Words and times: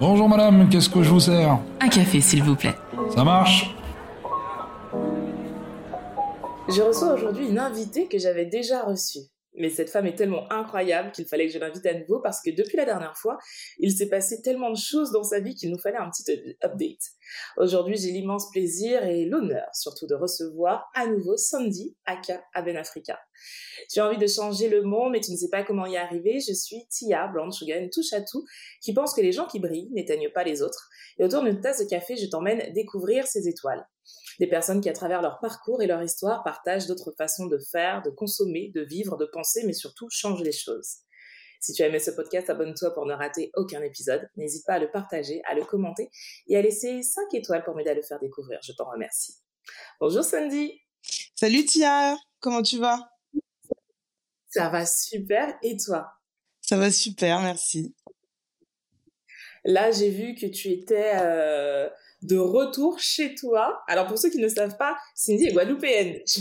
Bonjour 0.00 0.28
madame, 0.28 0.68
qu'est-ce 0.68 0.88
que 0.88 1.02
je 1.02 1.10
vous 1.10 1.20
sers? 1.20 1.58
Un 1.80 1.88
café, 1.88 2.20
s'il 2.20 2.42
vous 2.42 2.54
plaît. 2.54 2.74
Ça 3.14 3.24
marche? 3.24 3.74
Je 6.68 6.82
reçois 6.82 7.14
aujourd'hui 7.14 7.48
une 7.48 7.58
invitée 7.58 8.06
que 8.06 8.18
j'avais 8.18 8.44
déjà 8.44 8.82
reçue. 8.82 9.20
Mais 9.58 9.70
cette 9.70 9.90
femme 9.90 10.06
est 10.06 10.14
tellement 10.14 10.50
incroyable 10.52 11.12
qu'il 11.12 11.26
fallait 11.26 11.46
que 11.46 11.52
je 11.52 11.58
l'invite 11.58 11.84
à 11.86 11.94
nouveau 11.94 12.20
parce 12.20 12.40
que 12.42 12.50
depuis 12.50 12.76
la 12.76 12.84
dernière 12.84 13.16
fois, 13.16 13.38
il 13.78 13.92
s'est 13.92 14.08
passé 14.08 14.40
tellement 14.42 14.70
de 14.70 14.76
choses 14.76 15.10
dans 15.10 15.22
sa 15.22 15.40
vie 15.40 15.54
qu'il 15.54 15.70
nous 15.70 15.78
fallait 15.78 15.98
un 15.98 16.10
petit 16.10 16.24
update. 16.62 17.02
Aujourd'hui, 17.56 17.96
j'ai 17.96 18.10
l'immense 18.10 18.50
plaisir 18.50 19.04
et 19.04 19.24
l'honneur 19.24 19.66
surtout 19.74 20.06
de 20.06 20.14
recevoir 20.14 20.88
à 20.94 21.06
nouveau 21.06 21.36
Sandy 21.36 21.96
Aka 22.06 22.42
Aben 22.54 22.76
Africa. 22.76 23.18
Tu 23.90 24.00
as 24.00 24.06
envie 24.06 24.18
de 24.18 24.26
changer 24.26 24.68
le 24.68 24.82
monde 24.82 25.12
mais 25.12 25.20
tu 25.20 25.32
ne 25.32 25.36
sais 25.36 25.48
pas 25.50 25.64
comment 25.64 25.86
y 25.86 25.96
arriver. 25.96 26.40
Je 26.40 26.52
suis 26.52 26.86
Tia 26.90 27.26
Blanche 27.28 27.62
Gagne 27.64 27.90
touche 27.90 28.12
à 28.12 28.20
tout 28.20 28.44
qui 28.80 28.92
pense 28.92 29.14
que 29.14 29.20
les 29.20 29.32
gens 29.32 29.46
qui 29.46 29.60
brillent 29.60 29.90
n'éteignent 29.92 30.30
pas 30.32 30.44
les 30.44 30.62
autres. 30.62 30.88
Et 31.18 31.24
autour 31.24 31.42
d'une 31.42 31.60
tasse 31.60 31.80
de 31.82 31.88
café, 31.88 32.16
je 32.16 32.26
t'emmène 32.26 32.72
découvrir 32.72 33.26
ces 33.26 33.48
étoiles. 33.48 33.84
Des 34.40 34.46
personnes 34.46 34.80
qui, 34.80 34.88
à 34.88 34.92
travers 34.92 35.22
leur 35.22 35.40
parcours 35.40 35.82
et 35.82 35.86
leur 35.86 36.02
histoire, 36.02 36.44
partagent 36.44 36.86
d'autres 36.86 37.12
façons 37.16 37.46
de 37.46 37.58
faire, 37.58 38.02
de 38.02 38.10
consommer, 38.10 38.70
de 38.74 38.82
vivre, 38.82 39.16
de 39.16 39.26
penser, 39.26 39.62
mais 39.66 39.72
surtout 39.72 40.08
changent 40.10 40.42
les 40.42 40.52
choses. 40.52 40.98
Si 41.60 41.72
tu 41.72 41.82
as 41.82 41.86
aimé 41.86 41.98
ce 41.98 42.12
podcast, 42.12 42.48
abonne-toi 42.50 42.94
pour 42.94 43.04
ne 43.06 43.14
rater 43.14 43.50
aucun 43.56 43.82
épisode. 43.82 44.28
N'hésite 44.36 44.64
pas 44.64 44.74
à 44.74 44.78
le 44.78 44.90
partager, 44.90 45.42
à 45.44 45.54
le 45.54 45.64
commenter 45.64 46.08
et 46.46 46.56
à 46.56 46.62
laisser 46.62 47.02
5 47.02 47.34
étoiles 47.34 47.64
pour 47.64 47.74
m'aider 47.74 47.90
à 47.90 47.94
le 47.94 48.02
faire 48.02 48.20
découvrir. 48.20 48.60
Je 48.62 48.72
t'en 48.72 48.88
remercie. 48.88 49.34
Bonjour 50.00 50.22
Sandy. 50.22 50.80
Salut 51.34 51.64
Tia, 51.64 52.16
comment 52.38 52.62
tu 52.62 52.78
vas? 52.78 53.10
Ça 54.48 54.68
va 54.68 54.86
super 54.86 55.58
et 55.62 55.76
toi? 55.76 56.12
Ça 56.60 56.76
va 56.76 56.90
super, 56.90 57.40
merci. 57.40 57.94
Là, 59.64 59.90
j'ai 59.90 60.10
vu 60.10 60.34
que 60.34 60.46
tu 60.46 60.68
étais 60.68 61.12
euh, 61.16 61.88
de 62.22 62.36
retour 62.36 62.98
chez 62.98 63.34
toi. 63.34 63.82
Alors, 63.86 64.06
pour 64.06 64.18
ceux 64.18 64.30
qui 64.30 64.38
ne 64.38 64.48
savent 64.48 64.76
pas, 64.76 64.96
Cindy 65.14 65.46
est 65.46 65.52
guadeloupéenne. 65.52 66.20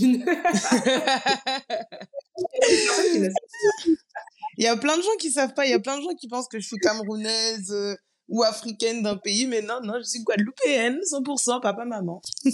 Il 4.58 4.64
y 4.64 4.67
a 4.67 4.75
plein 4.75 4.98
de 4.98 5.03
gens 5.03 5.16
qui 5.20 5.31
savent 5.31 5.53
pas. 5.53 5.66
Il 5.66 5.72
y 5.72 5.73
a 5.73 5.80
plein 5.80 5.98
de 5.98 6.03
gens 6.03 6.16
qui 6.16 6.28
pensent 6.28 6.48
que 6.48 6.59
je 6.59 6.66
suis 6.66 6.78
camerounaise 6.78 7.72
euh, 7.72 7.95
ou 8.28 8.44
africaine 8.44 9.03
d'un 9.03 9.17
pays, 9.17 9.45
mais 9.45 9.61
non, 9.61 9.81
non, 9.81 10.00
je 10.00 10.03
suis 10.03 10.23
guadeloupéenne, 10.23 11.00
100%, 11.00 11.61
papa, 11.61 11.86
maman. 11.86 12.22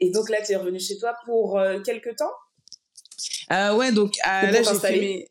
Et 0.00 0.10
donc 0.10 0.28
là, 0.28 0.42
tu 0.44 0.52
es 0.52 0.56
revenue 0.56 0.80
chez 0.80 0.98
toi 0.98 1.14
pour 1.24 1.58
euh, 1.58 1.80
quelques 1.80 2.16
temps? 2.16 2.32
Euh, 3.52 3.74
Ouais, 3.76 3.92
donc 3.92 4.16
là, 4.24 4.62
j'ai 4.62 4.78
fait 4.80 5.00
mes... 5.00 5.28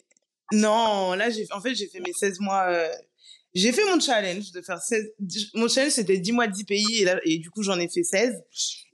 Non, 0.54 1.14
là, 1.14 1.30
j'ai 1.30 1.46
en 1.52 1.60
fait, 1.60 1.76
j'ai 1.76 1.88
fait 1.88 2.00
mes 2.00 2.14
16 2.14 2.40
mois 2.40 2.72
j'ai 3.54 3.72
fait 3.72 3.86
mon 3.86 4.00
challenge 4.00 4.52
de 4.52 4.62
faire 4.62 4.82
16 4.82 5.12
mon 5.56 5.68
challenge 5.68 5.94
c'était 5.94 6.18
10 6.18 6.32
mois 6.32 6.48
10 6.48 6.64
pays 6.64 7.02
et 7.02 7.06
là 7.06 7.20
et 7.24 7.38
du 7.38 7.50
coup 7.50 7.64
j'en 7.64 7.80
ai 7.80 7.88
fait 7.88 8.04
16 8.04 8.36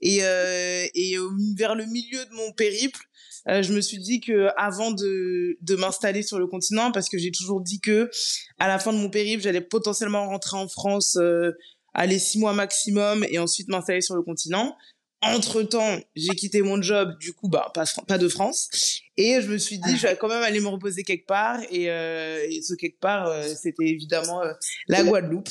et 0.00 0.18
euh, 0.22 0.86
et 0.94 1.16
vers 1.56 1.74
le 1.74 1.86
milieu 1.86 2.24
de 2.24 2.34
mon 2.34 2.52
périple 2.52 3.00
euh, 3.48 3.62
je 3.62 3.72
me 3.72 3.80
suis 3.80 3.98
dit 3.98 4.20
que 4.20 4.48
avant 4.56 4.90
de 4.90 5.56
de 5.60 5.76
m'installer 5.76 6.22
sur 6.22 6.38
le 6.38 6.46
continent 6.46 6.92
parce 6.92 7.08
que 7.08 7.18
j'ai 7.18 7.30
toujours 7.30 7.60
dit 7.60 7.80
que 7.80 8.10
à 8.58 8.68
la 8.68 8.78
fin 8.78 8.92
de 8.92 8.98
mon 8.98 9.08
périple 9.08 9.42
j'allais 9.42 9.62
potentiellement 9.62 10.26
rentrer 10.26 10.56
en 10.56 10.68
France 10.68 11.16
euh, 11.16 11.52
aller 11.94 12.18
6 12.18 12.38
mois 12.38 12.52
maximum 12.52 13.24
et 13.28 13.38
ensuite 13.38 13.68
m'installer 13.68 14.02
sur 14.02 14.14
le 14.14 14.22
continent 14.22 14.76
entre-temps, 15.22 15.98
j'ai 16.14 16.34
quitté 16.34 16.62
mon 16.62 16.80
job, 16.80 17.18
du 17.18 17.32
coup, 17.32 17.48
bah, 17.48 17.72
pas, 17.74 18.18
de 18.18 18.28
France. 18.28 19.00
Et 19.16 19.40
je 19.40 19.48
me 19.48 19.58
suis 19.58 19.78
dit, 19.78 19.96
je 19.96 20.06
vais 20.06 20.16
quand 20.16 20.28
même 20.28 20.42
aller 20.42 20.60
me 20.60 20.68
reposer 20.68 21.02
quelque 21.02 21.26
part. 21.26 21.60
Et, 21.70 21.90
euh, 21.90 22.46
et 22.48 22.62
ce 22.62 22.74
quelque 22.74 23.00
part, 23.00 23.26
euh, 23.26 23.48
c'était 23.54 23.86
évidemment 23.86 24.42
euh, 24.42 24.52
la 24.88 25.04
Guadeloupe. 25.04 25.48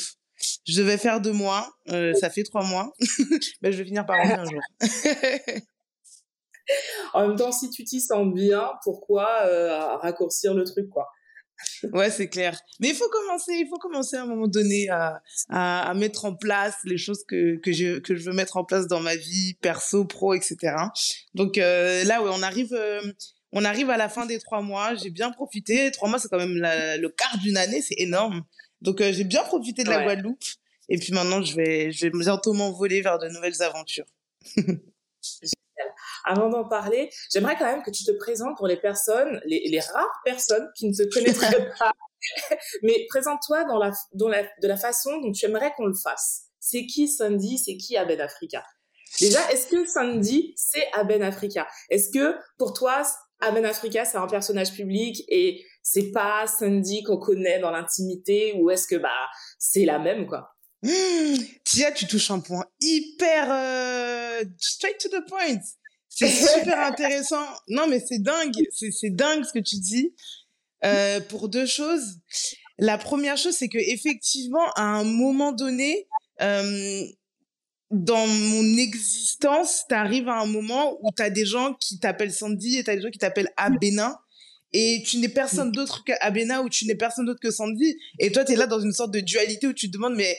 Je 0.66 0.82
devais 0.82 0.98
faire 0.98 1.20
deux 1.20 1.34
mois, 1.34 1.70
euh, 1.90 2.14
ça 2.14 2.30
fait 2.30 2.44
trois 2.44 2.64
mois. 2.64 2.94
ben, 3.62 3.72
je 3.72 3.78
vais 3.78 3.86
finir 3.86 4.06
par 4.06 4.18
rentrer 4.18 4.34
un 4.34 4.46
jour. 4.46 4.62
en 7.14 7.28
même 7.28 7.38
temps, 7.38 7.52
si 7.52 7.70
tu 7.70 7.84
t'y 7.84 8.00
sens 8.00 8.34
bien, 8.34 8.72
pourquoi 8.84 9.28
raccourcir 9.98 10.54
le 10.54 10.64
truc, 10.64 10.90
quoi? 10.90 11.10
Ouais, 11.94 12.10
c'est 12.10 12.30
clair. 12.30 12.60
Mais 12.80 12.90
il 12.90 12.96
faut 12.96 13.10
commencer, 13.10 13.54
il 13.54 13.68
faut 13.68 13.78
commencer 13.78 14.16
à 14.16 14.24
un 14.24 14.26
moment 14.26 14.48
donné 14.48 14.90
à, 14.90 15.22
à, 15.50 15.90
à 15.90 15.94
mettre 15.94 16.26
en 16.26 16.36
place 16.36 16.76
les 16.84 16.98
choses 16.98 17.24
que, 17.28 17.58
que, 17.58 17.72
je, 17.72 18.00
que 18.00 18.16
je 18.16 18.24
veux 18.24 18.34
mettre 18.34 18.58
en 18.58 18.64
place 18.64 18.88
dans 18.88 19.00
ma 19.00 19.16
vie, 19.16 19.56
perso, 19.62 20.06
pro, 20.06 20.34
etc. 20.34 20.58
Donc 21.34 21.58
euh, 21.58 22.04
là, 22.04 22.22
ouais, 22.22 22.30
on 22.34 22.42
arrive, 22.44 22.74
euh, 22.74 23.02
on 23.52 23.66
arrive 23.66 23.90
à 23.90 23.98
la 23.98 24.10
fin 24.10 24.26
des 24.26 24.40
trois 24.40 24.62
mois. 24.62 24.96
J'ai 24.96 25.10
bien 25.10 25.32
profité. 25.32 25.92
Trois 25.92 26.10
mois, 26.10 26.20
c'est 26.20 26.30
quand 26.30 26.38
même 26.38 26.56
le 26.56 27.08
quart 27.08 27.38
d'une 27.40 27.58
année, 27.58 27.82
c'est 27.82 27.98
énorme. 27.98 28.44
Donc 28.82 29.02
euh, 29.02 29.12
j'ai 29.12 29.24
bien 29.24 29.44
profité 29.44 29.84
de 29.84 29.90
la 29.90 30.04
Guadeloupe. 30.04 30.44
Et 30.90 30.98
puis 30.98 31.14
maintenant, 31.14 31.44
je 31.44 31.56
vais, 31.56 31.92
je 31.92 32.08
vais 32.08 32.10
bientôt 32.10 32.54
m'envoler 32.54 33.02
vers 33.02 33.20
de 33.20 33.28
nouvelles 33.30 33.62
aventures. 33.62 34.08
avant 36.26 36.50
d'en 36.50 36.68
parler, 36.68 37.10
j'aimerais 37.32 37.56
quand 37.58 37.66
même 37.66 37.84
que 37.84 37.92
tu 37.92 38.04
te 38.04 38.12
présentes 38.12 38.58
pour 38.58 38.68
les 38.68 38.78
personnes, 38.78 39.42
les, 39.46 39.80
rares 39.80 40.22
personnes 40.26 40.68
qui 40.76 40.88
ne 40.88 40.94
te 40.94 41.14
connaîtraient 41.14 41.72
pas. 41.80 41.92
Mais 42.84 43.06
présente-toi 43.10 43.64
dans 43.66 43.78
la, 43.78 43.92
dans 44.14 44.28
la, 44.28 44.44
de 44.44 44.68
la 44.68 44.78
façon 44.78 45.18
dont 45.22 45.32
tu 45.32 45.46
aimerais 45.46 45.74
qu'on 45.78 45.86
le 45.86 45.96
fasse. 45.96 46.48
C'est 46.60 46.86
qui 46.86 47.08
Sandy? 47.08 47.58
C'est 47.58 47.78
qui 47.78 47.98
Aben 47.98 48.20
Africa 48.20 48.64
Déjà, 49.20 49.40
est-ce 49.52 49.68
que 49.68 49.86
Sandy, 49.88 50.54
c'est 50.56 50.88
Aben 50.94 51.24
Africa 51.24 51.68
Est-ce 51.90 52.12
que 52.12 52.36
pour 52.58 52.74
toi, 52.74 53.02
Aben 53.40 53.66
Africa, 53.66 54.06
c'est 54.06 54.18
un 54.18 54.28
personnage 54.28 54.74
public 54.74 55.24
et 55.30 55.66
c'est 55.82 56.12
pas 56.12 56.46
Sandy 56.46 57.04
qu'on 57.04 57.18
connaît 57.18 57.60
dans 57.60 57.72
l'intimité 57.72 58.54
ou 58.58 58.70
est-ce 58.70 58.86
que 58.86 58.96
bah 58.96 59.28
c'est 59.58 59.86
la 59.86 59.98
même 59.98 60.28
quoi? 60.28 60.56
Mmh, 60.84 61.36
Tia, 61.64 61.92
tu 61.92 62.06
touches 62.08 62.32
un 62.32 62.40
point 62.40 62.66
hyper 62.82 63.52
euh, 63.52 64.44
straight 64.58 64.98
to 65.00 65.10
the 65.10 65.28
point. 65.28 65.60
C'est 66.10 66.28
super 66.60 66.80
intéressant. 66.80 67.46
Non, 67.68 67.88
mais 67.88 68.00
c'est 68.00 68.20
dingue. 68.20 68.56
C'est 68.72 69.16
dingue 69.16 69.46
ce 69.46 69.54
que 69.54 69.60
tu 69.60 69.78
dis. 69.78 70.14
Euh, 70.86 71.20
pour 71.20 71.50
deux 71.50 71.66
choses. 71.66 72.20
La 72.78 72.98
première 72.98 73.38
chose, 73.38 73.56
c'est 73.56 73.68
que 73.68 73.78
effectivement, 73.78 74.72
à 74.76 74.84
un 74.84 75.04
moment 75.04 75.52
donné, 75.52 76.08
euh, 76.42 77.04
dans 77.92 78.28
mon 78.28 78.78
existence, 78.78 79.84
tu 79.90 79.96
arrives 79.96 80.30
à 80.30 80.40
un 80.40 80.46
moment 80.46 80.98
où 81.02 81.10
tu 81.16 81.22
as 81.22 81.30
des 81.30 81.46
gens 81.46 81.74
qui 81.74 82.00
t'appellent 82.00 82.34
Sandy 82.34 82.78
et 82.78 82.84
tu 82.84 82.90
as 82.90 82.96
des 82.96 83.02
gens 83.02 83.10
qui 83.10 83.20
t'appellent 83.20 83.52
Abena. 83.58 84.22
Et 84.72 85.04
tu 85.06 85.18
n'es 85.18 85.30
personne 85.30 85.72
d'autre 85.72 86.04
qu'Abena 86.04 86.62
ou 86.62 86.70
tu 86.70 86.86
n'es 86.86 86.96
personne 86.96 87.26
d'autre 87.26 87.40
que 87.42 87.52
Sandy. 87.52 87.98
Et 88.20 88.32
toi, 88.32 88.46
tu 88.46 88.54
es 88.54 88.56
là 88.56 88.68
dans 88.68 88.80
une 88.80 88.94
sorte 88.94 89.12
de 89.12 89.20
dualité 89.20 89.68
où 89.68 89.74
tu 89.74 89.88
te 89.90 89.94
demandes, 89.94 90.16
mais 90.16 90.38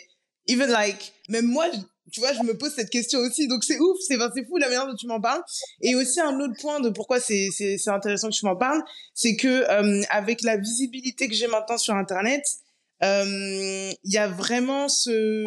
even 0.49 0.71
like, 0.71 1.13
même 1.29 1.47
moi, 1.47 1.67
tu 2.11 2.21
vois, 2.21 2.33
je 2.33 2.43
me 2.43 2.57
pose 2.57 2.73
cette 2.75 2.91
question 2.91 3.21
aussi. 3.21 3.49
Donc 3.49 3.65
c'est 3.65 3.79
ouf, 3.79 3.99
c'est 4.07 4.17
c'est 4.35 4.45
fou 4.47 4.57
la 4.59 4.67
manière 4.67 4.87
dont 4.87 4.95
tu 4.95 5.07
m'en 5.07 5.21
parles. 5.21 5.43
Et 5.83 5.95
aussi 5.95 6.21
un 6.21 6.39
autre 6.41 6.55
point 6.61 6.81
de 6.81 6.91
pourquoi 6.91 7.21
c'est 7.21 7.49
c'est 7.51 7.89
intéressant 7.89 8.29
que 8.29 8.35
tu 8.35 8.45
m'en 8.47 8.57
parles, 8.57 8.83
c'est 9.15 9.37
que 9.37 9.49
euh, 9.49 10.03
avec 10.11 10.43
la 10.43 10.57
visibilité 10.57 11.29
que 11.29 11.35
j'ai 11.35 11.47
maintenant 11.47 11.79
sur 11.79 11.95
internet, 11.95 12.45
euh, 13.03 13.93
il 14.05 14.13
y 14.13 14.19
a 14.19 14.29
vraiment 14.29 14.89
ce 14.89 15.45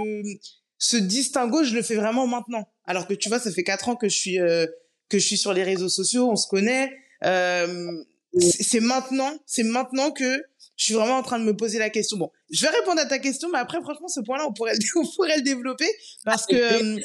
ce 0.78 0.98
distinguo, 0.98 1.64
je 1.64 1.76
le 1.76 1.82
fais 1.82 1.96
vraiment 1.96 2.28
maintenant. 2.28 2.68
Alors 2.86 3.08
que 3.08 3.14
tu 3.14 3.30
vois, 3.30 3.40
ça 3.40 3.52
fait 3.52 3.64
quatre 3.64 3.90
ans 3.90 3.96
que 3.96 4.10
je 4.10 4.18
suis 4.18 4.40
euh, 4.40 4.66
que 5.10 5.20
je 5.20 5.26
suis 5.26 5.38
sur 5.38 5.54
les 5.54 5.64
réseaux 5.64 5.90
sociaux, 5.90 6.30
on 6.30 6.36
se 6.36 6.48
connaît. 6.48 6.92
c'est 7.22 8.80
maintenant, 8.80 9.32
c'est 9.46 9.64
maintenant 9.64 10.12
que 10.12 10.44
je 10.76 10.86
suis 10.86 10.94
vraiment 10.94 11.18
en 11.18 11.24
train 11.24 11.40
de 11.40 11.44
me 11.44 11.56
poser 11.56 11.80
la 11.80 11.90
question. 11.90 12.18
Bon, 12.18 12.32
je 12.52 12.66
vais 12.66 12.72
répondre 12.72 13.00
à 13.00 13.06
ta 13.06 13.20
question, 13.20 13.50
mais 13.52 13.60
après, 13.60 13.82
franchement, 13.82 14.08
ce 14.08 14.22
point-là, 14.22 14.46
on 14.48 14.54
pourrait, 14.54 14.74
on 14.96 15.06
pourrait 15.16 15.38
le 15.38 15.44
développer 15.44 15.88
parce 16.26 16.46
que, 16.46 16.56
euh, 16.56 17.00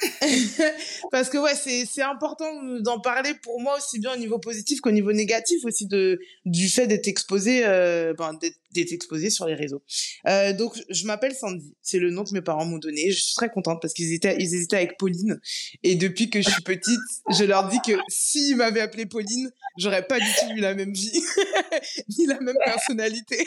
parce 1.12 1.28
que 1.28 1.38
ouais, 1.38 1.54
c'est 1.54 1.86
c'est 1.86 2.02
important 2.02 2.50
d'en 2.80 2.98
parler 2.98 3.32
pour 3.42 3.60
moi 3.60 3.76
aussi 3.76 4.00
bien 4.00 4.14
au 4.14 4.16
niveau 4.16 4.38
positif 4.38 4.80
qu'au 4.80 4.90
niveau 4.90 5.12
négatif 5.12 5.64
aussi 5.64 5.86
de 5.86 6.18
du 6.44 6.68
fait 6.68 6.86
d'être 6.86 7.06
exposé 7.06 7.64
euh, 7.64 8.12
ben, 8.14 8.36
d'être 8.72 8.92
exposé 8.92 9.30
sur 9.30 9.46
les 9.46 9.54
réseaux. 9.54 9.82
Euh, 10.26 10.52
donc 10.52 10.74
je 10.90 11.06
m'appelle 11.06 11.34
Sandy, 11.34 11.74
c'est 11.80 12.00
le 12.00 12.10
nom 12.10 12.24
que 12.24 12.34
mes 12.34 12.42
parents 12.42 12.64
m'ont 12.64 12.78
donné. 12.78 13.10
Je 13.10 13.22
suis 13.22 13.34
très 13.34 13.48
contente 13.48 13.80
parce 13.80 13.94
qu'ils 13.94 14.12
étaient 14.12 14.36
ils 14.38 14.54
hésitaient 14.54 14.76
avec 14.76 14.98
Pauline 14.98 15.40
et 15.84 15.94
depuis 15.94 16.28
que 16.28 16.42
je 16.42 16.50
suis 16.50 16.62
petite, 16.62 17.00
je 17.30 17.44
leur 17.44 17.68
dis 17.68 17.78
que 17.86 17.92
s'ils 18.08 18.56
m'avaient 18.56 18.80
appelée 18.80 19.06
Pauline, 19.06 19.52
j'aurais 19.78 20.06
pas 20.06 20.18
du 20.18 20.26
tout 20.40 20.56
eu 20.56 20.60
la 20.60 20.74
même 20.74 20.92
vie 20.92 21.22
ni 22.18 22.26
la 22.26 22.40
même 22.40 22.58
personnalité. 22.64 23.46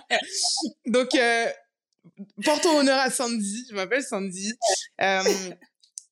donc 0.86 1.14
euh, 1.14 1.46
portons 2.44 2.78
honneur 2.78 2.98
à 2.98 3.10
Sandy. 3.10 3.66
Je 3.70 3.74
m'appelle 3.74 4.02
Sandy. 4.02 4.52
Euh, 5.00 5.22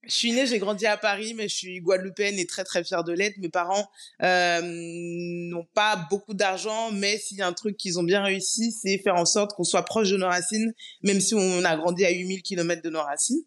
je 0.03 0.15
suis 0.15 0.33
née, 0.33 0.47
j'ai 0.47 0.59
grandi 0.59 0.87
à 0.87 0.97
Paris, 0.97 1.35
mais 1.35 1.49
je 1.49 1.55
suis 1.55 1.81
guadeloupéenne 1.81 2.39
et 2.39 2.47
très 2.47 2.65
très 2.65 2.85
fière 2.85 3.03
de 3.03 3.13
l'être. 3.13 3.39
Mes 3.39 3.49
parents 3.49 3.89
euh, 4.23 4.61
n'ont 4.63 5.67
pas 5.75 5.97
beaucoup 6.09 6.35
d'argent, 6.35 6.93
mais 6.93 7.19
s'il 7.19 7.39
y 7.39 7.43
a 7.43 7.47
un 7.47 7.53
truc 7.53 7.77
qu'ils 7.77 7.99
ont 7.99 8.05
bien 8.05 8.23
réussi, 8.23 8.73
c'est 8.73 8.99
faire 8.99 9.17
en 9.17 9.27
sorte 9.27 9.55
qu'on 9.55 9.65
soit 9.65 9.85
proche 9.85 10.11
de 10.11 10.17
nos 10.17 10.29
racines, 10.29 10.73
même 11.03 11.21
si 11.21 11.35
on 11.35 11.65
a 11.65 11.77
grandi 11.77 12.05
à 12.05 12.11
8000 12.11 12.43
km 12.43 12.83
de 12.83 12.91
nos 12.91 13.03
racines. 13.03 13.43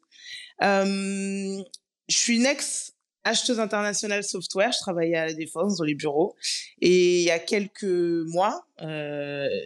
Euh, 0.62 1.64
je 2.10 2.18
suis 2.18 2.36
une 2.36 2.46
ex 2.46 2.94
acheteuse 3.24 3.60
internationale 3.60 4.24
software. 4.24 4.72
Je 4.74 4.80
travaillais 4.80 5.16
à 5.16 5.28
la 5.28 5.34
défense 5.34 5.78
dans 5.78 5.84
les 5.86 5.96
bureaux. 5.96 6.36
Et 6.82 7.20
il 7.20 7.24
y 7.24 7.32
a 7.32 7.40
quelques 7.40 7.84
mois, 7.84 8.66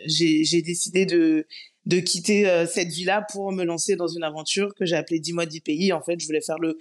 j'ai 0.06 0.62
décidé 0.62 1.06
de 1.06 1.48
de 1.86 2.00
quitter 2.00 2.48
euh, 2.48 2.66
cette 2.66 2.90
vie-là 2.90 3.26
pour 3.32 3.52
me 3.52 3.64
lancer 3.64 3.96
dans 3.96 4.08
une 4.08 4.24
aventure 4.24 4.74
que 4.76 4.86
j'ai 4.86 4.96
appelée 4.96 5.20
10 5.20 5.34
mois 5.34 5.46
10 5.46 5.62
pays. 5.62 5.94
En 5.94 6.02
fait, 6.02 6.20
je 6.20 6.26
voulais 6.26 6.42
faire 6.42 6.60
le 6.60 6.78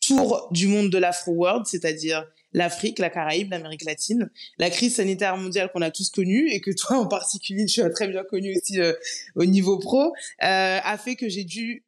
tour 0.00 0.48
du 0.52 0.68
monde 0.68 0.90
de 0.90 0.98
l'Afro-World, 0.98 1.66
c'est-à-dire 1.66 2.24
l'Afrique, 2.52 2.98
la 2.98 3.10
Caraïbe, 3.10 3.50
l'Amérique 3.50 3.84
latine. 3.84 4.30
La 4.58 4.70
crise 4.70 4.96
sanitaire 4.96 5.36
mondiale 5.36 5.70
qu'on 5.72 5.82
a 5.82 5.90
tous 5.90 6.10
connue 6.10 6.48
et 6.50 6.60
que 6.60 6.70
toi 6.70 6.96
en 6.96 7.06
particulier, 7.06 7.66
tu 7.66 7.82
as 7.82 7.90
très 7.90 8.08
bien 8.08 8.24
connu 8.24 8.56
aussi 8.56 8.80
euh, 8.80 8.92
au 9.34 9.44
niveau 9.44 9.78
pro, 9.78 10.04
euh, 10.04 10.10
a 10.40 10.98
fait 10.98 11.16
que 11.16 11.28
j'ai 11.28 11.44
dû 11.44 11.84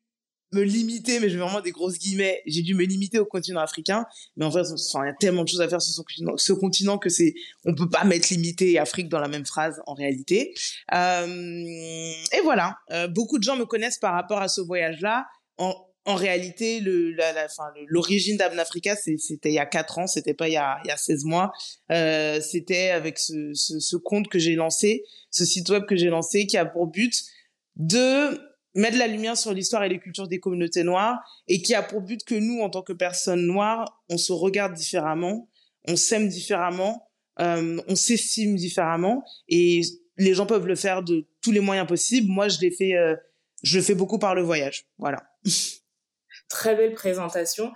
me 0.52 0.62
limiter, 0.62 1.20
mais 1.20 1.28
je 1.28 1.36
vais 1.36 1.42
vraiment 1.42 1.60
des 1.60 1.72
grosses 1.72 1.98
guillemets, 1.98 2.42
j'ai 2.46 2.62
dû 2.62 2.74
me 2.74 2.84
limiter 2.84 3.18
au 3.18 3.26
continent 3.26 3.60
africain. 3.60 4.06
Mais 4.36 4.44
en 4.44 4.50
fait, 4.50 4.60
il 4.60 5.06
y 5.06 5.08
a 5.08 5.12
tellement 5.14 5.44
de 5.44 5.48
choses 5.48 5.60
à 5.60 5.68
faire 5.68 5.82
sur 5.82 5.92
ce 6.36 6.52
continent, 6.52 6.98
que 6.98 7.08
c'est, 7.08 7.34
on 7.64 7.74
peut 7.74 7.88
pas 7.88 8.04
mettre 8.04 8.28
limité 8.30 8.72
et 8.72 8.78
Afrique 8.78 9.08
dans 9.08 9.20
la 9.20 9.28
même 9.28 9.46
phrase 9.46 9.80
en 9.86 9.94
réalité. 9.94 10.54
Euh, 10.94 11.26
et 11.26 12.40
voilà, 12.42 12.78
euh, 12.90 13.08
beaucoup 13.08 13.38
de 13.38 13.42
gens 13.44 13.56
me 13.56 13.66
connaissent 13.66 13.98
par 13.98 14.14
rapport 14.14 14.40
à 14.40 14.48
ce 14.48 14.60
voyage-là. 14.60 15.26
En, 15.58 15.74
en 16.04 16.14
réalité, 16.14 16.80
le, 16.80 17.12
la, 17.12 17.32
la, 17.34 17.46
l'origine 17.88 18.38
d'Abnafrica, 18.38 18.96
c'était 18.96 19.50
il 19.50 19.54
y 19.54 19.58
a 19.58 19.66
4 19.66 19.98
ans, 19.98 20.06
c'était 20.06 20.32
pas 20.32 20.48
il 20.48 20.52
y 20.52 20.56
a, 20.56 20.78
il 20.84 20.88
y 20.88 20.90
a 20.90 20.96
16 20.96 21.24
mois. 21.24 21.52
Euh, 21.92 22.40
c'était 22.40 22.90
avec 22.90 23.18
ce, 23.18 23.52
ce, 23.52 23.78
ce 23.78 23.96
compte 23.96 24.28
que 24.28 24.38
j'ai 24.38 24.54
lancé, 24.54 25.04
ce 25.30 25.44
site 25.44 25.68
web 25.68 25.84
que 25.84 25.96
j'ai 25.96 26.08
lancé, 26.08 26.46
qui 26.46 26.56
a 26.56 26.64
pour 26.64 26.86
but 26.86 27.12
de 27.76 28.40
mettre 28.74 28.98
la 28.98 29.06
lumière 29.06 29.36
sur 29.36 29.52
l'histoire 29.52 29.84
et 29.84 29.88
les 29.88 29.98
cultures 29.98 30.28
des 30.28 30.40
communautés 30.40 30.82
noires 30.82 31.18
et 31.48 31.62
qui 31.62 31.74
a 31.74 31.82
pour 31.82 32.00
but 32.00 32.22
que 32.24 32.34
nous, 32.34 32.60
en 32.60 32.70
tant 32.70 32.82
que 32.82 32.92
personnes 32.92 33.46
noires, 33.46 34.02
on 34.08 34.18
se 34.18 34.32
regarde 34.32 34.74
différemment, 34.74 35.48
on 35.86 35.96
s'aime 35.96 36.28
différemment, 36.28 37.08
euh, 37.40 37.80
on 37.88 37.96
s'estime 37.96 38.56
différemment 38.56 39.24
et 39.48 39.82
les 40.16 40.34
gens 40.34 40.46
peuvent 40.46 40.66
le 40.66 40.76
faire 40.76 41.02
de 41.02 41.26
tous 41.40 41.52
les 41.52 41.60
moyens 41.60 41.86
possibles. 41.86 42.28
Moi, 42.30 42.48
je 42.48 42.60
l'ai 42.60 42.70
fait, 42.70 42.94
euh, 42.94 43.16
je 43.62 43.78
le 43.78 43.84
fais 43.84 43.94
beaucoup 43.94 44.18
par 44.18 44.34
le 44.34 44.42
voyage. 44.42 44.86
Voilà. 44.98 45.22
Très 46.48 46.74
belle 46.74 46.94
présentation. 46.94 47.70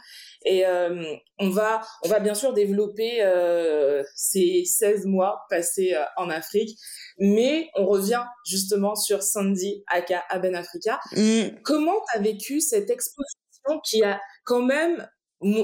Et 0.44 0.66
euh, 0.66 1.02
on 1.38 1.50
va 1.50 1.82
on 2.04 2.08
va 2.08 2.20
bien 2.20 2.34
sûr 2.34 2.52
développer 2.52 3.22
euh, 3.22 4.02
ces 4.14 4.64
16 4.64 5.06
mois 5.06 5.42
passés 5.50 5.94
euh, 5.94 6.04
en 6.16 6.30
Afrique, 6.30 6.78
mais 7.18 7.68
on 7.76 7.86
revient 7.86 8.24
justement 8.46 8.94
sur 8.94 9.22
Sandy 9.22 9.84
Aka 9.88 10.24
Aben 10.28 10.54
Africa. 10.54 11.00
Mm. 11.12 11.60
Comment 11.64 12.00
tu 12.10 12.18
as 12.18 12.22
vécu 12.22 12.60
cette 12.60 12.90
exposition 12.90 13.80
qui 13.84 14.02
a 14.02 14.20
quand 14.44 14.62
même 14.62 15.06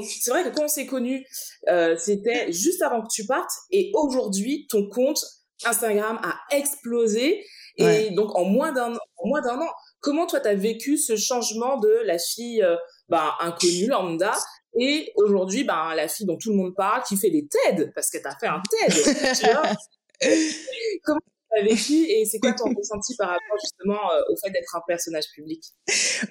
c'est 0.02 0.30
vrai 0.30 0.44
que 0.44 0.48
quand 0.48 0.64
on 0.64 0.68
s'est 0.68 0.86
connus, 0.86 1.26
euh, 1.68 1.96
c'était 1.96 2.52
juste 2.52 2.82
avant 2.82 3.02
que 3.02 3.08
tu 3.12 3.26
partes, 3.26 3.52
et 3.70 3.92
aujourd'hui, 3.94 4.66
ton 4.68 4.88
compte 4.88 5.24
Instagram 5.64 6.20
a 6.22 6.56
explosé, 6.56 7.44
et 7.76 8.10
donc 8.10 8.34
en 8.34 8.44
moins 8.44 8.72
d'un 8.72 8.94
an. 8.94 9.70
Comment 10.00 10.26
toi 10.26 10.40
t'as 10.40 10.54
vécu 10.54 10.96
ce 10.96 11.16
changement 11.16 11.78
de 11.78 12.02
la 12.04 12.18
fille 12.18 12.62
euh, 12.62 12.76
bah, 13.08 13.34
inconnue 13.40 13.86
lambda 13.86 14.32
et 14.78 15.12
aujourd'hui, 15.16 15.64
ben, 15.64 15.94
la 15.94 16.08
fille 16.08 16.26
dont 16.26 16.36
tout 16.36 16.50
le 16.50 16.56
monde 16.56 16.74
parle, 16.74 17.02
qui 17.02 17.16
fait 17.16 17.30
des 17.30 17.46
TED, 17.46 17.92
parce 17.94 18.10
que 18.10 18.18
tu 18.18 18.26
as 18.26 18.36
fait 18.38 18.46
un 18.46 18.62
TED, 18.70 18.94
tu 19.40 19.50
vois. 19.50 19.74
Comment 21.04 21.20
tu 21.20 21.60
as 21.60 21.64
vécu 21.64 21.94
et 21.94 22.24
c'est 22.24 22.38
quoi 22.38 22.52
ton 22.52 22.72
ressenti 22.76 23.16
par 23.16 23.28
rapport 23.28 23.58
justement 23.60 24.12
euh, 24.12 24.20
au 24.30 24.36
fait 24.36 24.50
d'être 24.50 24.76
un 24.76 24.82
personnage 24.86 25.24
public? 25.34 25.62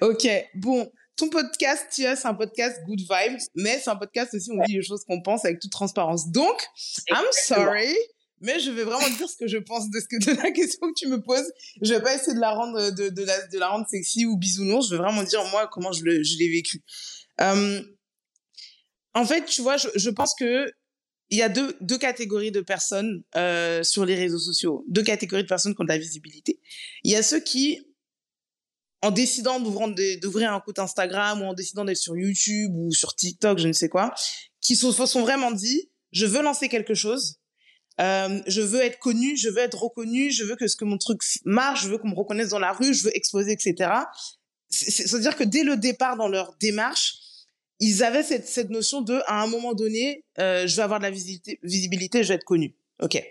Ok, 0.00 0.26
bon, 0.54 0.90
ton 1.16 1.28
podcast, 1.28 1.86
tu 1.92 2.02
vois, 2.02 2.16
c'est 2.16 2.28
un 2.28 2.34
podcast 2.34 2.78
good 2.86 3.00
vibes, 3.00 3.38
mais 3.54 3.78
c'est 3.78 3.90
un 3.90 3.96
podcast 3.96 4.32
aussi 4.34 4.50
où 4.50 4.60
on 4.60 4.64
dit 4.64 4.76
les 4.76 4.82
choses 4.82 5.04
qu'on 5.04 5.20
pense 5.20 5.44
avec 5.44 5.60
toute 5.60 5.72
transparence. 5.72 6.30
Donc, 6.30 6.56
I'm 7.10 7.24
sorry, 7.32 7.94
mais 8.40 8.60
je 8.60 8.70
vais 8.70 8.84
vraiment 8.84 9.08
dire 9.08 9.28
ce 9.28 9.36
que 9.36 9.48
je 9.48 9.58
pense 9.58 9.90
de 9.90 10.00
ce 10.00 10.06
que 10.06 10.24
de 10.24 10.42
la 10.42 10.50
question 10.52 10.86
que 10.88 10.94
tu 10.96 11.08
me 11.08 11.20
poses. 11.20 11.50
Je 11.82 11.92
vais 11.92 12.00
pas 12.00 12.14
essayer 12.14 12.34
de 12.34 12.40
la 12.40 12.52
rendre 12.52 12.90
de, 12.92 13.08
de, 13.08 13.24
la, 13.24 13.46
de 13.46 13.58
la 13.58 13.68
rendre 13.68 13.86
sexy 13.88 14.26
ou 14.26 14.36
bisounours. 14.36 14.88
Je 14.88 14.94
vais 14.94 15.02
vraiment 15.02 15.22
dire 15.24 15.44
moi 15.50 15.68
comment 15.70 15.92
je 15.92 16.04
l'ai 16.04 16.24
je 16.24 16.38
vécu. 16.38 16.82
Euh, 17.40 17.82
en 19.14 19.24
fait, 19.24 19.44
tu 19.44 19.62
vois, 19.62 19.76
je, 19.76 19.88
je 19.94 20.10
pense 20.10 20.34
que 20.38 20.70
il 21.30 21.38
y 21.38 21.42
a 21.42 21.48
deux, 21.48 21.76
deux 21.80 21.98
catégories 21.98 22.50
de 22.50 22.60
personnes 22.60 23.22
euh, 23.36 23.82
sur 23.82 24.04
les 24.04 24.14
réseaux 24.14 24.38
sociaux, 24.38 24.84
deux 24.88 25.02
catégories 25.02 25.42
de 25.42 25.48
personnes 25.48 25.74
qui 25.74 25.80
ont 25.80 25.84
de 25.84 25.90
la 25.90 25.98
visibilité. 25.98 26.60
Il 27.04 27.12
y 27.12 27.16
a 27.16 27.22
ceux 27.22 27.40
qui, 27.40 27.80
en 29.02 29.10
décidant 29.10 29.60
d'ouvrir 29.60 30.52
un 30.52 30.60
compte 30.60 30.78
Instagram 30.78 31.42
ou 31.42 31.44
en 31.44 31.54
décidant 31.54 31.84
d'être 31.84 31.98
sur 31.98 32.16
YouTube 32.16 32.72
ou 32.74 32.92
sur 32.92 33.14
TikTok, 33.14 33.58
je 33.58 33.68
ne 33.68 33.72
sais 33.72 33.88
quoi, 33.88 34.14
qui 34.60 34.74
se 34.74 34.90
sont, 34.90 35.22
vraiment 35.22 35.50
dit, 35.50 35.90
je 36.12 36.24
veux 36.24 36.42
lancer 36.42 36.68
quelque 36.68 36.94
chose, 36.94 37.36
euh, 38.00 38.40
je 38.46 38.62
veux 38.62 38.80
être 38.80 38.98
connu, 38.98 39.36
je 39.36 39.50
veux 39.50 39.58
être 39.58 39.82
reconnu, 39.82 40.30
je 40.30 40.44
veux 40.44 40.56
que 40.56 40.66
ce 40.66 40.76
que 40.76 40.84
mon 40.84 40.96
truc 40.96 41.20
marche, 41.44 41.82
je 41.82 41.88
veux 41.88 41.98
qu'on 41.98 42.08
me 42.08 42.14
reconnaisse 42.14 42.50
dans 42.50 42.58
la 42.58 42.72
rue, 42.72 42.94
je 42.94 43.04
veux 43.04 43.16
exposer, 43.16 43.52
etc. 43.52 43.90
C'est-à-dire 44.70 45.36
que 45.36 45.44
dès 45.44 45.62
le 45.62 45.76
départ 45.76 46.16
dans 46.16 46.28
leur 46.28 46.56
démarche, 46.58 47.18
ils 47.80 48.02
avaient 48.02 48.22
cette, 48.22 48.46
cette 48.46 48.70
notion 48.70 49.02
de, 49.02 49.20
à 49.26 49.42
un 49.42 49.46
moment 49.46 49.74
donné, 49.74 50.24
euh, 50.38 50.66
je 50.66 50.76
vais 50.76 50.82
avoir 50.82 50.98
de 50.98 51.04
la 51.04 51.10
visibilité, 51.10 51.58
visibilité, 51.62 52.22
je 52.22 52.28
vais 52.28 52.34
être 52.34 52.44
connu. 52.44 52.74
Ok. 53.00 53.22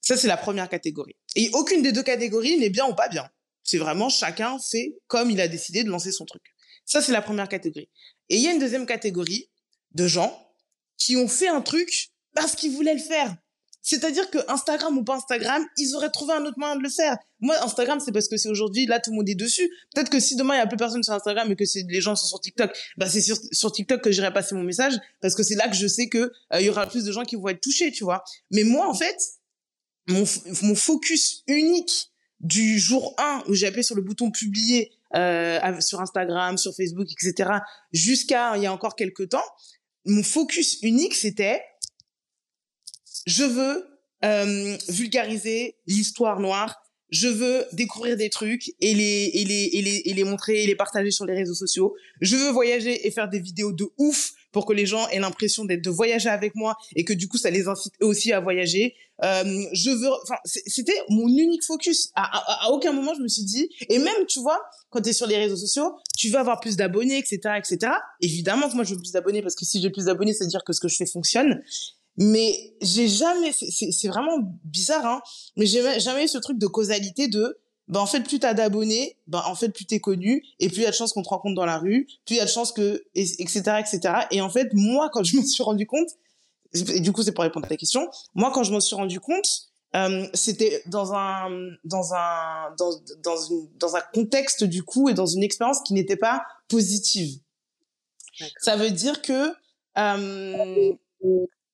Ça, 0.00 0.16
c'est 0.16 0.26
la 0.26 0.36
première 0.36 0.68
catégorie. 0.68 1.16
Et 1.36 1.48
aucune 1.52 1.82
des 1.82 1.92
deux 1.92 2.02
catégories 2.02 2.58
n'est 2.58 2.70
bien 2.70 2.86
ou 2.86 2.94
pas 2.94 3.08
bien. 3.08 3.28
C'est 3.62 3.78
vraiment 3.78 4.08
chacun 4.08 4.58
fait 4.58 4.96
comme 5.06 5.30
il 5.30 5.40
a 5.40 5.46
décidé 5.46 5.84
de 5.84 5.90
lancer 5.90 6.10
son 6.10 6.24
truc. 6.24 6.42
Ça, 6.84 7.00
c'est 7.00 7.12
la 7.12 7.22
première 7.22 7.48
catégorie. 7.48 7.88
Et 8.28 8.36
il 8.36 8.42
y 8.42 8.48
a 8.48 8.52
une 8.52 8.58
deuxième 8.58 8.86
catégorie 8.86 9.48
de 9.92 10.08
gens 10.08 10.54
qui 10.96 11.16
ont 11.16 11.28
fait 11.28 11.48
un 11.48 11.60
truc 11.60 12.10
parce 12.34 12.56
qu'ils 12.56 12.72
voulaient 12.72 12.94
le 12.94 13.00
faire. 13.00 13.36
C'est-à-dire 13.82 14.30
que 14.30 14.38
Instagram 14.48 14.96
ou 14.96 15.02
pas 15.02 15.16
Instagram, 15.16 15.66
ils 15.76 15.94
auraient 15.96 16.10
trouvé 16.10 16.34
un 16.34 16.44
autre 16.44 16.58
moyen 16.58 16.76
de 16.76 16.82
le 16.82 16.88
faire. 16.88 17.16
Moi, 17.40 17.56
Instagram, 17.62 17.98
c'est 17.98 18.12
parce 18.12 18.28
que 18.28 18.36
c'est 18.36 18.48
aujourd'hui, 18.48 18.86
là, 18.86 19.00
tout 19.00 19.10
le 19.10 19.16
monde 19.16 19.28
est 19.28 19.34
dessus. 19.34 19.68
Peut-être 19.92 20.08
que 20.08 20.20
si 20.20 20.36
demain, 20.36 20.54
il 20.54 20.58
y 20.58 20.60
a 20.60 20.66
plus 20.68 20.76
personne 20.76 21.02
sur 21.02 21.12
Instagram 21.12 21.50
et 21.50 21.56
que 21.56 21.64
les 21.88 22.00
gens 22.00 22.14
sont 22.14 22.28
sur 22.28 22.40
TikTok, 22.40 22.70
bah, 22.96 23.08
c'est 23.08 23.20
sur, 23.20 23.72
TikTok 23.72 24.00
que 24.00 24.12
j'irai 24.12 24.32
passer 24.32 24.54
mon 24.54 24.62
message 24.62 24.94
parce 25.20 25.34
que 25.34 25.42
c'est 25.42 25.56
là 25.56 25.68
que 25.68 25.74
je 25.74 25.88
sais 25.88 26.08
que 26.08 26.18
euh, 26.18 26.60
il 26.60 26.66
y 26.66 26.70
aura 26.70 26.86
plus 26.86 27.04
de 27.04 27.10
gens 27.10 27.24
qui 27.24 27.34
vont 27.34 27.48
être 27.48 27.60
touchés, 27.60 27.90
tu 27.90 28.04
vois. 28.04 28.22
Mais 28.52 28.62
moi, 28.62 28.88
en 28.88 28.94
fait, 28.94 29.18
mon, 30.06 30.24
mon 30.62 30.74
focus 30.76 31.42
unique 31.48 32.12
du 32.38 32.78
jour 32.78 33.14
1 33.18 33.44
où 33.48 33.54
j'ai 33.54 33.66
appuyé 33.66 33.82
sur 33.82 33.96
le 33.96 34.02
bouton 34.02 34.30
publier 34.30 34.92
euh, 35.16 35.80
sur 35.80 36.00
Instagram, 36.00 36.56
sur 36.56 36.74
Facebook, 36.74 37.08
etc., 37.10 37.50
jusqu'à 37.92 38.56
il 38.56 38.62
y 38.62 38.66
a 38.66 38.72
encore 38.72 38.94
quelques 38.94 39.28
temps, 39.30 39.44
mon 40.04 40.22
focus 40.22 40.78
unique, 40.82 41.14
c'était 41.14 41.62
je 43.26 43.44
veux 43.44 43.86
euh, 44.24 44.76
vulgariser 44.88 45.76
l'histoire 45.86 46.40
noire. 46.40 46.76
Je 47.10 47.28
veux 47.28 47.66
découvrir 47.72 48.16
des 48.16 48.30
trucs 48.30 48.70
et 48.80 48.94
les, 48.94 49.30
et, 49.34 49.44
les, 49.44 49.70
et, 49.74 49.82
les, 49.82 50.02
et 50.06 50.14
les 50.14 50.24
montrer 50.24 50.62
et 50.62 50.66
les 50.66 50.74
partager 50.74 51.10
sur 51.10 51.26
les 51.26 51.34
réseaux 51.34 51.54
sociaux. 51.54 51.94
Je 52.22 52.36
veux 52.36 52.50
voyager 52.50 53.06
et 53.06 53.10
faire 53.10 53.28
des 53.28 53.38
vidéos 53.38 53.72
de 53.72 53.86
ouf 53.98 54.32
pour 54.50 54.64
que 54.64 54.72
les 54.72 54.86
gens 54.86 55.06
aient 55.08 55.18
l'impression 55.18 55.66
d'être 55.66 55.82
de 55.82 55.90
voyager 55.90 56.30
avec 56.30 56.54
moi 56.54 56.76
et 56.94 57.04
que 57.04 57.12
du 57.12 57.28
coup 57.28 57.36
ça 57.36 57.50
les 57.50 57.68
incite 57.68 57.92
aussi 58.00 58.32
à 58.32 58.40
voyager. 58.40 58.94
Euh, 59.22 59.64
je 59.72 59.90
veux, 59.90 60.08
enfin 60.22 60.36
c'était 60.44 60.96
mon 61.10 61.28
unique 61.28 61.64
focus. 61.64 62.10
À, 62.14 62.22
à, 62.22 62.66
à, 62.66 62.70
aucun 62.70 62.92
moment 62.92 63.12
je 63.14 63.20
me 63.22 63.28
suis 63.28 63.44
dit 63.44 63.68
et 63.90 63.98
même 63.98 64.26
tu 64.26 64.40
vois 64.40 64.62
quand 64.88 65.02
tu 65.02 65.10
es 65.10 65.12
sur 65.12 65.26
les 65.26 65.36
réseaux 65.36 65.56
sociaux, 65.56 65.96
tu 66.16 66.28
veux 66.28 66.38
avoir 66.38 66.60
plus 66.60 66.76
d'abonnés, 66.76 67.18
etc., 67.18 67.58
etc. 67.58 67.92
Évidemment 68.20 68.68
que 68.68 68.74
moi 68.74 68.84
je 68.84 68.94
veux 68.94 69.00
plus 69.00 69.12
d'abonnés 69.12 69.42
parce 69.42 69.54
que 69.54 69.64
si 69.64 69.82
j'ai 69.82 69.90
plus 69.90 70.06
d'abonnés, 70.06 70.32
c'est 70.32 70.44
à 70.44 70.46
dire 70.46 70.64
que 70.64 70.72
ce 70.72 70.80
que 70.80 70.88
je 70.88 70.96
fais 70.96 71.06
fonctionne. 71.06 71.62
Mais 72.16 72.74
j'ai 72.82 73.08
jamais, 73.08 73.52
c'est 73.52 74.08
vraiment 74.08 74.38
bizarre, 74.64 75.06
hein, 75.06 75.22
mais 75.56 75.66
j'ai 75.66 75.98
jamais 75.98 76.24
eu 76.24 76.28
ce 76.28 76.38
truc 76.38 76.58
de 76.58 76.66
causalité 76.66 77.28
de, 77.28 77.58
bah 77.88 78.00
en 78.00 78.06
fait, 78.06 78.20
plus 78.20 78.38
t'as 78.38 78.54
d'abonnés, 78.54 79.16
bah 79.26 79.44
en 79.46 79.54
fait, 79.54 79.70
plus 79.70 79.86
t'es 79.86 80.00
connu, 80.00 80.42
et 80.60 80.68
plus 80.68 80.78
il 80.78 80.82
y 80.82 80.86
a 80.86 80.90
de 80.90 80.94
chances 80.94 81.12
qu'on 81.12 81.22
te 81.22 81.28
rencontre 81.28 81.54
dans 81.54 81.64
la 81.64 81.78
rue, 81.78 82.06
plus 82.26 82.34
il 82.34 82.38
y 82.38 82.40
a 82.40 82.44
de 82.44 82.50
chances 82.50 82.72
que, 82.72 83.02
etc., 83.14 83.80
etc. 83.80 84.00
Et 84.30 84.40
en 84.40 84.50
fait, 84.50 84.68
moi, 84.74 85.08
quand 85.12 85.24
je 85.24 85.36
me 85.38 85.42
suis 85.42 85.62
rendu 85.62 85.86
compte, 85.86 86.08
et 86.74 87.00
du 87.00 87.12
coup, 87.12 87.22
c'est 87.22 87.32
pour 87.32 87.44
répondre 87.44 87.66
à 87.66 87.68
ta 87.68 87.76
question, 87.76 88.08
moi, 88.34 88.50
quand 88.52 88.62
je 88.62 88.72
me 88.72 88.80
suis 88.80 88.94
rendu 88.94 89.20
compte, 89.20 89.72
euh, 89.94 90.26
c'était 90.32 90.82
dans 90.86 91.12
un 91.12 91.50
dans 91.84 92.14
un 92.14 92.74
dans 92.78 92.92
dans 93.22 93.36
une 93.36 93.68
dans 93.76 93.94
un 93.94 94.00
contexte 94.14 94.64
du 94.64 94.82
coup 94.82 95.10
et 95.10 95.14
dans 95.14 95.26
une 95.26 95.42
expérience 95.42 95.82
qui 95.82 95.92
n'était 95.92 96.16
pas 96.16 96.46
positive. 96.68 97.40
Ça 98.58 98.76
veut 98.76 98.90
dire 98.90 99.20
que 99.20 99.52
euh, 99.98 100.92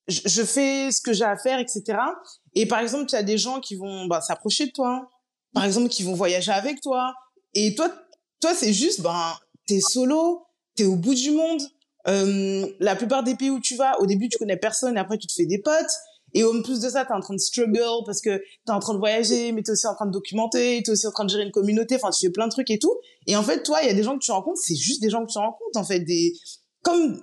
je, 0.09 0.43
fais 0.43 0.91
ce 0.91 1.01
que 1.01 1.13
j'ai 1.13 1.25
à 1.25 1.37
faire, 1.37 1.59
etc. 1.59 1.99
Et 2.55 2.67
par 2.67 2.81
exemple, 2.81 3.07
tu 3.07 3.15
as 3.15 3.23
des 3.23 3.39
gens 3.39 3.61
qui 3.61 3.77
vont 3.77 4.07
bah, 4.07 4.21
s'approcher 4.21 4.67
de 4.67 4.73
toi, 4.73 5.09
par 5.53 5.65
exemple, 5.65 5.89
qui 5.89 6.03
vont 6.03 6.15
voyager 6.15 6.53
avec 6.53 6.81
toi. 6.81 7.13
Et 7.55 7.75
toi, 7.75 7.91
toi, 8.41 8.55
c'est 8.55 8.73
juste, 8.73 9.01
ben, 9.03 9.35
t'es 9.67 9.81
solo, 9.81 10.47
t'es 10.75 10.85
au 10.85 10.97
bout 10.97 11.15
du 11.15 11.31
monde. 11.31 11.61
Euh, 12.07 12.67
la 12.81 12.97
plupart 12.97 13.23
des 13.23 13.35
pays 13.35 13.51
où 13.51 13.61
tu 13.61 13.77
vas, 13.77 14.01
au 14.01 14.07
début, 14.07 14.29
tu 14.29 14.39
connais 14.39 14.57
personne, 14.57 14.97
et 14.97 15.01
après, 15.01 15.19
tu 15.19 15.27
te 15.27 15.33
fais 15.33 15.47
des 15.47 15.61
potes. 15.61 15.93
Et 16.35 16.45
en 16.45 16.63
plus 16.63 16.81
de 16.81 16.89
ça, 16.91 17.05
t'es 17.05 17.13
en 17.13 17.21
train 17.21 17.35
de 17.35 17.41
struggle 17.41 18.05
parce 18.05 18.21
que 18.21 18.39
t'es 18.39 18.73
en 18.73 18.81
train 18.81 18.93
de 18.93 18.99
voyager, 18.99 19.53
mais 19.53 19.63
t'es 19.63 19.73
aussi 19.73 19.87
en 19.87 19.95
train 19.95 20.07
de 20.07 20.13
documenter, 20.13 20.83
t'es 20.85 20.91
aussi 20.91 21.07
en 21.07 21.11
train 21.11 21.25
de 21.25 21.31
gérer 21.31 21.45
une 21.45 21.53
communauté. 21.53 21.97
Enfin, 21.97 22.11
tu 22.11 22.27
fais 22.27 22.33
plein 22.33 22.47
de 22.47 22.53
trucs 22.53 22.71
et 22.71 22.79
tout. 22.79 22.95
Et 23.27 23.35
en 23.35 23.43
fait, 23.43 23.63
toi, 23.63 23.79
il 23.83 23.89
y 23.89 23.91
a 23.91 23.95
des 23.95 24.03
gens 24.03 24.15
que 24.15 24.25
tu 24.25 24.31
rencontres, 24.31 24.61
c'est 24.63 24.77
juste 24.77 25.01
des 25.01 25.09
gens 25.09 25.25
que 25.25 25.33
tu 25.33 25.39
rencontres, 25.39 25.79
en 25.79 25.85
fait, 25.85 26.01
des 26.01 26.35
comme 26.83 27.23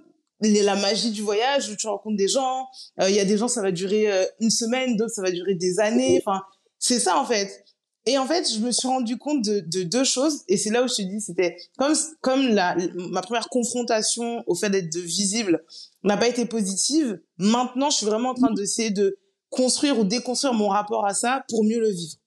la 0.63 0.75
magie 0.75 1.11
du 1.11 1.21
voyage 1.21 1.69
où 1.69 1.75
tu 1.75 1.87
rencontres 1.87 2.17
des 2.17 2.27
gens. 2.27 2.67
Il 2.99 3.13
y 3.13 3.19
a 3.19 3.25
des 3.25 3.37
gens, 3.37 3.47
ça 3.47 3.61
va 3.61 3.71
durer 3.71 4.07
une 4.39 4.49
semaine, 4.49 4.95
d'autres, 4.97 5.13
ça 5.13 5.21
va 5.21 5.31
durer 5.31 5.55
des 5.55 5.79
années. 5.79 6.21
Enfin, 6.25 6.41
c'est 6.79 6.99
ça, 6.99 7.19
en 7.19 7.25
fait. 7.25 7.65
Et 8.07 8.17
en 8.17 8.27
fait, 8.27 8.47
je 8.51 8.59
me 8.59 8.71
suis 8.71 8.87
rendu 8.87 9.17
compte 9.17 9.43
de, 9.43 9.61
de 9.61 9.83
deux 9.83 10.03
choses. 10.03 10.43
Et 10.47 10.57
c'est 10.57 10.69
là 10.69 10.83
où 10.83 10.87
je 10.87 10.95
te 10.95 11.01
dis, 11.01 11.21
c'était 11.21 11.57
comme, 11.77 11.93
comme 12.21 12.47
la, 12.49 12.75
ma 12.95 13.21
première 13.21 13.49
confrontation 13.49 14.43
au 14.45 14.53
fait 14.53 14.69
d'être 14.69 14.95
visible 14.97 15.63
n'a 16.03 16.15
pas 16.15 16.27
été 16.27 16.45
positive. 16.45 17.19
Maintenant, 17.37 17.89
je 17.89 17.97
suis 17.97 18.05
vraiment 18.05 18.29
en 18.29 18.33
train 18.35 18.53
d'essayer 18.53 18.91
de 18.91 19.17
construire 19.49 19.97
ou 19.97 20.03
déconstruire 20.03 20.53
mon 20.53 20.67
rapport 20.67 21.05
à 21.05 21.15
ça 21.15 21.43
pour 21.49 21.63
mieux 21.63 21.79
le 21.79 21.89
vivre. 21.89 22.17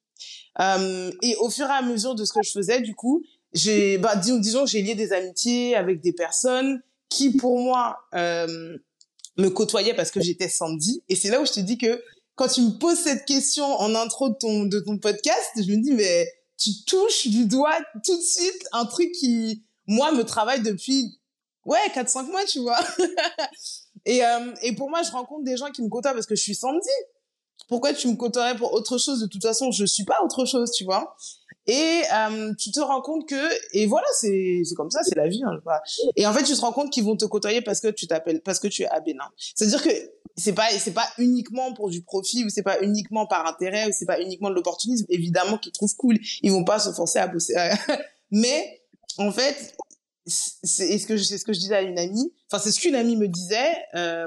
Euh, 0.60 1.12
et 1.22 1.36
au 1.36 1.48
fur 1.48 1.66
et 1.66 1.72
à 1.72 1.82
mesure 1.82 2.16
de 2.16 2.24
ce 2.24 2.32
que 2.32 2.42
je 2.42 2.50
faisais, 2.50 2.80
du 2.80 2.96
coup, 2.96 3.22
j'ai, 3.52 3.98
bah, 3.98 4.16
disons 4.16 4.66
j'ai 4.66 4.82
lié 4.82 4.94
des 4.94 5.12
amitiés 5.12 5.76
avec 5.76 6.00
des 6.00 6.12
personnes 6.12 6.82
qui, 7.08 7.36
pour 7.36 7.58
moi, 7.58 7.98
euh, 8.14 8.76
me 9.36 9.48
côtoyaient 9.48 9.94
parce 9.94 10.10
que 10.10 10.20
j'étais 10.20 10.48
Sandy. 10.48 11.02
Et 11.08 11.16
c'est 11.16 11.30
là 11.30 11.40
où 11.40 11.46
je 11.46 11.52
te 11.52 11.60
dis 11.60 11.78
que 11.78 12.02
quand 12.34 12.48
tu 12.48 12.62
me 12.62 12.78
poses 12.78 12.98
cette 12.98 13.24
question 13.24 13.64
en 13.64 13.94
intro 13.94 14.28
de 14.30 14.34
ton, 14.34 14.64
de 14.64 14.80
ton 14.80 14.98
podcast, 14.98 15.50
je 15.56 15.70
me 15.70 15.82
dis, 15.82 15.92
mais 15.92 16.28
tu 16.56 16.70
touches 16.86 17.28
du 17.28 17.46
doigt 17.46 17.78
tout 18.04 18.16
de 18.16 18.22
suite 18.22 18.66
un 18.72 18.84
truc 18.84 19.10
qui, 19.12 19.64
moi, 19.86 20.12
me 20.12 20.24
travaille 20.24 20.62
depuis, 20.62 21.18
ouais, 21.64 21.78
4-5 21.94 22.30
mois, 22.30 22.44
tu 22.44 22.60
vois. 22.60 22.78
et, 24.04 24.24
euh, 24.24 24.54
et 24.62 24.74
pour 24.74 24.90
moi, 24.90 25.02
je 25.02 25.10
rencontre 25.10 25.44
des 25.44 25.56
gens 25.56 25.70
qui 25.70 25.82
me 25.82 25.88
côtoient 25.88 26.12
parce 26.12 26.26
que 26.26 26.34
je 26.34 26.42
suis 26.42 26.54
Sandy. 26.54 26.88
Pourquoi 27.68 27.92
tu 27.92 28.08
me 28.08 28.16
côtoierais 28.16 28.56
pour 28.56 28.72
autre 28.72 28.98
chose? 28.98 29.20
De 29.20 29.26
toute 29.26 29.42
façon, 29.42 29.70
je 29.70 29.84
suis 29.84 30.04
pas 30.04 30.16
autre 30.24 30.44
chose, 30.46 30.70
tu 30.72 30.84
vois. 30.84 31.16
Et 31.68 32.02
euh, 32.14 32.54
tu 32.54 32.70
te 32.70 32.80
rends 32.80 33.02
compte 33.02 33.28
que 33.28 33.76
et 33.76 33.86
voilà 33.86 34.06
c'est 34.14 34.62
c'est 34.64 34.74
comme 34.74 34.90
ça 34.90 35.00
c'est 35.02 35.14
la 35.14 35.28
vie 35.28 35.42
hein, 35.44 35.60
et 36.16 36.26
en 36.26 36.32
fait 36.32 36.42
tu 36.42 36.54
te 36.54 36.60
rends 36.62 36.72
compte 36.72 36.90
qu'ils 36.90 37.04
vont 37.04 37.14
te 37.14 37.26
côtoyer 37.26 37.60
parce 37.60 37.80
que 37.80 37.88
tu 37.88 38.06
t'appelles 38.06 38.40
parce 38.40 38.58
que 38.58 38.68
tu 38.68 38.82
es 38.82 38.86
à 38.86 39.00
Bénin 39.00 39.28
c'est 39.54 39.66
à 39.66 39.68
dire 39.68 39.82
que 39.82 39.90
c'est 40.34 40.54
pas 40.54 40.70
c'est 40.70 40.94
pas 40.94 41.06
uniquement 41.18 41.74
pour 41.74 41.90
du 41.90 42.02
profit 42.02 42.44
ou 42.44 42.48
c'est 42.48 42.62
pas 42.62 42.80
uniquement 42.80 43.26
par 43.26 43.46
intérêt 43.46 43.86
ou 43.86 43.90
c'est 43.92 44.06
pas 44.06 44.18
uniquement 44.18 44.48
de 44.48 44.54
l'opportunisme 44.54 45.04
évidemment 45.10 45.58
qu'ils 45.58 45.72
trouvent 45.72 45.94
cool. 45.96 46.18
Ils 46.42 46.52
vont 46.52 46.64
pas 46.64 46.78
se 46.78 46.90
forcer 46.92 47.18
à 47.18 47.26
bosser. 47.26 47.54
Mais 48.30 48.82
en 49.18 49.30
fait 49.30 49.76
c'est 50.26 50.98
ce 50.98 51.06
que 51.06 51.18
c'est 51.18 51.36
ce 51.36 51.44
que 51.44 51.52
je 51.52 51.58
disais 51.58 51.74
à 51.74 51.82
une 51.82 51.98
amie 51.98 52.32
enfin 52.50 52.62
c'est 52.62 52.72
ce 52.72 52.80
qu'une 52.80 52.94
amie 52.94 53.16
me 53.16 53.28
disait 53.28 53.76
euh, 53.94 54.26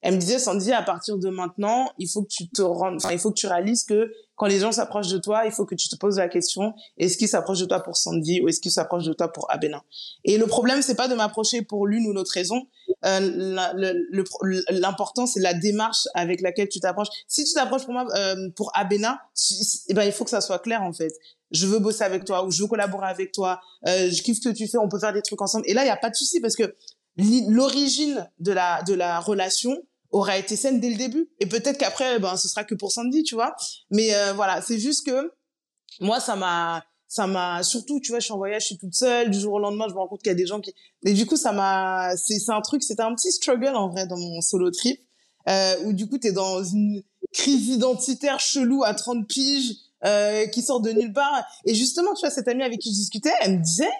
elle 0.00 0.14
me 0.14 0.18
disait 0.18 0.38
Sandy 0.38 0.72
à 0.72 0.82
partir 0.82 1.18
de 1.18 1.28
maintenant 1.28 1.90
il 1.98 2.08
faut 2.08 2.22
que 2.22 2.28
tu 2.28 2.48
te 2.48 2.62
rendes 2.62 2.96
enfin 2.96 3.12
il 3.12 3.18
faut 3.18 3.30
que 3.30 3.38
tu 3.38 3.46
réalises 3.46 3.84
que 3.84 4.12
quand 4.34 4.46
les 4.46 4.58
gens 4.58 4.72
s'approchent 4.72 5.10
de 5.12 5.18
toi 5.18 5.42
il 5.46 5.52
faut 5.52 5.64
que 5.64 5.76
tu 5.76 5.88
te 5.88 5.96
poses 5.96 6.18
la 6.18 6.28
question 6.28 6.74
est-ce 6.98 7.16
qu'ils 7.16 7.28
s'approchent 7.28 7.60
de 7.60 7.66
toi 7.66 7.80
pour 7.80 7.96
Sandy 7.96 8.40
ou 8.40 8.48
est-ce 8.48 8.60
qu'ils 8.60 8.72
s'approchent 8.72 9.04
de 9.04 9.12
toi 9.12 9.32
pour 9.32 9.50
Abena? 9.50 9.84
Et 10.24 10.38
le 10.38 10.46
problème 10.46 10.82
c'est 10.82 10.96
pas 10.96 11.06
de 11.06 11.14
m'approcher 11.14 11.62
pour 11.62 11.86
l'une 11.86 12.06
ou 12.08 12.12
l'autre 12.12 12.32
raison. 12.32 12.66
Euh, 13.04 13.56
l'important 14.70 15.26
c'est 15.26 15.40
la 15.40 15.54
démarche 15.54 16.08
avec 16.14 16.40
laquelle 16.40 16.68
tu 16.68 16.80
t'approches. 16.80 17.08
Si 17.28 17.44
tu 17.44 17.52
t'approches 17.52 17.84
pour 17.84 17.92
moi 17.92 18.06
euh, 18.16 18.50
pour 18.56 18.72
Abena 18.74 19.20
eh 19.88 19.94
ben 19.94 20.02
il 20.02 20.12
faut 20.12 20.24
que 20.24 20.30
ça 20.30 20.40
soit 20.40 20.58
clair 20.58 20.82
en 20.82 20.92
fait. 20.92 21.12
Je 21.52 21.66
veux 21.66 21.78
bosser 21.78 22.02
avec 22.02 22.24
toi 22.24 22.44
ou 22.44 22.50
je 22.50 22.62
veux 22.62 22.68
collaborer 22.68 23.06
avec 23.06 23.30
toi 23.30 23.60
euh, 23.86 24.10
je 24.10 24.22
kiffe 24.22 24.38
ce 24.42 24.48
que 24.48 24.54
tu 24.54 24.66
fais 24.66 24.78
on 24.78 24.88
peut 24.88 24.98
faire 24.98 25.12
des 25.12 25.22
trucs 25.22 25.40
ensemble. 25.40 25.64
Et 25.68 25.74
là 25.74 25.84
il 25.84 25.86
y 25.86 25.90
a 25.90 25.96
pas 25.96 26.10
de 26.10 26.16
souci 26.16 26.40
parce 26.40 26.56
que 26.56 26.74
l'origine 27.16 28.28
de 28.38 28.52
la 28.52 28.82
de 28.82 28.94
la 28.94 29.20
relation 29.20 29.76
aura 30.10 30.36
été 30.36 30.56
saine 30.56 30.80
dès 30.80 30.90
le 30.90 30.96
début. 30.96 31.28
Et 31.40 31.46
peut-être 31.46 31.78
qu'après 31.78 32.18
ben 32.18 32.36
ce 32.36 32.48
sera 32.48 32.64
que 32.64 32.74
pour 32.74 32.92
Sandy 32.92 33.22
tu 33.22 33.34
vois. 33.34 33.54
Mais 33.90 34.14
euh, 34.14 34.32
voilà 34.32 34.62
c'est 34.62 34.78
juste 34.78 35.06
que 35.06 35.32
moi 36.00 36.20
ça 36.20 36.36
m'a 36.36 36.84
ça 37.08 37.26
m'a 37.26 37.62
surtout 37.62 38.00
tu 38.00 38.12
vois 38.12 38.20
je 38.20 38.24
suis 38.24 38.32
en 38.32 38.38
voyage 38.38 38.62
je 38.62 38.66
suis 38.68 38.78
toute 38.78 38.94
seule. 38.94 39.30
Du 39.30 39.38
jour 39.38 39.54
au 39.54 39.58
lendemain 39.58 39.86
je 39.88 39.94
me 39.94 39.98
rends 39.98 40.08
compte 40.08 40.20
qu'il 40.20 40.30
y 40.30 40.34
a 40.34 40.36
des 40.36 40.46
gens 40.46 40.60
qui 40.60 40.74
et 41.04 41.12
du 41.12 41.26
coup 41.26 41.36
ça 41.36 41.52
m'a 41.52 42.16
c'est 42.16 42.38
c'est 42.38 42.52
un 42.52 42.60
truc 42.60 42.82
c'était 42.82 43.02
un 43.02 43.14
petit 43.14 43.32
struggle 43.32 43.74
en 43.74 43.88
vrai 43.88 44.06
dans 44.06 44.18
mon 44.18 44.40
solo 44.40 44.70
trip 44.70 45.00
euh, 45.48 45.74
où 45.84 45.92
du 45.92 46.08
coup 46.08 46.18
tu 46.18 46.28
es 46.28 46.32
dans 46.32 46.62
une 46.62 47.02
crise 47.32 47.68
identitaire 47.68 48.40
chelou 48.40 48.84
à 48.84 48.94
30 48.94 49.26
piges 49.26 49.74
euh, 50.04 50.46
qui 50.48 50.62
sort 50.62 50.80
de 50.80 50.90
nulle 50.90 51.12
part. 51.12 51.44
Et 51.64 51.74
justement, 51.74 52.12
tu 52.14 52.20
vois, 52.20 52.30
cette 52.30 52.48
amie 52.48 52.64
avec 52.64 52.80
qui 52.80 52.90
je 52.90 52.96
discutais, 52.96 53.30
elle 53.40 53.58
me 53.58 53.62
disait, 53.62 53.92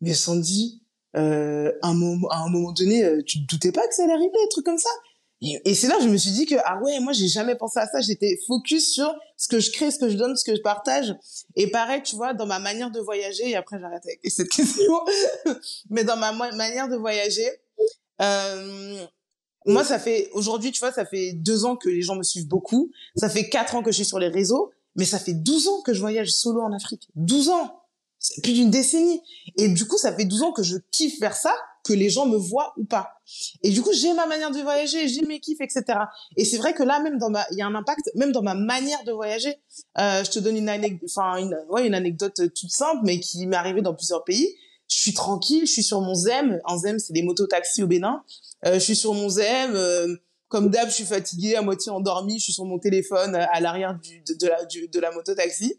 mais 0.00 0.14
Sandy, 0.14 0.82
euh, 1.16 1.72
un 1.82 1.94
moment, 1.94 2.28
à 2.28 2.38
un 2.38 2.48
moment 2.48 2.72
donné, 2.72 3.04
euh, 3.04 3.22
tu 3.24 3.40
te 3.40 3.46
doutais 3.46 3.72
pas 3.72 3.86
que 3.86 3.94
ça 3.94 4.04
allait 4.04 4.12
arriver, 4.12 4.30
des 4.30 4.48
trucs 4.50 4.66
comme 4.66 4.78
ça. 4.78 4.90
Et, 5.40 5.74
c'est 5.74 5.86
là 5.86 5.96
que 5.96 6.02
je 6.02 6.08
me 6.08 6.16
suis 6.16 6.32
dit 6.32 6.46
que, 6.46 6.56
ah 6.64 6.80
ouais, 6.82 6.98
moi, 6.98 7.12
j'ai 7.12 7.28
jamais 7.28 7.54
pensé 7.54 7.78
à 7.78 7.86
ça. 7.86 8.00
J'étais 8.00 8.40
focus 8.48 8.92
sur 8.92 9.14
ce 9.36 9.46
que 9.46 9.60
je 9.60 9.70
crée, 9.70 9.92
ce 9.92 9.98
que 9.98 10.08
je 10.08 10.16
donne, 10.16 10.36
ce 10.36 10.44
que 10.44 10.56
je 10.56 10.60
partage. 10.60 11.14
Et 11.54 11.70
pareil, 11.70 12.02
tu 12.02 12.16
vois, 12.16 12.34
dans 12.34 12.46
ma 12.46 12.58
manière 12.58 12.90
de 12.90 12.98
voyager, 12.98 13.48
et 13.50 13.54
après, 13.54 13.78
j'arrête 13.78 14.02
avec 14.04 14.20
cette 14.30 14.48
question, 14.48 15.00
mais 15.90 16.02
dans 16.02 16.16
ma 16.16 16.32
manière 16.32 16.88
de 16.88 16.96
voyager, 16.96 17.48
euh, 18.20 19.06
moi, 19.64 19.84
ça 19.84 20.00
fait, 20.00 20.28
aujourd'hui, 20.32 20.72
tu 20.72 20.80
vois, 20.80 20.92
ça 20.92 21.04
fait 21.04 21.32
deux 21.34 21.64
ans 21.64 21.76
que 21.76 21.88
les 21.88 22.02
gens 22.02 22.16
me 22.16 22.24
suivent 22.24 22.48
beaucoup. 22.48 22.90
Ça 23.14 23.28
fait 23.28 23.48
quatre 23.48 23.76
ans 23.76 23.82
que 23.84 23.92
je 23.92 23.96
suis 23.96 24.04
sur 24.04 24.18
les 24.18 24.28
réseaux. 24.28 24.72
Mais 24.98 25.04
ça 25.04 25.20
fait 25.20 25.32
12 25.32 25.68
ans 25.68 25.80
que 25.82 25.94
je 25.94 26.00
voyage 26.00 26.30
solo 26.30 26.60
en 26.60 26.72
Afrique. 26.72 27.08
12 27.14 27.50
ans 27.50 27.80
plus 28.42 28.52
d'une 28.52 28.70
décennie. 28.70 29.22
Et 29.56 29.68
du 29.68 29.86
coup, 29.86 29.98
ça 29.98 30.12
fait 30.12 30.24
12 30.24 30.42
ans 30.42 30.52
que 30.52 30.62
je 30.62 30.76
kiffe 30.90 31.18
faire 31.18 31.34
ça, 31.34 31.54
que 31.84 31.92
les 31.92 32.10
gens 32.10 32.26
me 32.26 32.36
voient 32.36 32.74
ou 32.76 32.84
pas. 32.84 33.10
Et 33.62 33.70
du 33.70 33.82
coup, 33.82 33.92
j'ai 33.92 34.12
ma 34.14 34.26
manière 34.26 34.50
de 34.50 34.60
voyager, 34.60 35.08
j'ai 35.08 35.22
mes 35.22 35.40
kiffs, 35.40 35.60
etc. 35.60 35.84
Et 36.36 36.44
c'est 36.44 36.58
vrai 36.58 36.74
que 36.74 36.82
là, 36.82 37.00
même 37.00 37.18
dans 37.18 37.30
ma, 37.30 37.46
il 37.50 37.58
y 37.58 37.62
a 37.62 37.66
un 37.66 37.74
impact, 37.74 38.10
même 38.14 38.32
dans 38.32 38.42
ma 38.42 38.54
manière 38.54 39.02
de 39.04 39.12
voyager. 39.12 39.56
Euh, 39.98 40.24
je 40.24 40.30
te 40.30 40.38
donne 40.38 40.56
une 40.56 40.68
anecdote, 40.68 41.10
une, 41.38 41.56
ouais, 41.70 41.86
une 41.86 41.94
anecdote 41.94 42.34
toute 42.54 42.70
simple, 42.70 43.00
mais 43.04 43.20
qui 43.20 43.46
m'est 43.46 43.56
arrivée 43.56 43.82
dans 43.82 43.94
plusieurs 43.94 44.24
pays. 44.24 44.48
Je 44.88 44.96
suis 44.96 45.14
tranquille, 45.14 45.66
je 45.66 45.72
suis 45.72 45.82
sur 45.82 46.00
mon 46.00 46.14
Zem. 46.14 46.60
Un 46.66 46.78
Zem, 46.78 46.98
c'est 46.98 47.12
des 47.12 47.22
motos-taxis 47.22 47.82
au 47.82 47.86
Bénin. 47.86 48.22
Euh, 48.66 48.74
je 48.74 48.78
suis 48.80 48.96
sur 48.96 49.14
mon 49.14 49.28
Zem. 49.28 49.74
Euh, 49.74 50.16
comme 50.48 50.70
d'hab, 50.70 50.88
je 50.88 50.94
suis 50.94 51.04
fatiguée, 51.04 51.56
à 51.56 51.62
moitié 51.62 51.92
endormie, 51.92 52.38
je 52.38 52.44
suis 52.44 52.52
sur 52.54 52.64
mon 52.64 52.78
téléphone 52.78 53.34
euh, 53.34 53.44
à 53.52 53.60
l'arrière 53.60 53.94
de, 53.94 54.46
la, 54.46 54.64
de 54.64 54.98
la 55.00 55.12
moto 55.12 55.34
taxi. 55.34 55.78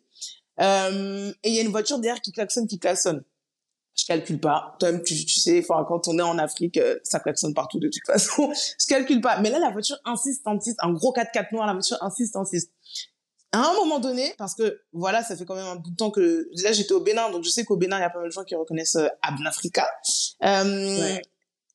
Euh, 0.62 1.32
et 1.44 1.50
il 1.50 1.56
y 1.56 1.60
a 1.60 1.62
une 1.62 1.72
voiture 1.72 2.00
derrière 2.00 2.22
qui 2.22 2.32
klaxonne, 2.32 2.68
qui 2.68 2.80
klaxonne. 2.80 3.24
Je 3.96 4.06
calcule 4.06 4.40
pas. 4.40 4.76
Toi, 4.80 4.94
tu, 5.00 5.14
tu 5.26 5.40
sais, 5.40 5.60
enfin, 5.60 5.86
quand 5.88 6.08
on 6.08 6.18
est 6.18 6.24
en 6.24 6.38
Afrique, 6.38 6.78
euh, 6.78 6.98
ça 7.04 7.20
klaxonne 7.20 7.54
partout 7.54 7.80
de 7.80 7.90
toute 7.90 8.06
façon. 8.06 8.52
je 8.80 8.86
calcule 8.88 9.22
pas. 9.22 9.40
Mais 9.40 9.50
là, 9.50 9.60
la 9.60 9.72
voiture 9.72 9.98
insiste, 10.06 10.48
insiste. 10.48 10.78
Un 10.82 10.94
gros 10.94 11.14
4x4 11.14 11.54
noir, 11.54 11.68
la 11.68 11.74
voiture 11.74 11.98
insiste, 12.02 12.36
insiste. 12.36 12.72
À 13.52 13.68
un 13.68 13.74
moment 13.74 14.00
donné, 14.00 14.36
parce 14.38 14.54
que 14.54 14.82
voilà, 14.94 15.24
ça 15.24 15.36
fait 15.36 15.44
quand 15.44 15.56
même 15.56 15.66
un 15.66 15.76
bout 15.76 15.90
de 15.90 15.96
temps 15.96 16.12
que 16.12 16.48
là 16.64 16.72
j'étais 16.72 16.94
au 16.94 17.00
Bénin, 17.00 17.32
donc 17.32 17.44
je 17.44 17.50
sais 17.50 17.66
qu'au 17.66 17.78
Bénin 17.78 17.98
il 17.98 18.02
y 18.02 18.04
a 18.04 18.12
pas 18.12 18.20
mal 18.20 18.28
de 18.28 18.32
gens 18.32 18.44
qui 18.44 18.54
reconnaissent 18.54 18.98
euh, 18.98 19.08
Abnafrica. 19.24 19.90
Euh, 20.44 21.02
ouais 21.02 21.22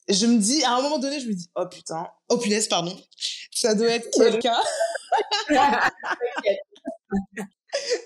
je 0.08 0.26
me 0.26 0.38
dis, 0.38 0.62
à 0.64 0.76
un 0.76 0.82
moment 0.82 0.98
donné, 0.98 1.20
je 1.20 1.26
me 1.28 1.32
dis, 1.32 1.50
oh 1.54 1.66
putain, 1.66 2.06
oh 2.28 2.38
punaise, 2.38 2.68
pardon, 2.68 2.96
ça 3.50 3.74
doit 3.74 3.88
être 3.88 4.10
quelqu'un. 4.10 4.58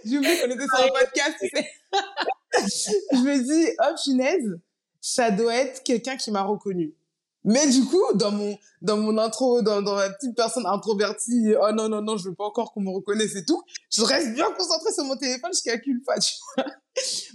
J'ai 0.05 0.19
oublié 0.19 0.39
qu'on 0.39 0.51
était 0.51 0.65
sur 0.65 0.85
un 0.85 0.89
podcast, 0.89 1.37
tu 1.41 1.49
sais. 1.49 1.71
je 3.13 3.19
me 3.19 3.39
dis, 3.43 3.71
oh 3.81 3.95
punaise, 4.05 4.59
ça 5.01 5.31
doit 5.31 5.55
être 5.55 5.83
quelqu'un 5.83 6.17
qui 6.17 6.31
m'a 6.31 6.43
reconnu. 6.43 6.95
Mais 7.45 7.67
du 7.69 7.85
coup, 7.85 8.03
dans 8.15 8.31
mon, 8.31 8.59
dans 8.83 8.97
mon 8.97 9.17
intro, 9.17 9.63
dans, 9.63 9.81
dans 9.81 9.95
ma 9.95 10.11
petite 10.11 10.37
personne 10.37 10.67
introvertie, 10.67 11.55
oh 11.61 11.73
non, 11.73 11.89
non, 11.89 12.03
non, 12.03 12.17
je 12.17 12.29
veux 12.29 12.35
pas 12.35 12.45
encore 12.45 12.73
qu'on 12.73 12.81
me 12.81 12.91
reconnaisse 12.91 13.37
et 13.37 13.45
tout, 13.45 13.63
je 13.91 14.03
reste 14.03 14.35
bien 14.35 14.51
concentrée 14.51 14.93
sur 14.93 15.05
mon 15.05 15.17
téléphone, 15.17 15.51
je 15.55 15.63
calcule 15.63 16.03
pas, 16.03 16.19
tu 16.19 16.35
vois. 16.57 16.67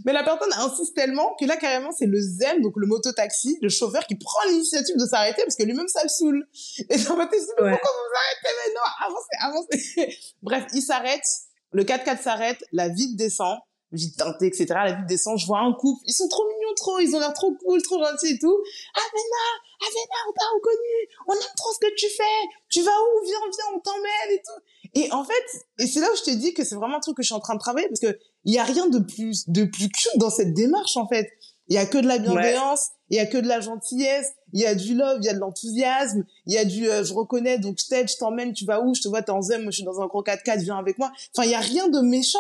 Mais 0.06 0.14
la 0.14 0.24
personne 0.24 0.54
insiste 0.58 0.94
tellement 0.94 1.36
que 1.40 1.46
là, 1.46 1.56
carrément, 1.56 1.92
c'est 1.98 2.06
le 2.06 2.20
ZEM, 2.20 2.62
donc 2.62 2.74
le 2.76 2.86
mototaxi, 2.86 3.58
le 3.62 3.70
chauffeur 3.70 4.06
qui 4.06 4.16
prend 4.16 4.48
l'initiative 4.50 4.98
de 4.98 5.06
s'arrêter 5.06 5.42
parce 5.44 5.56
que 5.56 5.64
lui-même, 5.64 5.88
ça 5.88 6.04
le 6.04 6.10
saoule. 6.10 6.48
Et 6.90 6.98
dans 6.98 7.16
ma 7.16 7.26
tête, 7.26 7.40
je 7.40 7.56
pourquoi 7.56 7.70
vous 7.72 8.14
arrêtez? 8.16 8.56
Mais 8.60 8.74
non, 8.76 9.08
avancez, 9.08 9.36
avancez. 9.40 10.20
Bref, 10.44 10.66
il 10.74 10.82
s'arrête, 10.82 11.26
le 11.74 11.84
4x4 11.84 12.22
s'arrête, 12.22 12.64
la 12.72 12.90
vide 12.90 13.16
descend, 13.16 13.58
vite 13.92 14.18
teintée, 14.18 14.48
etc. 14.48 14.66
La 14.70 14.94
vide 14.94 15.06
descend, 15.08 15.38
je 15.38 15.46
vois 15.46 15.60
un 15.60 15.74
couple, 15.74 16.04
ils 16.08 16.14
sont 16.14 16.28
trop 16.28 16.44
mignons, 16.48 16.74
trop, 16.76 17.00
ils 17.00 17.16
ont 17.16 17.20
l'air 17.20 17.34
trop 17.34 17.54
cool, 17.56 17.82
trop 17.82 18.04
gentils 18.04 18.34
et 18.34 18.40
tout. 18.40 18.58
Avena, 18.96 19.46
Avena, 19.82 20.18
on 20.30 20.34
t'a 20.34 20.46
reconnu, 20.56 21.10
on 21.28 21.34
aime 21.34 21.56
trop 21.58 21.74
ce 21.74 21.80
que 21.80 21.94
tu 21.96 22.08
fais, 22.10 22.48
tu 22.70 22.82
vas 22.82 22.92
où, 22.92 23.26
viens, 23.26 23.40
viens, 23.40 23.76
on 23.76 23.80
t'emmène 23.80 24.32
et 24.32 24.42
tout. 24.42 24.62
Et 24.96 25.12
en 25.12 25.24
fait, 25.24 25.44
et 25.80 25.88
c'est 25.88 26.00
là 26.00 26.08
où 26.12 26.16
je 26.16 26.24
te 26.24 26.32
dis 26.32 26.54
que 26.54 26.64
c'est 26.64 26.76
vraiment 26.76 26.98
un 26.98 27.00
truc 27.00 27.18
que 27.18 27.24
je 27.24 27.28
suis 27.28 27.36
en 27.36 27.40
train 27.40 27.56
de 27.56 27.60
travailler 27.60 27.88
parce 27.88 28.00
que 28.00 28.18
il 28.46 28.54
y 28.54 28.60
a 28.60 28.64
rien 28.64 28.88
de 28.88 29.00
plus, 29.00 29.50
de 29.50 29.64
plus 29.64 29.90
cute 29.90 30.18
dans 30.18 30.30
cette 30.30 30.54
démarche, 30.54 30.98
en 30.98 31.08
fait. 31.08 31.30
Il 31.70 31.76
y 31.76 31.78
a 31.78 31.86
que 31.86 31.98
de 31.98 32.08
la 32.08 32.18
bienveillance, 32.18 32.90
il 33.10 33.18
y 33.18 33.20
a 33.20 33.26
que 33.26 33.38
de 33.38 33.48
la 33.48 33.62
gentillesse, 33.62 34.28
il 34.54 34.62
y 34.62 34.66
a 34.66 34.76
du 34.76 34.96
love, 34.96 35.18
il 35.22 35.26
y 35.26 35.30
a 35.30 35.34
de 35.34 35.40
l'enthousiasme, 35.40 36.24
il 36.46 36.54
y 36.54 36.58
a 36.58 36.66
du 36.66 36.88
euh, 36.90 37.04
je 37.04 37.14
reconnais 37.14 37.58
donc 37.58 37.80
je 37.80 37.88
t'aide, 37.88 38.10
je 38.10 38.18
t'emmène, 38.18 38.54
tu 38.54 38.66
vas 38.66 38.82
où, 38.82 38.94
je 38.94 39.02
te 39.02 39.08
vois 39.08 39.22
t'es 39.22 39.32
en 39.32 39.42
zem, 39.42 39.64
moi 39.64 39.72
je 39.72 39.78
suis 39.78 39.84
dans 39.84 40.00
un 40.00 40.08
gros 40.08 40.24
4x4, 40.24 40.62
viens 40.62 40.78
avec 40.78 40.98
moi. 40.98 41.12
Enfin, 41.36 41.46
il 41.46 41.52
y 41.52 41.56
a 41.56 41.60
rien 41.60 41.90
de 41.90 42.00
méchant. 42.00 42.40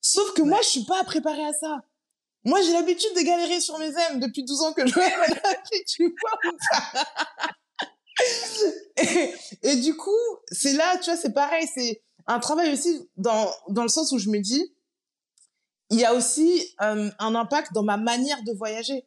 Sauf 0.00 0.32
que 0.34 0.42
moi 0.42 0.58
je 0.62 0.68
suis 0.68 0.84
pas 0.84 1.02
préparée 1.04 1.44
à 1.44 1.52
ça. 1.52 1.82
Moi 2.44 2.60
j'ai 2.62 2.72
l'habitude 2.72 3.14
de 3.14 3.20
galérer 3.20 3.60
sur 3.60 3.78
mes 3.78 3.88
aimes 3.88 4.20
depuis 4.20 4.44
12 4.44 4.62
ans 4.62 4.72
que 4.72 4.86
je 4.86 4.94
vais 4.94 5.02
tu 5.86 6.14
vois 6.20 7.04
et, 8.96 9.34
et 9.62 9.76
du 9.76 9.96
coup, 9.96 10.10
c'est 10.50 10.74
là, 10.74 10.98
tu 10.98 11.10
vois, 11.10 11.16
c'est 11.18 11.32
pareil, 11.32 11.66
c'est 11.74 12.02
un 12.26 12.38
travail 12.38 12.72
aussi 12.72 13.08
dans 13.16 13.50
dans 13.68 13.82
le 13.82 13.88
sens 13.88 14.12
où 14.12 14.18
je 14.18 14.28
me 14.28 14.38
dis 14.40 14.72
il 15.90 15.98
y 15.98 16.04
a 16.04 16.14
aussi 16.14 16.74
euh, 16.80 17.10
un 17.18 17.34
impact 17.34 17.72
dans 17.72 17.82
ma 17.82 17.96
manière 17.96 18.42
de 18.44 18.52
voyager. 18.52 19.04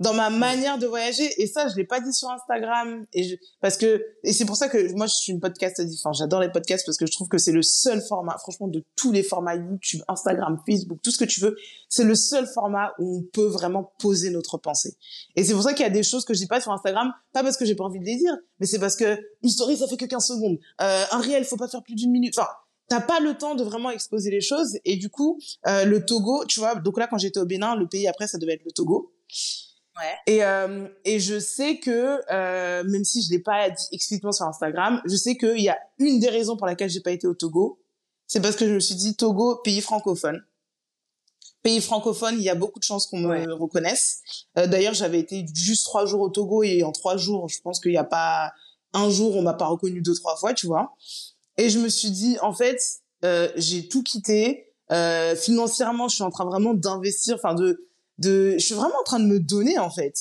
Dans 0.00 0.14
ma 0.14 0.30
manière 0.30 0.78
de 0.78 0.86
voyager. 0.86 1.30
Et 1.40 1.46
ça, 1.46 1.68
je 1.68 1.76
l'ai 1.76 1.84
pas 1.84 2.00
dit 2.00 2.12
sur 2.12 2.28
Instagram. 2.30 3.04
Et 3.12 3.22
je, 3.22 3.36
parce 3.60 3.76
que, 3.76 4.04
et 4.24 4.32
c'est 4.32 4.46
pour 4.46 4.56
ça 4.56 4.68
que 4.68 4.92
moi, 4.94 5.06
je 5.06 5.14
suis 5.14 5.32
une 5.32 5.40
podcast 5.40 5.80
différente. 5.80 6.16
J'adore 6.16 6.40
les 6.40 6.50
podcasts 6.50 6.84
parce 6.86 6.96
que 6.96 7.06
je 7.06 7.12
trouve 7.12 7.28
que 7.28 7.38
c'est 7.38 7.52
le 7.52 7.62
seul 7.62 8.00
format, 8.00 8.36
franchement, 8.38 8.66
de 8.66 8.82
tous 8.96 9.12
les 9.12 9.22
formats 9.22 9.54
YouTube, 9.54 10.00
Instagram, 10.08 10.58
Facebook, 10.66 10.98
tout 11.02 11.10
ce 11.10 11.18
que 11.18 11.26
tu 11.26 11.40
veux. 11.40 11.54
C'est 11.88 12.04
le 12.04 12.14
seul 12.14 12.46
format 12.46 12.94
où 12.98 13.18
on 13.18 13.22
peut 13.22 13.46
vraiment 13.46 13.92
poser 13.98 14.30
notre 14.30 14.56
pensée. 14.56 14.96
Et 15.36 15.44
c'est 15.44 15.52
pour 15.52 15.62
ça 15.62 15.74
qu'il 15.74 15.84
y 15.84 15.88
a 15.88 15.92
des 15.92 16.02
choses 16.02 16.24
que 16.24 16.32
je 16.32 16.40
dis 16.40 16.48
pas 16.48 16.60
sur 16.60 16.72
Instagram, 16.72 17.12
pas 17.32 17.42
parce 17.42 17.58
que 17.58 17.66
j'ai 17.66 17.74
pas 17.74 17.84
envie 17.84 18.00
de 18.00 18.04
les 18.04 18.16
dire, 18.16 18.36
mais 18.58 18.66
c'est 18.66 18.78
parce 18.78 18.96
que 18.96 19.18
une 19.42 19.50
story, 19.50 19.76
ça 19.76 19.86
fait 19.86 19.98
que 19.98 20.06
15 20.06 20.26
secondes. 20.26 20.58
Euh, 20.80 21.04
un 21.10 21.20
réel, 21.20 21.44
faut 21.44 21.56
pas 21.56 21.68
faire 21.68 21.82
plus 21.82 21.94
d'une 21.94 22.10
minute. 22.10 22.38
Enfin, 22.38 22.48
t'as 22.88 23.00
pas 23.00 23.20
le 23.20 23.36
temps 23.36 23.54
de 23.54 23.62
vraiment 23.62 23.90
exposer 23.90 24.30
les 24.30 24.40
choses. 24.40 24.78
Et 24.84 24.96
du 24.96 25.10
coup, 25.10 25.38
euh, 25.66 25.84
le 25.84 26.04
Togo, 26.06 26.44
tu 26.46 26.60
vois, 26.60 26.74
donc 26.74 26.98
là, 26.98 27.06
quand 27.06 27.18
j'étais 27.18 27.40
au 27.40 27.46
Bénin, 27.46 27.76
le 27.76 27.86
pays 27.86 28.08
après, 28.08 28.26
ça 28.26 28.38
devait 28.38 28.54
être 28.54 28.64
le 28.64 28.72
Togo. 28.72 29.12
Et, 30.26 30.44
euh, 30.44 30.88
et 31.04 31.20
je 31.20 31.38
sais 31.38 31.78
que, 31.78 32.20
euh, 32.30 32.84
même 32.84 33.04
si 33.04 33.22
je 33.22 33.30
l'ai 33.30 33.38
pas 33.38 33.70
dit 33.70 33.86
explicitement 33.92 34.32
sur 34.32 34.46
Instagram, 34.46 35.00
je 35.04 35.16
sais 35.16 35.36
qu'il 35.36 35.60
y 35.60 35.68
a 35.68 35.78
une 35.98 36.20
des 36.20 36.28
raisons 36.28 36.56
pour 36.56 36.66
laquelle 36.66 36.90
j'ai 36.90 37.00
pas 37.00 37.12
été 37.12 37.26
au 37.26 37.34
Togo, 37.34 37.78
c'est 38.26 38.40
parce 38.40 38.56
que 38.56 38.66
je 38.66 38.72
me 38.74 38.80
suis 38.80 38.94
dit 38.94 39.16
Togo, 39.16 39.56
pays 39.56 39.80
francophone. 39.80 40.42
Pays 41.62 41.80
francophone, 41.80 42.36
il 42.38 42.42
y 42.42 42.48
a 42.48 42.54
beaucoup 42.54 42.78
de 42.78 42.84
chances 42.84 43.06
qu'on 43.06 43.18
me 43.18 43.52
reconnaisse. 43.52 44.22
Euh, 44.56 44.66
D'ailleurs, 44.66 44.94
j'avais 44.94 45.18
été 45.18 45.44
juste 45.54 45.84
trois 45.84 46.06
jours 46.06 46.20
au 46.20 46.30
Togo 46.30 46.62
et 46.62 46.82
en 46.82 46.92
trois 46.92 47.16
jours, 47.16 47.48
je 47.48 47.60
pense 47.60 47.80
qu'il 47.80 47.90
n'y 47.90 47.98
a 47.98 48.04
pas 48.04 48.52
un 48.92 49.10
jour 49.10 49.36
on 49.36 49.42
m'a 49.42 49.54
pas 49.54 49.66
reconnu 49.66 50.00
deux 50.00 50.14
trois 50.14 50.36
fois, 50.36 50.54
tu 50.54 50.66
vois. 50.66 50.94
Et 51.56 51.68
je 51.70 51.78
me 51.78 51.88
suis 51.88 52.10
dit, 52.10 52.38
en 52.40 52.54
fait, 52.54 52.80
euh, 53.24 53.48
j'ai 53.56 53.88
tout 53.88 54.02
quitté. 54.02 54.72
Euh, 54.90 55.36
financièrement, 55.36 56.08
je 56.08 56.16
suis 56.16 56.24
en 56.24 56.30
train 56.30 56.44
vraiment 56.44 56.74
d'investir, 56.74 57.36
enfin 57.36 57.54
de 57.54 57.89
de, 58.20 58.52
je 58.58 58.64
suis 58.64 58.74
vraiment 58.74 58.98
en 59.00 59.04
train 59.04 59.18
de 59.18 59.26
me 59.26 59.40
donner 59.40 59.78
en 59.78 59.90
fait. 59.90 60.14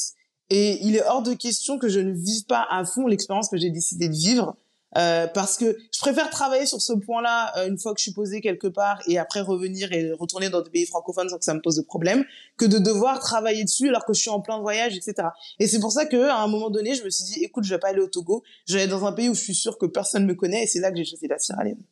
Et 0.50 0.80
il 0.82 0.96
est 0.96 1.04
hors 1.04 1.22
de 1.22 1.34
question 1.34 1.78
que 1.78 1.90
je 1.90 2.00
ne 2.00 2.12
vive 2.12 2.46
pas 2.46 2.66
à 2.70 2.84
fond 2.84 3.06
l'expérience 3.06 3.50
que 3.50 3.58
j'ai 3.58 3.70
décidé 3.70 4.10
de 4.10 4.16
vivre. 4.16 4.56
Euh, 4.98 5.28
parce 5.28 5.58
que 5.58 5.78
je 5.94 6.00
préfère 6.00 6.32
travailler 6.32 6.66
sur 6.66 6.82
ce 6.82 6.94
point-là 6.94 7.56
euh, 7.58 7.68
une 7.68 7.78
fois 7.78 7.94
que 7.94 8.00
je 8.00 8.06
suis 8.06 8.14
posée 8.14 8.42
quelque 8.42 8.66
part 8.66 9.00
et 9.06 9.20
après 9.20 9.42
revenir 9.42 9.94
et 9.94 10.12
retourner 10.14 10.50
dans 10.50 10.64
des 10.64 10.72
pays 10.72 10.88
francophones 10.88 11.30
sans 11.30 11.38
que 11.38 11.46
ça 11.46 11.54
me 11.54 11.62
pose 11.62 11.76
de 11.76 11.84
problème 11.84 12.26
que 12.58 12.66
de 12.66 12.80
devoir 12.80 13.20
travailler 13.20 13.64
dessus 13.64 13.90
alors 13.90 14.04
que 14.04 14.14
je 14.14 14.22
suis 14.22 14.32
en 14.32 14.42
plein 14.42 14.60
voyage 14.60 14.98
etc 14.98 15.28
et 15.60 15.68
c'est 15.68 15.80
pour 15.80 15.92
ça 15.92 16.08
que 16.08 16.30
à 16.30 16.42
un 16.42 16.48
moment 16.48 16.72
donné 16.72 16.96
je 16.96 17.04
me 17.04 17.12
suis 17.12 17.24
dit 17.24 17.44
écoute 17.44 17.66
je 17.66 17.70
vais 17.70 17.78
pas 17.78 17.90
aller 17.90 18.02
au 18.02 18.08
Togo 18.08 18.42
je 18.68 18.74
vais 18.74 18.82
aller 18.82 18.90
dans 18.90 19.06
un 19.06 19.12
pays 19.12 19.30
où 19.30 19.36
je 19.36 19.42
suis 19.42 19.54
sûre 19.54 19.78
que 19.78 19.86
personne 19.86 20.26
me 20.26 20.34
connaît 20.34 20.64
et 20.64 20.66
c'est 20.66 20.80
là 20.80 20.90
que 20.90 20.98
j'ai 20.98 21.06
choisi 21.06 21.28
la 21.28 21.38
Sierra 21.38 21.64
Leone 21.64 21.84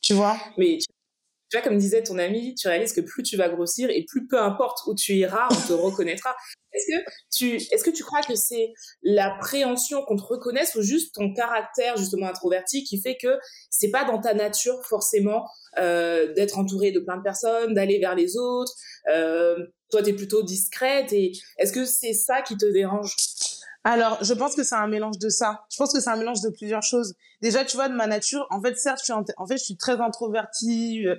tu 0.00 0.14
vois? 0.14 0.38
Vois, 1.52 1.62
comme 1.62 1.78
disait 1.78 2.02
ton 2.02 2.18
ami, 2.18 2.54
tu 2.54 2.68
réalises 2.68 2.92
que 2.92 3.00
plus 3.00 3.22
tu 3.22 3.36
vas 3.36 3.48
grossir 3.48 3.88
et 3.90 4.04
plus 4.04 4.26
peu 4.26 4.38
importe 4.38 4.80
où 4.86 4.94
tu 4.94 5.14
iras, 5.14 5.48
on 5.50 5.68
te 5.68 5.72
reconnaîtra. 5.72 6.34
Est-ce 6.72 6.94
que 6.94 7.10
tu, 7.34 7.56
est-ce 7.72 7.84
que 7.84 7.90
tu 7.90 8.04
crois 8.04 8.20
que 8.20 8.34
c'est 8.34 8.74
l'appréhension 9.02 10.02
qu'on 10.02 10.16
te 10.16 10.22
reconnaisse 10.22 10.74
ou 10.74 10.82
juste 10.82 11.14
ton 11.14 11.32
caractère 11.32 11.96
justement 11.96 12.26
introverti 12.26 12.84
qui 12.84 13.00
fait 13.00 13.16
que 13.16 13.38
c'est 13.70 13.90
pas 13.90 14.04
dans 14.04 14.20
ta 14.20 14.34
nature 14.34 14.84
forcément 14.84 15.46
euh, 15.78 16.34
d'être 16.34 16.58
entouré 16.58 16.92
de 16.92 17.00
plein 17.00 17.16
de 17.16 17.22
personnes, 17.22 17.72
d'aller 17.72 17.98
vers 17.98 18.14
les 18.14 18.36
autres. 18.36 18.72
Euh, 19.10 19.56
toi, 19.90 20.02
tu 20.02 20.10
es 20.10 20.12
plutôt 20.12 20.42
discrète 20.42 21.14
et 21.14 21.32
est-ce 21.56 21.72
que 21.72 21.86
c'est 21.86 22.12
ça 22.12 22.42
qui 22.42 22.58
te 22.58 22.66
dérange? 22.66 23.16
Alors, 23.86 24.18
je 24.20 24.34
pense 24.34 24.56
que 24.56 24.64
c'est 24.64 24.74
un 24.74 24.88
mélange 24.88 25.18
de 25.18 25.28
ça. 25.28 25.64
Je 25.70 25.76
pense 25.76 25.92
que 25.92 26.00
c'est 26.00 26.10
un 26.10 26.16
mélange 26.16 26.40
de 26.40 26.48
plusieurs 26.48 26.82
choses. 26.82 27.14
Déjà, 27.40 27.64
tu 27.64 27.76
vois, 27.76 27.88
de 27.88 27.94
ma 27.94 28.08
nature, 28.08 28.44
en 28.50 28.60
fait, 28.60 28.76
certes, 28.76 28.98
je 28.98 29.04
suis, 29.04 29.12
en, 29.12 29.46
fait, 29.46 29.56
je 29.58 29.62
suis 29.62 29.76
très 29.76 30.00
introvertie. 30.00 31.06
Euh, 31.06 31.14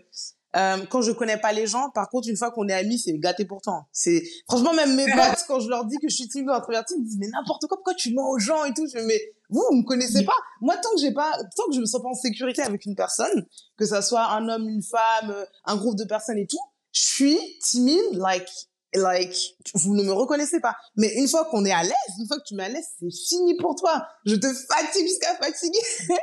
euh, 0.57 0.77
quand 0.89 1.01
je 1.01 1.13
connais 1.13 1.37
pas 1.37 1.53
les 1.53 1.65
gens, 1.65 1.89
par 1.91 2.09
contre, 2.09 2.27
une 2.27 2.35
fois 2.35 2.51
qu'on 2.51 2.67
est 2.67 2.73
amis, 2.73 2.99
c'est 2.99 3.17
gâté 3.19 3.45
pourtant. 3.45 3.87
C'est 3.93 4.21
franchement 4.49 4.73
même 4.73 4.95
mes 4.95 5.05
potes 5.15 5.45
quand 5.47 5.61
je 5.61 5.69
leur 5.69 5.85
dis 5.85 5.95
que 5.97 6.09
je 6.09 6.15
suis 6.15 6.27
timide 6.27 6.49
ou 6.49 6.51
introvertie, 6.51 6.95
ils 6.97 7.03
me 7.03 7.05
disent 7.05 7.17
mais 7.19 7.29
n'importe 7.29 7.67
quoi, 7.67 7.77
pourquoi 7.77 7.93
tu 7.93 8.13
mens 8.13 8.29
aux 8.29 8.39
gens 8.39 8.65
et 8.65 8.73
tout? 8.73 8.85
Je 8.93 8.99
mais 8.99 9.21
vous, 9.49 9.63
vous 9.69 9.77
me 9.77 9.83
connaissez 9.83 10.25
pas. 10.25 10.35
Moi, 10.59 10.75
tant 10.77 10.89
que 10.93 10.99
j'ai 10.99 11.13
pas, 11.13 11.31
tant 11.55 11.67
que 11.69 11.75
je 11.75 11.79
me 11.79 11.85
sens 11.85 12.01
pas 12.01 12.09
en 12.09 12.15
sécurité 12.15 12.63
avec 12.63 12.85
une 12.85 12.95
personne, 12.95 13.45
que 13.77 13.85
ça 13.85 14.01
soit 14.01 14.29
un 14.31 14.49
homme, 14.49 14.67
une 14.67 14.83
femme, 14.83 15.33
un 15.65 15.75
groupe 15.77 15.95
de 15.95 16.05
personnes 16.05 16.37
et 16.37 16.47
tout, 16.47 16.59
je 16.91 17.01
suis 17.01 17.39
timide, 17.61 18.13
like 18.13 18.49
like 18.93 19.55
vous 19.73 19.95
ne 19.95 20.03
me 20.03 20.11
reconnaissez 20.11 20.59
pas. 20.59 20.75
Mais 20.95 21.13
une 21.15 21.27
fois 21.27 21.45
qu'on 21.45 21.65
est 21.65 21.71
à 21.71 21.83
l'aise 21.83 21.93
une 22.19 22.27
fois 22.27 22.37
que 22.37 22.43
tu 22.45 22.55
m'es 22.55 22.63
à 22.63 22.69
l'aise 22.69 22.85
c'est 22.99 23.11
fini 23.27 23.55
pour 23.57 23.75
toi. 23.75 24.05
Je 24.25 24.35
te 24.35 24.47
fatigue 24.47 25.07
jusqu'à 25.07 25.35
fatiguer. 25.35 25.79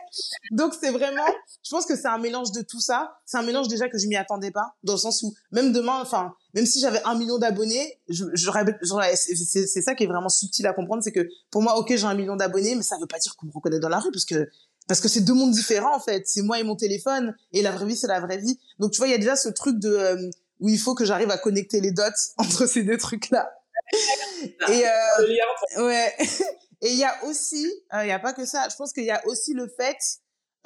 Donc 0.53 0.75
c'est 0.79 0.91
vraiment 0.91 1.27
je 1.65 1.71
pense 1.71 1.87
que 1.87 1.97
c'est 1.97 2.09
un 2.09 2.19
mélange 2.19 2.53
de 2.53 2.63
tout 2.63 2.81
ça. 2.81 3.17
C'est 3.27 3.37
un 3.37 3.43
mélange 3.43 3.69
déjà 3.69 3.89
que 3.89 3.99
je 3.99 4.07
m'y 4.07 4.17
attendais 4.17 4.51
pas 4.51 4.75
dans 4.83 4.95
le 4.95 4.99
sens 4.99 5.23
où 5.23 5.35
même 5.53 5.73
demain 5.73 6.01
enfin 6.01 6.35
même 6.55 6.67
si 6.67 6.81
j'avais 6.81 7.03
un 7.05 7.17
million 7.17 7.39
d'abonnés 7.39 8.01
je 8.09 8.25
c'est 8.35 9.83
ça 9.83 9.95
qui 9.95 10.05
est 10.05 10.09
vraiment 10.09 10.29
subtil 10.29 10.67
à 10.67 10.73
comprendre 10.73 11.03
c'est 11.03 11.13
que 11.13 11.29
pour 11.51 11.63
moi 11.63 11.79
ok 11.79 11.95
j'ai 11.97 12.05
un 12.05 12.15
million 12.15 12.37
d'abonnés 12.37 12.75
mais 12.75 12.83
ça 12.83 12.97
veut 13.01 13.07
pas 13.07 13.19
dire 13.19 13.37
qu'on 13.37 13.47
me 13.47 13.53
reconnaît 13.53 13.81
dans 13.81 13.89
la 13.89 13.99
rue 13.99 14.11
parce 14.13 14.25
que 14.25 14.49
parce 14.87 15.01
que 15.01 15.09
c'est 15.09 15.23
deux 15.23 15.35
mondes 15.35 15.53
différents 15.53 15.97
en 15.97 16.01
fait. 16.01 16.25
C'est 16.27 16.43
moi 16.43 16.59
et 16.59 16.63
mon 16.63 16.77
téléphone 16.77 17.35
et 17.53 17.63
la 17.63 17.73
vraie 17.73 17.87
vie 17.87 17.97
c'est 17.97 18.07
la 18.07 18.21
vraie 18.21 18.39
vie. 18.39 18.59
Donc 18.79 18.93
tu 18.93 18.99
vois 18.99 19.09
il 19.09 19.13
y 19.13 19.15
a 19.15 19.19
déjà 19.19 19.37
ce 19.37 19.49
truc 19.49 19.79
de 19.79 19.89
euh, 19.89 20.31
où 20.61 20.69
il 20.69 20.79
faut 20.79 20.95
que 20.95 21.05
j'arrive 21.05 21.31
à 21.31 21.39
connecter 21.39 21.81
les 21.81 21.93
dots 21.93 22.03
entre 22.39 22.67
ces 22.67 22.83
deux 22.83 22.99
trucs-là. 22.99 23.51
Et 24.69 24.85
euh, 24.87 25.85
ouais. 25.85 26.13
Et 26.83 26.91
il 26.91 26.99
y 26.99 27.05
a 27.05 27.25
aussi, 27.25 27.67
euh, 27.95 28.05
il 28.05 28.09
y 28.09 28.13
a 28.13 28.19
pas 28.19 28.35
que 28.35 28.45
ça. 28.45 28.69
Je 28.71 28.77
pense 28.77 28.93
qu'il 28.93 29.05
y 29.05 29.11
a 29.11 29.27
aussi 29.27 29.55
le 29.55 29.69
fait 29.69 29.97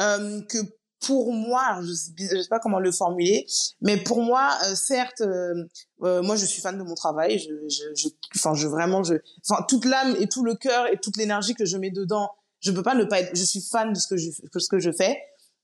euh, 0.00 0.40
que 0.42 0.58
pour 1.00 1.32
moi, 1.32 1.80
je 1.82 1.92
sais, 1.92 2.10
je 2.18 2.42
sais 2.42 2.48
pas 2.48 2.58
comment 2.58 2.80
le 2.80 2.90
formuler, 2.90 3.46
mais 3.80 3.96
pour 3.98 4.22
moi, 4.22 4.50
euh, 4.64 4.74
certes, 4.74 5.20
euh, 5.20 5.54
euh, 6.02 6.22
moi 6.22 6.36
je 6.36 6.44
suis 6.44 6.60
fan 6.60 6.76
de 6.76 6.82
mon 6.82 6.94
travail. 6.94 7.38
Je, 7.38 7.52
je, 7.68 7.84
je, 7.94 8.08
enfin, 8.34 8.54
je 8.54 8.66
vraiment, 8.66 9.04
je, 9.04 9.14
enfin, 9.48 9.64
toute 9.68 9.84
l'âme 9.84 10.16
et 10.18 10.26
tout 10.26 10.44
le 10.44 10.54
cœur 10.54 10.86
et 10.92 10.98
toute 10.98 11.16
l'énergie 11.16 11.54
que 11.54 11.64
je 11.64 11.76
mets 11.76 11.90
dedans, 11.90 12.30
je 12.60 12.72
peux 12.72 12.82
pas 12.82 12.94
ne 12.94 13.04
pas 13.04 13.20
être. 13.20 13.36
Je 13.36 13.44
suis 13.44 13.60
fan 13.60 13.92
de 13.92 13.98
ce 13.98 14.08
que 14.08 14.16
je, 14.16 14.30
de 14.52 14.58
ce 14.58 14.68
que 14.68 14.80
je 14.80 14.90
fais, 14.90 15.16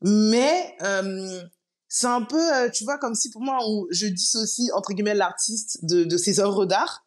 mais 0.02 0.76
c'est 1.96 2.08
un 2.08 2.22
peu, 2.22 2.52
euh, 2.52 2.68
tu 2.70 2.82
vois, 2.82 2.98
comme 2.98 3.14
si 3.14 3.30
pour 3.30 3.40
moi, 3.40 3.56
on, 3.64 3.86
je 3.88 4.08
dissocie, 4.08 4.68
entre 4.74 4.92
guillemets, 4.94 5.14
l'artiste 5.14 5.78
de, 5.84 6.02
de 6.02 6.16
ses 6.16 6.40
œuvres 6.40 6.66
d'art. 6.66 7.06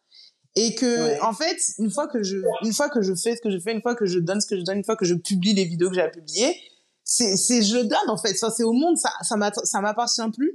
Et 0.56 0.74
que, 0.74 1.22
en 1.22 1.34
fait, 1.34 1.58
une 1.76 1.90
fois 1.90 2.08
que 2.08 2.22
je, 2.22 2.38
une 2.62 2.72
fois 2.72 2.88
que 2.88 3.02
je 3.02 3.14
fais 3.14 3.36
ce 3.36 3.42
que 3.42 3.50
je 3.50 3.58
fais, 3.58 3.72
une 3.72 3.82
fois 3.82 3.94
que 3.94 4.06
je 4.06 4.18
donne 4.18 4.40
ce 4.40 4.46
que 4.46 4.56
je 4.56 4.62
donne, 4.62 4.78
une 4.78 4.84
fois 4.84 4.96
que 4.96 5.04
je 5.04 5.12
publie 5.12 5.52
les 5.52 5.66
vidéos 5.66 5.90
que 5.90 5.94
j'ai 5.94 6.00
à 6.00 6.08
publier, 6.08 6.56
c'est, 7.04 7.36
c'est, 7.36 7.60
je 7.60 7.76
donne, 7.76 8.08
en 8.08 8.16
fait. 8.16 8.32
Ça, 8.32 8.48
c'est 8.48 8.64
au 8.64 8.72
monde, 8.72 8.96
ça, 8.96 9.10
ça 9.20 9.80
m'appartient 9.82 10.30
plus. 10.34 10.54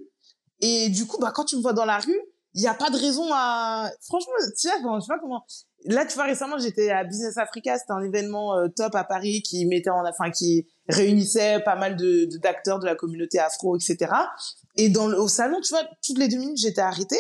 Et 0.62 0.90
du 0.90 1.06
coup, 1.06 1.20
bah, 1.20 1.32
quand 1.32 1.46
tu 1.46 1.56
me 1.56 1.62
vois 1.62 1.74
dans 1.74 1.86
la 1.86 2.00
rue, 2.00 2.20
il 2.56 2.62
n'y 2.62 2.68
a 2.68 2.74
pas 2.74 2.90
de 2.90 2.98
raison 2.98 3.30
à, 3.32 3.92
franchement, 4.02 4.34
tu 4.60 4.68
vois, 4.82 5.00
je 5.00 5.06
sais 5.06 5.14
pas 5.14 5.20
comment, 5.20 5.46
là, 5.86 6.06
tu 6.06 6.16
vois, 6.16 6.26
récemment, 6.26 6.58
j'étais 6.58 6.90
à 6.90 7.04
Business 7.04 7.38
Africa, 7.38 7.78
c'était 7.78 7.94
un 7.94 8.04
événement 8.04 8.58
euh, 8.58 8.68
top 8.68 8.96
à 8.96 9.04
Paris 9.04 9.42
qui 9.42 9.66
mettait 9.66 9.90
en, 9.90 10.06
enfin, 10.06 10.32
qui 10.32 10.68
réunissait 10.90 11.60
pas 11.64 11.76
mal 11.76 11.96
de, 11.96 12.26
d'acteurs 12.40 12.80
de 12.80 12.86
la 12.86 12.96
communauté 12.96 13.40
afro, 13.40 13.76
etc. 13.76 14.12
Et 14.76 14.90
dans 14.90 15.08
le, 15.08 15.20
au 15.20 15.28
salon, 15.28 15.60
tu 15.62 15.70
vois, 15.70 15.84
toutes 16.06 16.18
les 16.18 16.28
deux 16.28 16.38
minutes, 16.38 16.58
j'étais 16.58 16.82
arrêtée. 16.82 17.20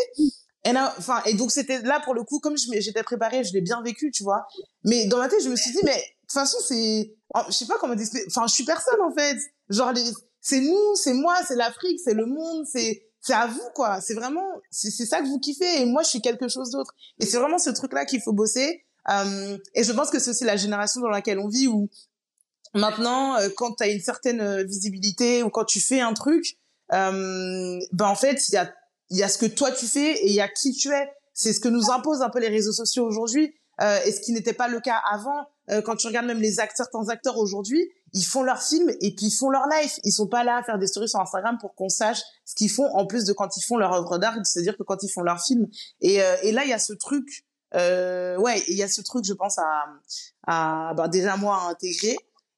Et 0.65 0.71
enfin, 0.77 1.21
et 1.25 1.33
donc 1.33 1.51
c'était 1.51 1.81
là 1.81 1.99
pour 2.03 2.13
le 2.13 2.23
coup, 2.23 2.39
comme 2.39 2.55
j'étais 2.57 3.03
préparée, 3.03 3.43
je 3.43 3.53
l'ai 3.53 3.61
bien 3.61 3.81
vécu, 3.81 4.11
tu 4.11 4.23
vois. 4.23 4.45
Mais 4.85 5.07
dans 5.07 5.17
ma 5.17 5.27
tête, 5.27 5.43
je 5.43 5.49
me 5.49 5.55
suis 5.55 5.71
dit, 5.71 5.81
mais 5.83 5.95
de 5.95 5.97
toute 6.21 6.31
façon, 6.31 6.57
c'est, 6.65 7.13
je 7.47 7.53
sais 7.53 7.65
pas 7.65 7.77
comment 7.79 7.95
dire, 7.95 8.07
enfin, 8.27 8.47
je 8.47 8.53
suis 8.53 8.63
personne 8.63 9.01
en 9.01 9.13
fait. 9.13 9.37
Genre, 9.69 9.91
c'est 10.39 10.61
nous, 10.61 10.95
c'est 10.95 11.13
moi, 11.13 11.35
c'est 11.47 11.55
l'Afrique, 11.55 11.99
c'est 12.03 12.13
le 12.13 12.25
monde, 12.25 12.65
c'est 12.65 13.03
c'est 13.23 13.33
à 13.33 13.47
vous 13.47 13.69
quoi. 13.73 14.01
C'est 14.01 14.13
vraiment 14.13 14.45
c'est 14.69 14.91
ça 14.91 15.21
que 15.21 15.27
vous 15.27 15.39
kiffez. 15.39 15.81
Et 15.81 15.85
moi 15.85 16.03
je 16.03 16.09
suis 16.09 16.21
quelque 16.21 16.49
chose 16.49 16.71
d'autre. 16.71 16.93
Et 17.19 17.25
c'est 17.25 17.37
vraiment 17.37 17.57
ce 17.57 17.69
truc 17.69 17.93
là 17.93 18.05
qu'il 18.05 18.21
faut 18.21 18.33
bosser. 18.33 18.83
Euh, 19.09 19.57
et 19.73 19.83
je 19.83 19.91
pense 19.93 20.09
que 20.09 20.19
c'est 20.19 20.29
aussi 20.31 20.43
la 20.43 20.57
génération 20.57 21.01
dans 21.01 21.09
laquelle 21.09 21.39
on 21.39 21.47
vit 21.47 21.67
où 21.67 21.89
maintenant 22.73 23.37
euh, 23.37 23.49
quand 23.55 23.75
tu 23.75 23.83
as 23.83 23.87
une 23.87 24.01
certaine 24.01 24.41
euh, 24.41 24.63
visibilité 24.63 25.43
ou 25.43 25.49
quand 25.49 25.65
tu 25.65 25.81
fais 25.81 25.99
un 25.99 26.13
truc 26.13 26.57
euh, 26.93 27.79
ben 27.91 28.05
en 28.05 28.15
fait 28.15 28.47
il 28.47 28.55
y 28.55 28.57
a 28.57 28.73
il 29.09 29.17
y 29.17 29.23
a 29.23 29.27
ce 29.27 29.37
que 29.37 29.45
toi 29.45 29.71
tu 29.71 29.87
fais 29.87 30.13
et 30.13 30.27
il 30.27 30.33
y 30.33 30.41
a 30.41 30.47
qui 30.47 30.73
tu 30.73 30.89
es. 30.89 31.09
C'est 31.33 31.53
ce 31.53 31.59
que 31.59 31.69
nous 31.69 31.91
imposent 31.91 32.21
un 32.21 32.29
peu 32.29 32.39
les 32.39 32.49
réseaux 32.49 32.73
sociaux 32.73 33.05
aujourd'hui 33.05 33.53
euh, 33.81 33.99
et 34.05 34.11
ce 34.11 34.19
qui 34.21 34.33
n'était 34.33 34.53
pas 34.53 34.67
le 34.67 34.79
cas 34.81 35.01
avant 35.09 35.47
quand 35.85 35.95
tu 35.95 36.07
regardes 36.07 36.25
même 36.25 36.41
les 36.41 36.59
acteurs 36.59 36.87
certains 36.91 37.07
acteurs 37.07 37.37
aujourd'hui 37.37 37.89
ils 38.13 38.23
font 38.23 38.43
leur 38.43 38.61
film 38.61 38.89
et 39.01 39.15
puis 39.15 39.27
ils 39.27 39.35
font 39.35 39.49
leur 39.49 39.67
life. 39.67 39.99
Ils 40.03 40.11
sont 40.11 40.27
pas 40.27 40.43
là 40.43 40.57
à 40.57 40.63
faire 40.63 40.77
des 40.77 40.87
stories 40.87 41.09
sur 41.09 41.19
Instagram 41.19 41.57
pour 41.59 41.75
qu'on 41.75 41.89
sache 41.89 42.21
ce 42.45 42.55
qu'ils 42.55 42.69
font 42.69 42.85
en 42.93 43.05
plus 43.05 43.25
de 43.25 43.33
quand 43.33 43.57
ils 43.57 43.63
font 43.63 43.77
leur 43.77 43.93
œuvre 43.93 44.17
d'art, 44.19 44.35
c'est-à-dire 44.43 44.77
que 44.77 44.83
quand 44.83 45.01
ils 45.03 45.09
font 45.09 45.21
leur 45.21 45.41
film. 45.41 45.67
Et, 46.01 46.21
euh, 46.21 46.35
et 46.43 46.51
là, 46.51 46.63
il 46.63 46.69
y 46.69 46.73
a 46.73 46.79
ce 46.79 46.93
truc, 46.93 47.45
euh, 47.75 48.37
ouais, 48.37 48.63
il 48.67 48.77
y 48.77 48.83
a 48.83 48.87
ce 48.87 49.01
truc, 49.01 49.25
je 49.25 49.33
pense 49.33 49.57
à, 49.57 49.85
à 50.45 50.93
bah, 50.93 51.07
déjà 51.07 51.37
moi 51.37 51.57
à 51.57 51.69
intégrer 51.71 52.15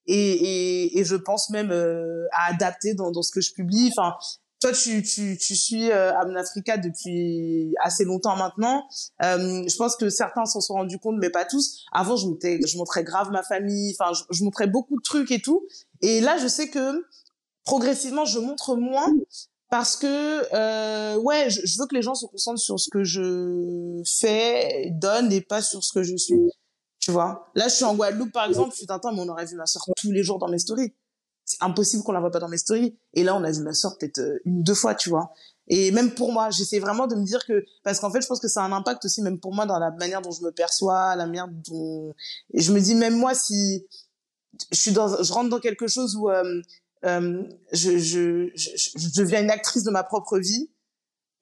et, 0.08 0.16
et, 0.16 1.00
et 1.00 1.06
je 1.06 1.16
pense 1.16 1.50
même 1.50 1.72
euh, 1.72 2.28
à 2.34 2.50
adapter 2.50 2.94
dans, 2.94 3.12
dans 3.12 3.24
ce 3.24 3.32
que 3.32 3.42
je 3.42 3.54
publie. 3.54 3.92
Enfin, 3.96 4.16
toi, 4.62 4.72
tu, 4.72 5.04
tu, 5.04 5.38
tu 5.38 5.56
suis 5.56 5.92
euh, 5.92 6.18
Africa 6.18 6.78
depuis 6.78 7.74
assez 7.84 8.06
longtemps 8.06 8.36
maintenant. 8.36 8.88
Euh, 9.22 9.64
je 9.68 9.76
pense 9.76 9.96
que 9.96 10.10
certains 10.10 10.46
s'en 10.46 10.62
sont 10.62 10.76
rendus 10.76 10.98
compte, 10.98 11.18
mais 11.20 11.30
pas 11.30 11.46
tous. 11.46 11.84
Avant, 11.92 12.16
je 12.16 12.28
montrais, 12.28 12.60
je 12.66 12.78
montrais 12.78 13.04
grave 13.04 13.32
ma 13.32 13.44
famille. 13.44 13.96
Enfin, 14.00 14.14
je, 14.14 14.24
je, 14.36 14.44
montrais 14.44 14.68
beaucoup 14.68 14.98
de 14.98 15.04
trucs 15.04 15.32
et 15.32 15.42
tout. 15.42 15.68
Et 16.02 16.22
là, 16.22 16.38
je 16.38 16.48
sais 16.48 16.70
que 16.70 17.06
progressivement, 17.66 18.26
je 18.26 18.40
montre 18.40 18.76
moins 18.76 19.14
parce 19.70 19.98
que 19.98 20.54
euh, 20.56 21.18
ouais, 21.18 21.50
je, 21.50 21.62
je, 21.66 21.78
veux 21.80 21.88
que 21.88 21.96
les 21.96 22.02
gens 22.02 22.16
se 22.16 22.26
concentrent 22.26 22.62
sur 22.62 22.80
ce 22.80 22.90
que 22.90 23.04
je 23.04 24.02
fais, 24.20 24.90
donne 24.92 25.32
et 25.34 25.42
pas 25.42 25.62
sur 25.62 25.84
ce 25.84 25.92
que 25.92 26.04
je 26.04 26.16
suis. 26.16 26.40
Tu 27.00 27.12
vois? 27.12 27.52
Là, 27.56 27.68
je 27.68 27.76
suis 27.76 27.86
en 27.86 27.94
Guadeloupe 27.94 28.32
par 28.32 28.48
exemple. 28.48 28.74
Un 28.88 29.00
temps, 29.00 29.14
mais 29.14 29.22
on 29.22 29.30
aurait 29.30 29.46
vu 29.46 29.56
ma 29.58 29.66
soeur 29.66 29.84
tous 29.98 30.12
les 30.12 30.24
jours 30.24 30.40
dans 30.40 30.48
mes 30.48 30.60
stories. 30.60 30.94
C'est 31.46 31.62
impossible 31.62 32.04
qu'on 32.04 32.12
la 32.12 32.20
voit 32.20 32.32
pas 32.32 32.40
dans 32.40 32.50
mes 32.50 32.58
stories. 32.58 32.98
Et 33.14 33.24
là, 33.24 33.36
on 33.36 33.44
a 33.44 33.52
vu 33.52 33.62
ma 33.62 33.74
soeur 33.74 33.98
peut-être 33.98 34.20
euh, 34.20 34.40
une 34.46 34.64
deux 34.64 34.74
fois, 34.74 34.96
tu 34.96 35.10
vois. 35.10 35.32
Et 35.68 35.92
même 35.92 36.12
pour 36.12 36.32
moi, 36.32 36.50
j'essaie 36.52 36.80
vraiment 36.80 37.08
de 37.08 37.16
me 37.16 37.24
dire 37.24 37.46
que 37.46 37.66
parce 37.84 38.00
qu'en 38.00 38.12
fait, 38.12 38.22
je 38.22 38.28
pense 38.28 38.40
que 38.40 38.48
ça 38.48 38.62
a 38.62 38.66
un 38.66 38.72
impact 38.72 39.06
aussi 39.06 39.22
même 39.22 39.40
pour 39.40 39.54
moi 39.54 39.66
dans 39.66 39.80
la 39.80 39.92
manière 39.92 40.22
dont 40.22 40.32
je 40.32 40.44
me 40.44 40.52
perçois, 40.52 41.16
la 41.16 41.26
manière 41.26 41.48
dont 41.48 42.14
et 42.54 42.62
je 42.62 42.72
me 42.72 42.80
dis 42.80 42.94
même 42.96 43.16
moi 43.16 43.34
si 43.34 43.88
je 44.72 44.78
suis 44.78 44.92
dans 44.92 45.24
je 45.24 45.34
rentre 45.34 45.50
dans 45.50 45.60
quelque 45.60 45.88
chose 45.88 46.16
où 46.16 46.30
euh, 46.30 46.62
euh, 47.06 47.44
je, 47.72 47.98
je, 47.98 48.52
je, 48.56 49.20
deviens 49.20 49.42
une 49.42 49.52
actrice 49.52 49.84
de 49.84 49.92
ma 49.92 50.04
propre 50.04 50.40
vie, 50.40 50.70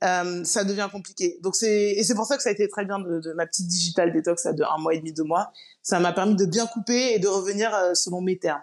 euh, 0.03 0.43
ça 0.43 0.63
devient 0.63 0.89
compliqué. 0.91 1.39
Donc 1.41 1.55
c'est 1.55 1.91
et 1.91 2.03
c'est 2.03 2.15
pour 2.15 2.25
ça 2.25 2.37
que 2.37 2.43
ça 2.43 2.49
a 2.49 2.51
été 2.51 2.67
très 2.67 2.85
bien 2.85 2.99
de, 2.99 3.19
de 3.19 3.33
ma 3.33 3.45
petite 3.45 3.67
digital 3.67 4.11
détox 4.11 4.45
de 4.45 4.63
un 4.63 4.77
mois 4.77 4.93
et 4.93 4.99
demi, 4.99 5.13
deux 5.13 5.23
mois. 5.23 5.51
Ça 5.81 5.99
m'a 5.99 6.11
permis 6.11 6.35
de 6.35 6.45
bien 6.45 6.65
couper 6.67 7.13
et 7.13 7.19
de 7.19 7.27
revenir 7.27 7.73
euh, 7.73 7.93
selon 7.93 8.21
mes 8.21 8.37
termes. 8.37 8.61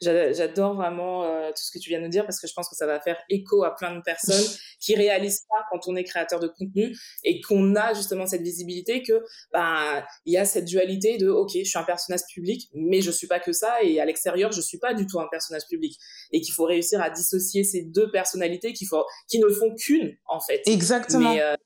J'adore 0.00 0.74
vraiment 0.74 1.24
euh, 1.24 1.48
tout 1.50 1.62
ce 1.62 1.70
que 1.70 1.78
tu 1.78 1.90
viens 1.90 2.00
de 2.00 2.08
dire 2.08 2.24
parce 2.24 2.40
que 2.40 2.46
je 2.46 2.54
pense 2.54 2.68
que 2.68 2.76
ça 2.76 2.86
va 2.86 3.00
faire 3.00 3.18
écho 3.28 3.64
à 3.64 3.74
plein 3.74 3.94
de 3.94 4.00
personnes 4.00 4.44
qui 4.80 4.94
réalisent 4.96 5.44
pas 5.48 5.64
quand 5.70 5.88
on 5.88 5.96
est 5.96 6.04
créateur 6.04 6.40
de 6.40 6.48
contenu 6.48 6.96
et 7.24 7.40
qu'on 7.40 7.74
a 7.76 7.92
justement 7.92 8.26
cette 8.26 8.42
visibilité 8.42 9.02
que 9.02 9.22
bah 9.52 10.06
il 10.24 10.32
y 10.32 10.38
a 10.38 10.44
cette 10.44 10.64
dualité 10.64 11.18
de 11.18 11.28
ok 11.28 11.50
je 11.54 11.64
suis 11.64 11.78
un 11.78 11.84
personnage 11.84 12.22
public 12.32 12.70
mais 12.72 13.02
je 13.02 13.10
suis 13.10 13.26
pas 13.26 13.40
que 13.40 13.52
ça 13.52 13.82
et 13.82 14.00
à 14.00 14.04
l'extérieur 14.06 14.52
je 14.52 14.60
suis 14.60 14.78
pas 14.78 14.94
du 14.94 15.06
tout 15.06 15.20
un 15.20 15.28
personnage 15.30 15.66
public 15.68 15.98
et 16.32 16.40
qu'il 16.40 16.54
faut 16.54 16.64
réussir 16.64 17.02
à 17.02 17.10
dissocier 17.10 17.64
ces 17.64 17.82
deux 17.82 18.10
personnalités 18.10 18.72
qui 18.72 18.86
faut 18.86 19.04
qui 19.28 19.38
ne 19.38 19.48
font 19.48 19.74
qu'une 19.74 20.16
en 20.26 20.40
fait. 20.40 20.62
Exactement. 20.66 21.36
Euh, 21.36 21.56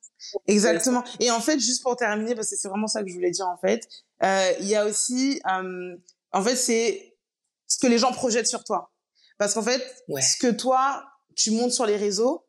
Exactement. 0.46 1.04
Et 1.20 1.30
en 1.30 1.40
fait, 1.40 1.58
juste 1.58 1.82
pour 1.82 1.96
terminer, 1.96 2.34
parce 2.34 2.50
que 2.50 2.56
c'est 2.56 2.68
vraiment 2.68 2.86
ça 2.86 3.02
que 3.02 3.08
je 3.08 3.14
voulais 3.14 3.30
dire 3.30 3.46
en 3.46 3.58
fait, 3.58 3.86
euh, 4.22 4.52
il 4.60 4.66
y 4.66 4.74
a 4.74 4.86
aussi, 4.86 5.40
euh, 5.46 5.96
en 6.32 6.42
fait, 6.42 6.56
c'est 6.56 7.13
ce 7.74 7.78
que 7.78 7.88
les 7.88 7.98
gens 7.98 8.12
projettent 8.12 8.46
sur 8.46 8.62
toi. 8.62 8.92
Parce 9.36 9.54
qu'en 9.54 9.62
fait, 9.62 9.82
ce 10.08 10.36
que 10.38 10.52
toi, 10.52 11.04
tu 11.34 11.50
montes 11.50 11.72
sur 11.72 11.86
les 11.86 11.96
réseaux, 11.96 12.46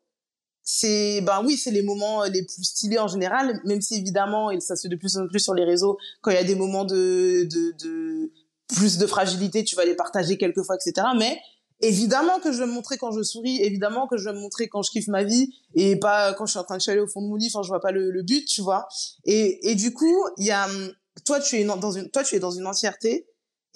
c'est, 0.62 1.20
ben 1.22 1.42
oui, 1.44 1.56
c'est 1.56 1.72
les 1.72 1.82
moments 1.82 2.24
les 2.24 2.44
plus 2.44 2.62
stylés 2.62 2.98
en 2.98 3.08
général, 3.08 3.60
même 3.64 3.80
si 3.80 3.96
évidemment, 3.96 4.52
et 4.52 4.60
ça 4.60 4.76
se 4.76 4.82
fait 4.82 4.88
de 4.88 4.96
plus 4.96 5.16
en 5.16 5.26
plus 5.26 5.40
sur 5.40 5.54
les 5.54 5.64
réseaux, 5.64 5.98
quand 6.20 6.30
il 6.30 6.34
y 6.34 6.38
a 6.38 6.44
des 6.44 6.54
moments 6.54 6.84
de, 6.84 7.44
de, 7.44 7.74
de 7.84 8.32
plus 8.68 8.98
de 8.98 9.06
fragilité, 9.06 9.64
tu 9.64 9.74
vas 9.74 9.84
les 9.84 9.96
partager 9.96 10.38
quelquefois, 10.38 10.76
etc. 10.76 11.08
Mais 11.18 11.40
évidemment 11.80 12.38
que 12.38 12.52
je 12.52 12.58
vais 12.58 12.66
me 12.66 12.72
montrer 12.72 12.98
quand 12.98 13.10
je 13.10 13.22
souris, 13.22 13.60
évidemment 13.62 14.06
que 14.06 14.16
je 14.16 14.24
vais 14.24 14.32
me 14.32 14.40
montrer 14.40 14.68
quand 14.68 14.82
je 14.82 14.92
kiffe 14.92 15.08
ma 15.08 15.24
vie 15.24 15.54
et 15.74 15.96
pas 15.96 16.34
quand 16.34 16.46
je 16.46 16.52
suis 16.52 16.60
en 16.60 16.64
train 16.64 16.76
de 16.76 16.82
chialer 16.82 17.00
au 17.00 17.08
fond 17.08 17.20
de 17.20 17.26
mon 17.26 17.34
lit, 17.34 17.50
enfin 17.52 17.62
je 17.62 17.68
vois 17.68 17.80
pas 17.80 17.90
le, 17.90 18.10
le 18.12 18.22
but, 18.22 18.44
tu 18.44 18.60
vois. 18.60 18.86
Et, 19.24 19.70
et 19.70 19.74
du 19.74 19.92
coup, 19.92 20.24
il 20.36 20.46
y 20.46 20.52
a, 20.52 20.68
toi 21.24 21.40
tu 21.40 21.56
es 21.56 21.64
dans 21.64 21.92
une, 21.92 22.10
toi 22.10 22.22
tu 22.22 22.36
es 22.36 22.38
dans 22.38 22.52
une 22.52 22.66
entièreté 22.66 23.26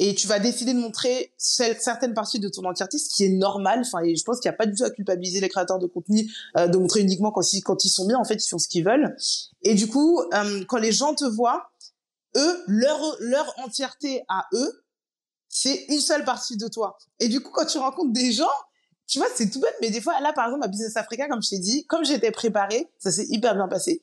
et 0.02 0.14
tu 0.14 0.26
vas 0.26 0.38
décider 0.38 0.72
de 0.72 0.78
montrer 0.78 1.34
certaines 1.36 2.14
parties 2.14 2.40
de 2.40 2.48
ton 2.48 2.64
entièreté, 2.64 2.96
ce 2.96 3.14
qui 3.14 3.26
est 3.26 3.28
normal. 3.28 3.82
Enfin, 3.84 4.02
et 4.02 4.16
je 4.16 4.24
pense 4.24 4.40
qu'il 4.40 4.48
n'y 4.48 4.54
a 4.54 4.56
pas 4.56 4.64
du 4.64 4.74
tout 4.74 4.82
à 4.82 4.88
culpabiliser 4.88 5.40
les 5.40 5.50
créateurs 5.50 5.78
de 5.78 5.86
contenu 5.86 6.26
euh, 6.56 6.68
de 6.68 6.78
montrer 6.78 7.00
uniquement 7.00 7.30
quand 7.30 7.42
ils, 7.52 7.90
sont 7.90 8.06
bien. 8.06 8.18
En 8.18 8.24
fait, 8.24 8.42
ils 8.42 8.48
font 8.48 8.58
ce 8.58 8.66
qu'ils 8.66 8.82
veulent. 8.82 9.14
Et 9.62 9.74
du 9.74 9.88
coup, 9.88 10.22
euh, 10.32 10.64
quand 10.66 10.78
les 10.78 10.90
gens 10.90 11.14
te 11.14 11.26
voient, 11.26 11.70
eux, 12.34 12.64
leur 12.66 12.98
leur 13.20 13.52
entièreté 13.58 14.24
à 14.30 14.46
eux, 14.54 14.84
c'est 15.50 15.84
une 15.90 16.00
seule 16.00 16.24
partie 16.24 16.56
de 16.56 16.66
toi. 16.66 16.96
Et 17.18 17.28
du 17.28 17.42
coup, 17.42 17.50
quand 17.52 17.66
tu 17.66 17.76
rencontres 17.76 18.14
des 18.14 18.32
gens, 18.32 18.46
tu 19.06 19.18
vois, 19.18 19.28
c'est 19.34 19.50
tout 19.50 19.60
bête, 19.60 19.76
mais 19.82 19.90
des 19.90 20.00
fois, 20.00 20.18
là, 20.22 20.32
par 20.32 20.46
exemple, 20.46 20.64
à 20.64 20.68
Business 20.68 20.96
Africa, 20.96 21.28
comme 21.28 21.42
je 21.42 21.50
t'ai 21.50 21.58
dit, 21.58 21.84
comme 21.86 22.06
j'étais 22.06 22.30
préparée, 22.30 22.90
ça 22.98 23.12
s'est 23.12 23.26
hyper 23.28 23.54
bien 23.54 23.68
passé. 23.68 24.00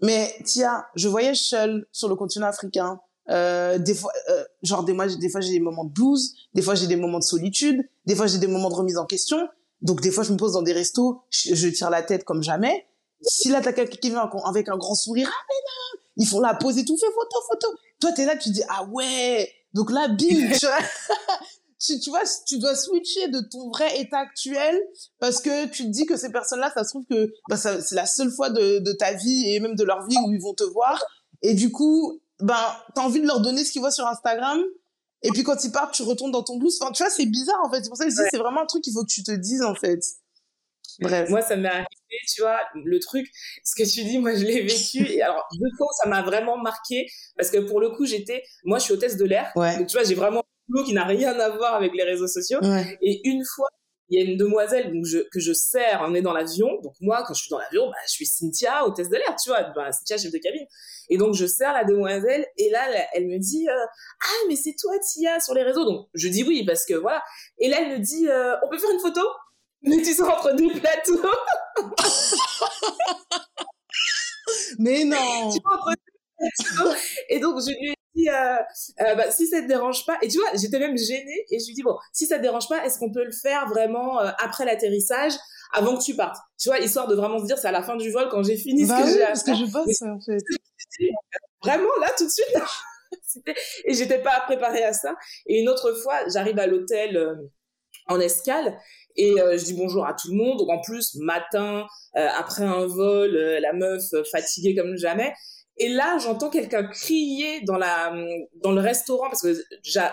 Mais 0.00 0.34
tiens, 0.46 0.86
je 0.94 1.08
voyage 1.08 1.42
seule 1.42 1.86
sur 1.92 2.08
le 2.08 2.16
continent 2.16 2.46
africain. 2.46 2.98
Euh, 3.30 3.78
des 3.78 3.94
fois, 3.94 4.12
euh, 4.28 4.44
genre 4.62 4.84
des, 4.84 4.94
fois 4.94 5.40
j'ai 5.40 5.50
des 5.50 5.60
moments 5.60 5.84
de 5.84 5.92
blues, 5.92 6.34
des 6.52 6.62
fois 6.62 6.74
j'ai 6.74 6.86
des 6.86 6.96
moments 6.96 7.18
de 7.18 7.24
solitude, 7.24 7.82
des 8.06 8.14
fois 8.14 8.26
j'ai 8.26 8.38
des 8.38 8.46
moments 8.46 8.68
de 8.68 8.74
remise 8.74 8.98
en 8.98 9.06
question. 9.06 9.48
Donc 9.80 10.00
des 10.00 10.10
fois 10.10 10.24
je 10.24 10.32
me 10.32 10.36
pose 10.36 10.52
dans 10.52 10.62
des 10.62 10.72
restos, 10.72 11.22
je, 11.30 11.68
tire 11.68 11.90
la 11.90 12.02
tête 12.02 12.24
comme 12.24 12.42
jamais. 12.42 12.86
Si 13.22 13.48
là 13.48 13.60
t'as 13.62 13.72
quelqu'un 13.72 13.96
qui 13.96 14.10
vient 14.10 14.30
avec 14.44 14.68
un 14.68 14.76
grand 14.76 14.94
sourire, 14.94 15.28
ah 15.30 15.44
mais 15.48 15.54
non, 15.54 16.00
ils 16.18 16.26
font 16.26 16.40
la 16.40 16.54
pose 16.54 16.76
et 16.78 16.84
tout, 16.84 16.96
fait 16.96 17.06
photo, 17.06 17.36
photo. 17.50 17.66
Toi 18.00 18.12
t'es 18.12 18.26
là, 18.26 18.36
tu 18.36 18.50
dis 18.50 18.62
ah 18.68 18.84
ouais. 18.90 19.50
Donc 19.72 19.90
là, 19.90 20.08
bim, 20.08 20.52
tu, 21.80 21.98
tu 21.98 22.10
vois, 22.10 22.22
tu 22.46 22.58
dois 22.58 22.76
switcher 22.76 23.28
de 23.28 23.40
ton 23.40 23.70
vrai 23.70 24.00
état 24.00 24.18
actuel 24.18 24.80
parce 25.18 25.40
que 25.40 25.66
tu 25.66 25.84
te 25.84 25.88
dis 25.88 26.06
que 26.06 26.16
ces 26.16 26.30
personnes-là, 26.30 26.70
ça 26.74 26.84
se 26.84 26.90
trouve 26.90 27.04
que 27.10 27.32
bah, 27.48 27.56
c'est 27.56 27.94
la 27.94 28.06
seule 28.06 28.30
fois 28.30 28.50
de, 28.50 28.78
de 28.78 28.92
ta 28.92 29.14
vie 29.14 29.48
et 29.48 29.60
même 29.60 29.74
de 29.74 29.84
leur 29.84 30.06
vie 30.06 30.16
où 30.26 30.32
ils 30.32 30.40
vont 30.40 30.54
te 30.54 30.64
voir. 30.64 31.02
Et 31.42 31.54
du 31.54 31.72
coup, 31.72 32.20
ben, 32.40 32.58
t'as 32.94 33.02
envie 33.02 33.20
de 33.20 33.26
leur 33.26 33.40
donner 33.40 33.64
ce 33.64 33.72
qu'ils 33.72 33.80
voient 33.80 33.90
sur 33.90 34.06
Instagram. 34.06 34.62
Et 35.22 35.30
puis 35.30 35.42
quand 35.42 35.64
ils 35.64 35.72
partent, 35.72 35.94
tu 35.94 36.02
retournes 36.02 36.32
dans 36.32 36.42
ton 36.42 36.58
blues. 36.58 36.76
Enfin, 36.80 36.92
tu 36.92 37.02
vois, 37.02 37.10
c'est 37.10 37.26
bizarre 37.26 37.60
en 37.64 37.70
fait. 37.70 37.82
C'est 37.82 37.88
pour 37.88 37.96
ça 37.96 38.04
que 38.04 38.10
je 38.10 38.16
dis, 38.16 38.22
c'est 38.30 38.38
vraiment 38.38 38.62
un 38.62 38.66
truc 38.66 38.82
qu'il 38.82 38.92
faut 38.92 39.02
que 39.02 39.12
tu 39.12 39.22
te 39.22 39.32
dises 39.32 39.62
en 39.62 39.74
fait. 39.74 40.00
Bref. 41.00 41.28
Moi, 41.28 41.42
ça 41.42 41.56
m'est 41.56 41.68
arrivé, 41.68 41.86
tu 42.32 42.42
vois, 42.42 42.58
le 42.74 43.00
truc, 43.00 43.26
ce 43.64 43.74
que 43.74 43.88
tu 43.88 44.04
dis, 44.04 44.18
moi, 44.18 44.34
je 44.34 44.44
l'ai 44.44 44.62
vécu. 44.62 45.04
Et 45.10 45.22
alors, 45.22 45.44
deux 45.58 45.70
fois, 45.76 45.88
ça 46.02 46.08
m'a 46.08 46.22
vraiment 46.22 46.56
marqué 46.56 47.06
parce 47.36 47.50
que 47.50 47.58
pour 47.58 47.80
le 47.80 47.90
coup, 47.90 48.06
j'étais, 48.06 48.44
moi, 48.64 48.78
je 48.78 48.84
suis 48.84 48.92
hôtesse 48.92 49.16
de 49.16 49.24
l'air. 49.24 49.50
Donc, 49.56 49.86
tu 49.86 49.96
vois, 49.96 50.04
j'ai 50.04 50.14
vraiment 50.14 50.40
un 50.40 50.68
boulot 50.68 50.84
qui 50.84 50.92
n'a 50.92 51.04
rien 51.04 51.38
à 51.38 51.48
voir 51.50 51.74
avec 51.74 51.92
les 51.94 52.04
réseaux 52.04 52.28
sociaux. 52.28 52.60
Et 53.00 53.28
une 53.28 53.42
fois, 53.44 53.68
il 54.14 54.22
y 54.22 54.26
a 54.26 54.30
une 54.30 54.36
demoiselle 54.36 54.92
donc 54.92 55.04
je, 55.04 55.18
que 55.30 55.40
je 55.40 55.52
sers, 55.52 56.00
on 56.06 56.14
est 56.14 56.22
dans 56.22 56.32
l'avion. 56.32 56.68
Donc 56.82 56.94
moi, 57.00 57.24
quand 57.26 57.34
je 57.34 57.42
suis 57.42 57.50
dans 57.50 57.58
l'avion, 57.58 57.88
bah, 57.88 57.96
je 58.06 58.12
suis 58.12 58.26
Cynthia, 58.26 58.86
hôtesse 58.86 59.08
de 59.08 59.16
l'air, 59.16 59.34
tu 59.42 59.50
vois, 59.50 59.62
bah, 59.74 59.90
Cynthia, 59.92 60.18
chef 60.18 60.32
de 60.32 60.38
cabine. 60.38 60.66
Et 61.10 61.18
donc 61.18 61.34
je 61.34 61.46
sers 61.46 61.72
la 61.72 61.84
demoiselle 61.84 62.46
et 62.56 62.70
là, 62.70 62.86
elle 63.12 63.26
me 63.26 63.38
dit 63.38 63.68
euh, 63.68 63.86
ah 64.22 64.44
mais 64.48 64.56
c'est 64.56 64.74
toi 64.78 64.98
Tia 64.98 65.40
sur 65.40 65.54
les 65.54 65.62
réseaux. 65.62 65.84
Donc 65.84 66.08
je 66.14 66.28
dis 66.28 66.44
oui 66.44 66.64
parce 66.64 66.86
que 66.86 66.94
voilà. 66.94 67.22
Et 67.58 67.68
là, 67.68 67.78
elle 67.80 67.98
me 67.98 68.04
dit 68.04 68.28
euh, 68.28 68.56
on 68.62 68.68
peut 68.68 68.78
faire 68.78 68.90
une 68.90 69.00
photo? 69.00 69.20
Mais 69.82 70.00
tu 70.00 70.14
sors 70.14 70.30
entre 70.30 70.56
deux 70.56 70.72
plateaux. 70.80 71.20
mais 74.78 75.04
non. 75.04 75.50
Tu 75.50 75.58
vois, 75.62 75.74
entre 75.74 75.92
et 77.28 77.38
donc 77.38 77.60
je 77.60 77.70
lui 77.70 77.94
dit 78.14 78.28
euh, 78.28 78.56
euh, 79.00 79.14
bah, 79.14 79.30
si 79.30 79.46
ça 79.46 79.60
te 79.60 79.66
dérange 79.66 80.06
pas 80.06 80.18
et 80.22 80.28
tu 80.28 80.38
vois 80.38 80.48
j'étais 80.54 80.78
même 80.78 80.96
gênée 80.96 81.44
et 81.50 81.58
je 81.58 81.66
lui 81.66 81.74
dis 81.74 81.82
bon 81.82 81.96
si 82.12 82.26
ça 82.26 82.38
te 82.38 82.42
dérange 82.42 82.68
pas 82.68 82.84
est-ce 82.84 82.98
qu'on 82.98 83.12
peut 83.12 83.24
le 83.24 83.32
faire 83.32 83.68
vraiment 83.68 84.20
euh, 84.20 84.30
après 84.38 84.64
l'atterrissage 84.64 85.32
avant 85.72 85.96
que 85.96 86.02
tu 86.04 86.14
partes? 86.14 86.36
Tu 86.58 86.68
vois 86.68 86.78
histoire 86.78 87.08
de 87.08 87.14
vraiment 87.14 87.38
se 87.38 87.46
dire 87.46 87.58
c'est 87.58 87.68
à 87.68 87.72
la 87.72 87.82
fin 87.82 87.96
du 87.96 88.10
vol 88.10 88.28
quand 88.30 88.42
j'ai 88.42 88.56
fini 88.56 88.84
ce 88.84 88.88
bah 88.88 89.02
que 89.02 89.08
j'ai 89.08 89.20
parce 89.20 89.42
que 89.42 89.54
je 89.54 89.64
bosse 89.64 90.02
en 90.02 90.20
fait. 90.20 90.38
vraiment 91.62 91.96
là 92.00 92.10
tout 92.16 92.26
de 92.26 92.30
suite 92.30 93.46
et 93.84 93.94
j'étais 93.94 94.22
pas 94.22 94.40
préparée 94.46 94.84
à 94.84 94.92
ça. 94.92 95.16
Et 95.46 95.60
une 95.60 95.68
autre 95.68 95.92
fois 95.94 96.28
j'arrive 96.28 96.58
à 96.58 96.66
l'hôtel 96.66 97.16
euh, 97.16 97.34
en 98.06 98.20
escale 98.20 98.78
et 99.16 99.40
euh, 99.40 99.56
je 99.56 99.64
dis 99.64 99.74
bonjour 99.74 100.06
à 100.06 100.14
tout 100.14 100.30
le 100.30 100.36
monde. 100.36 100.58
Donc 100.58 100.68
en 100.68 100.80
plus 100.80 101.16
matin 101.16 101.86
après 102.14 102.64
un 102.64 102.86
vol 102.86 103.32
la 103.32 103.72
meuf 103.72 104.02
fatiguée 104.30 104.76
comme 104.76 104.96
jamais 104.96 105.32
et 105.76 105.88
là, 105.88 106.18
j'entends 106.18 106.50
quelqu'un 106.50 106.84
crier 106.84 107.60
dans 107.62 107.76
la 107.76 108.12
dans 108.62 108.72
le 108.72 108.80
restaurant 108.80 109.28
parce 109.28 109.42
que 109.42 109.54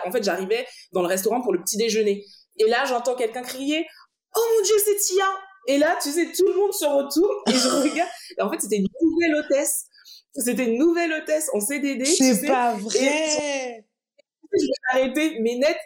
en 0.06 0.12
fait, 0.12 0.24
j'arrivais 0.24 0.66
dans 0.92 1.02
le 1.02 1.08
restaurant 1.08 1.40
pour 1.40 1.52
le 1.52 1.60
petit 1.60 1.76
déjeuner. 1.76 2.24
Et 2.58 2.68
là, 2.68 2.84
j'entends 2.84 3.14
quelqu'un 3.14 3.42
crier 3.42 3.86
"Oh 4.36 4.40
mon 4.56 4.62
dieu, 4.64 4.74
c'est 4.84 4.96
Tia!" 4.96 5.26
Et 5.68 5.78
là, 5.78 5.96
tu 6.02 6.10
sais, 6.10 6.26
tout 6.36 6.46
le 6.48 6.54
monde 6.54 6.72
se 6.72 6.84
retourne 6.84 7.36
et 7.46 7.52
je 7.52 7.68
regarde. 7.90 8.10
Et 8.38 8.42
en 8.42 8.50
fait, 8.50 8.60
c'était 8.60 8.76
une 8.76 8.88
nouvelle 9.00 9.36
hôtesse. 9.36 9.86
C'était 10.34 10.64
une 10.64 10.78
nouvelle 10.78 11.12
hôtesse 11.12 11.50
en 11.52 11.60
CDD. 11.60 12.04
C'est 12.04 12.46
pas 12.46 12.74
vrai. 12.74 13.84
je 14.52 14.66
vais 14.66 14.72
arrêter, 14.92 15.38
mais 15.40 15.56
net, 15.56 15.76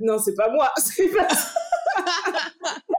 non, 0.00 0.18
c'est 0.18 0.34
pas 0.34 0.50
moi. 0.50 0.72
C'est 0.78 1.08
pas 1.08 1.28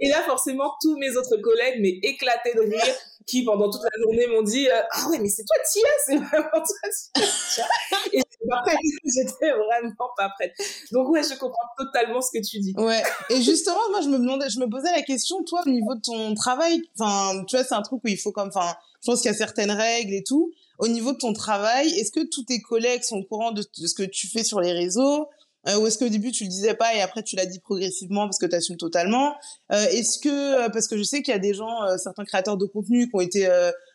Et 0.00 0.08
là, 0.08 0.22
forcément, 0.22 0.72
tous 0.80 0.96
mes 0.98 1.16
autres 1.16 1.36
collègues 1.36 1.80
m'ont 1.80 1.98
éclaté 2.02 2.52
de 2.54 2.60
rire, 2.60 2.96
qui 3.26 3.44
pendant 3.44 3.70
toute 3.70 3.82
la 3.82 4.02
journée 4.02 4.26
m'ont 4.26 4.42
dit 4.42 4.68
euh, 4.68 4.80
Ah 4.92 5.08
ouais, 5.08 5.18
mais 5.18 5.28
c'est 5.28 5.44
toi 5.44 5.56
Tia, 5.70 5.88
c'est 6.06 6.16
vraiment 6.16 6.50
toi 6.50 6.90
Tia. 6.90 7.64
Et 8.12 8.20
j'étais 9.04 9.50
vraiment 9.50 10.10
pas 10.16 10.30
prête. 10.38 10.54
Donc 10.92 11.08
ouais, 11.08 11.22
je 11.22 11.38
comprends 11.38 11.66
totalement 11.78 12.20
ce 12.20 12.30
que 12.32 12.44
tu 12.44 12.58
dis. 12.58 12.74
Ouais. 12.76 13.02
Et 13.30 13.40
justement, 13.42 13.80
moi, 13.90 14.00
je 14.02 14.08
me 14.08 14.18
demandais, 14.18 14.48
je 14.50 14.58
me 14.58 14.68
posais 14.68 14.90
la 14.92 15.02
question, 15.02 15.42
toi, 15.44 15.62
au 15.66 15.70
niveau 15.70 15.94
de 15.94 16.00
ton 16.00 16.34
travail, 16.34 16.82
enfin, 16.98 17.44
tu 17.46 17.56
vois, 17.56 17.64
c'est 17.64 17.74
un 17.74 17.82
truc 17.82 18.00
où 18.04 18.08
il 18.08 18.18
faut 18.18 18.32
comme, 18.32 18.48
enfin, 18.48 18.74
je 19.02 19.10
pense 19.10 19.22
qu'il 19.22 19.30
y 19.30 19.34
a 19.34 19.36
certaines 19.36 19.70
règles 19.70 20.14
et 20.14 20.22
tout. 20.22 20.52
Au 20.78 20.88
niveau 20.88 21.12
de 21.12 21.18
ton 21.18 21.32
travail, 21.32 21.88
est-ce 21.98 22.10
que 22.10 22.24
tous 22.28 22.44
tes 22.44 22.60
collègues 22.60 23.02
sont 23.02 23.18
au 23.18 23.24
courant 23.24 23.52
de 23.52 23.62
ce 23.62 23.94
que 23.94 24.02
tu 24.02 24.26
fais 24.26 24.44
sur 24.44 24.60
les 24.60 24.72
réseaux 24.72 25.28
euh, 25.68 25.78
ou 25.78 25.86
est-ce 25.86 25.98
qu'au 25.98 26.08
début 26.08 26.30
tu 26.30 26.44
le 26.44 26.50
disais 26.50 26.74
pas 26.74 26.94
et 26.94 27.00
après 27.00 27.22
tu 27.22 27.36
l'as 27.36 27.46
dit 27.46 27.60
progressivement 27.60 28.26
parce 28.26 28.38
que 28.38 28.46
tu 28.46 28.54
assumes 28.54 28.76
totalement 28.76 29.34
euh, 29.72 29.86
Est-ce 29.86 30.18
que 30.18 30.64
euh, 30.64 30.68
parce 30.68 30.88
que 30.88 30.96
je 30.96 31.02
sais 31.02 31.22
qu'il 31.22 31.32
y 31.32 31.36
a 31.36 31.40
des 31.40 31.54
gens, 31.54 31.82
euh, 31.84 31.96
certains 31.96 32.24
créateurs 32.24 32.56
de 32.56 32.66
contenu 32.66 33.08
qui 33.08 33.16
ont 33.16 33.20
été 33.20 33.48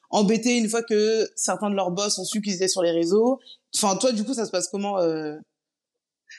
embêtés 0.10 0.58
une 0.58 0.70
fois 0.70 0.84
que 0.84 1.30
certains 1.36 1.70
de 1.70 1.76
leurs 1.76 1.92
boss 1.92 2.18
ont 2.18 2.26
su 2.26 2.42
qu'ils 2.42 2.56
étaient 2.56 2.68
sur 2.68 2.84
les 2.84 2.92
réseaux. 2.92 3.40
Enfin 3.76 3.96
toi 3.96 4.12
du 4.12 4.24
coup 4.24 4.34
ça 4.34 4.46
se 4.46 4.52
passe 4.52 4.68
comment 4.68 4.98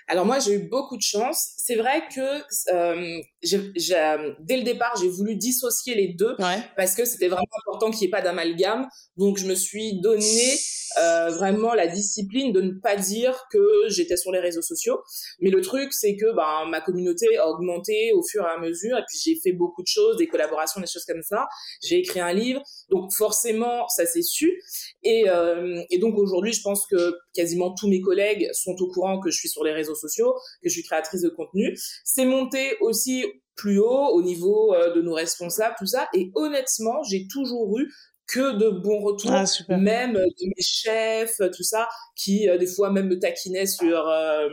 alors 0.07 0.25
moi 0.25 0.39
j'ai 0.39 0.55
eu 0.55 0.69
beaucoup 0.69 0.97
de 0.97 1.03
chance. 1.03 1.53
C'est 1.57 1.77
vrai 1.77 2.03
que 2.15 3.40
dès 3.43 4.57
le 4.57 4.63
départ, 4.63 4.95
j'ai 5.01 5.09
voulu 5.09 5.37
dissocier 5.37 5.95
les 5.95 6.09
deux 6.09 6.37
parce 6.77 6.95
que 6.95 7.05
c'était 7.05 7.29
vraiment 7.29 7.47
important 7.67 7.91
qu'il 7.91 8.01
n'y 8.01 8.07
ait 8.07 8.11
pas 8.11 8.23
d'amalgame. 8.23 8.89
Donc, 9.17 9.39
je 9.39 9.47
me 9.47 9.55
suis 9.55 10.01
donné 10.01 10.57
euh, 10.99 11.29
vraiment 11.31 11.73
la 11.75 11.87
discipline 11.87 12.53
de 12.53 12.61
ne 12.61 12.73
pas 12.73 12.97
dire 12.97 13.47
que 13.53 13.89
j'étais 13.89 14.17
sur 14.17 14.33
les 14.33 14.41
réseaux 14.41 14.63
sociaux. 14.63 15.01
Mais 15.41 15.51
le 15.51 15.61
truc, 15.61 15.93
c'est 15.93 16.17
que 16.17 16.35
ben, 16.35 16.67
ma 16.69 16.81
communauté 16.81 17.37
a 17.37 17.49
augmenté 17.49 18.13
au 18.13 18.23
fur 18.23 18.45
et 18.45 18.51
à 18.51 18.59
mesure. 18.59 18.99
Et 18.99 19.05
puis, 19.09 19.19
j'ai 19.25 19.37
fait 19.41 19.53
beaucoup 19.53 19.83
de 19.83 19.87
choses, 19.87 20.17
des 20.17 20.27
collaborations, 20.27 20.81
des 20.81 20.87
choses 20.87 21.05
comme 21.05 21.23
ça. 21.23 21.47
J'ai 21.83 21.99
écrit 21.99 22.21
un 22.21 22.33
livre. 22.33 22.63
Donc, 22.91 23.13
forcément, 23.13 23.89
ça 23.89 24.05
s'est 24.05 24.23
su. 24.23 24.61
Et, 25.03 25.29
euh, 25.29 25.83
et 25.91 25.99
donc, 25.99 26.19
aujourd'hui, 26.19 26.53
je 26.53 26.63
pense 26.63 26.87
que 26.87 27.15
quasiment 27.35 27.73
tous 27.75 27.89
mes 27.89 28.01
collègues 28.01 28.49
sont 28.53 28.75
au 28.81 28.89
courant 28.89 29.21
que 29.21 29.31
je 29.31 29.39
suis 29.39 29.49
sur 29.49 29.65
les 29.65 29.73
réseaux 29.73 29.95
sociaux, 29.95 30.35
que 30.63 30.69
je 30.69 30.75
suis 30.75 30.83
créatrice 30.83 31.23
de 31.23 31.29
contenu. 31.29 31.77
C'est 32.05 32.25
monté 32.25 32.77
aussi 32.81 33.25
plus 33.61 33.79
haut 33.79 34.09
au 34.13 34.23
niveau 34.23 34.75
euh, 34.75 34.95
de 34.95 35.03
nos 35.03 35.13
responsables, 35.13 35.75
tout 35.79 35.87
ça. 35.87 36.09
Et 36.15 36.33
honnêtement, 36.35 37.03
j'ai 37.03 37.27
toujours 37.29 37.79
eu 37.79 37.93
que 38.27 38.57
de 38.57 38.71
bons 38.71 39.01
retours, 39.01 39.33
ah, 39.33 39.45
même 39.77 40.15
de 40.15 40.47
mes 40.47 40.63
chefs, 40.63 41.37
tout 41.55 41.63
ça, 41.63 41.89
qui 42.17 42.49
euh, 42.49 42.59
des 42.59 42.67
fois 42.67 42.91
même 42.91 43.09
me 43.09 43.19
taquinaient 43.19 43.67
sur 43.67 44.09
euh, 44.09 44.49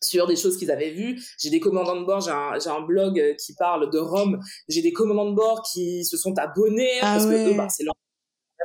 sur 0.00 0.26
des 0.26 0.36
choses 0.36 0.56
qu'ils 0.56 0.70
avaient 0.70 0.92
vues. 0.92 1.20
J'ai 1.38 1.50
des 1.50 1.60
commandants 1.60 2.00
de 2.00 2.04
bord, 2.04 2.20
j'ai 2.20 2.30
un, 2.30 2.80
blog 2.82 3.36
qui 3.36 3.54
parle 3.54 3.90
de 3.90 3.98
Rome. 3.98 4.38
J'ai 4.68 4.82
des 4.82 4.92
commandants 4.92 5.30
de 5.30 5.34
bord 5.34 5.62
qui 5.72 6.04
se 6.04 6.16
sont 6.16 6.38
abonnés 6.38 6.98
ah 7.00 7.14
parce 7.14 7.26
que 7.26 7.50
eux, 7.50 7.54
bah, 7.56 7.68
c'est 7.68 7.84
leur 7.84 7.94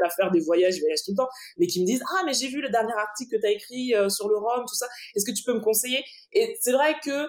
à 0.02 0.10
faire 0.12 0.32
des 0.32 0.40
voyages, 0.40 0.78
ils 0.78 0.80
voyagent 0.80 1.04
tout 1.04 1.12
le 1.12 1.18
temps, 1.18 1.28
mais 1.58 1.68
qui 1.68 1.82
me 1.82 1.86
disent 1.86 2.02
ah 2.18 2.24
mais 2.26 2.34
j'ai 2.34 2.48
vu 2.48 2.62
le 2.62 2.70
dernier 2.70 2.94
article 2.94 3.36
que 3.36 3.42
tu 3.42 3.46
as 3.46 3.52
écrit 3.52 3.94
sur 4.10 4.30
le 4.30 4.38
Rome, 4.38 4.64
tout 4.66 4.76
ça. 4.76 4.88
Est-ce 5.14 5.26
que 5.26 5.36
tu 5.36 5.44
peux 5.44 5.54
me 5.54 5.60
conseiller? 5.60 6.02
Et 6.32 6.56
c'est 6.62 6.72
vrai 6.72 6.96
que 7.04 7.28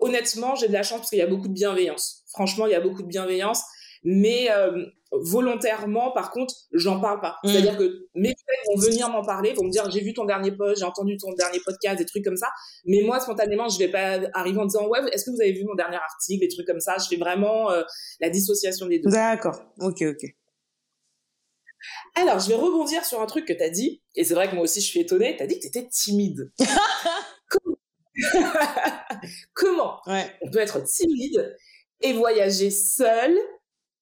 honnêtement, 0.00 0.54
j'ai 0.54 0.68
de 0.68 0.72
la 0.72 0.82
chance 0.82 1.00
parce 1.00 1.10
qu'il 1.10 1.18
y 1.18 1.22
a 1.22 1.26
beaucoup 1.26 1.48
de 1.48 1.52
bienveillance. 1.52 2.24
Franchement, 2.28 2.66
il 2.66 2.72
y 2.72 2.74
a 2.74 2.80
beaucoup 2.80 3.02
de 3.02 3.08
bienveillance. 3.08 3.62
Mais 4.02 4.50
euh, 4.50 4.86
volontairement, 5.12 6.12
par 6.12 6.30
contre, 6.30 6.54
j'en 6.72 7.00
parle 7.00 7.20
pas. 7.20 7.36
Mm. 7.44 7.48
C'est-à-dire 7.48 7.76
que 7.76 8.08
mes 8.14 8.34
collègues 8.34 8.60
vont 8.68 8.80
venir 8.80 9.10
m'en 9.10 9.22
parler, 9.22 9.52
vont 9.52 9.64
me 9.64 9.70
dire 9.70 9.90
j'ai 9.90 10.00
vu 10.00 10.14
ton 10.14 10.24
dernier 10.24 10.52
post, 10.52 10.80
j'ai 10.80 10.86
entendu 10.86 11.16
ton 11.18 11.32
dernier 11.34 11.60
podcast, 11.64 11.98
des 11.98 12.06
trucs 12.06 12.24
comme 12.24 12.36
ça. 12.36 12.48
Mais 12.86 13.02
moi, 13.02 13.20
spontanément, 13.20 13.68
je 13.68 13.78
vais 13.78 13.88
pas 13.88 14.20
arriver 14.32 14.58
en 14.58 14.64
disant 14.64 14.88
ouais, 14.88 15.00
est-ce 15.12 15.24
que 15.24 15.30
vous 15.30 15.40
avez 15.40 15.52
vu 15.52 15.64
mon 15.64 15.74
dernier 15.74 15.96
article, 15.96 16.40
des 16.40 16.48
trucs 16.48 16.66
comme 16.66 16.80
ça? 16.80 16.96
Je 16.98 17.08
fais 17.08 17.16
vraiment 17.20 17.70
euh, 17.70 17.82
la 18.20 18.30
dissociation 18.30 18.86
des 18.86 19.00
deux. 19.00 19.10
D'accord. 19.10 19.60
Ok, 19.80 20.02
ok. 20.02 20.24
Alors, 22.14 22.38
je 22.38 22.48
vais 22.48 22.56
rebondir 22.56 23.04
sur 23.04 23.20
un 23.20 23.26
truc 23.26 23.46
que 23.46 23.52
tu 23.52 23.62
as 23.62 23.70
dit, 23.70 24.02
et 24.14 24.24
c'est 24.24 24.34
vrai 24.34 24.48
que 24.48 24.54
moi 24.54 24.64
aussi 24.64 24.80
je 24.80 24.86
suis 24.86 25.00
étonnée, 25.00 25.36
tu 25.36 25.42
as 25.42 25.46
dit 25.46 25.56
que 25.56 25.62
tu 25.62 25.68
étais 25.68 25.88
timide. 25.88 26.52
Comment 27.48 27.76
on 29.62 30.50
peut 30.50 30.58
être 30.58 30.82
timide 30.84 31.56
et 32.00 32.12
voyager 32.12 32.70
seul 32.70 33.36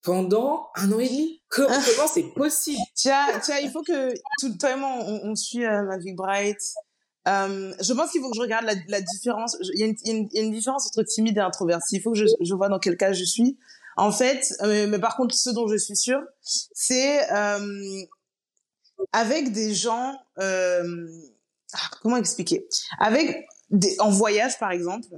pendant 0.03 0.69
un 0.77 0.93
an 0.93 0.99
et 0.99 1.09
demi? 1.09 1.43
Ah. 1.59 1.81
Comment 1.97 2.09
c'est 2.13 2.35
possible? 2.35 2.81
Tiens, 2.95 3.27
tiens, 3.43 3.59
il 3.59 3.71
faut 3.71 3.83
que 3.83 4.13
tout 4.41 4.49
le 4.49 4.59
temps 4.59 4.69
on, 5.25 5.35
suit 5.35 5.65
euh, 5.65 5.83
ma 5.83 5.99
vie 5.99 6.15
bright. 6.15 6.59
Euh, 7.27 7.75
je 7.81 7.93
pense 7.93 8.11
qu'il 8.11 8.21
faut 8.23 8.31
que 8.31 8.37
je 8.37 8.41
regarde 8.41 8.65
la, 8.89 9.01
différence. 9.01 9.57
Il 9.75 9.81
y, 9.81 9.85
a 9.85 10.43
une 10.43 10.51
différence 10.51 10.87
entre 10.87 11.03
timide 11.03 11.37
et 11.37 11.41
introverti. 11.41 11.97
Il 11.97 12.03
faut 12.03 12.13
que 12.13 12.19
je, 12.19 12.55
vois 12.55 12.69
dans 12.69 12.79
quel 12.79 12.97
cas 12.97 13.13
je 13.13 13.25
suis. 13.25 13.59
En 13.97 14.13
fait, 14.13 14.55
euh, 14.63 14.87
mais 14.87 14.99
par 14.99 15.17
contre, 15.17 15.35
ce 15.35 15.51
dont 15.51 15.67
je 15.67 15.77
suis 15.77 15.97
sûre, 15.97 16.23
c'est 16.41 17.29
avec 19.13 19.53
des 19.53 19.75
gens. 19.75 20.19
Ah, 21.75 21.91
comment 22.01 22.17
expliquer? 22.17 22.67
Avec 22.99 23.47
en 23.99 24.11
voyage 24.11 24.59
par 24.59 24.71
exemple, 24.71 25.09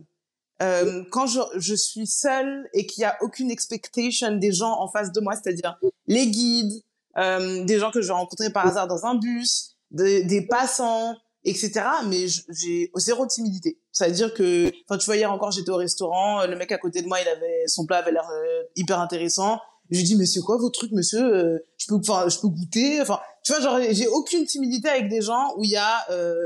euh, 0.63 1.05
quand 1.11 1.27
je, 1.27 1.41
je, 1.57 1.75
suis 1.75 2.07
seule 2.07 2.69
et 2.75 2.87
qu'il 2.87 3.03
y 3.03 3.05
a 3.05 3.17
aucune 3.23 3.51
expectation 3.51 4.37
des 4.37 4.53
gens 4.53 4.79
en 4.79 4.89
face 4.89 5.11
de 5.13 5.21
moi, 5.21 5.35
c'est-à-dire 5.35 5.79
les 6.07 6.27
guides, 6.27 6.83
euh, 7.17 7.65
des 7.65 7.79
gens 7.79 7.91
que 7.91 8.03
je 8.03 8.09
vais 8.09 8.13
rencontrer 8.13 8.51
par 8.51 8.67
hasard 8.67 8.87
dans 8.87 9.07
un 9.07 9.15
bus, 9.15 9.77
des 9.91 10.47
passants, 10.49 11.17
etc. 11.45 11.83
Mais 12.07 12.27
j'ai 12.29 12.91
zéro 12.97 13.27
timidité. 13.27 13.79
Ça 13.93 14.07
veut 14.07 14.15
dire 14.15 14.33
que, 14.35 14.71
enfin, 14.89 14.99
tu 14.99 15.07
vois, 15.07 15.17
hier 15.17 15.33
encore, 15.33 15.51
j'étais 15.51 15.71
au 15.71 15.77
restaurant, 15.77 16.47
le 16.47 16.57
mec 16.57 16.73
à 16.73 16.79
côté 16.79 17.03
de 17.03 17.09
moi, 17.09 17.19
il 17.21 17.29
avait 17.29 17.65
son 17.67 17.87
plat 17.87 17.99
avait 17.99 18.13
l'air 18.13 18.29
euh, 18.31 18.63
hyper 18.77 19.01
intéressant. 19.01 19.59
Je 19.91 19.99
lui 19.99 20.05
dis, 20.05 20.17
mais 20.17 20.27
c'est 20.27 20.41
quoi 20.41 20.57
vos 20.57 20.71
trucs, 20.71 20.93
monsieur 20.93 21.21
euh, 21.21 21.59
Je 21.77 21.87
peux, 21.89 21.97
enfin, 21.97 22.29
je 22.29 22.39
peux 22.39 22.49
goûter. 22.49 23.01
Enfin, 23.01 23.19
tu 23.43 23.53
vois, 23.53 23.61
genre, 23.61 23.81
j'ai 23.91 24.07
aucune 24.07 24.45
timidité 24.45 24.89
avec 24.89 25.09
des 25.09 25.21
gens 25.21 25.55
où 25.57 25.65
il 25.65 25.71
y 25.71 25.77
a 25.77 26.11
euh, 26.11 26.45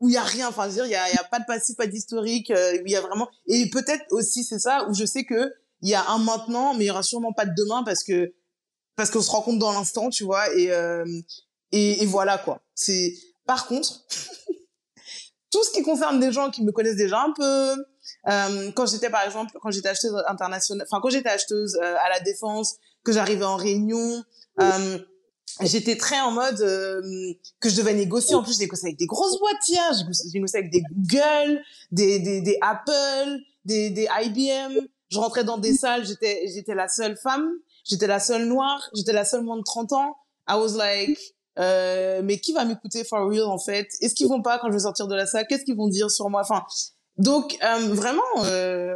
où 0.00 0.08
il 0.08 0.14
y 0.14 0.16
a 0.16 0.22
rien. 0.22 0.48
Enfin 0.48 0.68
dire 0.68 0.86
il 0.86 0.92
y 0.92 0.96
a, 0.96 1.10
y 1.12 1.16
a 1.16 1.24
pas 1.24 1.40
de 1.40 1.44
passif 1.46 1.76
pas 1.76 1.86
d'historique 1.86 2.50
euh, 2.50 2.78
il 2.84 2.90
y 2.90 2.96
a 2.96 3.00
vraiment 3.00 3.28
et 3.46 3.68
peut-être 3.70 4.04
aussi 4.10 4.44
c'est 4.44 4.58
ça 4.58 4.86
où 4.88 4.94
je 4.94 5.04
sais 5.04 5.24
que 5.24 5.52
il 5.82 5.88
y 5.88 5.94
a 5.94 6.08
un 6.10 6.18
maintenant 6.18 6.74
mais 6.74 6.84
il 6.84 6.88
y 6.88 6.90
aura 6.90 7.02
sûrement 7.02 7.32
pas 7.32 7.46
de 7.46 7.54
demain 7.56 7.82
parce 7.84 8.02
que 8.04 8.34
parce 8.96 9.10
qu'on 9.10 9.22
se 9.22 9.30
rencontre 9.30 9.58
dans 9.58 9.72
l'instant 9.72 10.10
tu 10.10 10.24
vois 10.24 10.52
et, 10.54 10.72
euh, 10.72 11.04
et, 11.72 12.02
et 12.02 12.06
voilà 12.06 12.38
quoi. 12.38 12.62
C'est 12.74 13.14
par 13.46 13.66
contre 13.66 14.04
tout 15.50 15.64
ce 15.64 15.70
qui 15.70 15.82
concerne 15.82 16.20
des 16.20 16.32
gens 16.32 16.50
qui 16.50 16.62
me 16.62 16.72
connaissent 16.72 16.96
déjà 16.96 17.20
un 17.22 17.32
peu 17.32 17.76
euh, 18.28 18.70
quand 18.72 18.86
j'étais 18.86 19.10
par 19.10 19.24
exemple 19.24 19.56
quand 19.60 19.70
j'étais 19.70 19.88
acheteuse 19.88 20.14
internationale 20.26 20.86
enfin 20.90 21.00
quand 21.00 21.10
j'étais 21.10 21.28
acheteuse 21.28 21.78
euh, 21.82 21.96
à 22.00 22.08
la 22.08 22.20
défense 22.20 22.76
que 23.04 23.12
j'arrivais 23.12 23.44
en 23.44 23.56
réunion 23.56 24.22
euh, 24.60 24.98
j'étais 25.62 25.96
très 25.96 26.20
en 26.20 26.30
mode 26.30 26.60
euh, 26.60 27.02
que 27.60 27.68
je 27.68 27.76
devais 27.76 27.94
négocier. 27.94 28.34
En 28.34 28.42
plus, 28.42 28.54
je 28.54 28.60
négociais 28.60 28.88
avec 28.88 28.98
des 28.98 29.06
grosses 29.06 29.38
boîtes, 29.38 29.56
tiens. 29.62 29.92
Je 29.92 30.32
négociais 30.34 30.60
avec 30.60 30.70
des 30.70 30.82
Google, 30.92 31.62
des, 31.90 32.18
des, 32.18 32.40
des 32.40 32.58
Apple, 32.60 33.38
des, 33.64 33.90
des 33.90 34.08
IBM. 34.22 34.86
Je 35.08 35.18
rentrais 35.18 35.44
dans 35.44 35.58
des 35.58 35.74
salles, 35.74 36.04
j'étais, 36.06 36.42
j'étais 36.54 36.74
la 36.74 36.86
seule 36.86 37.16
femme, 37.16 37.48
j'étais 37.84 38.06
la 38.06 38.20
seule 38.20 38.46
noire, 38.46 38.90
j'étais 38.94 39.12
la 39.12 39.24
seule 39.24 39.42
moins 39.42 39.56
de 39.56 39.62
30 39.62 39.92
ans. 39.94 40.16
I 40.48 40.54
was 40.54 40.76
like, 40.76 41.18
euh, 41.58 42.20
mais 42.22 42.38
qui 42.38 42.52
va 42.52 42.64
m'écouter 42.64 43.04
for 43.04 43.26
real, 43.28 43.44
en 43.44 43.58
fait? 43.58 43.88
Est-ce 44.00 44.14
qu'ils 44.14 44.28
vont 44.28 44.42
pas 44.42 44.58
quand 44.58 44.68
je 44.68 44.74
vais 44.74 44.80
sortir 44.80 45.08
de 45.08 45.14
la 45.14 45.26
salle? 45.26 45.46
Qu'est-ce 45.48 45.64
qu'ils 45.64 45.76
vont 45.76 45.88
dire 45.88 46.10
sur 46.10 46.28
moi? 46.28 46.42
Enfin, 46.42 46.62
donc, 47.18 47.58
euh, 47.64 47.94
vraiment, 47.94 48.22
euh, 48.44 48.94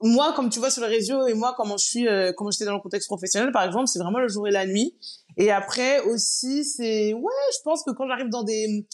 moi, 0.00 0.32
comme 0.34 0.48
tu 0.48 0.60
vois 0.60 0.70
sur 0.70 0.82
les 0.82 0.88
réseaux 0.88 1.26
et 1.26 1.34
moi, 1.34 1.54
comment 1.56 1.76
je 1.76 1.84
suis, 1.84 2.08
euh, 2.08 2.32
comment 2.36 2.50
j'étais 2.50 2.64
dans 2.64 2.74
le 2.74 2.80
contexte 2.80 3.08
professionnel, 3.08 3.50
par 3.52 3.64
exemple, 3.64 3.88
c'est 3.88 3.98
vraiment 3.98 4.20
le 4.20 4.28
jour 4.28 4.46
et 4.46 4.52
la 4.52 4.64
nuit. 4.64 4.94
Et 5.36 5.50
après 5.50 6.00
aussi, 6.00 6.64
c'est 6.64 7.14
ouais, 7.14 7.32
je 7.56 7.62
pense 7.64 7.82
que 7.84 7.90
quand 7.90 8.06
j'arrive 8.06 8.28
dans 8.28 8.42
des 8.42 8.86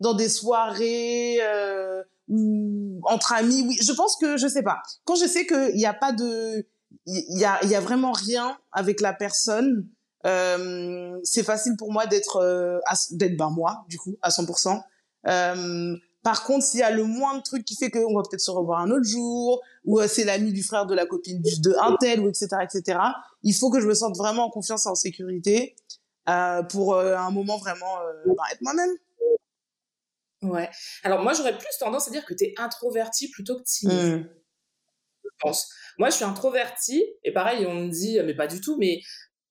dans 0.00 0.14
des 0.14 0.28
soirées 0.28 1.38
euh, 1.42 2.02
ou 2.28 3.00
entre 3.04 3.32
amis, 3.32 3.64
oui, 3.66 3.78
je 3.80 3.92
pense 3.92 4.16
que 4.16 4.36
je 4.36 4.46
sais 4.46 4.62
pas. 4.62 4.82
Quand 5.04 5.14
je 5.14 5.26
sais 5.26 5.46
que 5.46 5.72
il 5.72 5.80
y 5.80 5.86
a 5.86 5.94
pas 5.94 6.12
de 6.12 6.66
il 7.06 7.38
y 7.38 7.44
a 7.44 7.58
il 7.62 7.70
y 7.70 7.74
a 7.74 7.80
vraiment 7.80 8.12
rien 8.12 8.58
avec 8.72 9.00
la 9.00 9.12
personne, 9.12 9.88
euh, 10.26 11.18
c'est 11.22 11.44
facile 11.44 11.76
pour 11.76 11.92
moi 11.92 12.06
d'être 12.06 12.36
euh, 12.36 12.78
d'être 13.12 13.36
ben 13.36 13.50
moi 13.50 13.84
du 13.88 13.98
coup 13.98 14.16
à 14.22 14.30
100%. 14.30 14.82
Euh, 15.28 15.96
par 16.26 16.42
contre, 16.42 16.66
s'il 16.66 16.80
y 16.80 16.82
a 16.82 16.90
le 16.90 17.04
moindre 17.04 17.40
truc 17.40 17.64
qui 17.64 17.76
fait 17.76 17.88
qu'on 17.88 18.12
va 18.12 18.22
peut-être 18.28 18.40
se 18.40 18.50
revoir 18.50 18.80
un 18.80 18.90
autre 18.90 19.04
jour, 19.04 19.62
ou 19.84 20.00
euh, 20.00 20.08
c'est 20.08 20.24
l'ami 20.24 20.52
du 20.52 20.64
frère 20.64 20.84
de 20.84 20.92
la 20.92 21.06
copine 21.06 21.40
de 21.40 21.76
un 21.80 21.94
tel, 22.00 22.18
ou 22.18 22.28
etc., 22.28 22.48
etc., 22.64 22.98
il 23.44 23.54
faut 23.54 23.70
que 23.70 23.80
je 23.80 23.86
me 23.86 23.94
sente 23.94 24.16
vraiment 24.16 24.46
en 24.46 24.50
confiance 24.50 24.86
et 24.86 24.88
en 24.88 24.96
sécurité 24.96 25.76
euh, 26.28 26.64
pour 26.64 26.94
euh, 26.94 27.16
un 27.16 27.30
moment 27.30 27.58
vraiment 27.58 27.94
bah, 28.26 28.42
être 28.50 28.60
moi-même. 28.60 28.90
Ouais. 30.42 30.68
Alors 31.04 31.22
moi, 31.22 31.32
j'aurais 31.32 31.56
plus 31.56 31.78
tendance 31.78 32.08
à 32.08 32.10
dire 32.10 32.24
que 32.24 32.34
tu 32.34 32.42
es 32.42 32.54
introverti 32.56 33.30
plutôt 33.30 33.56
que 33.56 33.62
timide. 33.62 33.96
Hmm. 33.96 34.28
Je 35.22 35.30
pense. 35.38 35.68
Moi, 35.96 36.10
je 36.10 36.16
suis 36.16 36.24
introverti, 36.24 37.04
et 37.22 37.32
pareil, 37.32 37.66
on 37.66 37.74
me 37.74 37.88
dit, 37.88 38.18
mais 38.24 38.34
pas 38.34 38.48
du 38.48 38.60
tout, 38.60 38.76
mais 38.78 39.00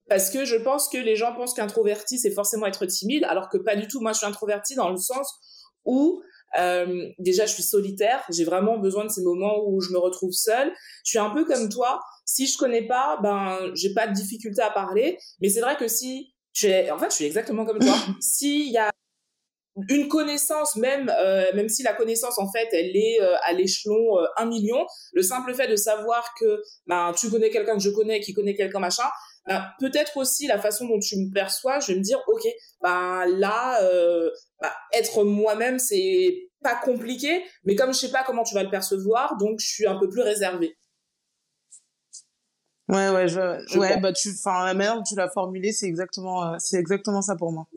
parce 0.09 0.29
que 0.29 0.43
je 0.43 0.57
pense 0.57 0.89
que 0.89 0.97
les 0.97 1.15
gens 1.15 1.33
pensent 1.35 1.53
qu'introverti, 1.53 2.19
c'est 2.19 2.31
forcément 2.31 2.65
être 2.65 2.85
timide, 2.85 3.23
alors 3.23 3.47
que 3.47 3.57
pas 3.57 3.77
du 3.77 3.87
tout. 3.87 4.01
Moi, 4.01 4.11
je 4.11 4.17
suis 4.17 4.27
introverti 4.27 4.75
dans 4.75 4.89
le 4.89 4.97
sens 4.97 5.39
où 5.85 6.21
euh, 6.57 7.09
déjà, 7.19 7.45
je 7.45 7.53
suis 7.53 7.63
solitaire. 7.63 8.23
J'ai 8.29 8.45
vraiment 8.45 8.77
besoin 8.77 9.05
de 9.05 9.09
ces 9.09 9.21
moments 9.21 9.63
où 9.67 9.81
je 9.81 9.91
me 9.91 9.97
retrouve 9.97 10.31
seule. 10.31 10.71
Je 11.03 11.11
suis 11.11 11.19
un 11.19 11.29
peu 11.29 11.45
comme 11.45 11.69
toi. 11.69 11.99
Si 12.25 12.47
je 12.47 12.57
connais 12.57 12.87
pas, 12.87 13.19
ben, 13.21 13.71
j'ai 13.75 13.93
pas 13.93 14.07
de 14.07 14.13
difficulté 14.13 14.61
à 14.61 14.71
parler. 14.71 15.17
Mais 15.41 15.49
c'est 15.49 15.61
vrai 15.61 15.75
que 15.77 15.87
si, 15.87 16.33
je 16.53 16.91
en 16.91 16.97
fait, 16.97 17.09
je 17.09 17.15
suis 17.15 17.25
exactement 17.25 17.65
comme 17.65 17.79
toi. 17.79 17.95
S'il 18.21 18.71
y 18.71 18.77
a 18.77 18.89
une 19.89 20.07
connaissance, 20.07 20.77
même, 20.77 21.11
euh, 21.19 21.45
même 21.53 21.67
si 21.67 21.83
la 21.83 21.93
connaissance, 21.93 22.39
en 22.39 22.49
fait, 22.49 22.67
elle 22.71 22.95
est 22.95 23.21
euh, 23.21 23.35
à 23.43 23.53
l'échelon 23.53 24.19
euh, 24.19 24.25
1 24.37 24.45
million, 24.45 24.85
le 25.13 25.21
simple 25.21 25.53
fait 25.53 25.67
de 25.67 25.75
savoir 25.75 26.33
que 26.39 26.61
ben, 26.87 27.11
tu 27.17 27.29
connais 27.29 27.49
quelqu'un 27.49 27.73
que 27.73 27.83
je 27.83 27.89
connais, 27.89 28.21
qui 28.21 28.33
connaît 28.33 28.55
quelqu'un, 28.55 28.79
machin, 28.79 29.03
ben, 29.45 29.65
peut-être 29.79 30.17
aussi 30.17 30.47
la 30.47 30.59
façon 30.59 30.87
dont 30.87 30.99
tu 30.99 31.17
me 31.17 31.31
perçois, 31.31 31.79
je 31.79 31.91
vais 31.91 31.99
me 31.99 32.03
dire, 32.03 32.19
ok, 32.27 32.47
ben, 32.81 33.25
là, 33.25 33.81
euh, 33.83 34.29
ben, 34.61 34.71
être 34.93 35.23
moi-même, 35.23 35.79
c'est 35.79 36.49
pas 36.63 36.75
compliqué, 36.75 37.43
mais 37.63 37.75
comme 37.75 37.93
je 37.93 37.99
sais 37.99 38.11
pas 38.11 38.23
comment 38.23 38.43
tu 38.43 38.55
vas 38.55 38.63
le 38.63 38.69
percevoir, 38.69 39.37
donc 39.37 39.59
je 39.59 39.67
suis 39.67 39.87
un 39.87 39.99
peu 39.99 40.09
plus 40.09 40.21
réservée. 40.21 40.77
Ouais, 42.87 43.09
ouais, 43.09 43.27
je, 43.27 43.77
ouais, 43.79 43.99
bah 43.99 44.13
tu, 44.13 44.29
enfin, 44.29 44.63
la 44.63 44.75
manière 44.75 44.95
dont 44.95 45.03
tu 45.03 45.15
l'as 45.15 45.29
formulé, 45.29 45.71
c'est 45.71 45.87
exactement, 45.87 46.53
euh, 46.53 46.55
c'est 46.59 46.77
exactement 46.77 47.21
ça 47.21 47.35
pour 47.35 47.51
moi. 47.51 47.67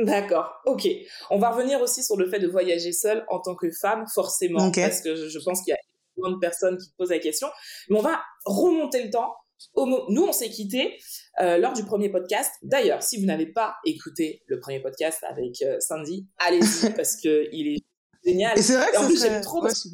D'accord, 0.00 0.60
ok. 0.66 0.88
On 1.30 1.38
va 1.38 1.50
revenir 1.50 1.80
aussi 1.80 2.02
sur 2.02 2.16
le 2.16 2.28
fait 2.28 2.40
de 2.40 2.48
voyager 2.48 2.92
seule 2.92 3.24
en 3.28 3.40
tant 3.40 3.54
que 3.54 3.70
femme, 3.70 4.04
forcément, 4.12 4.70
parce 4.70 5.00
que 5.00 5.28
je 5.28 5.38
pense 5.38 5.62
qu'il 5.62 5.72
y 5.72 5.74
a 5.74 6.30
de 6.30 6.38
personnes 6.38 6.78
qui 6.78 6.90
te 6.90 6.96
posent 6.96 7.10
la 7.10 7.18
question. 7.18 7.48
Mais 7.88 7.98
on 7.98 8.02
va 8.02 8.20
remonter 8.44 9.04
le 9.04 9.10
temps. 9.10 9.34
Nous, 9.76 10.22
on 10.22 10.32
s'est 10.32 10.50
quittés 10.50 10.96
euh, 11.40 11.58
lors 11.58 11.72
du 11.72 11.84
premier 11.84 12.08
podcast. 12.08 12.52
D'ailleurs, 12.62 13.02
si 13.02 13.18
vous 13.18 13.26
n'avez 13.26 13.46
pas 13.46 13.76
écouté 13.84 14.42
le 14.46 14.60
premier 14.60 14.80
podcast 14.80 15.18
avec 15.28 15.62
euh, 15.62 15.78
Sandy, 15.80 16.26
allez-y 16.38 16.90
parce 16.96 17.16
que 17.16 17.48
il 17.52 17.74
est 17.76 17.84
génial. 18.24 18.58
Et 18.58 18.62
c'est 18.62 18.76
vrai 18.76 18.90
que 18.92 18.98
en 18.98 19.06
plus, 19.06 19.16
serait- 19.16 19.30
j'aime 19.30 19.40
trop 19.40 19.62
Ouais, 19.62 19.68
parce-. 19.68 19.88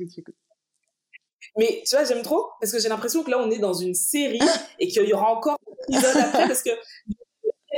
Mais 1.59 1.83
tu 1.88 1.96
vois, 1.96 2.05
j'aime 2.05 2.23
trop 2.23 2.46
parce 2.61 2.73
que 2.73 2.79
j'ai 2.79 2.88
l'impression 2.88 3.23
que 3.23 3.31
là, 3.31 3.38
on 3.38 3.51
est 3.51 3.59
dans 3.59 3.75
une 3.75 3.94
série 3.94 4.40
et 4.79 4.88
qu'il 4.88 5.05
y 5.05 5.12
aura 5.12 5.33
encore 5.33 5.57
un 5.88 5.94
épisode 5.94 6.16
après 6.16 6.46
parce 6.46 6.62
que 6.62 6.70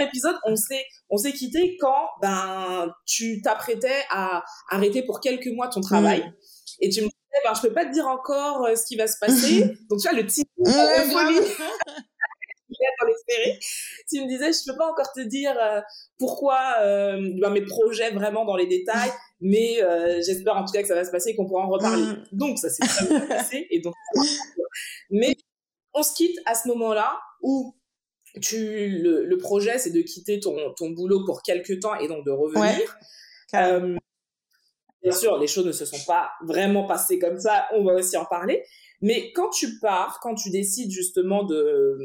épisode, 0.01 0.37
on 0.47 0.57
s'est, 0.57 0.85
on 1.11 1.17
s'est 1.17 1.33
quitté 1.33 1.77
quand 1.81 2.09
ben, 2.21 2.93
tu 3.07 3.41
t'apprêtais 3.43 4.03
à 4.11 4.43
arrêter 4.71 5.03
pour 5.03 5.21
quelques 5.21 5.47
mois 5.49 5.69
ton 5.69 5.81
travail 5.81 6.21
Mm. 6.23 6.33
et 6.81 6.89
tu 6.91 7.03
me 7.03 7.09
disais, 7.33 7.43
ben, 7.45 7.55
je 7.55 7.61
peux 7.63 7.73
pas 7.73 7.85
te 7.85 7.93
dire 7.93 8.07
encore 8.07 8.67
euh, 8.67 8.77
ce 8.77 8.85
qui 8.87 8.97
va 8.97 9.07
se 9.07 9.19
passer. 9.19 9.65
Donc, 9.91 10.01
tu 10.01 10.09
vois, 10.09 10.19
le 10.19 10.27
dans 13.01 13.07
les 13.07 13.15
séries. 13.29 13.59
Tu 14.09 14.23
me 14.23 14.29
disais, 14.29 14.53
je 14.53 14.71
peux 14.71 14.77
pas 14.77 14.87
encore 14.87 15.13
te 15.13 15.21
dire 15.21 15.55
euh, 15.61 15.81
pourquoi 16.19 16.77
euh, 16.81 17.33
ben, 17.41 17.51
mes 17.51 17.65
projets 17.65 18.11
vraiment 18.11 18.45
dans 18.45 18.57
les 18.57 18.67
détails, 18.67 19.11
mais 19.41 19.83
euh, 19.83 20.21
j'espère 20.25 20.57
en 20.57 20.65
tout 20.65 20.73
cas 20.73 20.83
que 20.83 20.89
ça 20.89 20.95
va 20.95 21.05
se 21.05 21.11
passer 21.11 21.31
et 21.31 21.37
qu'on 21.37 21.47
pourra 21.47 21.63
en 21.63 21.69
reparler. 21.69 22.03
Mm. 22.03 22.25
Donc, 22.33 22.59
ça 22.59 22.71
s'est 22.71 22.87
très 22.87 23.07
bien 23.07 23.21
passé. 23.27 23.67
Et 23.71 23.81
donc, 23.81 23.95
mais 25.11 25.37
on 25.95 26.03
se 26.03 26.15
quitte 26.15 26.39
à 26.47 26.55
ce 26.55 26.69
moment-là 26.69 27.19
où 27.43 27.75
tu, 28.41 28.99
le, 28.99 29.25
le 29.27 29.39
projet, 29.39 29.79
c'est 29.79 29.91
de 29.91 30.01
quitter 30.01 30.41
ton, 30.41 30.57
ton 30.75 30.91
boulot 30.91 31.25
pour 31.27 31.43
quelques 31.43 31.81
temps 31.81 31.95
et 31.97 32.09
donc 32.09 32.25
de 32.25 32.31
revenir. 32.31 32.97
Bien 35.03 35.13
sûr, 35.13 35.39
les 35.39 35.47
choses 35.47 35.67
ne 35.67 35.73
se 35.73 35.85
sont 35.85 36.05
pas 36.07 36.31
vraiment 36.45 36.87
passées 36.87 37.19
comme 37.19 37.39
ça, 37.39 37.67
on 37.75 37.85
va 37.85 37.95
aussi 37.95 38.17
en 38.17 38.25
parler. 38.25 38.65
Mais 39.01 39.33
quand 39.33 39.51
tu 39.51 39.79
pars, 39.81 40.21
quand 40.23 40.35
tu 40.35 40.51
décides 40.51 40.91
justement 40.91 41.43
de, 41.43 41.99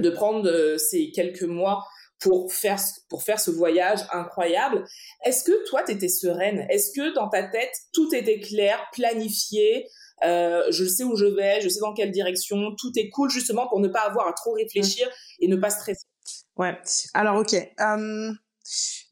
de 0.00 0.10
prendre 0.10 0.48
euh, 0.48 0.78
ces 0.78 1.12
quelques 1.12 1.42
mois 1.42 1.84
pour 2.20 2.52
faire, 2.52 2.78
pour 3.08 3.22
faire 3.22 3.38
ce 3.38 3.52
voyage 3.52 4.00
incroyable, 4.12 4.84
est-ce 5.24 5.44
que 5.44 5.68
toi, 5.68 5.82
tu 5.84 5.92
étais 5.92 6.08
sereine? 6.08 6.66
Est-ce 6.70 6.90
que 6.92 7.14
dans 7.14 7.28
ta 7.28 7.44
tête, 7.44 7.72
tout 7.92 8.12
était 8.14 8.40
clair, 8.40 8.84
planifié 8.92 9.86
euh, 10.24 10.62
je 10.70 10.84
sais 10.84 11.02
où 11.02 11.16
je 11.16 11.26
vais, 11.26 11.60
je 11.60 11.68
sais 11.68 11.80
dans 11.80 11.94
quelle 11.94 12.12
direction, 12.12 12.74
tout 12.78 12.92
est 12.96 13.08
cool 13.10 13.28
justement 13.28 13.68
pour 13.68 13.80
ne 13.80 13.88
pas 13.88 14.02
avoir 14.02 14.28
à 14.28 14.32
trop 14.32 14.52
réfléchir 14.52 15.08
et 15.40 15.48
ne 15.48 15.56
pas 15.56 15.70
stresser? 15.70 16.06
Ouais. 16.56 16.78
Alors, 17.14 17.36
ok. 17.36 17.56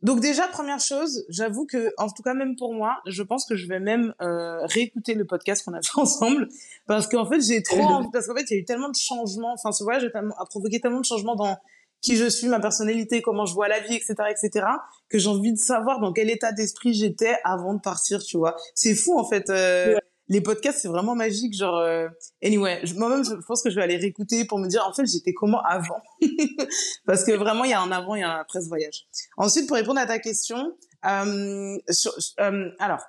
Donc 0.03 0.21
déjà, 0.21 0.49
première 0.49 0.81
chose, 0.81 1.25
j'avoue 1.29 1.67
que, 1.67 1.93
en 1.99 2.09
tout 2.09 2.23
cas, 2.23 2.35
même 2.35 2.57
pour 2.57 2.73
moi, 2.73 2.99
je 3.07 3.23
pense 3.23 3.45
que 3.45 3.55
je 3.55 3.67
vais 3.67 3.81
même 3.81 4.15
euh, 4.23 4.65
réécouter 4.67 5.15
le 5.15 5.27
podcast 5.27 5.65
qu'on 5.65 5.75
a 5.75 5.83
fait 5.83 5.91
ensemble, 5.99 6.49
parce 6.87 7.07
qu'en 7.07 7.27
fait, 7.27 7.41
j'ai 7.41 7.63
trop 7.63 7.81
envie, 7.81 8.09
parce 8.13 8.27
qu'en 8.27 8.35
fait, 8.35 8.45
il 8.51 8.55
y 8.55 8.57
a 8.57 8.61
eu 8.61 8.65
tellement 8.65 8.89
de 8.89 8.97
changements. 8.97 9.53
Enfin, 9.53 9.73
ce 9.73 9.85
voyage 9.85 10.11
a, 10.15 10.45
provoqué 10.47 10.81
tellement 10.81 11.01
de 11.01 11.05
changements 11.05 11.37
dans 11.37 11.57
qui 12.01 12.17
je 12.17 12.31
suis, 12.31 12.49
ma 12.49 12.61
personnalité, 12.61 13.21
comment 13.21 13.45
je 13.45 13.53
vois 13.53 13.69
la 13.69 13.81
vie, 13.81 13.95
etc., 13.95 14.15
etc., 14.31 14.67
que 15.11 15.19
j'ai 15.19 15.29
envie 15.29 15.53
de 15.53 15.59
savoir 15.59 16.01
dans 16.01 16.15
quel 16.15 16.31
état 16.31 16.51
d'esprit 16.51 16.95
j'étais 16.95 17.37
avant 17.45 17.75
de 17.75 17.81
partir, 17.81 18.23
tu 18.23 18.39
vois. 18.39 18.57
C'est 18.75 18.95
fou, 18.95 19.19
en 19.19 19.29
fait. 19.29 19.51
euh, 19.51 19.95
Ouais. 19.95 20.01
Les 20.31 20.41
podcasts, 20.41 20.79
c'est 20.81 20.89
vraiment 20.89 21.15
magique, 21.17 21.55
genre. 21.55 21.77
euh, 21.77 22.09
Anyway, 22.43 22.81
moi-même, 22.97 23.25
je 23.25 23.35
pense 23.47 23.63
que 23.63 23.69
je 23.69 23.75
vais 23.75 23.83
aller 23.83 23.97
réécouter 23.97 24.45
pour 24.45 24.59
me 24.59 24.69
dire, 24.69 24.87
en 24.89 24.93
fait, 24.95 25.05
j'étais 25.05 25.35
comment 25.35 25.61
avant? 25.63 26.01
Parce 27.05 27.25
que 27.25 27.33
vraiment, 27.33 27.65
il 27.65 27.71
y 27.71 27.75
a 27.75 27.81
un 27.81 27.91
avant 27.91 28.15
et 28.15 28.23
un 28.23 28.31
après 28.31 28.63
ce 28.63 28.69
voyage. 28.69 29.07
Ensuite, 29.37 29.67
pour 29.67 29.77
répondre 29.77 29.99
à 30.01 30.07
ta 30.07 30.21
question, 30.21 30.73
euh, 31.05 31.77
euh, 32.41 32.71
alors, 32.79 33.01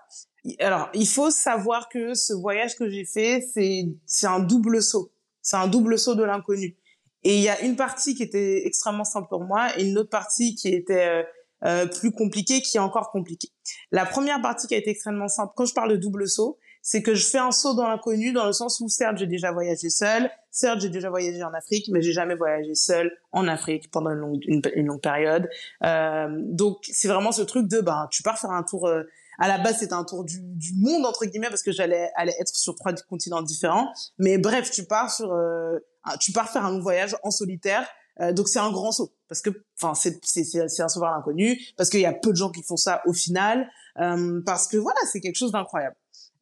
alors, 0.60 0.90
il 0.96 1.08
faut 1.08 1.30
savoir 1.30 1.90
que 1.90 2.16
ce 2.16 2.34
voyage 2.34 2.76
que 2.76 2.90
j'ai 2.90 3.06
fait, 3.06 3.48
c'est 3.54 3.86
c'est 4.08 4.28
un 4.28 4.40
double 4.40 4.82
saut. 4.82 5.12
C'est 5.44 5.58
un 5.58 5.68
double 5.68 6.00
saut 6.00 6.16
de 6.16 6.24
l'inconnu. 6.24 6.76
Et 7.24 7.36
il 7.36 7.44
y 7.44 7.50
a 7.50 7.62
une 7.62 7.76
partie 7.76 8.16
qui 8.16 8.24
était 8.24 8.66
extrêmement 8.66 9.04
simple 9.04 9.28
pour 9.30 9.44
moi 9.44 9.78
et 9.78 9.84
une 9.84 9.98
autre 10.00 10.10
partie 10.10 10.56
qui 10.56 10.70
était 10.70 11.06
euh, 11.08 11.24
euh, 11.66 11.86
plus 11.86 12.12
compliquée, 12.12 12.62
qui 12.64 12.78
est 12.78 12.80
encore 12.80 13.12
compliquée. 13.12 13.50
La 13.92 14.08
première 14.08 14.42
partie 14.42 14.66
qui 14.66 14.74
a 14.74 14.78
été 14.78 14.90
extrêmement 14.90 15.28
simple, 15.28 15.54
quand 15.56 15.66
je 15.66 15.76
parle 15.76 15.92
de 15.92 15.98
double 15.98 16.28
saut, 16.28 16.58
c'est 16.82 17.02
que 17.02 17.15
je 17.15 17.26
fais 17.26 17.38
un 17.38 17.52
saut 17.52 17.74
dans 17.74 17.88
l'inconnu 17.88 18.34
dans 18.34 18.46
le 18.46 18.54
sens 18.54 18.80
où 18.80 18.89
certes 18.89 19.17
j'ai 19.17 19.28
déjà 19.28 19.52
voyagé 19.52 19.89
seul, 19.89 20.30
certes 20.50 20.82
j'ai 20.82 20.89
déjà 20.89 21.10
voyagé 21.10 21.44
en 21.44 21.54
Afrique, 21.54 21.88
mais 21.91 22.02
j'ai 22.02 22.13
jamais 22.13 22.36
voyagé 22.36 22.76
seul 22.76 23.12
en 23.32 23.48
Afrique 23.48 23.91
pendant 23.91 24.12
une 24.12 24.17
longue, 24.17 24.44
une, 24.46 24.62
longue 24.86 25.02
période. 25.02 25.50
Euh, 25.84 26.28
donc 26.50 26.78
c'est 26.84 27.08
vraiment 27.08 27.32
ce 27.32 27.41
truc 27.44 27.67
de 27.67 27.82
ben 27.82 28.08
tu 28.12 28.24
pars 28.24 28.39
faire 28.39 28.52
un 28.52 28.63
tour. 28.63 28.88
euh, 28.88 29.04
à 29.39 29.48
la 29.48 29.58
base 29.58 29.80
c'était 29.80 29.94
un 29.94 30.04
tour 30.04 30.24
du, 30.24 30.39
du 30.39 30.74
monde 30.76 31.06
entre 31.06 31.26
guillemets 31.26 31.50
parce 31.50 31.63
que 31.63 31.72
j'allais 31.72 32.12
aller 32.15 32.34
être 32.39 32.56
sur 32.56 32.76
trois 32.76 32.94
continents 33.10 33.41
différents. 33.41 33.91
Mais 34.20 34.38
bref 34.38 34.70
tu 34.72 34.86
pars 34.86 35.12
sur 35.12 35.34
euh, 35.34 35.80
tu 36.20 36.32
pars 36.32 36.50
faire 36.50 36.65
un 36.65 36.72
long 36.72 36.82
voyage 36.82 37.15
en 37.24 37.32
solitaire. 37.32 37.88
Euh, 38.20 38.34
donc 38.34 38.48
c'est 38.48 38.60
un 38.60 38.72
grand 38.72 38.91
saut 38.91 39.13
parce 39.30 39.41
que 39.41 39.50
enfin 39.82 39.94
c'est 39.96 40.20
c'est 40.24 40.82
un 40.82 40.89
saut 40.89 41.00
vers 41.00 41.12
l'inconnu 41.12 41.60
parce 41.78 41.89
qu'il 41.89 42.02
y 42.02 42.06
a 42.06 42.13
peu 42.13 42.32
de 42.32 42.36
gens 42.36 42.52
qui 42.52 42.62
font 42.62 42.78
ça 42.78 43.02
au 43.06 43.13
final 43.13 43.70
euh, 44.00 44.41
parce 44.46 44.67
que 44.67 44.78
voilà 44.78 45.00
c'est 45.12 45.22
quelque 45.22 45.38
chose 45.38 45.52
d'incroyable. 45.52 45.96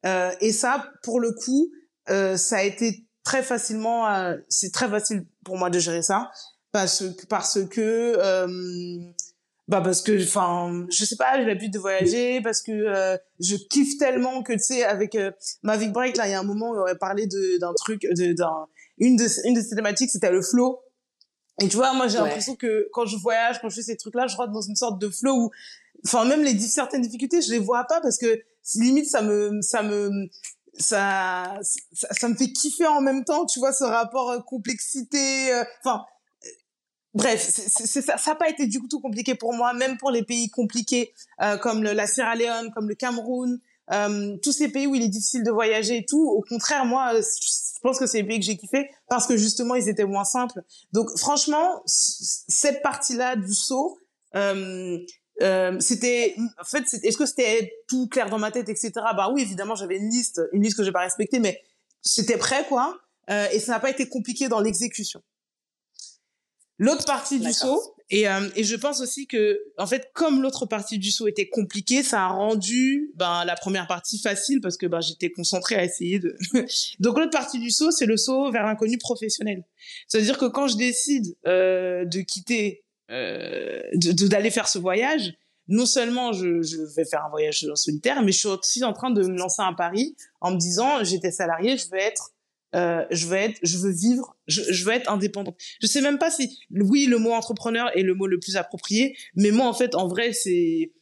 Euh, 0.06 0.30
et 0.40 0.52
ça, 0.52 0.90
pour 1.02 1.20
le 1.20 1.32
coup, 1.32 1.70
euh, 2.08 2.36
ça 2.36 2.56
a 2.58 2.62
été 2.62 3.06
très 3.24 3.42
facilement, 3.42 4.08
euh, 4.08 4.36
c'est 4.48 4.72
très 4.72 4.88
facile 4.88 5.26
pour 5.44 5.56
moi 5.58 5.70
de 5.70 5.78
gérer 5.78 6.02
ça 6.02 6.30
parce 6.72 7.00
que 7.00 7.26
parce 7.26 7.58
que 7.68 8.14
euh, 8.16 8.98
bah 9.68 9.80
parce 9.82 10.02
que 10.02 10.22
enfin 10.22 10.86
je 10.90 11.04
sais 11.04 11.16
pas 11.16 11.38
j'ai 11.38 11.44
l'habitude 11.44 11.72
de 11.72 11.78
voyager 11.78 12.40
parce 12.40 12.62
que 12.62 12.70
euh, 12.72 13.16
je 13.40 13.56
kiffe 13.56 13.98
tellement 13.98 14.42
que 14.42 14.52
tu 14.54 14.58
sais 14.60 14.84
avec 14.84 15.14
euh, 15.16 15.30
Mavic 15.62 15.92
Break 15.92 16.16
là 16.16 16.26
il 16.28 16.30
y 16.30 16.34
a 16.34 16.40
un 16.40 16.44
moment 16.44 16.70
où 16.70 16.74
on 16.76 16.80
aurait 16.80 16.96
parlé 16.98 17.26
d'un 17.60 17.74
truc 17.74 18.02
de 18.02 18.32
d'un 18.32 18.66
une 18.98 19.16
de 19.16 19.26
une 19.46 19.54
de 19.54 19.60
ces 19.60 19.74
thématiques 19.74 20.10
c'était 20.10 20.30
le 20.30 20.42
flow 20.42 20.80
et 21.60 21.68
tu 21.68 21.76
vois 21.76 21.92
moi 21.92 22.06
j'ai 22.08 22.18
Ouais. 22.18 22.24
l'impression 22.24 22.54
que 22.56 22.88
quand 22.92 23.04
je 23.06 23.16
voyage 23.16 23.60
quand 23.60 23.68
je 23.68 23.74
fais 23.76 23.82
ces 23.82 23.96
trucs 23.96 24.14
là 24.14 24.26
je 24.28 24.36
rentre 24.36 24.52
dans 24.52 24.62
une 24.62 24.76
sorte 24.76 25.00
de 25.00 25.08
flow 25.08 25.34
où 25.36 25.50
enfin 26.06 26.24
même 26.24 26.42
les 26.42 26.58
certaines 26.60 27.02
difficultés 27.02 27.42
je 27.42 27.50
les 27.50 27.58
vois 27.58 27.84
pas 27.84 28.00
parce 28.00 28.18
que 28.18 28.40
limite 28.76 29.08
ça 29.08 29.22
me 29.22 29.60
ça 29.62 29.82
me 29.82 30.28
ça, 30.78 31.58
ça 31.62 32.28
me 32.28 32.34
fait 32.34 32.52
kiffer 32.52 32.86
en 32.86 33.00
même 33.00 33.24
temps 33.24 33.44
tu 33.46 33.58
vois 33.58 33.72
ce 33.72 33.84
rapport 33.84 34.30
euh, 34.30 34.38
complexité 34.40 35.52
euh, 35.52 35.64
enfin 35.84 36.04
euh, 36.44 36.48
bref 37.14 37.42
c'est- 37.50 37.86
c'est- 37.86 38.02
ça 38.02 38.16
ça 38.18 38.32
a 38.32 38.34
pas 38.34 38.48
été 38.48 38.66
du 38.66 38.78
tout 38.88 39.00
compliqué 39.00 39.34
pour 39.34 39.52
moi 39.54 39.72
même 39.74 39.98
pour 39.98 40.10
les 40.10 40.22
pays 40.22 40.48
compliqués 40.50 41.12
euh, 41.42 41.56
comme 41.58 41.82
le, 41.82 41.92
la 41.92 42.06
Sierra 42.06 42.34
Leone 42.36 42.70
comme 42.72 42.88
le 42.88 42.94
Cameroun 42.94 43.60
euh, 43.92 44.36
tous 44.42 44.52
ces 44.52 44.68
pays 44.68 44.86
où 44.86 44.94
il 44.94 45.02
est 45.02 45.08
difficile 45.08 45.42
de 45.42 45.50
voyager 45.50 45.96
et 45.96 46.04
tout. 46.08 46.22
Au 46.28 46.42
contraire 46.48 46.84
moi 46.84 47.12
je 47.20 47.80
pense 47.82 47.98
que 47.98 48.06
c'est 48.06 48.18
les 48.18 48.24
pays 48.28 48.38
que 48.38 48.44
j'ai 48.46 48.56
kiffé 48.56 48.88
parce 49.08 49.26
que 49.26 49.36
justement 49.36 49.74
ils 49.74 49.88
étaient 49.88 50.04
moins 50.04 50.24
simples. 50.24 50.62
Donc 50.92 51.08
franchement 51.18 51.82
c- 51.86 52.44
cette 52.48 52.82
partie 52.82 53.14
là 53.16 53.34
du 53.34 53.52
saut 53.52 53.98
euh, 55.42 55.78
c'était 55.80 56.36
en 56.60 56.64
fait 56.64 56.84
est-ce 57.02 57.16
que 57.16 57.26
c'était 57.26 57.72
tout 57.88 58.08
clair 58.08 58.28
dans 58.28 58.38
ma 58.38 58.50
tête 58.50 58.68
etc 58.68 58.92
bah 58.94 59.30
oui 59.32 59.42
évidemment 59.42 59.74
j'avais 59.74 59.96
une 59.96 60.10
liste 60.10 60.40
une 60.52 60.62
liste 60.62 60.76
que 60.76 60.84
j'ai 60.84 60.92
pas 60.92 61.00
respectée 61.00 61.38
mais 61.38 61.62
c'était 62.02 62.38
prêt 62.38 62.64
quoi. 62.68 62.98
Euh, 63.30 63.46
et 63.52 63.60
ça 63.60 63.72
n'a 63.72 63.80
pas 63.80 63.90
été 63.90 64.08
compliqué 64.08 64.48
dans 64.48 64.60
l'exécution. 64.60 65.22
L'autre 66.78 67.04
partie 67.04 67.38
du 67.38 67.52
saut 67.52 67.94
et 68.08 68.26
euh, 68.26 68.48
et 68.56 68.64
je 68.64 68.74
pense 68.74 69.00
aussi 69.02 69.26
que 69.26 69.60
en 69.76 69.86
fait 69.86 70.10
comme 70.14 70.40
l'autre 70.40 70.64
partie 70.64 70.98
du 70.98 71.10
saut 71.10 71.28
était 71.28 71.48
compliquée 71.48 72.02
ça 72.02 72.22
a 72.22 72.28
rendu 72.28 73.12
ben 73.16 73.44
la 73.44 73.54
première 73.54 73.86
partie 73.86 74.18
facile 74.18 74.62
parce 74.62 74.78
que 74.78 74.86
ben 74.86 75.02
j'étais 75.02 75.30
concentrée 75.30 75.74
à 75.74 75.84
essayer 75.84 76.18
de 76.18 76.36
donc 77.00 77.18
l'autre 77.18 77.30
partie 77.30 77.58
du 77.58 77.70
saut 77.70 77.90
c'est 77.90 78.06
le 78.06 78.16
saut 78.16 78.50
vers 78.50 78.64
l'inconnu 78.64 78.96
professionnel. 78.96 79.62
C'est 80.08 80.18
à 80.18 80.22
dire 80.22 80.38
que 80.38 80.46
quand 80.46 80.68
je 80.68 80.78
décide 80.78 81.36
euh, 81.46 82.06
de 82.06 82.20
quitter 82.22 82.82
d'aller 83.10 84.50
faire 84.50 84.68
ce 84.68 84.78
voyage, 84.78 85.34
non 85.68 85.86
seulement 85.86 86.32
je, 86.32 86.62
je 86.62 86.78
vais 86.96 87.04
faire 87.04 87.24
un 87.24 87.30
voyage 87.30 87.66
solitaire, 87.74 88.22
mais 88.22 88.32
je 88.32 88.38
suis 88.38 88.48
aussi 88.48 88.84
en 88.84 88.92
train 88.92 89.10
de 89.10 89.22
me 89.22 89.38
lancer 89.38 89.62
un 89.62 89.72
pari 89.72 90.16
en 90.40 90.52
me 90.52 90.56
disant 90.56 91.04
j'étais 91.04 91.30
salarié, 91.30 91.76
je 91.76 91.88
veux 91.90 91.98
être, 91.98 92.32
euh, 92.74 93.04
je 93.10 93.26
veux 93.26 93.36
être, 93.36 93.58
je 93.62 93.78
veux 93.78 93.90
vivre, 93.90 94.36
je, 94.46 94.62
je 94.62 94.84
veux 94.84 94.92
être 94.92 95.10
indépendante. 95.10 95.56
Je 95.80 95.86
sais 95.86 96.00
même 96.00 96.18
pas 96.18 96.30
si, 96.30 96.58
oui, 96.70 97.06
le 97.06 97.18
mot 97.18 97.32
entrepreneur 97.32 97.96
est 97.96 98.02
le 98.02 98.14
mot 98.14 98.26
le 98.26 98.38
plus 98.38 98.56
approprié, 98.56 99.16
mais 99.34 99.52
moi 99.52 99.66
en 99.66 99.74
fait, 99.74 99.94
en 99.94 100.08
vrai, 100.08 100.32
c'est 100.32 100.92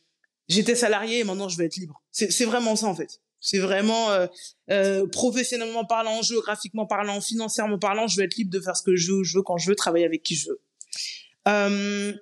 j'étais 0.48 0.74
salarié 0.74 1.20
et 1.20 1.24
maintenant 1.24 1.48
je 1.48 1.56
veux 1.56 1.64
être 1.64 1.76
libre. 1.76 2.02
C'est 2.10 2.44
vraiment 2.44 2.76
ça 2.76 2.86
en 2.86 2.94
fait. 2.94 3.20
C'est 3.40 3.58
vraiment 3.58 4.10
euh, 4.10 4.26
euh, 4.70 5.06
professionnellement 5.06 5.84
parlant, 5.84 6.22
géographiquement 6.22 6.86
parlant, 6.86 7.20
financièrement 7.20 7.78
parlant, 7.78 8.06
je 8.06 8.16
veux 8.18 8.24
être 8.24 8.36
libre 8.36 8.50
de 8.50 8.60
faire 8.60 8.76
ce 8.76 8.82
que 8.82 8.96
je 8.96 9.12
veux, 9.12 9.24
je 9.24 9.38
veux 9.38 9.42
quand 9.42 9.58
je 9.58 9.68
veux, 9.70 9.76
travailler 9.76 10.04
avec 10.04 10.22
qui 10.22 10.34
je 10.34 10.50
veux. 10.50 10.60
Euh, 11.48 12.12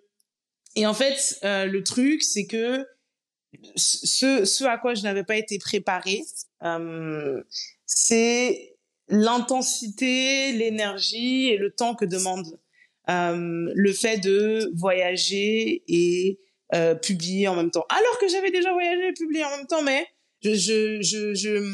et 0.75 0.87
en 0.87 0.95
fait, 0.95 1.39
euh, 1.45 1.67
le 1.67 1.83
truc, 1.83 2.23
c'est 2.23 2.47
que 2.47 2.87
ce, 3.77 4.65
à 4.65 4.79
quoi 4.79 4.95
je 4.95 5.03
n'avais 5.03 5.25
pas 5.25 5.37
été 5.37 5.59
préparée, 5.59 6.23
euh, 6.63 7.43
c'est 7.87 8.77
l'intensité, 9.09 10.53
l'énergie 10.53 11.49
et 11.49 11.57
le 11.57 11.71
temps 11.71 11.95
que 11.95 12.05
demande 12.05 12.59
le 13.09 13.93
fait 13.93 14.19
de 14.19 14.71
voyager 14.75 15.85
et 15.87 16.41
publier 17.03 17.47
en 17.49 17.55
même 17.55 17.71
temps. 17.71 17.87
Alors 17.89 18.19
que 18.19 18.29
j'avais 18.29 18.51
déjà 18.51 18.73
voyagé 18.73 19.09
et 19.09 19.13
publié 19.13 19.45
en 19.45 19.57
même 19.57 19.67
temps, 19.67 19.83
mais 19.83 20.07
je, 20.43 20.55
je, 20.55 21.01
je, 21.03 21.35
je... 21.35 21.73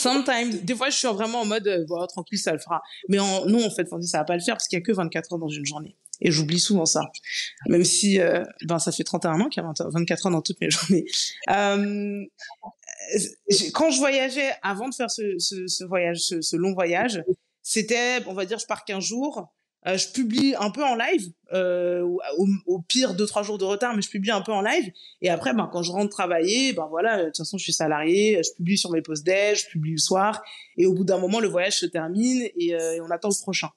Sometimes, 0.00 0.64
des 0.64 0.74
fois, 0.74 0.90
je 0.90 0.96
suis 0.96 1.06
vraiment 1.06 1.42
en 1.42 1.44
mode, 1.44 1.84
voilà, 1.86 2.08
tranquille, 2.08 2.38
ça 2.38 2.52
le 2.52 2.58
fera. 2.58 2.82
Mais 3.08 3.20
en, 3.20 3.46
non, 3.46 3.64
en 3.64 3.70
fait, 3.70 3.86
ça 4.02 4.18
va 4.18 4.24
pas 4.24 4.34
le 4.34 4.42
faire 4.42 4.56
parce 4.56 4.66
qu'il 4.66 4.78
y 4.78 4.82
a 4.82 4.84
que 4.84 4.90
24 4.90 5.32
heures 5.32 5.38
dans 5.38 5.48
une 5.48 5.64
journée. 5.64 5.96
Et 6.22 6.30
j'oublie 6.30 6.60
souvent 6.60 6.86
ça. 6.86 7.02
Même 7.66 7.84
si, 7.84 8.20
euh, 8.20 8.44
ben, 8.64 8.78
ça 8.78 8.92
fait 8.92 9.02
31 9.02 9.40
ans 9.40 9.48
qu'il 9.48 9.62
y 9.62 9.66
a 9.66 9.72
24 9.90 10.26
heures 10.26 10.32
dans 10.32 10.40
toutes 10.40 10.60
mes 10.60 10.70
journées. 10.70 11.04
Euh, 11.50 12.24
quand 13.74 13.90
je 13.90 13.98
voyageais, 13.98 14.52
avant 14.62 14.88
de 14.88 14.94
faire 14.94 15.10
ce, 15.10 15.84
voyage, 15.84 16.20
ce, 16.20 16.56
long 16.56 16.72
voyage, 16.72 17.22
c'était, 17.62 18.18
on 18.26 18.34
va 18.34 18.46
dire, 18.46 18.58
je 18.58 18.66
pars 18.66 18.84
15 18.84 19.02
jours. 19.02 19.52
Euh, 19.88 19.96
je 19.96 20.12
publie 20.12 20.54
un 20.60 20.70
peu 20.70 20.84
en 20.84 20.94
live, 20.94 21.32
euh, 21.52 22.06
au, 22.66 22.78
pire 22.82 23.14
deux 23.14 23.26
trois 23.26 23.42
jours 23.42 23.58
de 23.58 23.64
retard, 23.64 23.96
mais 23.96 24.02
je 24.02 24.08
publie 24.08 24.30
un 24.30 24.40
peu 24.40 24.52
en 24.52 24.62
live. 24.62 24.92
Et 25.22 25.28
après, 25.28 25.52
ben 25.54 25.68
quand 25.72 25.82
je 25.82 25.90
rentre 25.90 26.10
travailler, 26.10 26.72
ben 26.72 26.86
voilà, 26.88 27.18
de 27.18 27.24
toute 27.24 27.38
façon 27.38 27.58
je 27.58 27.64
suis 27.64 27.72
salarié, 27.72 28.40
je 28.44 28.54
publie 28.56 28.78
sur 28.78 28.92
mes 28.92 29.02
posts 29.02 29.26
déj, 29.26 29.64
je 29.64 29.68
publie 29.70 29.90
le 29.90 29.98
soir, 29.98 30.40
et 30.76 30.86
au 30.86 30.94
bout 30.94 31.02
d'un 31.02 31.18
moment 31.18 31.40
le 31.40 31.48
voyage 31.48 31.80
se 31.80 31.86
termine 31.86 32.48
et 32.56 32.76
on 33.00 33.10
attend 33.10 33.28
le 33.28 33.42
prochain. 33.42 33.70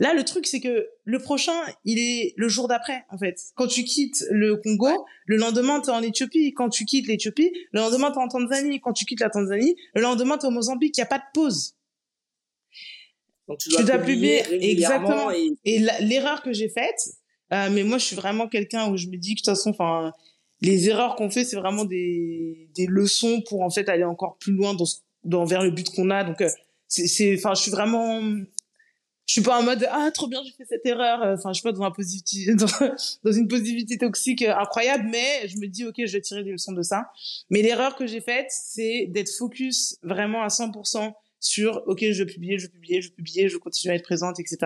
Là, 0.00 0.14
le 0.14 0.24
truc, 0.24 0.46
c'est 0.46 0.60
que 0.60 0.88
le 1.04 1.18
prochain, 1.18 1.52
il 1.84 1.98
est 1.98 2.32
le 2.36 2.48
jour 2.48 2.68
d'après, 2.68 3.04
en 3.10 3.18
fait. 3.18 3.38
Quand 3.54 3.66
tu 3.66 3.84
quittes 3.84 4.24
le 4.30 4.56
Congo, 4.56 5.06
le 5.26 5.36
lendemain, 5.36 5.78
t'es 5.80 5.90
en 5.90 6.02
Éthiopie. 6.02 6.54
Quand 6.54 6.70
tu 6.70 6.86
quittes 6.86 7.06
l'Éthiopie, 7.06 7.52
le 7.72 7.80
lendemain, 7.80 8.10
t'es 8.10 8.18
en 8.18 8.26
Tanzanie. 8.26 8.80
Quand 8.80 8.94
tu 8.94 9.04
quittes 9.04 9.20
la 9.20 9.28
Tanzanie, 9.28 9.76
le 9.94 10.00
lendemain, 10.00 10.38
t'es 10.38 10.46
au 10.46 10.50
Mozambique. 10.50 10.96
Il 10.96 11.00
n'y 11.00 11.04
a 11.04 11.06
pas 11.06 11.18
de 11.18 11.24
pause. 11.34 11.76
Donc, 13.46 13.58
tu 13.58 13.68
dois, 13.68 13.98
publier, 13.98 14.42
exactement. 14.70 15.30
Et, 15.32 15.78
l'erreur 16.00 16.42
que 16.42 16.54
j'ai 16.54 16.70
faite, 16.70 17.10
euh, 17.52 17.68
mais 17.70 17.82
moi, 17.82 17.98
je 17.98 18.06
suis 18.06 18.16
vraiment 18.16 18.48
quelqu'un 18.48 18.90
où 18.90 18.96
je 18.96 19.06
me 19.08 19.18
dis 19.18 19.34
que 19.34 19.40
de 19.40 19.44
toute 19.44 19.54
façon, 19.54 19.70
enfin, 19.70 20.14
les 20.62 20.88
erreurs 20.88 21.14
qu'on 21.14 21.28
fait, 21.28 21.44
c'est 21.44 21.56
vraiment 21.56 21.84
des, 21.84 22.70
des 22.74 22.86
leçons 22.86 23.42
pour 23.42 23.60
en 23.62 23.70
fait 23.70 23.88
aller 23.90 24.04
encore 24.04 24.38
plus 24.38 24.52
loin 24.52 24.72
dans, 24.72 24.84
dans 25.24 25.44
vers 25.44 25.62
le 25.62 25.70
but 25.70 25.90
qu'on 25.90 26.08
a. 26.08 26.24
Donc, 26.24 26.40
euh, 26.40 26.48
c'est, 26.86 27.34
enfin, 27.36 27.52
je 27.54 27.60
suis 27.60 27.70
vraiment 27.70 28.22
je 29.30 29.34
suis 29.34 29.42
pas 29.42 29.60
en 29.60 29.62
mode 29.62 29.86
ah 29.92 30.10
trop 30.10 30.26
bien 30.26 30.42
j'ai 30.44 30.50
fait 30.50 30.64
cette 30.64 30.84
erreur. 30.84 31.20
Enfin 31.22 31.50
je 31.50 31.60
suis 31.60 31.62
pas 31.62 31.70
dans 31.70 31.84
un 31.84 31.92
positif 31.92 32.48
dans, 33.22 33.30
une 33.30 33.46
positivité 33.46 33.96
toxique 33.96 34.42
euh, 34.42 34.56
incroyable 34.56 35.06
mais 35.08 35.46
je 35.46 35.56
me 35.58 35.68
dis 35.68 35.84
ok 35.84 35.94
je 35.98 36.12
vais 36.12 36.20
tirer 36.20 36.42
des 36.42 36.50
leçons 36.50 36.72
de 36.72 36.82
ça. 36.82 37.12
Mais 37.48 37.62
l'erreur 37.62 37.94
que 37.94 38.08
j'ai 38.08 38.20
faite 38.20 38.48
c'est 38.50 39.06
d'être 39.06 39.30
focus 39.30 39.96
vraiment 40.02 40.42
à 40.42 40.48
100% 40.48 41.12
sur 41.38 41.80
ok 41.86 42.10
je 42.10 42.24
vais 42.24 42.32
publier 42.32 42.58
je 42.58 42.66
vais 42.66 42.72
publier 42.72 43.02
je 43.02 43.08
vais 43.08 43.14
publier 43.14 43.48
je 43.48 43.54
vais 43.54 43.60
continuer 43.60 43.92
à 43.92 43.96
être 43.96 44.02
présente 44.02 44.40
etc 44.40 44.58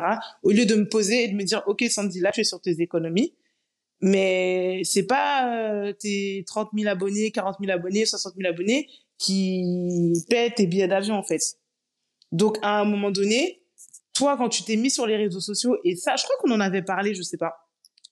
au 0.42 0.50
lieu 0.50 0.64
de 0.64 0.76
me 0.76 0.88
poser 0.88 1.24
et 1.24 1.28
de 1.28 1.34
me 1.34 1.42
dire 1.42 1.62
ok 1.66 1.84
Sandy 1.90 2.20
là 2.20 2.32
tu 2.32 2.40
es 2.40 2.44
sur 2.44 2.62
tes 2.62 2.80
économies 2.80 3.34
mais 4.00 4.80
c'est 4.84 5.06
pas 5.06 5.58
euh, 5.58 5.92
tes 5.92 6.42
30 6.46 6.70
000 6.74 6.90
abonnés 6.90 7.32
40 7.32 7.56
000 7.60 7.70
abonnés 7.70 8.06
60 8.06 8.32
000 8.34 8.48
abonnés 8.48 8.88
qui 9.18 10.24
paient 10.30 10.50
tes 10.50 10.66
billets 10.66 10.88
d'avion 10.88 11.16
en 11.16 11.22
fait. 11.22 11.58
Donc 12.32 12.56
à 12.62 12.80
un 12.80 12.84
moment 12.86 13.10
donné 13.10 13.63
toi, 14.14 14.36
quand 14.36 14.48
tu 14.48 14.62
t'es 14.62 14.76
mis 14.76 14.90
sur 14.90 15.06
les 15.06 15.16
réseaux 15.16 15.40
sociaux, 15.40 15.76
et 15.84 15.96
ça, 15.96 16.16
je 16.16 16.22
crois 16.24 16.36
qu'on 16.40 16.52
en 16.52 16.60
avait 16.60 16.82
parlé, 16.82 17.14
je 17.14 17.22
sais 17.22 17.36
pas, 17.36 17.52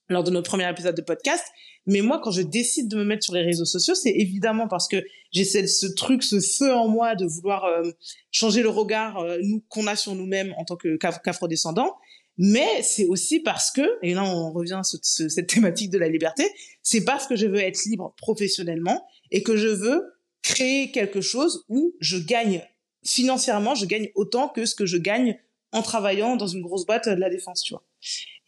lors 0.08 0.24
de 0.24 0.30
notre 0.30 0.50
premier 0.50 0.68
épisode 0.68 0.96
de 0.96 1.02
podcast, 1.02 1.44
mais 1.86 2.00
moi, 2.00 2.20
quand 2.22 2.30
je 2.30 2.42
décide 2.42 2.88
de 2.88 2.96
me 2.96 3.04
mettre 3.04 3.24
sur 3.24 3.34
les 3.34 3.42
réseaux 3.42 3.64
sociaux, 3.64 3.94
c'est 3.94 4.10
évidemment 4.10 4.68
parce 4.68 4.86
que 4.86 5.02
j'ai 5.32 5.44
ce 5.44 5.86
truc, 5.94 6.22
ce 6.22 6.40
feu 6.40 6.72
en 6.72 6.88
moi 6.88 7.16
de 7.16 7.24
vouloir 7.24 7.64
euh, 7.64 7.90
changer 8.30 8.62
le 8.62 8.68
regard 8.68 9.18
euh, 9.18 9.38
nous 9.42 9.64
qu'on 9.68 9.86
a 9.86 9.96
sur 9.96 10.14
nous-mêmes 10.14 10.54
en 10.58 10.64
tant 10.64 10.76
que 10.76 10.96
qu'afro-descendants. 10.96 11.96
Mais 12.38 12.82
c'est 12.82 13.04
aussi 13.06 13.40
parce 13.40 13.70
que, 13.70 13.82
et 14.02 14.14
là 14.14 14.24
on 14.24 14.52
revient 14.52 14.80
à 14.80 14.82
cette 14.84 15.46
thématique 15.46 15.90
de 15.90 15.98
la 15.98 16.08
liberté, 16.08 16.44
c'est 16.82 17.04
parce 17.04 17.26
que 17.26 17.36
je 17.36 17.46
veux 17.46 17.60
être 17.60 17.84
libre 17.84 18.14
professionnellement 18.16 19.06
et 19.30 19.42
que 19.42 19.56
je 19.56 19.68
veux 19.68 20.02
créer 20.42 20.90
quelque 20.92 21.20
chose 21.20 21.64
où 21.68 21.94
je 22.00 22.16
gagne 22.16 22.62
financièrement, 23.04 23.74
je 23.74 23.86
gagne 23.86 24.10
autant 24.14 24.48
que 24.48 24.64
ce 24.64 24.74
que 24.74 24.86
je 24.86 24.96
gagne 24.96 25.38
en 25.72 25.82
travaillant 25.82 26.36
dans 26.36 26.46
une 26.46 26.62
grosse 26.62 26.86
boîte 26.86 27.08
de 27.08 27.14
la 27.14 27.30
défense, 27.30 27.62
tu 27.62 27.74
vois. 27.74 27.82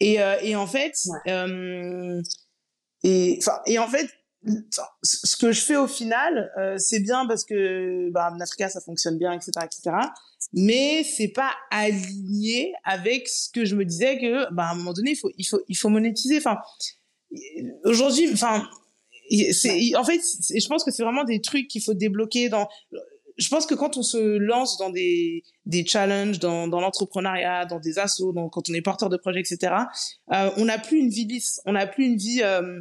Et, 0.01 0.21
euh, 0.21 0.37
et 0.43 0.57
en 0.57 0.67
fait, 0.67 0.97
euh, 1.29 2.23
et 3.03 3.79
en 3.79 3.89
fait, 3.89 4.09
ce 5.03 5.37
que 5.37 5.53
je 5.53 5.61
fais 5.61 5.77
au 5.77 5.87
final, 5.87 6.53
euh, 6.59 6.77
c'est 6.79 7.01
bien 7.01 7.27
parce 7.27 7.45
que 7.45 8.11
bah, 8.11 8.31
en 8.35 8.41
Africa 8.41 8.69
ça 8.69 8.81
fonctionne 8.81 9.19
bien, 9.19 9.33
etc., 9.33 9.53
etc. 9.65 9.97
Mais 10.53 11.03
c'est 11.05 11.29
pas 11.29 11.53
aligné 11.71 12.75
avec 12.85 13.29
ce 13.29 13.49
que 13.51 13.65
je 13.65 13.75
me 13.75 13.85
disais 13.85 14.19
que, 14.19 14.53
bah, 14.53 14.65
à 14.65 14.73
un 14.73 14.75
moment 14.75 14.93
donné, 14.93 15.13
il 15.13 15.17
faut, 15.17 15.31
il 15.39 15.45
faut, 15.45 15.61
il 15.69 15.77
faut 15.77 15.89
monétiser. 15.89 16.37
Enfin, 16.37 16.59
aujourd'hui, 17.85 18.31
enfin, 18.33 18.69
en 19.31 20.05
fait, 20.05 20.21
je 20.21 20.69
pense 20.69 20.85
que 20.85 20.91
c'est 20.91 21.03
vraiment 21.03 21.25
des 21.25 21.41
trucs 21.41 21.69
qu'il 21.69 21.83
faut 21.83 21.95
débloquer 21.95 22.51
dans 22.51 22.69
je 23.37 23.49
pense 23.49 23.67
que 23.67 23.75
quand 23.75 23.97
on 23.97 24.03
se 24.03 24.19
lance 24.39 24.79
dans 24.79 24.91
des, 24.91 25.43
des 25.67 25.85
challenges, 25.85 26.39
dans, 26.39 26.69
dans 26.69 26.81
l'entrepreneuriat, 26.81 27.67
dans 27.67 27.81
des 27.81 27.99
assos, 27.99 28.33
dans, 28.33 28.49
quand 28.49 28.69
on 28.71 28.75
est 28.75 28.83
porteur 28.83 29.09
de 29.09 29.17
projets, 29.17 29.41
etc., 29.41 29.75
euh, 30.33 30.51
on 30.57 30.67
n'a 30.67 30.79
plus 30.79 30.99
une 30.99 31.09
vie 31.09 31.25
lisse, 31.25 31.61
on 31.67 31.73
n'a 31.73 31.87
plus 31.87 32.05
une 32.05 32.17
vie 32.17 32.43
euh, 32.43 32.81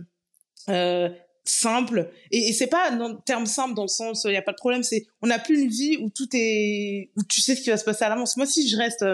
euh, 0.69 1.09
simple. 1.43 2.11
Et, 2.31 2.49
et 2.49 2.53
c'est 2.53 2.67
pas 2.67 2.91
en 2.91 3.15
termes 3.15 3.47
simples 3.47 3.73
dans 3.73 3.83
le 3.83 3.87
sens, 3.87 4.25
il 4.25 4.31
n'y 4.31 4.37
a 4.37 4.41
pas 4.43 4.51
de 4.51 4.57
problème, 4.57 4.83
c'est 4.83 5.05
on 5.21 5.27
n'a 5.27 5.39
plus 5.39 5.59
une 5.61 5.69
vie 5.69 5.97
où 5.97 6.09
tout 6.09 6.29
est, 6.33 7.11
où 7.17 7.23
tu 7.23 7.41
sais 7.41 7.55
ce 7.55 7.61
qui 7.61 7.69
va 7.69 7.77
se 7.77 7.85
passer 7.85 8.05
à 8.05 8.09
l'avance. 8.09 8.37
Moi, 8.37 8.45
si 8.45 8.67
je 8.67 8.77
reste 8.77 9.05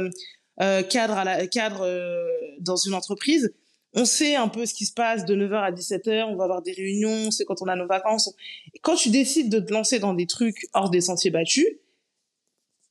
cadre 0.89 1.13
à 1.13 1.23
la, 1.23 1.47
cadre 1.47 1.87
dans 2.59 2.75
une 2.75 2.93
entreprise, 2.93 3.53
on 3.93 4.05
sait 4.05 4.35
un 4.35 4.47
peu 4.47 4.65
ce 4.65 4.73
qui 4.73 4.85
se 4.85 4.93
passe 4.93 5.25
de 5.25 5.35
9h 5.35 5.55
à 5.55 5.71
17h, 5.71 6.25
on 6.25 6.35
va 6.35 6.43
avoir 6.43 6.61
des 6.61 6.73
réunions, 6.73 7.31
c'est 7.31 7.45
quand 7.45 7.61
on 7.61 7.67
a 7.67 7.75
nos 7.75 7.87
vacances. 7.87 8.33
quand 8.81 8.95
tu 8.95 9.09
décides 9.09 9.49
de 9.49 9.59
te 9.59 9.73
lancer 9.73 9.99
dans 9.99 10.13
des 10.13 10.27
trucs 10.27 10.67
hors 10.73 10.89
des 10.89 11.01
sentiers 11.01 11.31
battus, 11.31 11.67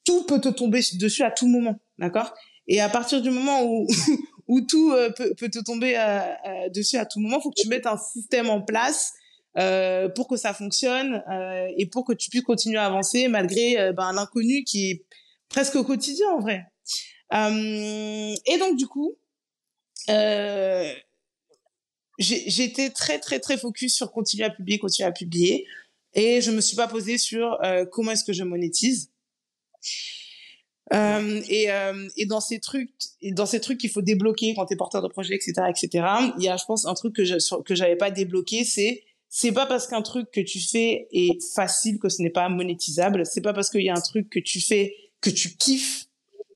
tout 0.05 0.25
peut 0.25 0.41
te 0.41 0.49
tomber 0.49 0.81
dessus 0.95 1.23
à 1.23 1.31
tout 1.31 1.47
moment, 1.47 1.79
d'accord? 1.99 2.35
Et 2.67 2.81
à 2.81 2.89
partir 2.89 3.23
du 3.23 3.31
moment 3.31 3.63
où 3.65 3.87
où 4.49 4.63
tout 4.63 4.93
euh, 4.93 5.11
peut, 5.11 5.49
te 5.49 5.63
tomber 5.63 5.97
euh, 5.97 6.21
euh, 6.47 6.69
dessus 6.71 6.97
à 6.97 7.07
tout 7.07 7.21
moment, 7.21 7.41
faut 7.41 7.51
que 7.51 7.61
tu 7.61 7.69
mettes 7.69 7.87
un 7.87 7.99
système 7.99 8.51
en 8.51 8.61
place 8.61 9.13
pour 10.15 10.29
que 10.29 10.37
ça 10.37 10.55
fonctionne 10.55 11.21
et 11.77 11.87
pour 11.87 12.05
que 12.05 12.13
tu 12.13 12.31
puisses 12.31 12.45
continuer 12.45 12.79
à 12.79 12.87
avancer 12.87 13.27
malgré 13.27 13.93
ben, 13.93 14.13
l'inconnu 14.13 14.63
qui 14.63 14.91
est 14.91 15.05
presque 15.49 15.75
au 15.75 15.83
quotidien 15.83 16.29
en 16.29 16.39
vrai. 16.39 16.65
et 17.33 18.59
donc 18.61 18.77
du 18.77 18.87
coup, 18.87 19.17
euh, 20.09 20.93
j'étais 22.19 22.91
très 22.91 23.19
très 23.19 23.39
très 23.39 23.57
focus 23.57 23.95
sur 23.95 24.11
continuer 24.11 24.45
à 24.45 24.51
publier, 24.51 24.79
continuer 24.79 25.09
à 25.09 25.13
publier, 25.13 25.67
et 26.15 26.41
je 26.41 26.51
me 26.51 26.61
suis 26.61 26.77
pas 26.77 26.89
posée 26.89 27.19
sur 27.19 27.59
euh, 27.65 27.85
comment 27.85 28.13
est-ce 28.13 28.25
que 28.25 28.33
je 28.33 28.45
monétise. 28.45 29.11
Euh, 30.95 31.43
et, 31.49 31.71
euh, 31.71 32.09
et 32.17 32.25
dans 32.25 32.41
ces 32.41 32.61
trucs, 32.61 32.91
dans 33.33 33.45
ces 33.45 33.61
trucs 33.61 33.79
qu'il 33.79 33.91
faut 33.91 34.01
débloquer 34.01 34.55
quand 34.55 34.67
tu 34.67 34.75
es 34.75 34.77
porteur 34.77 35.03
de 35.03 35.09
projet, 35.09 35.35
etc., 35.35 35.53
etc. 35.69 36.07
Il 36.39 36.45
y 36.45 36.49
a, 36.49 36.57
je 36.57 36.65
pense, 36.65 36.87
un 36.87 36.95
truc 36.95 37.15
que 37.15 37.25
je 37.25 37.35
que 37.63 37.75
j'avais 37.75 37.97
pas 37.97 38.11
débloqué, 38.11 38.65
c'est 38.65 39.05
c'est 39.29 39.53
pas 39.53 39.67
parce 39.67 39.87
qu'un 39.87 40.01
truc 40.01 40.31
que 40.31 40.41
tu 40.41 40.59
fais 40.61 41.07
est 41.13 41.39
facile 41.55 41.99
que 41.99 42.09
ce 42.09 42.23
n'est 42.23 42.31
pas 42.31 42.49
monétisable. 42.49 43.27
C'est 43.27 43.43
pas 43.43 43.53
parce 43.53 43.69
qu'il 43.69 43.83
y 43.83 43.91
a 43.91 43.95
un 43.95 44.01
truc 44.01 44.31
que 44.31 44.39
tu 44.39 44.61
fais 44.61 44.95
que 45.21 45.31
tu 45.31 45.57
kiffes 45.57 46.07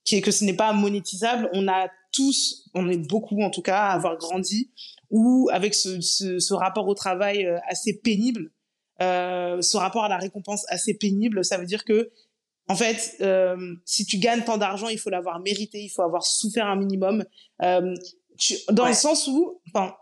qui 0.05 0.16
est 0.16 0.20
que 0.22 0.30
ce 0.30 0.44
n'est 0.44 0.57
pas 0.57 0.72
monétisable. 0.72 1.50
On 1.53 1.68
a 1.68 1.88
tous, 2.12 2.68
on 2.74 2.88
est 2.88 3.08
beaucoup 3.08 3.42
en 3.42 3.50
tout 3.50 3.62
cas, 3.62 3.78
à 3.78 3.92
avoir 3.92 4.16
grandi 4.16 4.70
ou 5.10 5.48
avec 5.52 5.74
ce, 5.74 6.00
ce, 6.00 6.38
ce 6.38 6.54
rapport 6.54 6.88
au 6.88 6.94
travail 6.94 7.46
euh, 7.46 7.58
assez 7.66 7.98
pénible, 7.98 8.50
euh, 9.00 9.60
ce 9.60 9.76
rapport 9.76 10.04
à 10.04 10.08
la 10.08 10.18
récompense 10.18 10.64
assez 10.68 10.94
pénible, 10.94 11.44
ça 11.44 11.58
veut 11.58 11.66
dire 11.66 11.84
que 11.84 12.10
en 12.68 12.76
fait, 12.76 13.16
euh, 13.20 13.74
si 13.84 14.06
tu 14.06 14.18
gagnes 14.18 14.44
tant 14.44 14.56
d'argent, 14.56 14.88
il 14.88 14.98
faut 14.98 15.10
l'avoir 15.10 15.40
mérité, 15.40 15.82
il 15.82 15.88
faut 15.88 16.02
avoir 16.02 16.24
souffert 16.24 16.66
un 16.66 16.76
minimum. 16.76 17.24
Euh, 17.62 17.94
tu, 18.38 18.54
dans 18.70 18.86
le 18.86 18.94
sens 18.94 19.26
où, 19.26 19.60
enfin, 19.68 19.94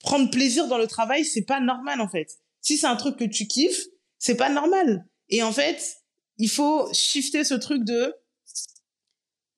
prendre 0.00 0.30
plaisir 0.30 0.68
dans 0.68 0.78
le 0.78 0.86
travail, 0.86 1.24
c'est 1.24 1.44
pas 1.44 1.60
normal 1.60 2.00
en 2.00 2.08
fait. 2.08 2.38
Si 2.60 2.76
c'est 2.76 2.86
un 2.86 2.96
truc 2.96 3.16
que 3.16 3.24
tu 3.24 3.46
kiffes, 3.46 3.86
c'est 4.18 4.36
pas 4.36 4.50
normal. 4.50 5.06
Et 5.28 5.42
en 5.42 5.52
fait, 5.52 5.96
il 6.38 6.48
faut 6.48 6.92
shifter 6.92 7.42
ce 7.42 7.54
truc 7.54 7.84
de 7.84 8.14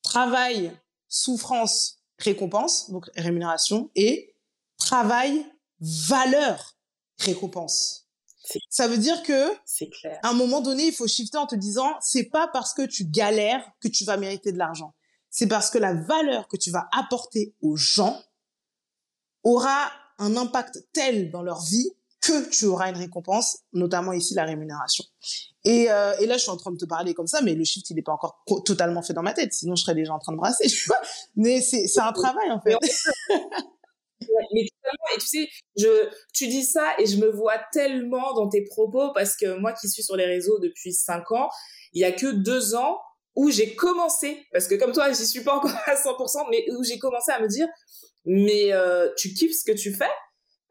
travail 0.03 0.71
souffrance, 1.15 2.01
récompense, 2.19 2.91
donc 2.91 3.09
rémunération, 3.15 3.91
et 3.95 4.35
travail, 4.77 5.47
valeur, 5.81 6.77
récompense. 7.19 8.09
Ça 8.69 8.89
veut 8.89 8.99
dire 8.99 9.23
que, 9.23 9.49
clair. 10.01 10.19
à 10.23 10.31
un 10.31 10.35
moment 10.35 10.61
donné, 10.61 10.89
il 10.89 10.93
faut 10.93 11.07
shifter 11.07 11.39
en 11.39 11.47
te 11.47 11.55
disant, 11.55 11.95
c'est 12.01 12.25
pas 12.25 12.49
parce 12.49 12.75
que 12.75 12.83
tu 12.83 13.05
galères 13.05 13.65
que 13.81 13.89
tu 13.89 14.05
vas 14.05 14.17
mériter 14.17 14.53
de 14.53 14.59
l'argent. 14.59 14.93
C'est 15.31 15.47
parce 15.47 15.71
que 15.71 15.79
la 15.79 15.95
valeur 15.95 16.49
que 16.49 16.57
tu 16.57 16.71
vas 16.71 16.89
apporter 16.93 17.55
aux 17.62 17.77
gens 17.77 18.21
aura 19.45 19.91
un 20.19 20.37
impact 20.37 20.85
tel 20.93 21.31
dans 21.31 21.43
leur 21.43 21.62
vie 21.62 21.91
que 22.27 22.51
tu 22.51 22.66
auras 22.66 22.91
une 22.91 22.97
récompense, 22.97 23.59
notamment 23.72 24.12
ici 24.12 24.35
la 24.35 24.45
rémunération. 24.45 25.05
Et, 25.64 25.91
euh, 25.91 26.14
et 26.20 26.27
là, 26.27 26.37
je 26.37 26.43
suis 26.43 26.51
en 26.51 26.57
train 26.57 26.72
de 26.72 26.77
te 26.77 26.85
parler 26.85 27.14
comme 27.14 27.27
ça, 27.27 27.41
mais 27.41 27.55
le 27.55 27.64
shift, 27.64 27.89
il 27.91 27.97
n'est 27.97 28.03
pas 28.03 28.12
encore 28.12 28.43
totalement 28.64 29.03
fait 29.03 29.14
dans 29.14 29.22
ma 29.22 29.33
tête. 29.33 29.53
Sinon, 29.53 29.77
je 29.77 29.83
serais 29.83 29.95
déjà 29.95 30.12
en 30.12 30.18
train 30.18 30.33
de 30.33 30.37
brasser, 30.37 30.68
vois. 30.87 31.01
Mais 31.37 31.61
c'est, 31.61 31.87
un 31.99 32.12
travail, 32.12 32.51
en 32.51 32.61
fait. 32.61 32.77
mais. 34.53 34.66
Et 35.14 35.18
tu 35.18 35.27
sais, 35.27 35.49
je, 35.77 36.09
tu 36.33 36.49
dis 36.49 36.64
ça 36.64 36.95
et 36.99 37.07
je 37.07 37.16
me 37.16 37.31
vois 37.31 37.59
tellement 37.72 38.35
dans 38.35 38.49
tes 38.49 38.64
propos 38.64 39.12
parce 39.12 39.37
que 39.37 39.59
moi 39.59 39.72
qui 39.72 39.89
suis 39.89 40.03
sur 40.03 40.16
les 40.16 40.27
réseaux 40.27 40.59
depuis 40.59 40.93
cinq 40.93 41.31
ans, 41.33 41.49
il 41.93 42.01
y 42.01 42.05
a 42.05 42.12
que 42.12 42.33
deux 42.33 42.75
ans 42.75 42.99
où 43.37 43.51
j'ai 43.51 43.75
commencé, 43.75 44.47
parce 44.53 44.68
que 44.68 44.77
comme 44.77 44.93
toi, 44.93 45.12
j'y 45.12 45.27
suis 45.27 45.43
pas 45.43 45.57
encore 45.57 45.75
à 45.87 45.95
100%, 45.95 46.47
mais 46.51 46.66
où 46.72 46.85
j'ai 46.85 46.99
commencé 46.99 47.33
à 47.33 47.41
me 47.41 47.49
dire, 47.49 47.66
mais 48.25 48.72
euh, 48.72 49.11
tu 49.16 49.33
kiffes 49.33 49.55
ce 49.55 49.64
que 49.64 49.77
tu 49.77 49.93
fais? 49.93 50.11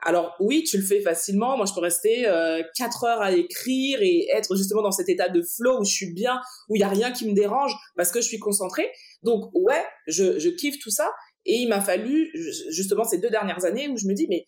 Alors 0.06 0.36
oui, 0.39 0.64
tu 0.64 0.78
le 0.78 0.84
fais 0.84 1.01
facilement. 1.01 1.56
Moi, 1.56 1.66
je 1.66 1.74
peux 1.74 1.80
rester 1.80 2.28
euh, 2.28 2.62
quatre 2.76 3.06
heures 3.06 3.22
à 3.22 3.32
écrire 3.32 3.99
et 4.01 4.28
être 4.34 4.56
justement 4.56 4.82
dans 4.82 4.91
cet 4.91 5.10
état 5.10 5.30
de 5.30 5.41
flow 5.41 5.80
où 5.80 5.86
je 5.86 5.91
suis 5.91 6.14
bien, 6.14 6.41
où 6.70 6.76
il 6.76 6.80
y 6.80 6.84
a 6.84 6.89
rien 6.89 7.12
qui 7.12 7.28
me 7.28 7.34
dérange 7.34 7.74
parce 7.95 8.12
que 8.12 8.20
je 8.22 8.28
suis 8.28 8.39
concentrée. 8.39 8.91
Donc 9.24 9.49
ouais, 9.54 9.84
je, 10.08 10.39
je 10.39 10.49
kiffe 10.49 10.78
tout 10.80 10.89
ça. 10.91 11.10
Et 11.45 11.58
il 11.58 11.68
m'a 11.68 11.82
fallu 11.82 12.32
justement 12.70 13.04
ces 13.04 13.18
deux 13.18 13.30
dernières 13.30 13.66
années 13.66 13.89
où 13.89 13.97
je 13.97 14.08
me 14.08 14.14
dis 14.14 14.28
mais 14.30 14.45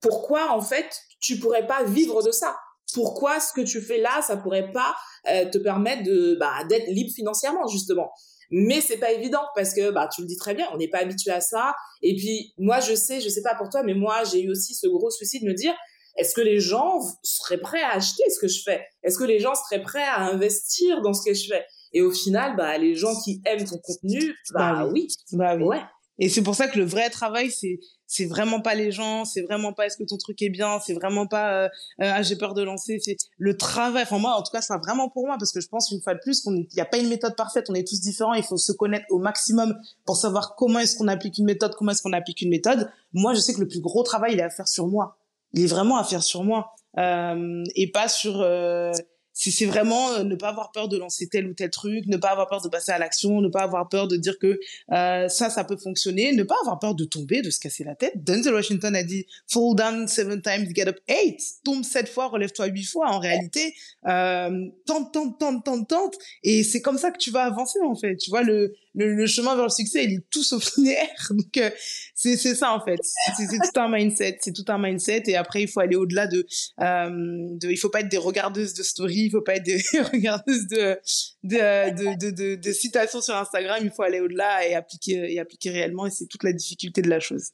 pourquoi 0.00 0.52
en 0.52 0.60
fait 0.60 1.00
tu 1.20 1.38
pourrais 1.38 1.66
pas 1.66 1.84
vivre 1.84 2.22
de 2.22 2.30
ça? 2.30 2.56
Pourquoi 2.94 3.40
ce 3.40 3.52
que 3.52 3.62
tu 3.62 3.80
fais 3.80 3.98
là, 3.98 4.22
ça 4.22 4.36
pourrait 4.36 4.70
pas 4.72 4.94
euh, 5.28 5.50
te 5.50 5.58
permettre 5.58 6.02
de 6.04 6.36
bah, 6.38 6.64
d'être 6.68 6.86
libre 6.88 7.10
financièrement 7.14 7.66
justement? 7.66 8.10
Mais 8.50 8.80
c'est 8.80 8.98
pas 8.98 9.12
évident 9.12 9.42
parce 9.54 9.74
que 9.74 9.90
bah 9.90 10.08
tu 10.14 10.22
le 10.22 10.26
dis 10.26 10.36
très 10.36 10.54
bien, 10.54 10.66
on 10.72 10.76
n'est 10.76 10.88
pas 10.88 10.98
habitué 10.98 11.30
à 11.30 11.40
ça. 11.40 11.74
Et 12.02 12.14
puis 12.16 12.52
moi 12.58 12.80
je 12.80 12.94
sais, 12.94 13.20
je 13.20 13.28
sais 13.28 13.42
pas 13.42 13.54
pour 13.54 13.68
toi, 13.68 13.82
mais 13.82 13.94
moi 13.94 14.24
j'ai 14.24 14.42
eu 14.42 14.50
aussi 14.50 14.74
ce 14.74 14.86
gros 14.86 15.10
souci 15.10 15.40
de 15.40 15.46
me 15.46 15.54
dire 15.54 15.74
est-ce 16.16 16.34
que 16.34 16.40
les 16.40 16.60
gens 16.60 16.98
seraient 17.22 17.58
prêts 17.58 17.82
à 17.82 17.90
acheter 17.90 18.22
ce 18.30 18.38
que 18.40 18.48
je 18.48 18.62
fais? 18.62 18.86
Est-ce 19.02 19.18
que 19.18 19.24
les 19.24 19.38
gens 19.38 19.54
seraient 19.54 19.82
prêts 19.82 20.02
à 20.02 20.22
investir 20.22 21.02
dans 21.02 21.12
ce 21.12 21.28
que 21.28 21.34
je 21.34 21.46
fais? 21.48 21.64
Et 21.92 22.02
au 22.02 22.10
final, 22.10 22.56
bah 22.56 22.78
les 22.78 22.94
gens 22.94 23.14
qui 23.22 23.42
aiment 23.44 23.64
ton 23.64 23.78
contenu, 23.78 24.34
bah, 24.52 24.72
bah 24.72 24.90
oui. 24.92 25.08
Bah 25.32 25.56
oui. 25.56 25.64
Ouais. 25.64 25.82
Et 26.18 26.28
c'est 26.28 26.42
pour 26.42 26.54
ça 26.54 26.68
que 26.68 26.78
le 26.78 26.84
vrai 26.84 27.10
travail, 27.10 27.50
c'est 27.50 27.78
c'est 28.06 28.26
vraiment 28.26 28.60
pas 28.60 28.74
les 28.74 28.92
gens, 28.92 29.24
c'est 29.24 29.42
vraiment 29.42 29.72
pas 29.72 29.86
est-ce 29.86 29.96
que 29.96 30.04
ton 30.04 30.16
truc 30.16 30.40
est 30.42 30.48
bien, 30.48 30.78
c'est 30.84 30.94
vraiment 30.94 31.26
pas 31.26 31.52
euh, 31.52 31.68
euh, 32.02 32.12
ah, 32.14 32.22
j'ai 32.22 32.36
peur 32.36 32.54
de 32.54 32.62
lancer, 32.62 32.98
c'est 33.02 33.16
le 33.38 33.56
travail. 33.56 34.02
Enfin 34.04 34.18
moi, 34.18 34.34
en 34.36 34.42
tout 34.42 34.52
cas, 34.52 34.62
c'est 34.62 34.76
vraiment 34.78 35.08
pour 35.08 35.26
moi 35.26 35.36
parce 35.38 35.52
que 35.52 35.60
je 35.60 35.68
pense 35.68 35.90
une 35.90 36.00
fois 36.00 36.14
de 36.14 36.20
plus 36.20 36.40
qu'il 36.40 36.66
n'y 36.74 36.80
a 36.80 36.84
pas 36.84 36.98
une 36.98 37.08
méthode 37.08 37.36
parfaite, 37.36 37.68
on 37.68 37.74
est 37.74 37.86
tous 37.86 38.00
différents, 38.00 38.34
il 38.34 38.44
faut 38.44 38.56
se 38.56 38.72
connaître 38.72 39.06
au 39.10 39.18
maximum 39.18 39.76
pour 40.04 40.16
savoir 40.16 40.54
comment 40.56 40.78
est-ce 40.78 40.96
qu'on 40.96 41.08
applique 41.08 41.38
une 41.38 41.46
méthode, 41.46 41.74
comment 41.74 41.90
est-ce 41.90 42.02
qu'on 42.02 42.12
applique 42.12 42.42
une 42.42 42.50
méthode. 42.50 42.90
Moi, 43.12 43.34
je 43.34 43.40
sais 43.40 43.54
que 43.54 43.60
le 43.60 43.68
plus 43.68 43.80
gros 43.80 44.02
travail, 44.02 44.34
il 44.34 44.40
est 44.40 44.44
à 44.44 44.50
faire 44.50 44.68
sur 44.68 44.86
moi. 44.86 45.18
Il 45.52 45.62
est 45.62 45.68
vraiment 45.68 45.96
à 45.96 46.04
faire 46.04 46.22
sur 46.22 46.44
moi 46.44 46.74
euh, 46.98 47.64
et 47.74 47.90
pas 47.90 48.08
sur 48.08 48.40
euh, 48.40 48.92
c'est 49.38 49.66
vraiment 49.66 50.12
euh, 50.12 50.24
ne 50.24 50.34
pas 50.34 50.48
avoir 50.48 50.72
peur 50.72 50.88
de 50.88 50.96
lancer 50.96 51.28
tel 51.28 51.46
ou 51.46 51.52
tel 51.52 51.70
truc, 51.70 52.06
ne 52.06 52.16
pas 52.16 52.30
avoir 52.30 52.48
peur 52.48 52.62
de 52.62 52.68
passer 52.68 52.90
à 52.90 52.98
l'action, 52.98 53.42
ne 53.42 53.48
pas 53.48 53.62
avoir 53.62 53.86
peur 53.88 54.08
de 54.08 54.16
dire 54.16 54.38
que 54.38 54.58
euh, 54.92 55.28
ça, 55.28 55.50
ça 55.50 55.62
peut 55.62 55.76
fonctionner, 55.76 56.32
ne 56.32 56.42
pas 56.42 56.56
avoir 56.62 56.78
peur 56.78 56.94
de 56.94 57.04
tomber, 57.04 57.42
de 57.42 57.50
se 57.50 57.60
casser 57.60 57.84
la 57.84 57.94
tête. 57.94 58.24
Denzel 58.24 58.54
Washington 58.54 58.96
a 58.96 59.02
dit 59.02 59.26
fall 59.46 59.74
down 59.74 60.08
seven 60.08 60.40
times, 60.40 60.74
get 60.74 60.88
up 60.88 60.98
eight. 61.08 61.38
Tombe 61.64 61.84
sept 61.84 62.08
fois, 62.08 62.28
relève-toi 62.28 62.66
huit 62.66 62.84
fois. 62.84 63.10
En 63.10 63.18
réalité, 63.18 63.74
euh, 64.06 64.68
tente, 64.86 65.12
tente, 65.12 65.38
tente, 65.38 65.64
tente, 65.64 65.88
tente. 65.88 66.14
Et 66.42 66.62
c'est 66.62 66.80
comme 66.80 66.96
ça 66.96 67.10
que 67.10 67.18
tu 67.18 67.30
vas 67.30 67.44
avancer 67.44 67.78
en 67.84 67.94
fait. 67.94 68.16
Tu 68.16 68.30
vois 68.30 68.42
le 68.42 68.74
le, 68.96 69.26
chemin 69.26 69.54
vers 69.54 69.64
le 69.64 69.70
succès, 69.70 70.04
il 70.04 70.14
est 70.14 70.30
tout 70.30 70.42
sauf 70.42 70.64
linéaire. 70.76 71.28
Donc 71.30 71.56
euh, 71.58 71.70
c'est 72.14 72.36
c'est 72.36 72.54
ça 72.54 72.72
en 72.72 72.84
fait. 72.84 72.98
C'est 73.36 73.46
tout 73.46 73.80
un 73.80 73.88
mindset, 73.88 74.38
c'est 74.40 74.52
tout 74.52 74.64
un 74.68 74.78
mindset. 74.78 75.24
Et 75.26 75.36
après, 75.36 75.62
il 75.62 75.68
faut 75.68 75.80
aller 75.80 75.96
au-delà 75.96 76.26
de, 76.26 76.46
euh, 76.80 77.08
de, 77.10 77.70
il 77.70 77.76
faut 77.76 77.90
pas 77.90 78.00
être 78.00 78.08
des 78.08 78.16
regardeuses 78.16 78.74
de 78.74 78.82
story, 78.82 79.26
il 79.26 79.30
faut 79.30 79.42
pas 79.42 79.56
être 79.56 79.64
des 79.64 79.82
regardeuses 80.12 80.66
de 80.68 80.98
de, 81.42 82.16
de, 82.16 82.30
de, 82.30 82.54
de, 82.56 82.72
citations 82.72 83.20
sur 83.20 83.36
Instagram. 83.36 83.80
Il 83.82 83.90
faut 83.90 84.02
aller 84.02 84.20
au-delà 84.20 84.66
et 84.66 84.74
appliquer 84.74 85.32
et 85.32 85.38
appliquer 85.38 85.70
réellement. 85.70 86.06
Et 86.06 86.10
c'est 86.10 86.26
toute 86.26 86.42
la 86.42 86.52
difficulté 86.52 87.02
de 87.02 87.10
la 87.10 87.20
chose. 87.20 87.50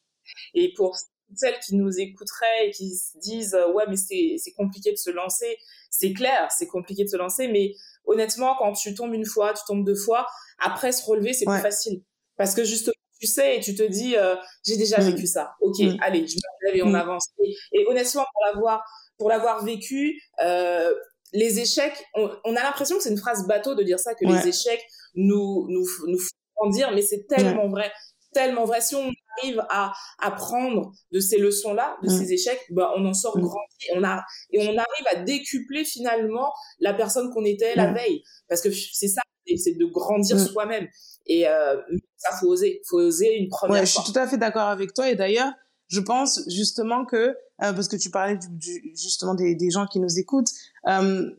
Et 0.54 0.72
pour 0.74 0.96
celles 1.36 1.58
qui 1.64 1.76
nous 1.76 2.00
écouteraient 2.00 2.66
et 2.66 2.70
qui 2.72 2.96
se 2.96 3.16
disent 3.18 3.56
ouais 3.74 3.84
mais 3.88 3.96
c'est 3.96 4.34
c'est 4.38 4.52
compliqué 4.52 4.90
de 4.90 4.96
se 4.96 5.10
lancer, 5.10 5.56
c'est 5.88 6.12
clair, 6.12 6.50
c'est 6.50 6.66
compliqué 6.66 7.04
de 7.04 7.08
se 7.08 7.16
lancer, 7.16 7.46
mais 7.46 7.74
honnêtement, 8.04 8.54
quand 8.58 8.72
tu 8.72 8.94
tombes 8.94 9.14
une 9.14 9.26
fois, 9.26 9.52
tu 9.54 9.62
tombes 9.66 9.84
deux 9.84 9.94
fois, 9.94 10.26
après 10.58 10.92
se 10.92 11.04
relever, 11.04 11.32
c'est 11.32 11.44
plus 11.44 11.60
facile. 11.60 12.02
Parce 12.36 12.54
que 12.54 12.64
justement, 12.64 12.94
tu 13.20 13.26
sais 13.26 13.56
et 13.56 13.60
tu 13.60 13.74
te 13.74 13.82
dis, 13.82 14.16
euh, 14.16 14.34
j'ai 14.64 14.76
déjà 14.76 14.98
mm. 15.00 15.10
vécu 15.10 15.26
ça. 15.26 15.52
Ok, 15.60 15.78
mm. 15.78 15.96
allez, 16.00 16.26
je 16.26 16.36
me 16.36 16.68
relève 16.68 16.76
et 16.76 16.82
on 16.82 16.90
mm. 16.90 16.94
avance. 16.94 17.28
Et, 17.72 17.86
honnêtement, 17.86 18.24
pour 18.32 18.42
l'avoir, 18.46 18.84
pour 19.18 19.28
l'avoir 19.28 19.64
vécu, 19.64 20.20
euh, 20.42 20.94
les 21.32 21.60
échecs, 21.60 22.04
on, 22.14 22.56
a 22.56 22.62
l'impression 22.62 22.96
que 22.96 23.02
c'est 23.02 23.10
une 23.10 23.18
phrase 23.18 23.46
bateau 23.46 23.74
de 23.74 23.82
dire 23.82 24.00
ça, 24.00 24.14
que 24.14 24.24
les 24.24 24.48
échecs 24.48 24.84
nous, 25.14 25.66
nous, 25.68 25.86
nous 26.06 26.18
font 26.18 26.34
grandir, 26.56 26.92
mais 26.92 27.02
c'est 27.02 27.26
tellement 27.28 27.68
vrai 27.68 27.92
tellement 28.32 28.64
vrai. 28.64 28.80
Si 28.80 28.94
on 28.94 29.10
arrive 29.40 29.62
à 29.68 29.92
apprendre 30.18 30.92
de 31.12 31.20
ces 31.20 31.38
leçons-là, 31.38 31.96
de 32.02 32.08
mm. 32.08 32.18
ces 32.18 32.32
échecs, 32.32 32.60
bah, 32.70 32.92
on 32.96 33.04
en 33.06 33.14
sort 33.14 33.36
mm. 33.36 33.42
grandi. 33.42 33.86
On 33.96 34.04
a, 34.04 34.22
et 34.52 34.60
on 34.60 34.76
arrive 34.76 35.06
à 35.12 35.16
décupler 35.22 35.84
finalement 35.84 36.52
la 36.78 36.94
personne 36.94 37.30
qu'on 37.32 37.44
était 37.44 37.74
la 37.74 37.90
mm. 37.90 37.94
veille. 37.94 38.22
Parce 38.48 38.60
que 38.60 38.70
c'est 38.70 39.08
ça, 39.08 39.22
c'est 39.56 39.76
de 39.76 39.86
grandir 39.86 40.38
soi-même. 40.38 40.86
Et 41.26 41.46
euh, 41.48 41.76
ça, 42.16 42.36
faut 42.38 42.48
oser. 42.48 42.80
faut 42.88 42.98
oser 42.98 43.36
une 43.36 43.48
première 43.48 43.82
ouais, 43.82 43.86
fois. 43.86 44.02
Je 44.02 44.04
suis 44.04 44.12
tout 44.12 44.18
à 44.18 44.26
fait 44.26 44.38
d'accord 44.38 44.68
avec 44.68 44.94
toi. 44.94 45.08
Et 45.08 45.14
d'ailleurs, 45.14 45.52
je 45.88 46.00
pense 46.00 46.40
justement 46.48 47.04
que, 47.04 47.16
euh, 47.16 47.34
parce 47.58 47.88
que 47.88 47.96
tu 47.96 48.10
parlais 48.10 48.36
du, 48.36 48.94
justement 48.96 49.34
des, 49.34 49.54
des, 49.54 49.70
gens 49.70 49.86
qui 49.86 50.00
nous 50.00 50.18
écoutent, 50.18 50.50
euh, 50.88 51.30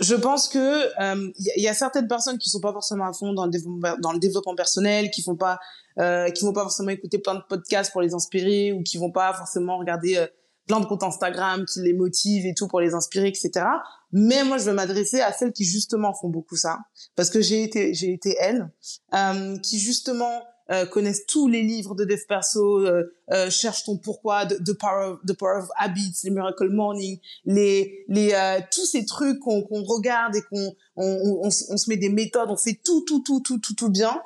je 0.00 0.14
pense 0.14 0.48
que 0.48 0.86
il 0.98 1.20
euh, 1.20 1.32
y, 1.56 1.68
a 1.68 1.74
certaines 1.74 2.08
personnes 2.08 2.38
qui 2.38 2.50
sont 2.50 2.60
pas 2.60 2.72
forcément 2.72 3.06
à 3.06 3.12
fond 3.12 3.32
dans 3.32 3.44
le 3.44 3.50
développement, 3.50 3.96
dans 4.00 4.12
le 4.12 4.18
développement 4.18 4.54
personnel, 4.54 5.10
qui 5.10 5.22
font 5.22 5.36
pas, 5.36 5.58
euh, 5.98 6.30
qui 6.30 6.44
vont 6.44 6.52
pas 6.52 6.62
forcément 6.62 6.90
écouter 6.90 7.18
plein 7.18 7.34
de 7.34 7.42
podcasts 7.48 7.92
pour 7.92 8.02
les 8.02 8.14
inspirer 8.14 8.72
ou 8.72 8.82
qui 8.82 8.98
vont 8.98 9.10
pas 9.10 9.32
forcément 9.34 9.78
regarder 9.78 10.16
euh, 10.16 10.26
plein 10.66 10.80
de 10.80 10.86
comptes 10.86 11.02
Instagram 11.02 11.64
qui 11.64 11.80
les 11.80 11.92
motivent 11.92 12.46
et 12.46 12.54
tout 12.54 12.68
pour 12.68 12.80
les 12.80 12.94
inspirer, 12.94 13.28
etc. 13.28 13.66
Mais 14.12 14.44
moi, 14.44 14.58
je 14.58 14.64
veux 14.64 14.72
m'adresser 14.72 15.20
à 15.20 15.32
celles 15.32 15.52
qui 15.52 15.64
justement 15.64 16.12
font 16.14 16.28
beaucoup 16.28 16.56
ça, 16.56 16.78
parce 17.14 17.30
que 17.30 17.40
j'ai 17.40 17.62
été, 17.62 17.94
j'ai 17.94 18.12
été 18.12 18.36
elle, 18.38 18.70
euh, 19.14 19.56
qui 19.58 19.78
justement 19.78 20.42
euh, 20.70 20.86
connaissent 20.86 21.26
tous 21.26 21.48
les 21.48 21.62
livres 21.62 21.94
de 21.94 22.04
dev 22.04 22.20
perso, 22.28 22.78
euh, 22.78 23.14
euh, 23.32 23.50
cherche 23.50 23.84
ton 23.84 23.96
pourquoi, 23.96 24.46
the, 24.46 24.72
power 24.72 25.12
of, 25.12 25.18
the 25.26 25.32
power 25.32 25.58
of 25.62 25.68
habits, 25.76 26.14
les 26.24 26.30
miracle 26.30 26.68
morning, 26.70 27.18
les 27.44 28.04
les 28.08 28.32
euh, 28.34 28.60
tous 28.72 28.86
ces 28.86 29.04
trucs 29.04 29.38
qu'on 29.40 29.62
qu'on 29.62 29.82
regarde 29.84 30.36
et 30.36 30.42
qu'on 30.42 30.74
on, 30.96 31.40
on, 31.42 31.46
on, 31.46 31.50
se 31.50 31.88
met 31.88 31.96
des 31.96 32.08
méthodes, 32.08 32.50
on 32.50 32.56
fait 32.56 32.80
tout 32.84 33.04
tout 33.06 33.20
tout 33.20 33.40
tout 33.40 33.58
tout 33.58 33.74
tout 33.74 33.90
bien. 33.90 34.20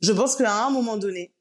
Je 0.00 0.12
pense 0.12 0.36
qu'à 0.36 0.66
un 0.66 0.70
moment 0.70 0.96
donné, 0.96 1.32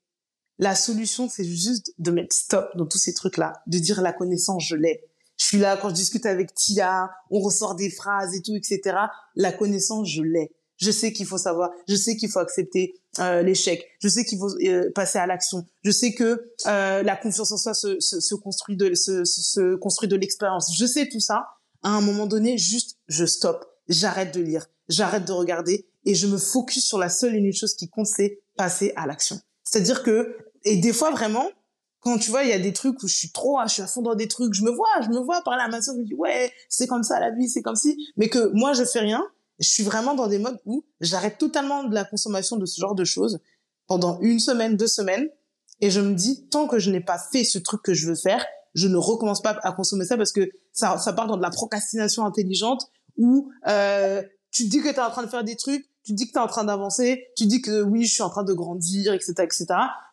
la 0.60 0.76
solution 0.76 1.30
c'est 1.30 1.46
juste 1.46 1.94
de 1.98 2.12
mettre 2.12 2.36
stop 2.36 2.70
dans 2.76 2.86
tous 2.86 2.98
ces 3.00 3.14
trucs 3.14 3.38
là, 3.38 3.62
de 3.68 3.80
dire 3.80 4.02
la 4.02 4.14
connaissance 4.14 4.66
je 4.68 4.76
l'ai. 4.76 5.04
Je 5.38 5.46
suis 5.46 5.60
là 5.60 5.78
quand 5.78 5.90
je 5.90 5.94
discute 5.96 6.26
avec 6.26 6.54
Tia, 6.54 7.12
on 7.30 7.40
ressort 7.40 7.76
des 7.76 7.92
phrases 7.92 8.36
et 8.36 8.42
tout, 8.42 8.56
etc. 8.56 8.98
La 9.36 9.52
connaissance 9.52 10.10
je 10.10 10.24
l'ai. 10.24 10.52
Je 10.78 10.92
sais 10.92 11.12
qu'il 11.12 11.26
faut 11.26 11.38
savoir, 11.38 11.72
je 11.88 11.96
sais 11.96 12.16
qu'il 12.16 12.30
faut 12.30 12.40
accepter 12.40 12.96
euh, 13.20 13.42
l'échec, 13.42 13.86
je 14.02 14.08
sais 14.08 14.26
qu'il 14.26 14.38
faut 14.38 14.52
euh, 14.64 14.92
passer 14.94 15.18
à 15.18 15.26
l'action, 15.26 15.66
je 15.84 15.92
sais 15.92 16.14
que 16.14 16.52
euh, 16.68 17.04
la 17.04 17.16
confiance 17.16 17.52
en 17.52 17.58
soi 17.58 17.74
se, 17.74 18.00
se, 18.00 18.20
se 18.20 18.36
construit 18.36 18.78
de 18.78 18.94
se, 18.94 19.26
se 19.26 19.76
construit 19.76 20.08
de 20.08 20.16
l'expérience. 20.16 20.76
Je 20.78 20.86
sais 20.86 21.10
tout 21.10 21.20
ça. 21.20 21.48
À 21.84 21.90
un 21.90 22.02
moment 22.02 22.28
donné, 22.28 22.58
juste 22.58 22.98
je 23.08 23.26
stoppe, 23.26 23.66
j'arrête 23.88 24.34
de 24.34 24.42
lire, 24.42 24.68
j'arrête 24.90 25.26
de 25.26 25.32
regarder 25.32 25.88
et 26.06 26.16
je 26.16 26.28
me 26.28 26.38
focus 26.38 26.86
sur 26.86 26.98
la 26.98 27.10
seule 27.10 27.36
et 27.36 27.40
unique 27.40 27.58
chose 27.58 27.76
qui 27.76 27.90
compte, 27.90 28.08
c'est 28.08 28.40
passer 28.56 28.94
à 28.96 29.08
l'action. 29.08 29.40
C'est-à-dire 29.64 30.04
que 30.04 30.38
et 30.64 30.78
des 30.78 30.94
fois 30.94 31.12
vraiment 31.12 31.50
quand 32.08 32.18
tu 32.18 32.32
vois, 32.32 32.44
il 32.44 32.50
y 32.50 32.54
a 32.54 32.60
des 32.60 32.74
trucs 32.74 33.02
où 33.04 33.08
je 33.08 33.16
suis 33.16 33.32
trop, 33.32 33.60
je 33.66 33.74
suis 33.74 33.82
à 33.82 33.88
fond 33.88 34.02
dans 34.02 34.16
des 34.16 34.28
trucs, 34.28 34.54
je 34.54 34.64
me 34.64 34.72
vois, 34.72 34.88
je 35.02 35.10
me 35.10 35.20
vois 35.20 35.42
parler 35.42 35.64
à 35.64 35.68
ma 35.68 35.82
soeur, 35.82 35.96
je 35.96 36.02
me 36.02 36.06
dis, 36.06 36.14
ouais, 36.14 36.52
c'est 36.70 36.88
comme 36.88 37.04
ça 37.04 37.20
la 37.20 37.32
vie, 37.32 37.50
c'est 37.50 37.62
comme 37.62 37.76
si, 37.76 37.98
mais 38.16 38.30
que 38.30 38.52
moi, 38.54 38.74
je 38.74 38.86
fais 38.86 39.00
rien, 39.00 39.26
je 39.60 39.70
suis 39.70 39.84
vraiment 39.84 40.14
dans 40.14 40.28
des 40.28 40.40
modes 40.40 40.60
où 40.66 40.86
j'arrête 41.00 41.38
totalement 41.38 41.84
de 41.84 41.94
la 41.94 42.04
consommation 42.04 42.58
de 42.58 42.66
ce 42.66 42.80
genre 42.80 42.96
de 42.96 43.04
choses 43.04 43.40
pendant 43.88 44.20
une 44.22 44.40
semaine, 44.40 44.76
deux 44.76 44.88
semaines, 44.88 45.30
et 45.82 45.90
je 45.92 46.02
me 46.02 46.14
dis 46.14 46.48
tant 46.50 46.68
que 46.68 46.80
je 46.80 46.92
n'ai 46.92 47.00
pas 47.00 47.18
fait 47.18 47.44
ce 47.44 47.58
truc 47.58 47.82
que 47.82 47.94
je 47.94 48.08
veux 48.08 48.16
faire, 48.16 48.46
je 48.74 48.88
ne 48.88 48.98
recommence 48.98 49.42
pas 49.42 49.58
à 49.64 49.72
consommer 49.72 50.06
ça 50.06 50.18
parce 50.18 50.32
que 50.32 50.50
ça, 50.74 50.98
ça 50.98 51.14
part 51.14 51.28
dans 51.28 51.38
de 51.38 51.42
la 51.42 51.50
procrastination 51.50 52.26
intelligente 52.26 52.88
où 53.18 53.52
euh, 53.68 54.22
tu 54.52 54.66
dis 54.66 54.80
que 54.82 54.90
tu 54.90 54.96
es 54.96 55.00
en 55.00 55.10
train 55.10 55.24
de 55.24 55.30
faire 55.30 55.44
des 55.44 55.56
trucs, 55.56 55.86
tu 56.08 56.14
dis 56.14 56.28
que 56.28 56.32
tu 56.32 56.38
es 56.38 56.42
en 56.42 56.48
train 56.48 56.64
d'avancer, 56.64 57.28
tu 57.36 57.48
dis 57.48 57.62
que 57.62 57.82
oui, 57.82 58.06
je 58.06 58.14
suis 58.14 58.24
en 58.24 58.30
train 58.30 58.44
de 58.44 58.54
grandir, 58.54 59.12
etc., 59.14 59.34
etc., 59.40 59.66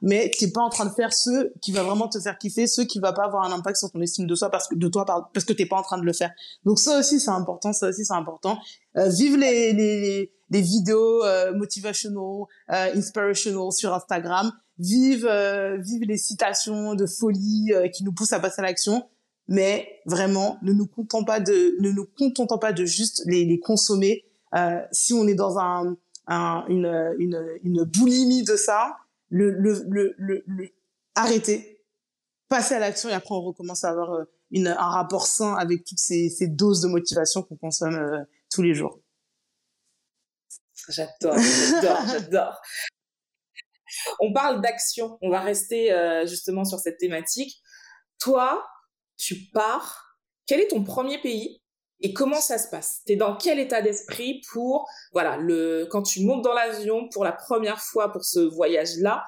mais 0.02 0.28
tu 0.36 0.44
n'es 0.44 0.50
pas 0.50 0.62
en 0.62 0.68
train 0.68 0.86
de 0.86 0.90
faire 0.90 1.12
ce 1.12 1.52
qui 1.60 1.70
va 1.70 1.84
vraiment 1.84 2.08
te 2.08 2.18
faire 2.18 2.36
kiffer, 2.36 2.66
ce 2.66 2.80
qui 2.80 2.98
va 2.98 3.12
pas 3.12 3.26
avoir 3.26 3.44
un 3.44 3.52
impact 3.52 3.76
sur 3.76 3.92
ton 3.92 4.00
estime 4.00 4.26
de 4.26 4.34
soi 4.34 4.50
parce 4.50 4.66
que 4.66 4.74
de 4.74 4.88
toi 4.88 5.04
parce 5.04 5.46
que 5.46 5.52
t'es 5.52 5.66
pas 5.66 5.76
en 5.76 5.82
train 5.82 5.98
de 5.98 6.02
le 6.02 6.12
faire. 6.12 6.32
Donc 6.64 6.80
ça 6.80 6.98
aussi 6.98 7.20
c'est 7.20 7.30
important, 7.30 7.72
ça 7.72 7.90
aussi 7.90 8.04
c'est 8.04 8.12
important. 8.12 8.58
Euh, 8.96 9.08
vive 9.08 9.36
les, 9.36 9.72
les, 9.72 10.32
les 10.50 10.60
vidéos 10.60 11.22
euh, 11.22 11.54
motivational, 11.54 12.46
euh, 12.72 12.96
inspirational 12.96 13.70
sur 13.70 13.94
Instagram, 13.94 14.50
vive 14.80 15.28
euh, 15.30 15.76
vive 15.76 16.02
les 16.08 16.18
citations 16.18 16.96
de 16.96 17.06
folie 17.06 17.72
euh, 17.72 17.86
qui 17.86 18.02
nous 18.02 18.12
poussent 18.12 18.32
à 18.32 18.40
passer 18.40 18.62
à 18.62 18.64
l'action 18.64 19.08
mais 19.46 19.86
vraiment 20.06 20.58
ne 20.62 20.72
nous 20.72 20.86
contentons 20.86 21.24
pas 21.24 21.38
de 21.38 21.76
ne 21.80 21.90
nous 21.92 22.06
contentons 22.18 22.58
pas 22.58 22.72
de 22.72 22.84
juste 22.84 23.22
les, 23.26 23.44
les 23.44 23.60
consommer 23.60 24.24
si 24.92 25.12
on 25.14 25.26
est 25.26 25.34
dans 25.34 25.58
un, 25.58 25.96
un 26.26 26.64
une, 26.68 27.58
une, 27.62 27.84
boulimie 27.84 28.44
de 28.44 28.56
ça, 28.56 28.96
le, 29.28 29.50
le, 29.50 30.14
à 32.72 32.78
l'action 32.78 33.08
et 33.08 33.12
après 33.12 33.34
on 33.34 33.42
recommence 33.42 33.84
à 33.84 33.90
avoir 33.90 34.12
euh, 34.12 34.24
une, 34.50 34.68
un 34.68 34.88
rapport 34.90 35.26
sain 35.26 35.54
avec 35.54 35.84
toutes 35.84 35.98
ces, 35.98 36.30
doses 36.48 36.80
de 36.82 36.88
motivation 36.88 37.42
qu'on 37.42 37.56
consomme 37.56 37.96
euh, 37.96 38.22
tous 38.50 38.62
les 38.62 38.74
jours. 38.74 39.00
J'adore, 40.88 41.36
j'adore, 41.38 41.98
j'adore. 42.06 42.60
On 44.20 44.32
parle 44.32 44.60
d'action. 44.60 45.18
On 45.22 45.30
va 45.30 45.40
rester 45.40 45.92
euh, 45.92 46.26
justement 46.26 46.64
sur 46.64 46.78
cette 46.78 46.98
thématique. 46.98 47.62
Toi, 48.18 48.66
tu 49.16 49.50
pars. 49.52 50.18
Quel 50.46 50.60
est 50.60 50.68
ton 50.68 50.84
premier 50.84 51.20
pays? 51.20 51.62
Et 52.04 52.12
comment 52.12 52.40
ça 52.40 52.58
se 52.58 52.68
passe? 52.68 53.00
T'es 53.06 53.16
dans 53.16 53.34
quel 53.34 53.58
état 53.58 53.80
d'esprit 53.80 54.42
pour 54.52 54.86
voilà 55.12 55.38
le 55.38 55.86
quand 55.90 56.02
tu 56.02 56.24
montes 56.24 56.42
dans 56.42 56.52
l'avion 56.52 57.08
pour 57.08 57.24
la 57.24 57.32
première 57.32 57.80
fois 57.80 58.12
pour 58.12 58.24
ce 58.24 58.40
voyage-là 58.40 59.24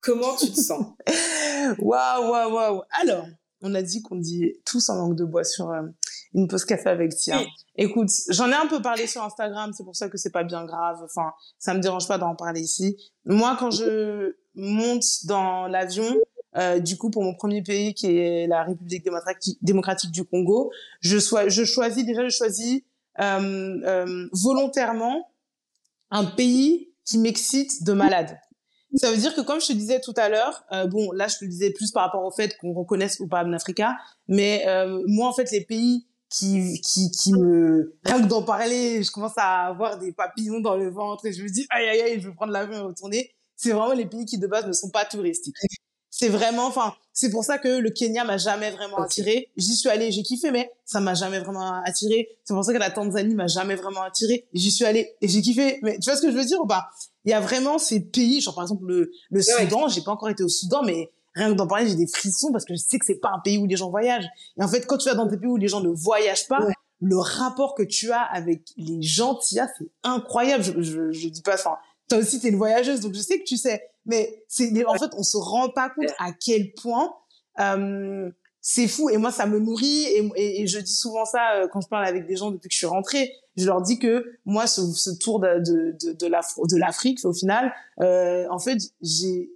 Comment 0.00 0.36
tu 0.36 0.50
te 0.50 0.60
sens? 0.60 0.84
Waouh, 1.78 2.30
waouh, 2.30 2.54
waouh. 2.54 2.82
Alors, 3.00 3.26
on 3.60 3.74
a 3.74 3.82
dit 3.82 4.00
qu'on 4.02 4.16
dit 4.16 4.54
tous 4.64 4.88
en 4.90 4.94
langue 4.94 5.16
de 5.16 5.24
bois 5.24 5.42
sur 5.42 5.70
euh, 5.70 5.82
une 6.34 6.46
pause 6.46 6.64
café 6.64 6.88
avec 6.88 7.16
Tia. 7.16 7.40
Écoute, 7.76 8.08
j'en 8.28 8.48
ai 8.48 8.54
un 8.54 8.68
peu 8.68 8.80
parlé 8.80 9.06
sur 9.06 9.22
Instagram, 9.22 9.72
c'est 9.76 9.84
pour 9.84 9.96
ça 9.96 10.08
que 10.08 10.16
c'est 10.16 10.30
pas 10.30 10.44
bien 10.44 10.64
grave. 10.64 10.98
Enfin, 11.04 11.32
ça 11.58 11.74
me 11.74 11.80
dérange 11.80 12.06
pas 12.06 12.16
d'en 12.16 12.36
parler 12.36 12.60
ici. 12.60 12.96
Moi, 13.24 13.56
quand 13.58 13.72
je 13.72 14.36
monte 14.54 15.04
dans 15.24 15.66
l'avion, 15.66 16.16
euh, 16.58 16.80
du 16.80 16.96
coup, 16.96 17.10
pour 17.10 17.22
mon 17.22 17.34
premier 17.34 17.62
pays 17.62 17.94
qui 17.94 18.06
est 18.06 18.46
la 18.46 18.64
République 18.64 19.06
démocratique 19.62 20.10
du 20.10 20.24
Congo, 20.24 20.72
je, 21.00 21.18
choisis 21.18 22.04
déjà, 22.04 22.28
je 22.28 22.36
choisis 22.36 22.82
euh, 23.20 23.80
euh, 23.84 24.28
volontairement 24.32 25.30
un 26.10 26.24
pays 26.24 26.88
qui 27.04 27.18
m'excite 27.18 27.84
de 27.84 27.92
malade. 27.92 28.38
Ça 28.94 29.10
veut 29.10 29.18
dire 29.18 29.34
que 29.34 29.42
comme 29.42 29.60
je 29.60 29.66
te 29.66 29.72
disais 29.74 30.00
tout 30.00 30.14
à 30.16 30.30
l'heure, 30.30 30.64
bon 30.90 31.12
là 31.12 31.28
je 31.28 31.36
te 31.36 31.44
le 31.44 31.50
disais 31.50 31.70
plus 31.70 31.92
par 31.92 32.04
rapport 32.04 32.24
au 32.24 32.30
fait 32.30 32.56
qu'on 32.56 32.72
reconnaisse 32.72 33.20
ou 33.20 33.28
pas 33.28 33.40
Africa, 33.40 33.94
mais 34.28 34.64
moi 35.06 35.28
en 35.28 35.34
fait 35.34 35.50
les 35.50 35.62
pays 35.62 36.06
qui 36.30 36.80
qui 36.80 37.10
qui 37.10 37.34
me 37.34 37.98
rien 38.02 38.22
que 38.22 38.26
d'en 38.26 38.42
parler, 38.42 39.02
je 39.02 39.10
commence 39.10 39.36
à 39.36 39.66
avoir 39.66 39.98
des 39.98 40.12
papillons 40.12 40.60
dans 40.60 40.74
le 40.74 40.88
ventre 40.88 41.26
et 41.26 41.34
je 41.34 41.42
me 41.42 41.50
dis 41.50 41.66
aïe 41.68 41.86
aïe 41.86 42.00
aïe, 42.00 42.20
je 42.20 42.28
vais 42.28 42.34
prendre 42.34 42.52
l'avion 42.52 42.78
et 42.78 42.80
retourner. 42.80 43.30
C'est 43.56 43.72
vraiment 43.72 43.92
les 43.92 44.06
pays 44.06 44.24
qui 44.24 44.38
de 44.38 44.46
base 44.46 44.66
ne 44.66 44.72
sont 44.72 44.88
pas 44.88 45.04
touristiques 45.04 45.56
c'est 46.10 46.28
vraiment, 46.28 46.66
enfin, 46.66 46.94
c'est 47.12 47.30
pour 47.30 47.44
ça 47.44 47.58
que 47.58 47.68
le 47.68 47.90
Kenya 47.90 48.24
m'a 48.24 48.38
jamais 48.38 48.70
vraiment 48.70 48.98
attiré. 48.98 49.50
J'y 49.56 49.74
suis 49.74 49.88
allée, 49.88 50.10
j'ai 50.12 50.22
kiffé, 50.22 50.50
mais 50.50 50.70
ça 50.84 51.00
m'a 51.00 51.14
jamais 51.14 51.38
vraiment 51.40 51.82
attiré. 51.84 52.28
C'est 52.44 52.54
pour 52.54 52.64
ça 52.64 52.72
que 52.72 52.78
la 52.78 52.90
Tanzanie 52.90 53.34
m'a 53.34 53.46
jamais 53.46 53.74
vraiment 53.74 54.02
attiré. 54.02 54.46
J'y 54.54 54.70
suis 54.70 54.84
allée 54.84 55.14
et 55.20 55.28
j'ai 55.28 55.42
kiffé. 55.42 55.80
Mais 55.82 55.98
tu 55.98 56.08
vois 56.10 56.16
ce 56.16 56.22
que 56.22 56.30
je 56.30 56.36
veux 56.36 56.44
dire 56.44 56.60
ou 56.60 56.66
pas? 56.66 56.88
Il 57.24 57.30
y 57.30 57.34
a 57.34 57.40
vraiment 57.40 57.78
ces 57.78 58.00
pays, 58.00 58.40
genre 58.40 58.54
par 58.54 58.64
exemple 58.64 58.86
le, 58.86 59.10
le 59.30 59.42
Soudan. 59.42 59.88
J'ai 59.88 60.00
pas 60.02 60.12
encore 60.12 60.28
été 60.30 60.42
au 60.42 60.48
Soudan, 60.48 60.82
mais 60.84 61.10
rien 61.34 61.50
que 61.50 61.54
d'en 61.56 61.66
parler, 61.66 61.88
j'ai 61.88 61.96
des 61.96 62.06
frissons 62.06 62.52
parce 62.52 62.64
que 62.64 62.74
je 62.74 62.80
sais 62.80 62.98
que 62.98 63.04
c'est 63.04 63.20
pas 63.20 63.32
un 63.34 63.40
pays 63.40 63.58
où 63.58 63.66
les 63.66 63.76
gens 63.76 63.90
voyagent. 63.90 64.28
Et 64.58 64.62
en 64.62 64.68
fait, 64.68 64.86
quand 64.86 64.96
tu 64.96 65.08
vas 65.08 65.14
dans 65.14 65.26
des 65.26 65.36
pays 65.36 65.48
où 65.48 65.56
les 65.56 65.68
gens 65.68 65.80
ne 65.80 65.90
voyagent 65.90 66.48
pas, 66.48 66.60
le 67.00 67.18
rapport 67.18 67.74
que 67.74 67.82
tu 67.82 68.10
as 68.12 68.22
avec 68.22 68.62
les 68.76 69.02
gens, 69.02 69.38
c'est 69.40 69.60
incroyable. 70.04 70.64
Je, 70.64 70.82
je, 70.82 71.12
je 71.12 71.28
dis 71.28 71.42
pas, 71.42 71.54
enfin, 71.54 71.76
toi 72.08 72.18
aussi 72.18 72.40
t'es 72.40 72.48
une 72.48 72.56
voyageuse, 72.56 73.00
donc 73.00 73.14
je 73.14 73.20
sais 73.20 73.38
que 73.38 73.44
tu 73.44 73.56
sais. 73.56 73.82
Mais 74.08 74.44
c'est, 74.48 74.72
en 74.86 74.94
fait, 74.94 75.10
on 75.16 75.22
se 75.22 75.36
rend 75.36 75.68
pas 75.68 75.90
compte 75.90 76.12
à 76.18 76.32
quel 76.32 76.72
point 76.72 77.14
euh, 77.60 78.30
c'est 78.60 78.88
fou. 78.88 79.10
Et 79.10 79.18
moi, 79.18 79.30
ça 79.30 79.46
me 79.46 79.60
nourrit. 79.60 80.04
Et, 80.04 80.62
et, 80.62 80.66
je 80.66 80.78
dis 80.80 80.94
souvent 80.94 81.24
ça 81.24 81.54
euh, 81.54 81.68
quand 81.72 81.80
je 81.80 81.88
parle 81.88 82.06
avec 82.06 82.26
des 82.26 82.34
gens 82.34 82.50
depuis 82.50 82.68
que 82.68 82.72
je 82.72 82.78
suis 82.78 82.86
rentrée. 82.86 83.32
Je 83.56 83.66
leur 83.66 83.82
dis 83.82 83.98
que 83.98 84.24
moi, 84.44 84.66
ce, 84.66 84.82
ce 84.92 85.10
tour 85.10 85.40
de, 85.40 85.58
de, 85.58 85.96
de, 86.00 86.12
de 86.12 86.76
l'Afrique, 86.76 87.24
au 87.24 87.32
final, 87.32 87.72
euh, 88.00 88.46
en 88.50 88.58
fait, 88.58 88.78
j'ai 89.02 89.50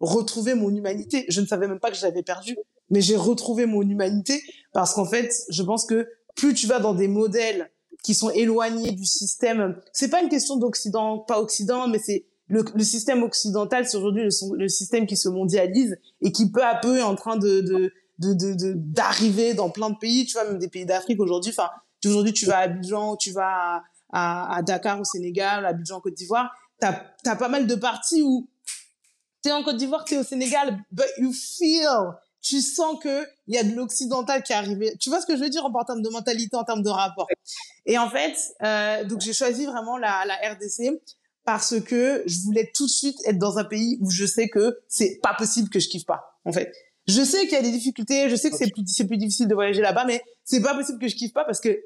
retrouvé 0.00 0.54
mon 0.54 0.70
humanité. 0.70 1.24
Je 1.28 1.40
ne 1.40 1.46
savais 1.46 1.66
même 1.66 1.80
pas 1.80 1.90
que 1.90 1.96
j'avais 1.96 2.22
perdu, 2.22 2.56
mais 2.90 3.00
j'ai 3.00 3.16
retrouvé 3.16 3.66
mon 3.66 3.82
humanité 3.82 4.42
parce 4.72 4.94
qu'en 4.94 5.06
fait, 5.06 5.32
je 5.48 5.62
pense 5.62 5.84
que 5.84 6.08
plus 6.36 6.54
tu 6.54 6.66
vas 6.66 6.78
dans 6.78 6.94
des 6.94 7.08
modèles 7.08 7.70
qui 8.02 8.14
sont 8.14 8.30
éloignés 8.30 8.92
du 8.92 9.04
système, 9.04 9.80
c'est 9.92 10.10
pas 10.10 10.22
une 10.22 10.28
question 10.28 10.56
d'Occident, 10.56 11.18
pas 11.18 11.40
Occident, 11.40 11.88
mais 11.88 11.98
c'est 11.98 12.26
le, 12.48 12.64
le, 12.74 12.84
système 12.84 13.22
occidental, 13.22 13.88
c'est 13.88 13.96
aujourd'hui 13.96 14.22
le, 14.22 14.56
le, 14.56 14.68
système 14.68 15.06
qui 15.06 15.16
se 15.16 15.28
mondialise 15.28 15.98
et 16.20 16.32
qui 16.32 16.50
peu 16.50 16.62
à 16.62 16.76
peu 16.76 16.98
est 16.98 17.02
en 17.02 17.16
train 17.16 17.36
de 17.36 17.60
de 17.60 17.92
de 18.18 18.72
d'arriver 18.76 19.54
dans 19.54 19.70
plein 19.70 19.90
de 19.90 19.96
pays, 19.96 20.26
tu 20.26 20.34
vois, 20.34 20.44
même 20.44 20.58
des 20.58 20.68
pays 20.68 20.86
d'Afrique 20.86 21.20
aujourd'hui. 21.20 21.50
Enfin, 21.50 21.70
aujourd'hui 22.04 22.32
tu 22.32 22.46
vas 22.46 22.58
à 22.58 22.62
Abidjan, 22.62 23.16
tu 23.16 23.32
vas 23.32 23.82
à, 24.12 24.56
à, 24.56 24.62
Dakar 24.62 25.00
au 25.00 25.04
Sénégal, 25.04 25.64
à 25.64 25.68
Abidjan 25.68 25.96
en 25.96 26.00
Côte 26.00 26.14
d'Ivoire, 26.14 26.50
t'as 26.78 27.02
as 27.26 27.36
pas 27.36 27.48
mal 27.48 27.66
de 27.66 27.74
parties 27.74 28.22
où 28.22 28.48
t'es 29.42 29.52
en 29.52 29.62
Côte 29.62 29.76
d'Ivoire, 29.76 30.04
t'es 30.04 30.18
au 30.18 30.22
Sénégal, 30.22 30.78
but 30.92 31.06
you 31.18 31.32
feel 31.32 32.14
tu 32.46 32.60
sens 32.60 32.96
que 33.02 33.26
il 33.48 33.56
y 33.56 33.58
a 33.58 33.64
de 33.64 33.74
l'occidental 33.74 34.42
qui 34.44 34.52
est 34.52 34.56
arrivé. 34.56 34.96
Tu 35.00 35.10
vois 35.10 35.20
ce 35.20 35.26
que 35.26 35.36
je 35.36 35.42
veux 35.42 35.48
dire 35.48 35.64
en 35.64 35.84
termes 35.84 36.02
de 36.02 36.08
mentalité, 36.10 36.56
en 36.56 36.62
termes 36.62 36.82
de 36.82 36.90
rapport? 36.90 37.26
Et 37.86 37.98
en 37.98 38.08
fait, 38.08 38.36
euh, 38.62 39.04
donc 39.04 39.20
j'ai 39.20 39.32
choisi 39.32 39.66
vraiment 39.66 39.98
la, 39.98 40.24
la 40.26 40.36
RDC 40.52 41.00
parce 41.46 41.80
que 41.80 42.24
je 42.26 42.40
voulais 42.40 42.70
tout 42.74 42.86
de 42.86 42.90
suite 42.90 43.16
être 43.24 43.38
dans 43.38 43.56
un 43.56 43.64
pays 43.64 43.98
où 44.02 44.10
je 44.10 44.26
sais 44.26 44.48
que 44.48 44.80
c'est 44.88 45.20
pas 45.22 45.32
possible 45.32 45.70
que 45.70 45.78
je 45.78 45.88
kiffe 45.88 46.04
pas, 46.04 46.38
en 46.44 46.52
fait. 46.52 46.74
Je 47.06 47.22
sais 47.22 47.42
qu'il 47.42 47.52
y 47.52 47.56
a 47.56 47.62
des 47.62 47.70
difficultés, 47.70 48.28
je 48.28 48.34
sais 48.34 48.50
que 48.50 48.56
c'est 48.56 48.68
plus, 48.72 48.82
difficile 49.16 49.46
de 49.46 49.54
voyager 49.54 49.80
là-bas, 49.80 50.04
mais 50.04 50.22
c'est 50.42 50.60
pas 50.60 50.74
possible 50.74 50.98
que 50.98 51.06
je 51.06 51.14
kiffe 51.14 51.32
pas 51.32 51.44
parce 51.44 51.60
que, 51.60 51.80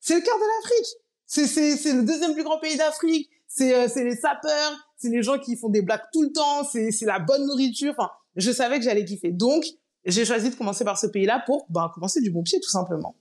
c'est 0.00 0.14
le 0.14 0.22
cœur 0.22 0.34
de 0.36 0.44
l'Afrique. 0.62 0.96
C'est, 1.26 1.92
le 1.92 2.02
deuxième 2.02 2.32
plus 2.32 2.42
grand 2.42 2.58
pays 2.58 2.76
d'Afrique. 2.76 3.30
C'est, 3.46 3.74
euh, 3.74 4.02
les 4.02 4.16
sapeurs, 4.16 4.88
c'est 4.96 5.10
les 5.10 5.22
gens 5.22 5.38
qui 5.38 5.56
font 5.56 5.68
des 5.68 5.82
blagues 5.82 6.04
tout 6.10 6.22
le 6.22 6.32
temps, 6.32 6.64
c'est, 6.64 6.90
c'est 6.90 7.04
la 7.04 7.18
bonne 7.18 7.46
nourriture. 7.46 7.94
Enfin, 7.96 8.10
je 8.36 8.50
savais 8.50 8.78
que 8.78 8.84
j'allais 8.84 9.04
kiffer. 9.04 9.30
Donc, 9.30 9.66
j'ai 10.06 10.24
choisi 10.24 10.48
de 10.48 10.54
commencer 10.54 10.84
par 10.84 10.98
ce 10.98 11.06
pays-là 11.06 11.42
pour, 11.44 11.66
ben, 11.68 11.90
commencer 11.94 12.22
du 12.22 12.30
bon 12.30 12.42
pied, 12.42 12.58
tout 12.60 12.70
simplement. 12.70 13.14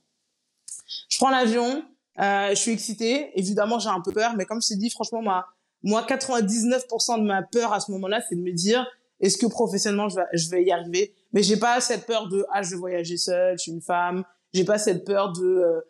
Je 1.09 1.17
prends 1.17 1.29
l'avion, 1.29 1.83
euh, 2.19 2.49
je 2.51 2.55
suis 2.55 2.71
excitée. 2.71 3.37
Évidemment, 3.37 3.77
j'ai 3.77 3.89
un 3.89 3.99
peu 3.99 4.13
peur, 4.13 4.35
mais 4.37 4.45
comme 4.45 4.61
je 4.61 4.69
t'ai 4.69 4.77
dit, 4.77 4.89
franchement, 4.89 5.21
ma, 5.21 5.45
moi, 5.83 6.05
99% 6.07 7.19
de 7.19 7.25
ma 7.25 7.41
peur 7.41 7.73
à 7.73 7.79
ce 7.79 7.91
moment-là, 7.91 8.21
c'est 8.27 8.35
de 8.35 8.41
me 8.41 8.51
dire, 8.51 8.85
est-ce 9.19 9.37
que 9.37 9.45
professionnellement, 9.45 10.09
je 10.09 10.15
vais, 10.15 10.25
je 10.33 10.49
vais 10.49 10.63
y 10.63 10.71
arriver? 10.71 11.13
Mais 11.33 11.43
j'ai 11.43 11.57
pas 11.57 11.79
cette 11.81 12.05
peur 12.05 12.27
de, 12.27 12.45
ah, 12.51 12.61
je 12.61 12.71
vais 12.71 12.77
voyager 12.77 13.17
seule, 13.17 13.57
je 13.57 13.63
suis 13.63 13.71
une 13.71 13.81
femme. 13.81 14.23
J'ai 14.53 14.65
pas 14.65 14.77
cette 14.77 15.05
peur 15.05 15.31
de, 15.31 15.45
euh, 15.45 15.81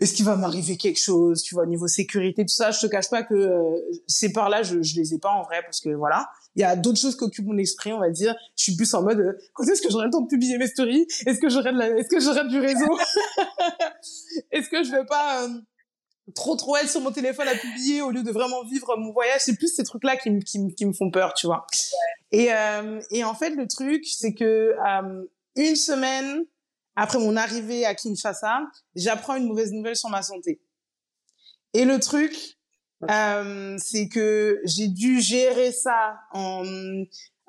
est-ce 0.00 0.12
qu'il 0.12 0.24
va 0.26 0.36
m'arriver 0.36 0.76
quelque 0.76 1.00
chose, 1.00 1.42
tu 1.42 1.54
vois, 1.54 1.64
au 1.64 1.68
niveau 1.68 1.86
sécurité, 1.86 2.44
tout 2.44 2.52
ça. 2.52 2.70
Je 2.70 2.80
te 2.80 2.86
cache 2.86 3.08
pas 3.08 3.22
que 3.22 3.34
euh, 3.34 4.00
ces 4.06 4.32
peurs-là, 4.32 4.62
je, 4.62 4.82
je 4.82 4.96
les 4.96 5.14
ai 5.14 5.18
pas 5.18 5.30
en 5.30 5.42
vrai, 5.42 5.62
parce 5.62 5.80
que 5.80 5.90
voilà. 5.90 6.28
Il 6.54 6.60
y 6.60 6.64
a 6.64 6.76
d'autres 6.76 6.98
choses 6.98 7.16
qui 7.16 7.24
occupent 7.24 7.46
mon 7.46 7.58
esprit, 7.58 7.92
on 7.92 8.00
va 8.00 8.10
dire. 8.10 8.34
Je 8.56 8.64
suis 8.64 8.76
plus 8.76 8.92
en 8.94 9.02
mode, 9.02 9.20
euh, 9.20 9.38
quand 9.54 9.64
est-ce 9.64 9.80
que 9.80 9.90
j'aurai 9.90 10.06
le 10.06 10.10
temps 10.10 10.22
de 10.22 10.28
publier 10.28 10.58
mes 10.58 10.66
stories? 10.66 11.06
Est-ce 11.26 11.38
que 11.38 11.48
j'aurai 11.48 11.72
de 11.72 11.78
la... 11.78 11.88
est-ce 11.90 12.08
que 12.08 12.20
j'aurai 12.20 12.46
du 12.48 12.58
réseau? 12.58 12.98
Est-ce 14.50 14.68
que 14.68 14.82
je 14.82 14.90
vais 14.90 15.04
pas 15.06 15.48
trop 16.34 16.56
trop 16.56 16.76
être 16.76 16.90
sur 16.90 17.00
mon 17.00 17.12
téléphone 17.12 17.48
à 17.48 17.54
publier 17.54 18.02
au 18.02 18.10
lieu 18.10 18.22
de 18.22 18.30
vraiment 18.30 18.64
vivre 18.64 18.96
mon 18.96 19.12
voyage. 19.12 19.42
C'est 19.42 19.56
plus 19.56 19.74
ces 19.74 19.84
trucs-là 19.84 20.16
qui, 20.16 20.38
qui, 20.40 20.74
qui 20.74 20.86
me 20.86 20.92
font 20.92 21.10
peur, 21.10 21.34
tu 21.34 21.46
vois. 21.46 21.66
Et, 22.32 22.52
euh, 22.52 23.00
et 23.10 23.24
en 23.24 23.34
fait, 23.34 23.50
le 23.50 23.66
truc, 23.66 24.04
c'est 24.06 24.34
que 24.34 24.74
euh, 24.86 25.24
une 25.56 25.76
semaine 25.76 26.44
après 26.96 27.18
mon 27.18 27.36
arrivée 27.36 27.84
à 27.84 27.94
Kinshasa, 27.94 28.60
j'apprends 28.94 29.36
une 29.36 29.46
mauvaise 29.46 29.72
nouvelle 29.72 29.96
sur 29.96 30.08
ma 30.08 30.22
santé. 30.22 30.60
Et 31.74 31.84
le 31.84 32.00
truc, 32.00 32.58
euh, 33.10 33.76
c'est 33.78 34.08
que 34.08 34.60
j'ai 34.64 34.88
dû 34.88 35.20
gérer 35.20 35.72
ça 35.72 36.18
en, 36.32 36.64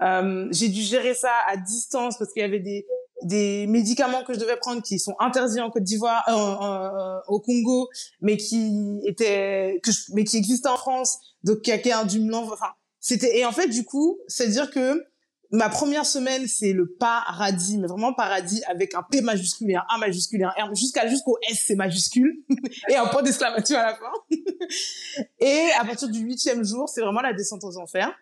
euh, 0.01 0.47
j'ai 0.51 0.69
dû 0.69 0.81
gérer 0.81 1.13
ça 1.13 1.31
à 1.47 1.57
distance 1.57 2.17
parce 2.17 2.31
qu'il 2.33 2.41
y 2.41 2.45
avait 2.45 2.59
des 2.59 2.85
des 3.23 3.67
médicaments 3.67 4.23
que 4.23 4.33
je 4.33 4.39
devais 4.39 4.57
prendre 4.57 4.81
qui 4.81 4.99
sont 4.99 5.15
interdits 5.19 5.59
en 5.59 5.69
Côte 5.69 5.83
d'Ivoire, 5.83 6.23
euh, 6.27 6.33
euh, 6.33 7.19
au 7.27 7.39
Congo, 7.39 7.89
mais 8.21 8.37
qui 8.37 8.99
étaient, 9.05 9.79
que 9.83 9.91
mais 10.13 10.23
qui 10.23 10.37
existaient 10.37 10.69
en 10.69 10.77
France, 10.77 11.17
donc 11.43 11.61
qui 11.61 11.71
a 11.71 12.05
du 12.05 12.19
mélange. 12.19 12.49
Enfin, 12.51 12.71
c'était 12.99 13.37
et 13.37 13.45
en 13.45 13.51
fait 13.51 13.67
du 13.67 13.85
coup, 13.85 14.19
c'est 14.27 14.47
dire 14.47 14.69
que 14.69 15.03
ma 15.51 15.69
première 15.69 16.05
semaine 16.05 16.47
c'est 16.47 16.73
le 16.73 16.93
paradis, 16.99 17.77
mais 17.77 17.87
vraiment 17.87 18.13
paradis 18.13 18.61
avec 18.65 18.93
un 18.93 19.03
P 19.03 19.21
majuscule 19.21 19.71
et 19.71 19.75
un 19.75 19.85
A 19.89 19.97
majuscule 19.97 20.41
et 20.41 20.43
un 20.43 20.49
R 20.49 20.75
jusqu'à 20.75 21.07
jusqu'au 21.07 21.37
S 21.49 21.63
c'est 21.65 21.75
majuscule 21.75 22.43
et 22.89 22.95
un 22.95 23.07
point 23.07 23.23
d'exclamation 23.23 23.77
à 23.77 23.83
la 23.83 23.95
fin. 23.95 24.11
et 25.39 25.69
à 25.79 25.85
partir 25.85 26.09
du 26.09 26.19
huitième 26.19 26.63
jour, 26.63 26.87
c'est 26.89 27.01
vraiment 27.01 27.21
la 27.21 27.33
descente 27.33 27.63
aux 27.63 27.77
enfers. 27.77 28.13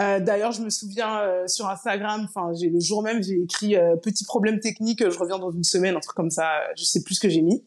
Euh, 0.00 0.20
D'ailleurs, 0.20 0.52
je 0.52 0.62
me 0.62 0.70
souviens 0.70 1.20
euh, 1.20 1.46
sur 1.46 1.68
Instagram, 1.68 2.26
enfin, 2.28 2.52
j'ai 2.54 2.68
le 2.68 2.80
jour 2.80 3.02
même, 3.02 3.22
j'ai 3.22 3.40
écrit 3.42 3.76
euh, 3.76 3.96
petit 3.96 4.24
problème 4.24 4.60
technique, 4.60 5.08
je 5.08 5.18
reviens 5.18 5.38
dans 5.38 5.50
une 5.50 5.64
semaine, 5.64 5.96
un 5.96 6.00
truc 6.00 6.14
comme 6.14 6.30
ça, 6.30 6.48
je 6.76 6.84
sais 6.84 7.02
plus 7.02 7.16
ce 7.16 7.20
que 7.20 7.28
j'ai 7.28 7.42
mis. 7.42 7.64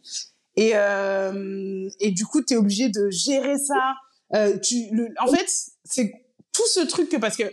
Et 0.55 0.71
euh, 0.75 1.89
et 1.99 2.11
du 2.11 2.25
coup, 2.25 2.41
tu 2.41 2.53
es 2.53 2.57
obligé 2.57 2.89
de 2.89 3.09
gérer 3.09 3.57
ça. 3.57 3.95
Euh, 4.33 4.57
tu, 4.59 4.87
le, 4.91 5.09
en 5.19 5.27
fait, 5.27 5.45
c'est 5.83 6.11
tout 6.53 6.67
ce 6.67 6.81
truc 6.81 7.09
que 7.09 7.17
parce 7.17 7.35
que 7.37 7.43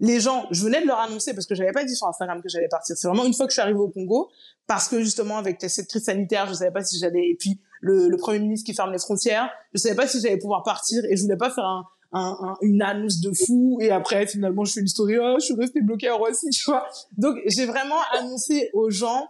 les 0.00 0.20
gens, 0.20 0.46
je 0.52 0.64
venais 0.64 0.80
de 0.80 0.86
leur 0.86 1.00
annoncer 1.00 1.34
parce 1.34 1.46
que 1.46 1.56
j'avais 1.56 1.72
pas 1.72 1.84
dit 1.84 1.96
sur 1.96 2.06
Instagram 2.06 2.40
que 2.40 2.48
j'allais 2.48 2.68
partir. 2.68 2.96
C'est 2.96 3.08
vraiment 3.08 3.24
une 3.24 3.34
fois 3.34 3.46
que 3.46 3.50
je 3.50 3.54
suis 3.54 3.62
arrivée 3.62 3.78
au 3.78 3.88
Congo, 3.88 4.28
parce 4.68 4.88
que 4.88 5.00
justement 5.02 5.38
avec 5.38 5.60
cette 5.68 5.88
crise 5.88 6.04
sanitaire, 6.04 6.46
je 6.46 6.54
savais 6.54 6.70
pas 6.70 6.84
si 6.84 6.98
j'allais. 6.98 7.30
Et 7.30 7.36
puis 7.36 7.60
le, 7.80 8.08
le 8.08 8.16
premier 8.16 8.38
ministre 8.38 8.66
qui 8.66 8.74
ferme 8.74 8.92
les 8.92 8.98
frontières, 8.98 9.50
je 9.72 9.78
savais 9.80 9.96
pas 9.96 10.06
si 10.06 10.20
j'allais 10.20 10.38
pouvoir 10.38 10.62
partir 10.62 11.04
et 11.04 11.16
je 11.16 11.22
voulais 11.22 11.36
pas 11.36 11.50
faire 11.50 11.64
un 11.64 11.84
un, 12.12 12.56
une 12.62 12.80
annonce 12.80 13.20
de 13.20 13.32
fou 13.32 13.78
et 13.82 13.90
après 13.90 14.26
finalement 14.26 14.64
je 14.64 14.72
fais 14.72 14.80
une 14.80 14.88
story 14.88 15.18
oh 15.20 15.36
je 15.38 15.44
suis 15.44 15.54
restée 15.54 15.82
bloquée 15.82 16.08
à 16.08 16.14
Roissy 16.14 16.48
tu 16.50 16.70
vois 16.70 16.86
donc 17.18 17.36
j'ai 17.46 17.66
vraiment 17.66 18.00
annoncé 18.12 18.70
aux 18.72 18.88
gens 18.88 19.28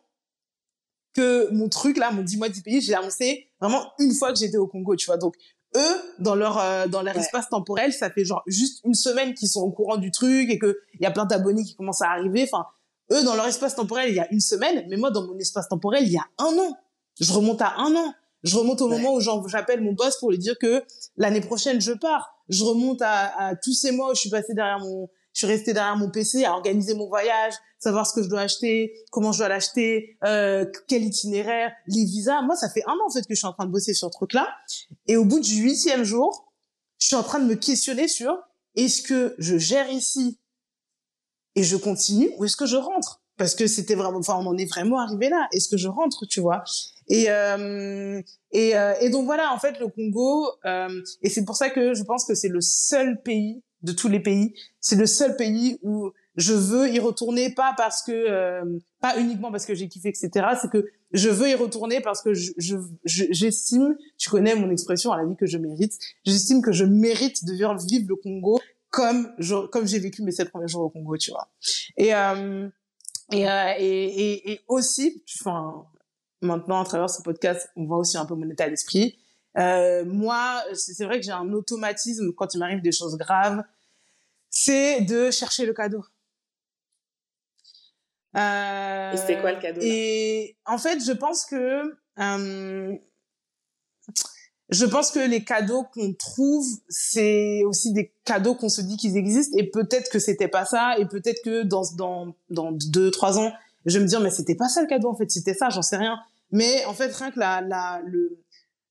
que 1.18 1.52
mon 1.52 1.68
truc 1.68 1.96
là, 1.96 2.12
mon 2.12 2.22
10 2.22 2.36
mois 2.36 2.48
10 2.48 2.62
pays, 2.62 2.80
j'ai 2.80 2.94
annoncé 2.94 3.48
vraiment 3.60 3.82
une 3.98 4.14
fois 4.14 4.32
que 4.32 4.38
j'étais 4.38 4.56
au 4.56 4.68
Congo, 4.68 4.94
tu 4.94 5.06
vois. 5.06 5.16
Donc 5.16 5.34
eux, 5.76 5.96
dans 6.20 6.36
leur 6.36 6.58
euh, 6.58 6.86
dans 6.86 7.02
leur 7.02 7.16
espace 7.16 7.48
temporel, 7.48 7.92
ça 7.92 8.08
fait 8.08 8.24
genre 8.24 8.42
juste 8.46 8.80
une 8.84 8.94
semaine 8.94 9.34
qu'ils 9.34 9.48
sont 9.48 9.62
au 9.62 9.70
courant 9.72 9.96
du 9.96 10.12
truc 10.12 10.48
et 10.48 10.58
que 10.58 10.78
il 10.94 11.02
y 11.02 11.06
a 11.06 11.10
plein 11.10 11.24
d'abonnés 11.24 11.64
qui 11.64 11.74
commencent 11.74 12.02
à 12.02 12.10
arriver. 12.10 12.44
Enfin, 12.44 12.66
eux 13.10 13.24
dans 13.24 13.34
leur 13.34 13.46
espace 13.46 13.74
temporel, 13.74 14.10
il 14.10 14.14
y 14.14 14.20
a 14.20 14.32
une 14.32 14.40
semaine, 14.40 14.86
mais 14.88 14.96
moi 14.96 15.10
dans 15.10 15.26
mon 15.26 15.36
espace 15.38 15.68
temporel, 15.68 16.04
il 16.04 16.12
y 16.12 16.18
a 16.18 16.26
un 16.38 16.56
an. 16.56 16.76
Je 17.20 17.32
remonte 17.32 17.60
à 17.62 17.74
un 17.78 17.94
an. 17.96 18.14
Je 18.44 18.56
remonte 18.56 18.80
au 18.80 18.88
moment 18.88 19.14
où 19.14 19.48
j'appelle 19.48 19.82
mon 19.82 19.92
boss 19.92 20.16
pour 20.18 20.30
lui 20.30 20.38
dire 20.38 20.56
que 20.60 20.84
l'année 21.16 21.40
prochaine 21.40 21.80
je 21.80 21.92
pars. 21.92 22.37
Je 22.48 22.64
remonte 22.64 23.02
à, 23.02 23.48
à 23.48 23.56
tous 23.56 23.74
ces 23.74 23.92
mois 23.92 24.10
où 24.10 24.14
je 24.14 24.20
suis 24.20 24.30
passée 24.30 24.54
derrière 24.54 24.80
mon 24.80 25.08
je 25.38 25.46
suis 25.46 25.54
restée 25.54 25.72
derrière 25.72 25.96
mon 25.96 26.10
PC 26.10 26.44
à 26.44 26.52
organiser 26.52 26.94
mon 26.94 27.06
voyage, 27.06 27.54
savoir 27.78 28.08
ce 28.08 28.12
que 28.12 28.24
je 28.24 28.28
dois 28.28 28.40
acheter, 28.40 28.92
comment 29.12 29.30
je 29.30 29.38
dois 29.38 29.48
l'acheter, 29.48 30.16
euh, 30.24 30.66
quel 30.88 31.04
itinéraire, 31.04 31.70
les 31.86 32.04
visas. 32.04 32.42
Moi, 32.42 32.56
ça 32.56 32.68
fait 32.68 32.82
un 32.88 32.92
an 32.92 33.06
en 33.06 33.10
fait 33.10 33.20
que 33.20 33.34
je 33.34 33.36
suis 33.36 33.46
en 33.46 33.52
train 33.52 33.66
de 33.66 33.70
bosser 33.70 33.94
sur 33.94 34.08
ce 34.08 34.12
truc-là. 34.14 34.48
Et 35.06 35.16
au 35.16 35.24
bout 35.24 35.38
du 35.38 35.62
huitième 35.62 36.02
jour, 36.02 36.52
je 36.98 37.06
suis 37.06 37.14
en 37.14 37.22
train 37.22 37.38
de 37.38 37.44
me 37.44 37.54
questionner 37.54 38.08
sur 38.08 38.36
est-ce 38.74 39.00
que 39.00 39.36
je 39.38 39.58
gère 39.58 39.88
ici 39.92 40.40
et 41.54 41.62
je 41.62 41.76
continue 41.76 42.30
ou 42.38 42.44
est-ce 42.44 42.56
que 42.56 42.66
je 42.66 42.76
rentre? 42.76 43.22
Parce 43.38 43.54
que 43.54 43.66
c'était 43.66 43.94
vraiment, 43.94 44.18
enfin, 44.18 44.34
on 44.38 44.46
en 44.46 44.56
est 44.58 44.66
vraiment 44.66 44.98
arrivé 44.98 45.28
là. 45.28 45.48
Est-ce 45.52 45.68
que 45.68 45.76
je 45.76 45.88
rentre, 45.88 46.26
tu 46.26 46.40
vois? 46.40 46.64
Et, 47.08 47.26
euh, 47.28 48.20
et, 48.52 48.76
euh, 48.76 48.94
et 49.00 49.10
donc 49.10 49.24
voilà, 49.24 49.52
en 49.54 49.58
fait, 49.58 49.78
le 49.80 49.88
Congo, 49.88 50.50
euh, 50.66 50.88
et 51.22 51.30
c'est 51.30 51.44
pour 51.44 51.56
ça 51.56 51.70
que 51.70 51.94
je 51.94 52.02
pense 52.02 52.24
que 52.26 52.34
c'est 52.34 52.48
le 52.48 52.60
seul 52.60 53.22
pays 53.22 53.62
de 53.82 53.92
tous 53.92 54.08
les 54.08 54.20
pays. 54.20 54.54
C'est 54.80 54.96
le 54.96 55.06
seul 55.06 55.36
pays 55.36 55.78
où 55.82 56.10
je 56.34 56.52
veux 56.52 56.88
y 56.88 56.98
retourner, 56.98 57.50
pas 57.50 57.74
parce 57.76 58.02
que, 58.02 58.12
euh, 58.12 58.78
pas 59.00 59.18
uniquement 59.18 59.50
parce 59.50 59.66
que 59.66 59.74
j'ai 59.74 59.88
kiffé, 59.88 60.08
etc. 60.08 60.30
C'est 60.60 60.70
que 60.70 60.84
je 61.12 61.30
veux 61.30 61.48
y 61.48 61.54
retourner 61.54 62.00
parce 62.00 62.22
que 62.22 62.34
je, 62.34 62.76
j'estime, 63.04 63.96
tu 64.18 64.30
connais 64.30 64.54
mon 64.54 64.70
expression 64.70 65.12
à 65.12 65.16
la 65.16 65.26
vie 65.26 65.36
que 65.36 65.46
je 65.46 65.58
mérite, 65.58 65.94
j'estime 66.24 66.60
que 66.60 66.72
je 66.72 66.84
mérite 66.84 67.44
de 67.44 67.52
vivre, 67.52 67.76
vivre 67.78 68.06
le 68.08 68.16
Congo 68.16 68.60
comme 68.90 69.32
je, 69.38 69.66
comme 69.66 69.86
j'ai 69.86 69.98
vécu 69.98 70.22
mes 70.22 70.32
sept 70.32 70.50
premiers 70.50 70.68
jours 70.68 70.82
au 70.82 70.90
Congo, 70.90 71.16
tu 71.16 71.30
vois. 71.30 71.48
Et 71.96 72.14
euh, 72.14 72.68
et, 73.32 73.48
euh, 73.48 73.74
et, 73.78 74.04
et, 74.04 74.52
et 74.52 74.60
aussi, 74.68 75.22
enfin, 75.40 75.86
maintenant 76.40 76.80
à 76.80 76.84
travers 76.84 77.10
ce 77.10 77.22
podcast, 77.22 77.70
on 77.76 77.86
voit 77.86 77.98
aussi 77.98 78.16
un 78.16 78.26
peu 78.26 78.34
mon 78.34 78.48
état 78.50 78.68
d'esprit. 78.68 79.18
Euh, 79.58 80.04
moi, 80.04 80.62
c'est 80.74 81.04
vrai 81.04 81.18
que 81.18 81.26
j'ai 81.26 81.32
un 81.32 81.52
automatisme 81.52 82.32
quand 82.32 82.54
il 82.54 82.58
m'arrive 82.58 82.80
des 82.80 82.92
choses 82.92 83.16
graves, 83.16 83.62
c'est 84.50 85.00
de 85.02 85.30
chercher 85.30 85.66
le 85.66 85.72
cadeau. 85.72 86.04
Euh, 88.36 89.12
et 89.12 89.16
c'était 89.16 89.40
quoi 89.40 89.52
le 89.52 89.60
cadeau 89.60 89.80
Et 89.82 90.56
en 90.64 90.78
fait, 90.78 91.04
je 91.04 91.12
pense 91.12 91.44
que 91.44 91.96
euh, 92.18 92.96
je 94.70 94.84
pense 94.84 95.10
que 95.10 95.18
les 95.18 95.44
cadeaux 95.44 95.84
qu'on 95.84 96.12
trouve, 96.12 96.66
c'est 96.88 97.62
aussi 97.64 97.92
des 97.92 98.12
cadeaux 98.24 98.54
qu'on 98.54 98.68
se 98.68 98.82
dit 98.82 98.96
qu'ils 98.96 99.16
existent. 99.16 99.56
Et 99.58 99.70
peut-être 99.70 100.10
que 100.10 100.18
c'était 100.18 100.48
pas 100.48 100.64
ça, 100.66 100.98
et 100.98 101.06
peut-être 101.06 101.42
que 101.42 101.62
dans 101.62 101.82
dans 101.96 102.34
dans 102.50 102.72
deux 102.72 103.10
trois 103.10 103.38
ans, 103.38 103.52
je 103.86 103.96
vais 103.96 104.04
me 104.04 104.08
dire 104.08 104.20
mais 104.20 104.30
c'était 104.30 104.54
pas 104.54 104.68
ça 104.68 104.82
le 104.82 104.88
cadeau 104.88 105.08
en 105.08 105.16
fait, 105.16 105.30
c'était 105.30 105.54
ça, 105.54 105.70
j'en 105.70 105.82
sais 105.82 105.96
rien. 105.96 106.18
Mais 106.50 106.84
en 106.84 106.94
fait, 106.94 107.14
rien 107.14 107.30
que 107.30 107.38
la 107.38 107.60
la 107.62 108.02
le 108.04 108.38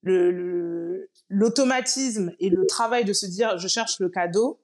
le 0.01 1.09
l'automatisme 1.29 2.31
et 2.39 2.49
le 2.49 2.65
travail 2.65 3.05
de 3.05 3.13
se 3.13 3.25
dire 3.25 3.57
je 3.57 3.67
cherche 3.67 3.99
le 3.99 4.09
cadeau, 4.09 4.59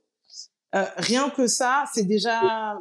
euh, 0.73 0.85
rien 0.97 1.29
que 1.29 1.45
ça, 1.45 1.85
c'est 1.93 2.03
déjà 2.03 2.79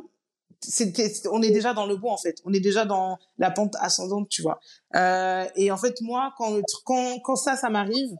c'est, 0.63 1.27
on 1.31 1.43
est 1.43 1.51
déjà 1.51 1.75
dans 1.75 1.87
le 1.87 1.97
bon 1.97 2.11
en 2.11 2.17
fait. 2.17 2.37
On 2.45 2.53
est 2.53 2.61
déjà 2.61 2.85
dans 2.85 3.19
la 3.39 3.51
pente 3.51 3.77
ascendante, 3.81 4.29
tu 4.29 4.43
vois. 4.43 4.61
Euh, 4.95 5.45
et 5.57 5.71
en 5.71 5.77
fait, 5.77 6.01
moi, 6.01 6.33
quand, 6.37 6.61
quand, 6.85 7.19
quand 7.23 7.37
ça, 7.37 7.57
ça 7.57 7.69
m'arrive, 7.69 8.11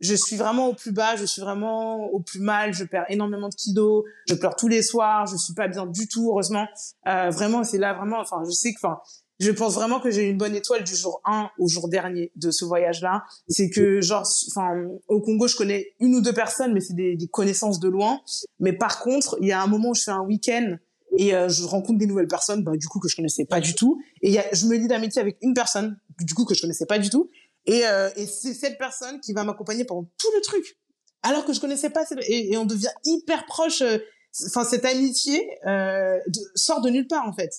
je 0.00 0.14
suis 0.14 0.36
vraiment 0.36 0.68
au 0.68 0.74
plus 0.74 0.92
bas, 0.92 1.16
je 1.16 1.24
suis 1.24 1.42
vraiment 1.42 2.04
au 2.06 2.20
plus 2.20 2.40
mal, 2.40 2.72
je 2.72 2.84
perds 2.84 3.06
énormément 3.08 3.48
de 3.48 3.54
kilos, 3.54 4.04
je 4.28 4.34
pleure 4.34 4.54
tous 4.54 4.68
les 4.68 4.82
soirs, 4.82 5.26
je 5.26 5.36
suis 5.36 5.54
pas 5.54 5.68
bien 5.68 5.86
du 5.86 6.06
tout, 6.08 6.30
heureusement. 6.30 6.66
Euh, 7.08 7.30
vraiment, 7.30 7.64
c'est 7.64 7.78
là 7.78 7.94
vraiment, 7.94 8.20
enfin, 8.20 8.42
je 8.46 8.52
sais 8.52 8.72
que, 8.72 8.78
enfin, 8.78 9.00
je 9.40 9.50
pense 9.52 9.74
vraiment 9.74 10.00
que 10.00 10.10
j'ai 10.10 10.26
eu 10.26 10.30
une 10.30 10.38
bonne 10.38 10.54
étoile 10.54 10.82
du 10.84 10.94
jour 10.96 11.20
1 11.24 11.50
au 11.58 11.68
jour 11.68 11.88
dernier 11.88 12.32
de 12.36 12.50
ce 12.50 12.64
voyage-là. 12.64 13.24
C'est 13.48 13.70
que, 13.70 14.00
genre, 14.00 14.24
enfin, 14.50 14.84
au 15.06 15.20
Congo, 15.20 15.46
je 15.46 15.56
connais 15.56 15.94
une 16.00 16.16
ou 16.16 16.20
deux 16.20 16.32
personnes, 16.32 16.72
mais 16.72 16.80
c'est 16.80 16.94
des, 16.94 17.16
des 17.16 17.28
connaissances 17.28 17.78
de 17.78 17.88
loin. 17.88 18.20
Mais 18.58 18.72
par 18.72 19.00
contre, 19.00 19.36
il 19.40 19.48
y 19.48 19.52
a 19.52 19.62
un 19.62 19.68
moment 19.68 19.90
où 19.90 19.94
je 19.94 20.02
fais 20.02 20.10
un 20.10 20.22
week-end 20.22 20.76
et 21.18 21.34
euh, 21.34 21.48
je 21.48 21.64
rencontre 21.64 21.98
des 21.98 22.06
nouvelles 22.06 22.28
personnes, 22.28 22.62
bah, 22.62 22.76
du 22.76 22.86
coup, 22.86 23.00
que 23.00 23.08
je 23.08 23.16
connaissais 23.16 23.44
pas 23.44 23.60
du 23.60 23.74
tout. 23.74 24.00
Et 24.22 24.30
y 24.30 24.38
a, 24.38 24.44
je 24.52 24.66
me 24.66 24.76
lie 24.76 24.86
d'amitié 24.86 25.20
avec 25.20 25.36
une 25.42 25.52
personne, 25.52 25.98
du 26.20 26.32
coup, 26.32 26.44
que 26.44 26.54
je 26.54 26.60
connaissais 26.60 26.86
pas 26.86 27.00
du 27.00 27.10
tout. 27.10 27.28
Et, 27.66 27.84
euh, 27.86 28.08
et 28.14 28.24
c'est 28.24 28.54
cette 28.54 28.78
personne 28.78 29.20
qui 29.20 29.32
va 29.32 29.42
m'accompagner 29.42 29.84
pendant 29.84 30.04
tout 30.16 30.28
le 30.36 30.40
truc. 30.42 30.78
Alors 31.24 31.44
que 31.44 31.52
je 31.52 31.60
connaissais 31.60 31.90
pas, 31.90 32.04
et, 32.28 32.52
et 32.52 32.56
on 32.56 32.64
devient 32.64 32.92
hyper 33.04 33.46
proche. 33.46 33.82
Euh, 33.82 33.98
enfin, 34.46 34.62
cette 34.62 34.84
amitié 34.84 35.44
de, 35.66 36.40
sort 36.54 36.80
de 36.80 36.88
nulle 36.88 37.08
part, 37.08 37.26
en 37.26 37.32
fait 37.34 37.52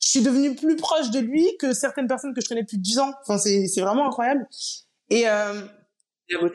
je 0.00 0.10
suis 0.10 0.22
devenue 0.22 0.54
plus 0.54 0.76
proche 0.76 1.10
de 1.10 1.18
lui 1.18 1.48
que 1.58 1.72
certaines 1.72 2.06
personnes 2.06 2.34
que 2.34 2.42
je 2.42 2.48
connais 2.48 2.60
depuis 2.60 2.76
10 2.76 2.98
ans. 2.98 3.12
Enfin, 3.22 3.38
c'est, 3.38 3.66
c'est 3.68 3.80
vraiment 3.80 4.06
incroyable. 4.06 4.46
Et 5.08 5.24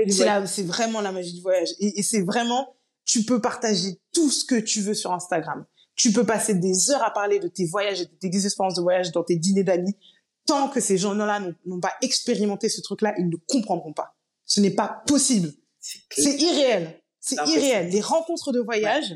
c'est, 0.07 0.45
c'est 0.45 0.63
vraiment 0.63 1.01
la 1.01 1.11
magie 1.11 1.33
du 1.33 1.41
voyage. 1.41 1.69
Et, 1.79 1.99
et, 1.99 2.03
c'est 2.03 2.21
vraiment, 2.21 2.75
tu 3.05 3.23
peux 3.23 3.41
partager 3.41 3.99
tout 4.13 4.29
ce 4.29 4.45
que 4.45 4.53
tu 4.53 4.81
veux 4.81 4.93
sur 4.93 5.13
Instagram. 5.13 5.65
Tu 5.99 6.13
peux 6.13 6.25
passer 6.25 6.53
des 6.53 6.91
heures 6.91 7.03
à 7.03 7.11
parler 7.11 7.39
de 7.39 7.49
tes 7.49 7.65
voyages 7.65 7.99
et 7.99 8.05
de 8.05 8.11
tes 8.11 8.45
expériences 8.45 8.75
de 8.75 8.81
voyage 8.81 9.11
dans 9.11 9.21
tes 9.21 9.35
dîners 9.35 9.65
d'amis. 9.65 9.97
Tant 10.45 10.69
que 10.69 10.79
ces 10.79 10.97
gens-là 10.97 11.41
n'ont, 11.65 11.81
pas 11.81 11.91
expérimenté 12.01 12.69
ce 12.69 12.79
truc-là, 12.79 13.13
ils 13.17 13.27
ne 13.27 13.35
comprendront 13.49 13.91
pas. 13.91 14.15
Ce 14.45 14.61
n'est 14.61 14.71
pas 14.71 15.03
possible. 15.05 15.51
C'est, 15.81 16.39
irréel. 16.41 17.01
C'est 17.19 17.35
irréel. 17.45 17.89
Les 17.89 17.99
rencontres 17.99 18.53
de 18.53 18.61
voyage, 18.61 19.13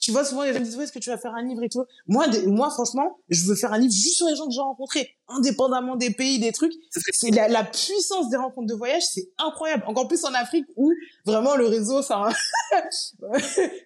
tu 0.00 0.10
vois, 0.10 0.24
souvent, 0.24 0.42
les 0.42 0.52
gens 0.52 0.58
me 0.58 0.64
disent, 0.64 0.76
est-ce 0.80 0.90
que 0.90 0.98
tu 0.98 1.10
vas 1.10 1.16
faire 1.16 1.32
un 1.32 1.44
livre 1.44 1.62
et 1.62 1.68
tout? 1.68 1.84
Moi, 2.08 2.26
moi, 2.46 2.70
franchement, 2.70 3.18
je 3.28 3.44
veux 3.44 3.54
faire 3.54 3.72
un 3.72 3.78
livre 3.78 3.94
juste 3.94 4.16
sur 4.16 4.26
les 4.26 4.34
gens 4.34 4.46
que 4.48 4.52
j'ai 4.52 4.60
rencontrés, 4.60 5.16
indépendamment 5.28 5.94
des 5.94 6.10
pays, 6.10 6.40
des 6.40 6.50
trucs. 6.50 6.72
C'est 6.90 7.30
la, 7.30 7.46
la, 7.46 7.62
puissance 7.62 8.30
des 8.30 8.36
rencontres 8.36 8.66
de 8.66 8.74
voyage, 8.74 9.04
c'est 9.04 9.30
incroyable. 9.38 9.84
Encore 9.86 10.08
plus 10.08 10.24
en 10.24 10.34
Afrique 10.34 10.66
où 10.74 10.92
vraiment 11.24 11.54
le 11.54 11.66
réseau, 11.66 12.02
ça, 12.02 12.28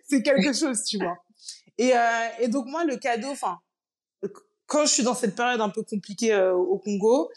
c'est 0.09 0.23
quelque 0.23 0.55
chose, 0.55 0.83
tu 0.85 0.97
vois. 0.97 1.19
Et, 1.81 1.97
euh, 1.97 2.29
et 2.39 2.49
donc, 2.49 2.67
moi, 2.67 2.85
le 2.85 2.97
cadeau, 2.97 3.31
enfin, 3.31 3.59
quand 4.67 4.85
je 4.85 4.93
suis 4.93 5.03
dans 5.03 5.15
cette 5.15 5.35
période 5.35 5.63
un 5.63 5.71
peu 5.71 5.83
compliquée 5.83 6.33
euh, 6.33 6.53
au 6.55 6.79
Congo, 6.79 7.31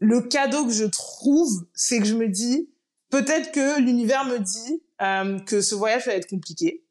le 0.00 0.20
cadeau 0.20 0.66
que 0.66 0.72
je 0.72 0.84
trouve, 0.84 1.66
c'est 1.72 2.00
que 2.00 2.04
je 2.04 2.14
me 2.14 2.28
dis, 2.28 2.68
peut-être 3.10 3.52
que 3.52 3.80
l'univers 3.80 4.24
me 4.24 4.38
dit 4.38 4.82
euh, 5.00 5.38
que 5.40 5.60
ce 5.60 5.76
voyage 5.76 6.06
va 6.06 6.14
être 6.14 6.28
compliqué 6.28 6.82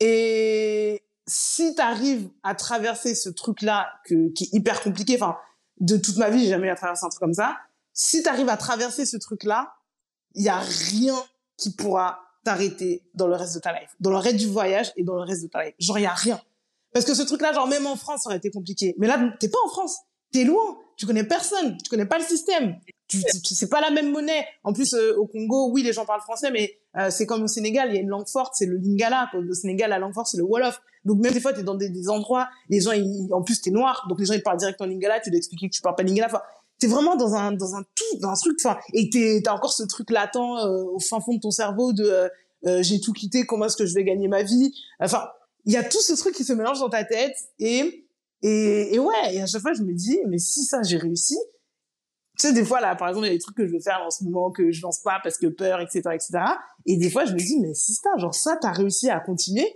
et 0.00 1.02
si 1.26 1.74
tu 1.74 1.82
arrives 1.82 2.30
à 2.42 2.54
traverser 2.54 3.14
ce 3.14 3.28
truc-là 3.28 3.92
qui 4.06 4.14
est 4.14 4.52
hyper 4.54 4.82
compliqué, 4.82 5.16
enfin, 5.20 5.36
de 5.78 5.98
toute 5.98 6.16
ma 6.16 6.30
vie, 6.30 6.40
j'ai 6.40 6.48
jamais 6.48 6.74
traverser 6.74 7.04
un 7.04 7.10
truc 7.10 7.20
comme 7.20 7.34
ça. 7.34 7.58
Si 7.92 8.22
tu 8.22 8.28
arrives 8.28 8.48
à 8.48 8.56
traverser 8.56 9.04
ce 9.04 9.18
truc-là, 9.18 9.74
il 10.34 10.42
y 10.42 10.48
a 10.48 10.58
rien 10.58 11.22
qui 11.58 11.70
pourra 11.74 12.29
t'arrêter 12.44 13.02
dans 13.14 13.26
le 13.26 13.34
reste 13.34 13.54
de 13.54 13.60
ta 13.60 13.72
life, 13.72 13.90
dans 14.00 14.10
le 14.10 14.16
reste 14.16 14.36
du 14.36 14.46
voyage 14.46 14.92
et 14.96 15.04
dans 15.04 15.14
le 15.14 15.22
reste 15.22 15.42
de 15.42 15.48
ta 15.48 15.64
life. 15.64 15.74
Genre, 15.78 15.98
il 15.98 16.02
y 16.02 16.06
a 16.06 16.14
rien. 16.14 16.40
Parce 16.92 17.04
que 17.04 17.14
ce 17.14 17.22
truc-là, 17.22 17.52
genre, 17.52 17.68
même 17.68 17.86
en 17.86 17.96
France, 17.96 18.22
ça 18.24 18.30
aurait 18.30 18.38
été 18.38 18.50
compliqué. 18.50 18.94
Mais 18.98 19.06
là, 19.06 19.32
t'es 19.38 19.48
pas 19.48 19.58
en 19.64 19.68
France. 19.68 19.96
T'es 20.32 20.44
loin. 20.44 20.78
Tu 20.96 21.06
connais 21.06 21.24
personne. 21.24 21.76
Tu 21.82 21.88
connais 21.88 22.06
pas 22.06 22.18
le 22.18 22.24
système 22.24 22.76
tu, 23.10 23.18
tu, 23.42 23.54
c'est 23.54 23.68
pas 23.68 23.80
la 23.80 23.90
même 23.90 24.12
monnaie. 24.12 24.46
En 24.62 24.72
plus, 24.72 24.94
euh, 24.94 25.16
au 25.16 25.26
Congo, 25.26 25.70
oui, 25.72 25.82
les 25.82 25.92
gens 25.92 26.06
parlent 26.06 26.20
français, 26.20 26.50
mais 26.52 26.78
euh, 26.96 27.10
c'est 27.10 27.26
comme 27.26 27.42
au 27.42 27.48
Sénégal, 27.48 27.88
il 27.90 27.96
y 27.96 27.98
a 27.98 28.00
une 28.00 28.08
langue 28.08 28.28
forte, 28.28 28.54
c'est 28.56 28.66
le 28.66 28.76
lingala. 28.76 29.28
Au 29.34 29.52
Sénégal, 29.52 29.90
la 29.90 29.98
langue 29.98 30.14
forte, 30.14 30.28
c'est 30.28 30.36
le 30.36 30.44
wolof. 30.44 30.80
Donc 31.04 31.18
même 31.18 31.32
des 31.32 31.40
fois, 31.40 31.52
t'es 31.52 31.64
dans 31.64 31.74
des, 31.74 32.08
endroits, 32.08 32.48
les 32.68 32.80
gens, 32.80 32.92
en 33.32 33.42
plus, 33.42 33.60
t'es 33.60 33.70
noir, 33.70 34.06
donc 34.08 34.20
les 34.20 34.26
gens 34.26 34.34
ils 34.34 34.42
parlent 34.42 34.58
direct 34.58 34.80
en 34.80 34.86
lingala. 34.86 35.18
Tu 35.20 35.30
dois 35.30 35.38
expliquer 35.38 35.68
que 35.68 35.74
tu 35.74 35.82
parles 35.82 35.96
pas 35.96 36.04
lingala. 36.04 36.28
T'es 36.80 36.86
vraiment 36.86 37.16
dans 37.16 37.34
un 37.34 37.52
dans 37.52 37.74
un 37.76 37.82
tout, 37.82 38.18
dans 38.20 38.30
un 38.30 38.34
truc. 38.34 38.58
Enfin, 38.64 38.78
et 38.94 39.10
t'es 39.10 39.40
t'as 39.44 39.52
encore 39.52 39.72
ce 39.72 39.84
truc 39.84 40.10
latent 40.10 40.36
euh, 40.36 40.84
au 40.92 40.98
fin 40.98 41.20
fond 41.20 41.34
de 41.34 41.40
ton 41.40 41.50
cerveau 41.50 41.92
de 41.92 42.28
j'ai 42.82 43.00
tout 43.00 43.12
quitté, 43.12 43.46
comment 43.46 43.66
est-ce 43.66 43.76
que 43.76 43.86
je 43.86 43.94
vais 43.94 44.04
gagner 44.04 44.28
ma 44.28 44.42
vie? 44.42 44.74
Enfin, 44.98 45.28
il 45.64 45.72
y 45.72 45.76
a 45.76 45.84
tout 45.84 46.00
ce 46.00 46.12
truc 46.14 46.34
qui 46.34 46.44
se 46.44 46.52
mélange 46.52 46.80
dans 46.80 46.90
ta 46.90 47.04
tête 47.04 47.36
et 47.58 48.06
et, 48.42 48.94
et 48.94 48.98
ouais. 48.98 49.34
Et 49.34 49.42
à 49.42 49.46
chaque 49.46 49.62
fois, 49.62 49.72
je 49.72 49.82
me 49.82 49.92
dis, 49.92 50.18
mais 50.28 50.38
si 50.38 50.64
ça 50.64 50.82
j'ai 50.82 50.96
réussi 50.96 51.36
tu 52.40 52.46
sais, 52.46 52.52
des 52.54 52.64
fois, 52.64 52.80
là, 52.80 52.96
par 52.96 53.08
exemple, 53.08 53.26
il 53.26 53.28
y 53.28 53.32
a 53.32 53.36
des 53.36 53.42
trucs 53.42 53.56
que 53.56 53.66
je 53.66 53.72
veux 53.72 53.80
faire 53.80 54.00
en 54.00 54.08
ce 54.08 54.24
moment 54.24 54.50
que 54.50 54.72
je 54.72 54.80
lance 54.80 55.00
pas 55.00 55.20
parce 55.22 55.36
que 55.36 55.46
peur, 55.46 55.78
etc., 55.80 56.00
etc. 56.14 56.38
Et 56.86 56.96
des 56.96 57.10
fois, 57.10 57.26
je 57.26 57.34
me 57.34 57.38
dis, 57.38 57.60
mais 57.60 57.74
si 57.74 57.92
ça, 57.92 58.08
genre 58.16 58.34
ça, 58.34 58.56
t'as 58.58 58.72
réussi 58.72 59.10
à 59.10 59.20
continuer, 59.20 59.66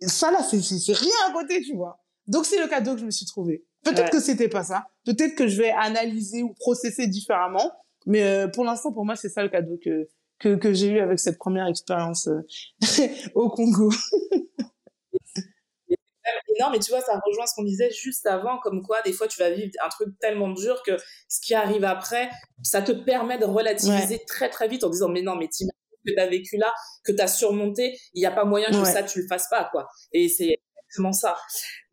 ça, 0.00 0.32
là, 0.32 0.42
c'est 0.42 0.92
rien 0.92 1.12
à 1.28 1.32
côté, 1.32 1.62
tu 1.62 1.76
vois. 1.76 2.02
Donc, 2.26 2.44
c'est 2.44 2.58
le 2.58 2.66
cadeau 2.66 2.94
que 2.94 3.00
je 3.00 3.04
me 3.04 3.12
suis 3.12 3.26
trouvé. 3.26 3.64
Peut-être 3.84 4.10
que 4.10 4.20
c'était 4.20 4.48
pas 4.48 4.62
ça. 4.62 4.84
Peut-être 5.04 5.34
que 5.34 5.48
je 5.48 5.60
vais 5.60 5.70
analyser 5.70 6.42
ou 6.42 6.54
processer 6.54 7.06
différemment. 7.06 7.72
Mais 8.06 8.22
euh, 8.22 8.48
pour 8.48 8.64
l'instant, 8.64 8.92
pour 8.92 9.04
moi, 9.04 9.16
c'est 9.16 9.28
ça 9.28 9.42
le 9.42 9.48
cadeau 9.48 9.78
que, 9.82 10.08
que, 10.38 10.56
que 10.56 10.72
j'ai 10.72 10.88
eu 10.88 10.98
avec 11.00 11.18
cette 11.18 11.38
première 11.38 11.66
expérience 11.66 12.28
euh, 12.28 12.42
au 13.34 13.48
Congo. 13.48 13.90
non, 16.60 16.70
mais 16.70 16.78
tu 16.78 16.90
vois, 16.90 17.00
ça 17.00 17.20
rejoint 17.24 17.46
ce 17.46 17.54
qu'on 17.54 17.64
disait 17.64 17.90
juste 17.90 18.26
avant, 18.26 18.58
comme 18.58 18.82
quoi, 18.82 19.02
des 19.02 19.12
fois, 19.12 19.28
tu 19.28 19.38
vas 19.38 19.50
vivre 19.50 19.70
un 19.84 19.88
truc 19.88 20.08
tellement 20.20 20.50
dur 20.50 20.82
que 20.84 20.96
ce 21.28 21.40
qui 21.40 21.54
arrive 21.54 21.84
après, 21.84 22.30
ça 22.62 22.82
te 22.82 22.92
permet 22.92 23.38
de 23.38 23.44
relativiser 23.44 24.20
très, 24.26 24.48
très 24.48 24.68
vite 24.68 24.84
en 24.84 24.90
disant, 24.90 25.08
mais 25.08 25.22
non, 25.22 25.36
mais 25.36 25.48
t'imagines 25.48 25.72
que 26.06 26.14
t'as 26.14 26.28
vécu 26.28 26.56
là, 26.56 26.72
que 27.04 27.12
t'as 27.12 27.28
surmonté, 27.28 27.96
il 28.14 28.20
n'y 28.20 28.26
a 28.26 28.32
pas 28.32 28.44
moyen 28.44 28.68
que 28.68 28.84
ça, 28.84 29.02
tu 29.02 29.20
le 29.20 29.28
fasses 29.28 29.48
pas, 29.48 29.68
quoi. 29.70 29.88
Et 30.12 30.28
c'est 30.28 30.58
exactement 30.92 31.12
ça. 31.12 31.36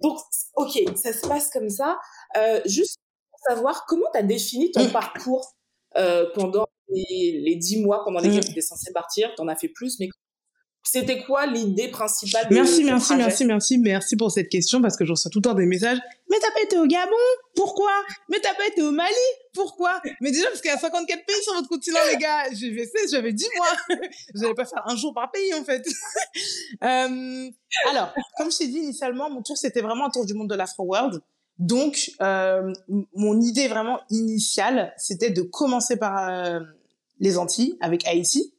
Donc, 0.01 0.19
ok, 0.55 0.79
ça 0.95 1.13
se 1.13 1.27
passe 1.27 1.49
comme 1.49 1.69
ça. 1.69 1.99
Euh, 2.37 2.61
juste 2.65 2.97
pour 3.31 3.39
savoir, 3.47 3.85
comment 3.87 4.07
t'as 4.13 4.23
défini 4.23 4.71
ton 4.71 4.85
mm. 4.85 4.91
parcours 4.91 5.55
euh, 5.97 6.29
pendant 6.35 6.65
les, 6.89 7.55
dix 7.55 7.81
mois 7.81 8.03
pendant 8.03 8.19
lesquels 8.19 8.39
mm. 8.39 8.45
tu 8.45 8.51
étais 8.51 8.61
censé 8.61 8.91
partir? 8.93 9.33
T'en 9.35 9.47
as 9.47 9.55
fait 9.55 9.69
plus, 9.69 9.99
mais 9.99 10.09
c'était 10.91 11.23
quoi 11.23 11.45
l'idée 11.45 11.89
principale 11.89 12.47
de 12.49 12.53
Merci, 12.53 12.83
merci, 12.83 13.15
merci, 13.15 13.45
merci, 13.45 13.77
merci 13.77 14.15
pour 14.15 14.31
cette 14.31 14.49
question 14.49 14.81
parce 14.81 14.97
que 14.97 15.05
je 15.05 15.11
reçois 15.11 15.29
tout 15.29 15.39
le 15.39 15.43
temps 15.43 15.53
des 15.53 15.65
messages. 15.65 15.99
Mais 16.29 16.37
t'as 16.41 16.51
pas 16.51 16.61
été 16.63 16.77
au 16.77 16.87
Gabon? 16.87 17.11
Pourquoi? 17.55 17.91
Mais 18.29 18.39
t'as 18.39 18.55
pas 18.55 18.67
été 18.67 18.81
au 18.81 18.91
Mali? 18.91 19.13
Pourquoi? 19.53 20.01
Mais 20.21 20.31
déjà 20.31 20.47
parce 20.47 20.61
qu'il 20.61 20.71
y 20.71 20.73
a 20.73 20.77
54 20.77 21.25
pays 21.25 21.43
sur 21.43 21.53
votre 21.53 21.69
continent, 21.69 21.99
les 22.11 22.17
gars. 22.17 22.45
J'ai 22.53 22.73
fait 22.73 23.07
j'avais 23.11 23.33
10 23.33 23.47
mois. 23.57 23.97
je 24.33 24.41
n'allais 24.41 24.55
pas 24.55 24.65
faire 24.65 24.83
un 24.85 24.95
jour 24.95 25.13
par 25.13 25.31
pays 25.31 25.53
en 25.53 25.63
fait. 25.63 25.85
euh, 26.83 27.49
alors, 27.89 28.13
comme 28.37 28.51
je 28.51 28.57
t'ai 28.57 28.67
dit 28.67 28.79
initialement, 28.79 29.29
mon 29.29 29.43
tour 29.43 29.57
c'était 29.57 29.81
vraiment 29.81 30.07
un 30.07 30.09
tour 30.09 30.25
du 30.25 30.33
monde 30.33 30.49
de 30.49 30.55
l'Afro 30.55 30.85
World. 30.85 31.21
Donc, 31.59 32.11
euh, 32.21 32.73
mon 33.13 33.39
idée 33.41 33.67
vraiment 33.67 33.99
initiale, 34.09 34.93
c'était 34.97 35.29
de 35.29 35.41
commencer 35.41 35.97
par 35.97 36.29
euh, 36.29 36.61
les 37.19 37.37
Antilles 37.37 37.77
avec 37.81 38.07
Haïti. 38.07 38.55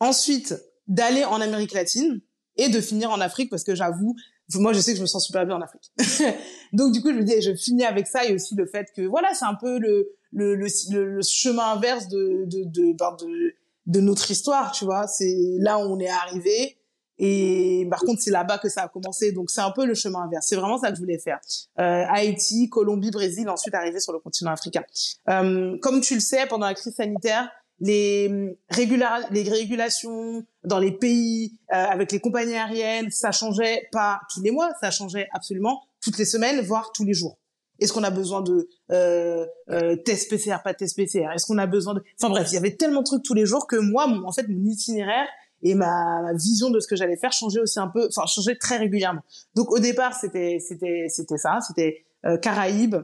Ensuite, 0.00 0.54
d'aller 0.86 1.24
en 1.24 1.40
Amérique 1.40 1.72
latine 1.72 2.20
et 2.56 2.68
de 2.68 2.80
finir 2.80 3.10
en 3.10 3.20
Afrique 3.20 3.50
parce 3.50 3.64
que 3.64 3.74
j'avoue, 3.74 4.14
moi 4.54 4.72
je 4.72 4.80
sais 4.80 4.92
que 4.92 4.98
je 4.98 5.02
me 5.02 5.06
sens 5.06 5.24
super 5.26 5.46
bien 5.46 5.56
en 5.56 5.62
Afrique. 5.62 5.90
Donc 6.72 6.92
du 6.92 7.00
coup 7.00 7.10
je 7.10 7.16
me 7.16 7.24
dis 7.24 7.40
je 7.40 7.54
finis 7.54 7.84
avec 7.84 8.06
ça 8.06 8.24
et 8.24 8.34
aussi 8.34 8.54
le 8.54 8.66
fait 8.66 8.88
que 8.94 9.02
voilà 9.02 9.34
c'est 9.34 9.46
un 9.46 9.54
peu 9.54 9.78
le 9.78 10.10
le, 10.32 10.56
le, 10.56 11.22
chemin 11.22 11.72
inverse 11.72 12.08
de 12.08 12.44
de 12.46 12.64
de, 12.64 12.96
ben, 12.96 13.16
de 13.20 13.54
de 13.86 14.00
notre 14.00 14.30
histoire 14.30 14.72
tu 14.72 14.84
vois. 14.84 15.06
C'est 15.06 15.56
là 15.58 15.78
où 15.78 15.82
on 15.82 15.98
est 15.98 16.08
arrivé 16.08 16.78
et 17.16 17.86
par 17.90 18.00
contre 18.00 18.20
c'est 18.22 18.30
là-bas 18.30 18.58
que 18.58 18.68
ça 18.68 18.82
a 18.82 18.88
commencé. 18.88 19.32
Donc 19.32 19.50
c'est 19.50 19.60
un 19.60 19.70
peu 19.70 19.86
le 19.86 19.94
chemin 19.94 20.22
inverse. 20.22 20.46
C'est 20.48 20.56
vraiment 20.56 20.78
ça 20.78 20.90
que 20.90 20.96
je 20.96 21.00
voulais 21.00 21.18
faire. 21.18 21.38
Euh, 21.78 22.04
Haïti 22.08 22.68
Colombie 22.68 23.10
Brésil 23.10 23.48
ensuite 23.48 23.74
arriver 23.74 24.00
sur 24.00 24.12
le 24.12 24.18
continent 24.18 24.50
africain. 24.50 24.82
Euh, 25.28 25.78
comme 25.80 26.00
tu 26.00 26.14
le 26.14 26.20
sais 26.20 26.46
pendant 26.46 26.66
la 26.66 26.74
crise 26.74 26.94
sanitaire 26.94 27.50
les, 27.80 28.56
les 28.78 29.42
régulations 29.42 30.44
dans 30.64 30.78
les 30.78 30.92
pays 30.92 31.58
euh, 31.72 31.76
avec 31.76 32.12
les 32.12 32.20
compagnies 32.20 32.54
aériennes, 32.54 33.10
ça 33.10 33.32
changeait 33.32 33.88
pas 33.92 34.20
tous 34.32 34.42
les 34.42 34.50
mois, 34.50 34.70
ça 34.80 34.90
changeait 34.90 35.28
absolument 35.32 35.82
toutes 36.00 36.18
les 36.18 36.24
semaines, 36.24 36.60
voire 36.60 36.92
tous 36.92 37.04
les 37.04 37.14
jours. 37.14 37.38
Est-ce 37.80 37.92
qu'on 37.92 38.04
a 38.04 38.10
besoin 38.10 38.40
de 38.40 38.68
euh, 38.92 39.46
euh, 39.70 39.96
test 39.96 40.30
PCR, 40.30 40.58
pas 40.62 40.74
test 40.74 40.96
PCR 40.96 41.32
Est-ce 41.34 41.46
qu'on 41.46 41.58
a 41.58 41.66
besoin 41.66 41.94
de... 41.94 42.02
Enfin 42.20 42.30
bref, 42.30 42.48
il 42.50 42.54
y 42.54 42.58
avait 42.58 42.76
tellement 42.76 43.00
de 43.00 43.06
trucs 43.06 43.24
tous 43.24 43.34
les 43.34 43.46
jours 43.46 43.66
que 43.66 43.76
moi, 43.76 44.06
en 44.06 44.32
fait, 44.32 44.46
mon 44.48 44.64
itinéraire 44.64 45.26
et 45.64 45.74
ma, 45.74 46.32
vision 46.34 46.70
de 46.70 46.78
ce 46.78 46.86
que 46.86 46.94
j'allais 46.94 47.16
faire 47.16 47.32
changeait 47.32 47.60
aussi 47.60 47.80
un 47.80 47.88
peu, 47.88 48.06
enfin 48.06 48.26
changeait 48.26 48.56
très 48.56 48.76
régulièrement. 48.76 49.22
Donc 49.54 49.72
au 49.72 49.78
départ, 49.78 50.14
c'était 50.14 50.58
c'était 50.60 51.06
c'était 51.08 51.38
ça, 51.38 51.58
c'était 51.66 52.04
euh, 52.26 52.36
Caraïbes, 52.36 52.96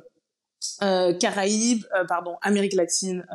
euh, 0.82 1.14
Caraïbes, 1.14 1.84
euh, 1.96 2.04
pardon, 2.04 2.36
Amérique 2.42 2.74
latine, 2.74 3.26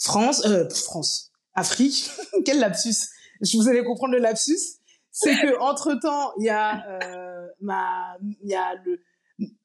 France, 0.00 0.44
euh, 0.46 0.68
France, 0.70 1.30
Afrique, 1.54 2.10
quel 2.44 2.58
lapsus. 2.58 3.08
Je 3.42 3.56
vous 3.56 3.68
allez 3.68 3.84
comprendre 3.84 4.14
le 4.14 4.20
lapsus. 4.20 4.78
C'est 5.12 5.34
que 5.34 5.58
entre 5.60 5.94
temps, 5.94 6.32
il 6.38 6.44
y 6.44 6.50
a 6.50 6.86
euh, 6.86 7.46
ma, 7.60 8.16
il 8.42 8.48
y 8.48 8.54
a 8.54 8.74
le 8.84 9.00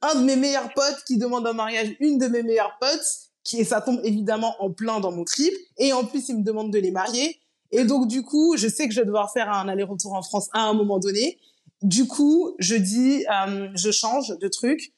un 0.01 0.15
de 0.15 0.23
mes 0.23 0.35
meilleurs 0.35 0.73
potes 0.73 1.03
qui 1.05 1.17
demande 1.17 1.45
un 1.47 1.53
mariage 1.53 1.95
une 1.99 2.17
de 2.17 2.27
mes 2.27 2.43
meilleures 2.43 2.77
potes, 2.79 3.05
qui 3.43 3.59
et 3.59 3.63
ça 3.65 3.81
tombe 3.81 3.99
évidemment 4.03 4.55
en 4.59 4.71
plein 4.71 4.99
dans 4.99 5.11
mon 5.11 5.23
trip. 5.23 5.53
Et 5.77 5.93
en 5.93 6.05
plus, 6.05 6.29
il 6.29 6.37
me 6.37 6.43
demande 6.43 6.71
de 6.71 6.79
les 6.79 6.91
marier. 6.91 7.39
Et 7.71 7.83
donc 7.83 8.07
du 8.07 8.23
coup, 8.23 8.55
je 8.57 8.67
sais 8.67 8.87
que 8.87 8.93
je 8.93 9.01
vais 9.01 9.05
devoir 9.05 9.31
faire 9.33 9.49
un 9.49 9.67
aller-retour 9.67 10.13
en 10.13 10.21
France 10.21 10.49
à 10.53 10.61
un 10.61 10.73
moment 10.73 10.99
donné. 10.99 11.37
Du 11.81 12.07
coup, 12.07 12.55
je 12.57 12.75
dis, 12.75 13.25
euh, 13.29 13.69
je 13.75 13.91
change 13.91 14.37
de 14.39 14.47
truc. 14.47 14.93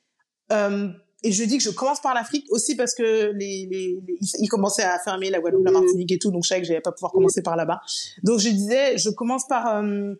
Euh, 0.51 0.89
et 1.24 1.32
je 1.32 1.43
dis 1.43 1.57
que 1.57 1.63
je 1.63 1.72
commence 1.72 1.99
par 1.99 2.13
l'Afrique 2.13 2.45
aussi 2.51 2.76
parce 2.76 2.93
que 2.93 3.32
les, 3.34 3.68
les, 3.72 3.99
ils 4.39 4.47
commençaient 4.47 4.84
à 4.84 4.99
fermer 4.99 5.32
la 5.32 5.39
Guadeloupe, 5.39 5.65
la 5.65 5.72
Martinique 5.72 6.11
et 6.11 6.20
tout, 6.20 6.30
donc 6.30 6.43
je 6.43 6.49
savais 6.49 6.61
que 6.61 6.68
j'allais 6.68 6.82
pas 6.82 6.91
pouvoir 6.91 7.11
commencer 7.11 7.41
par 7.41 7.55
là-bas. 7.55 7.82
Donc 8.24 8.39
je 8.39 8.49
disais, 8.49 8.97
je 8.97 9.09
commence 9.09 9.47
par 9.47 9.78
euh, 9.78 10.13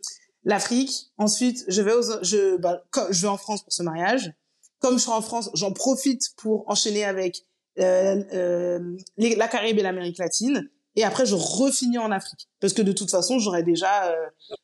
l'Afrique, 0.44 1.12
ensuite 1.18 1.64
je 1.68 1.82
vais 1.84 1.94
aux, 1.94 2.24
je, 2.24 2.58
bah, 2.58 2.84
je 3.12 3.22
vais 3.22 3.28
en 3.28 3.38
France 3.38 3.64
pour 3.64 3.74
ce 3.74 3.84
mariage. 3.84 4.34
Comme 4.80 4.96
je 4.96 5.04
suis 5.04 5.12
en 5.12 5.22
France, 5.22 5.52
j'en 5.54 5.72
profite 5.72 6.36
pour 6.38 6.64
enchaîner 6.68 7.04
avec 7.04 7.46
euh, 7.80 8.24
euh, 8.34 8.98
les, 9.18 9.36
la 9.36 9.48
Caraïbe 9.48 9.78
et 9.78 9.84
l'Amérique 9.84 10.18
latine. 10.18 10.68
Et 10.96 11.04
après, 11.04 11.28
je 11.28 11.36
refinis 11.36 12.00
en 12.00 12.12
Afrique 12.12 12.50
parce 12.60 12.74
que 12.74 12.82
de 12.82 12.92
toute 12.92 13.12
façon, 13.12 13.38
j'aurais 13.38 13.62
déjà, 13.62 14.16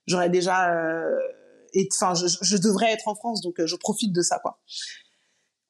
j'aurais 0.07 0.31
déjà, 0.31 0.73
enfin, 1.93 2.15
je, 2.15 2.25
je, 2.41 2.57
devrais 2.57 2.91
être 2.91 3.07
en 3.07 3.13
France, 3.13 3.41
donc 3.41 3.63
je 3.63 3.75
profite 3.75 4.11
de 4.11 4.23
ça, 4.23 4.39
quoi. 4.39 4.59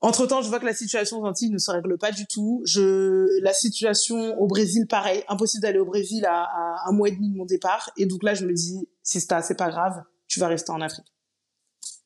Entre 0.03 0.25
temps, 0.27 0.41
je 0.41 0.49
vois 0.49 0.59
que 0.59 0.65
la 0.65 0.73
situation 0.73 1.21
aux 1.21 1.25
Antilles 1.25 1.49
ne 1.49 1.57
se 1.57 1.71
règle 1.71 1.97
pas 1.97 2.11
du 2.11 2.27
tout. 2.27 2.61
Je, 2.65 3.41
la 3.41 3.53
situation 3.53 4.37
au 4.37 4.47
Brésil, 4.47 4.85
pareil, 4.85 5.23
impossible 5.29 5.61
d'aller 5.61 5.79
au 5.79 5.85
Brésil 5.85 6.25
à, 6.25 6.43
à, 6.43 6.89
un 6.89 6.91
mois 6.91 7.07
et 7.07 7.11
demi 7.11 7.29
de 7.29 7.37
mon 7.37 7.45
départ. 7.45 7.89
Et 7.95 8.05
donc 8.05 8.21
là, 8.21 8.33
je 8.33 8.45
me 8.45 8.51
dis, 8.51 8.85
si 9.01 9.21
c'est 9.21 9.57
pas 9.57 9.69
grave, 9.69 10.03
tu 10.27 10.41
vas 10.41 10.47
rester 10.47 10.71
en 10.71 10.81
Afrique. 10.81 11.05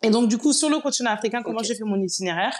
Et 0.03 0.11
donc 0.11 0.29
du 0.29 0.37
coup, 0.37 0.53
sur 0.53 0.69
le 0.69 0.79
continent 0.79 1.09
africain, 1.09 1.41
comment 1.41 1.63
j'ai 1.63 1.73
fait 1.73 1.85
mon 1.85 1.99
itinéraire? 1.99 2.55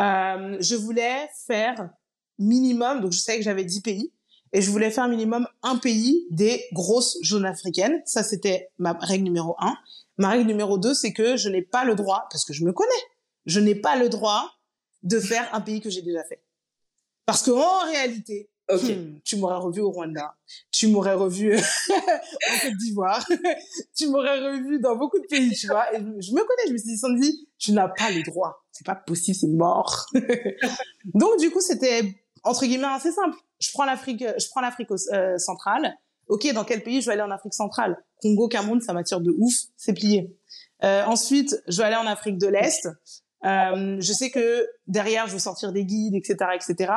Euh, 0.00 0.56
Je 0.60 0.76
voulais 0.76 1.28
faire 1.48 1.90
minimum, 2.38 3.00
donc 3.00 3.10
je 3.10 3.18
savais 3.18 3.38
que 3.38 3.44
j'avais 3.44 3.64
10 3.64 3.80
pays, 3.80 4.12
et 4.52 4.62
je 4.62 4.70
voulais 4.70 4.92
faire 4.92 5.08
minimum 5.08 5.48
un 5.64 5.78
pays 5.78 6.28
des 6.30 6.64
grosses 6.72 7.18
zones 7.24 7.44
africaines. 7.44 8.00
Ça, 8.04 8.22
c'était 8.22 8.68
ma 8.78 8.92
règle 8.92 9.24
numéro 9.24 9.56
un. 9.58 9.76
Ma 10.16 10.28
règle 10.28 10.46
numéro 10.46 10.78
deux, 10.78 10.94
c'est 10.94 11.12
que 11.12 11.36
je 11.36 11.48
n'ai 11.48 11.62
pas 11.62 11.84
le 11.84 11.96
droit, 11.96 12.28
parce 12.30 12.44
que 12.44 12.52
je 12.52 12.64
me 12.64 12.72
connais, 12.72 12.90
je 13.46 13.60
n'ai 13.60 13.74
pas 13.74 13.96
le 13.96 14.08
droit 14.08 14.50
de 15.02 15.20
faire 15.20 15.48
un 15.54 15.60
pays 15.60 15.80
que 15.80 15.90
j'ai 15.90 16.02
déjà 16.02 16.24
fait. 16.24 16.42
Parce 17.26 17.42
que 17.42 17.50
en 17.50 17.86
réalité, 17.90 18.50
hmm, 18.70 19.18
tu 19.24 19.36
m'aurais 19.36 19.56
revu 19.56 19.80
au 19.80 19.90
Rwanda, 19.90 20.34
tu 20.70 20.88
m'aurais 20.88 21.14
revu 21.14 21.56
en 21.90 22.58
Côte 22.62 22.76
d'Ivoire, 22.78 23.26
tu 23.96 24.08
m'aurais 24.08 24.40
revu 24.40 24.80
dans 24.80 24.96
beaucoup 24.96 25.18
de 25.18 25.26
pays, 25.26 25.52
tu 25.52 25.66
vois. 25.66 25.94
Et 25.94 25.98
je 25.98 26.32
me 26.32 26.40
connais, 26.40 26.68
je 26.68 26.72
me 26.72 26.78
suis 26.78 26.90
dit, 26.90 26.98
Sandy, 26.98 27.48
tu 27.58 27.72
n'as 27.72 27.88
pas 27.88 28.10
le 28.10 28.22
droit. 28.22 28.64
C'est 28.72 28.86
pas 28.86 28.94
possible, 28.94 29.36
c'est 29.36 29.46
mort. 29.46 30.06
Donc, 31.14 31.38
du 31.38 31.50
coup, 31.50 31.60
c'était, 31.60 32.14
entre 32.42 32.66
guillemets, 32.66 32.86
assez 32.86 33.12
simple. 33.12 33.36
Je 33.60 33.70
prends 33.72 33.84
l'Afrique, 33.84 34.24
je 34.38 34.48
prends 34.50 34.60
l'Afrique 34.60 34.90
euh, 35.12 35.38
centrale. 35.38 35.96
Ok, 36.28 36.50
dans 36.52 36.64
quel 36.64 36.82
pays 36.82 37.00
je 37.00 37.06
vais 37.06 37.12
aller 37.12 37.22
en 37.22 37.30
Afrique 37.30 37.54
centrale? 37.54 38.02
Congo, 38.20 38.48
Cameroun, 38.48 38.80
ça 38.80 38.92
m'attire 38.92 39.20
de 39.20 39.34
ouf, 39.38 39.54
c'est 39.76 39.92
plié. 39.92 40.34
Euh, 40.82 41.04
ensuite, 41.04 41.62
je 41.68 41.78
vais 41.78 41.84
aller 41.84 41.96
en 41.96 42.06
Afrique 42.06 42.38
de 42.38 42.46
l'Est. 42.46 42.88
Euh, 43.44 43.96
je 44.00 44.12
sais 44.12 44.30
que 44.30 44.66
derrière, 44.86 45.26
je 45.26 45.34
vais 45.34 45.38
sortir 45.38 45.72
des 45.72 45.84
guides, 45.84 46.14
etc., 46.14 46.36
etc. 46.54 46.92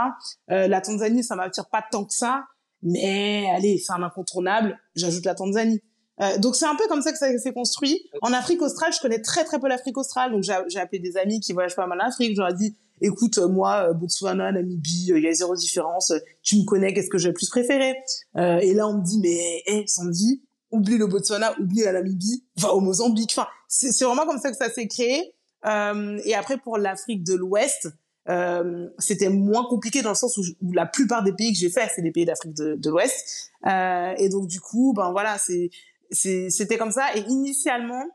Euh, 0.52 0.68
la 0.68 0.82
Tanzanie, 0.82 1.24
ça 1.24 1.36
m'attire 1.36 1.70
pas 1.70 1.84
tant 1.92 2.06
que 2.06 2.14
ça, 2.14 2.46
mais 2.82 3.46
allez, 3.56 3.78
c'est 3.78 3.94
un 3.94 4.04
incontournable. 4.04 4.80
J'ajoute 4.96 5.26
la 5.26 5.36
Tanzanie. 5.36 5.82
Euh, 6.20 6.38
donc 6.40 6.56
c'est 6.56 6.66
un 6.66 6.76
peu 6.76 6.88
comme 6.88 7.02
ça 7.02 7.12
que 7.12 7.18
ça 7.18 7.38
s'est 7.38 7.54
construit. 7.54 8.10
En 8.22 8.34
Afrique 8.34 8.62
australe, 8.62 8.94
je 8.94 9.00
connais 9.00 9.22
très 9.22 9.44
très 9.44 9.60
peu 9.60 9.68
l'Afrique 9.68 9.98
australe, 9.98 10.32
donc 10.32 10.44
j'ai 10.44 10.80
appelé 10.80 11.00
des 11.00 11.18
amis 11.18 11.40
qui 11.42 11.54
voyagent 11.54 11.76
pas 11.76 11.86
mal 11.86 12.00
en 12.02 12.08
Afrique. 12.08 12.38
Ai 12.40 12.54
dit, 12.56 12.78
écoute, 13.02 13.38
moi, 13.38 13.94
Botswana, 13.94 14.52
Namibie, 14.52 15.12
il 15.16 15.24
y 15.24 15.28
a 15.28 15.34
zéro 15.34 15.56
différence. 15.56 16.14
Tu 16.42 16.58
me 16.58 16.64
connais, 16.64 16.94
qu'est-ce 16.94 17.10
que 17.10 17.18
j'ai 17.18 17.28
le 17.28 17.34
plus 17.34 17.50
préféré? 17.50 17.94
Et 18.36 18.74
là, 18.74 18.88
on 18.88 18.98
me 18.98 19.04
dit, 19.04 19.20
mais 19.22 19.62
hey, 19.68 19.88
Sandy, 19.88 20.44
oublie 20.72 20.98
le 20.98 21.06
Botswana, 21.08 21.54
oublie 21.60 21.84
la 21.84 21.94
Namibie, 21.94 22.46
va 22.56 22.74
au 22.74 22.80
Mozambique. 22.80 23.34
Enfin, 23.38 23.48
c'est 23.68 24.04
vraiment 24.04 24.26
comme 24.26 24.40
ça 24.40 24.50
que 24.50 24.58
ça 24.58 24.72
s'est 24.72 24.88
créé. 24.88 25.36
Euh, 25.66 26.20
et 26.24 26.36
après, 26.36 26.58
pour 26.58 26.78
l'Afrique 26.78 27.24
de 27.24 27.36
l'Ouest, 27.36 27.90
euh, 28.30 28.90
c'était 28.98 29.30
moins 29.30 29.66
compliqué 29.66 30.02
dans 30.02 30.10
le 30.10 30.16
sens 30.16 30.38
où, 30.38 30.72
la 30.74 30.86
plupart 30.86 31.24
des 31.24 31.34
pays 31.34 31.54
que 31.54 31.60
j'ai 31.60 31.70
fait, 31.70 31.90
c'est 31.96 32.02
des 32.02 32.12
pays 32.12 32.26
d'Afrique 32.26 32.54
de, 32.54 32.76
de 32.76 32.90
l'Ouest. 32.90 33.52
Euh, 33.66 34.14
et 34.18 34.30
donc, 34.30 34.48
du 34.48 34.60
coup, 34.60 34.94
ben 34.96 35.12
voilà, 35.12 35.38
c'est 35.38 35.70
c'était 36.10 36.78
comme 36.78 36.92
ça. 36.92 37.16
Et 37.16 37.20
initialement, 37.22 38.06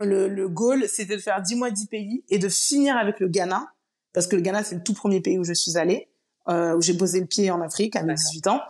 le, 0.00 0.28
le 0.28 0.48
goal, 0.48 0.88
c'était 0.88 1.16
de 1.16 1.20
faire 1.20 1.42
10 1.42 1.56
mois, 1.56 1.70
10 1.70 1.86
pays 1.86 2.24
et 2.28 2.38
de 2.38 2.48
finir 2.48 2.96
avec 2.96 3.18
le 3.20 3.28
Ghana, 3.28 3.72
parce 4.12 4.26
que 4.26 4.36
le 4.36 4.42
Ghana, 4.42 4.62
c'est 4.62 4.76
le 4.76 4.82
tout 4.82 4.94
premier 4.94 5.20
pays 5.20 5.38
où 5.38 5.44
je 5.44 5.52
suis 5.52 5.76
allée, 5.76 6.08
euh, 6.48 6.76
où 6.76 6.82
j'ai 6.82 6.96
posé 6.96 7.20
le 7.20 7.26
pied 7.26 7.50
en 7.50 7.60
Afrique 7.60 7.96
à 7.96 8.02
mes 8.02 8.14
18 8.14 8.46
ans. 8.48 8.60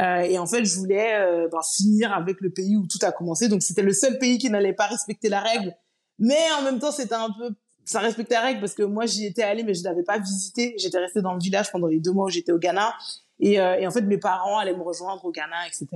Euh, 0.00 0.20
et 0.20 0.38
en 0.38 0.46
fait, 0.46 0.64
je 0.64 0.76
voulais 0.76 1.14
euh, 1.14 1.48
ben, 1.50 1.60
finir 1.76 2.12
avec 2.12 2.40
le 2.40 2.50
pays 2.50 2.76
où 2.76 2.86
tout 2.86 2.98
a 3.02 3.12
commencé. 3.12 3.48
Donc, 3.48 3.62
c'était 3.62 3.82
le 3.82 3.92
seul 3.92 4.18
pays 4.18 4.38
qui 4.38 4.48
n'allait 4.48 4.72
pas 4.72 4.86
respecter 4.86 5.28
la 5.28 5.40
règle 5.40 5.74
mais 6.18 6.38
en 6.58 6.62
même 6.62 6.78
temps, 6.78 6.92
c'était 6.92 7.14
un 7.14 7.30
peu, 7.30 7.54
ça 7.84 8.00
respectait 8.00 8.34
la 8.34 8.42
règle 8.42 8.60
parce 8.60 8.74
que 8.74 8.82
moi, 8.82 9.06
j'y 9.06 9.26
étais 9.26 9.42
allée, 9.42 9.62
mais 9.62 9.74
je 9.74 9.82
n'avais 9.82 10.02
pas 10.02 10.18
visité. 10.18 10.74
J'étais 10.78 10.98
restée 10.98 11.22
dans 11.22 11.32
le 11.32 11.40
village 11.40 11.70
pendant 11.72 11.86
les 11.86 12.00
deux 12.00 12.12
mois 12.12 12.26
où 12.26 12.30
j'étais 12.30 12.52
au 12.52 12.58
Ghana. 12.58 12.94
Et, 13.40 13.60
euh, 13.60 13.78
et, 13.78 13.86
en 13.86 13.90
fait, 13.90 14.02
mes 14.02 14.18
parents 14.18 14.58
allaient 14.58 14.76
me 14.76 14.82
rejoindre 14.82 15.24
au 15.24 15.30
Ghana, 15.30 15.66
etc. 15.68 15.86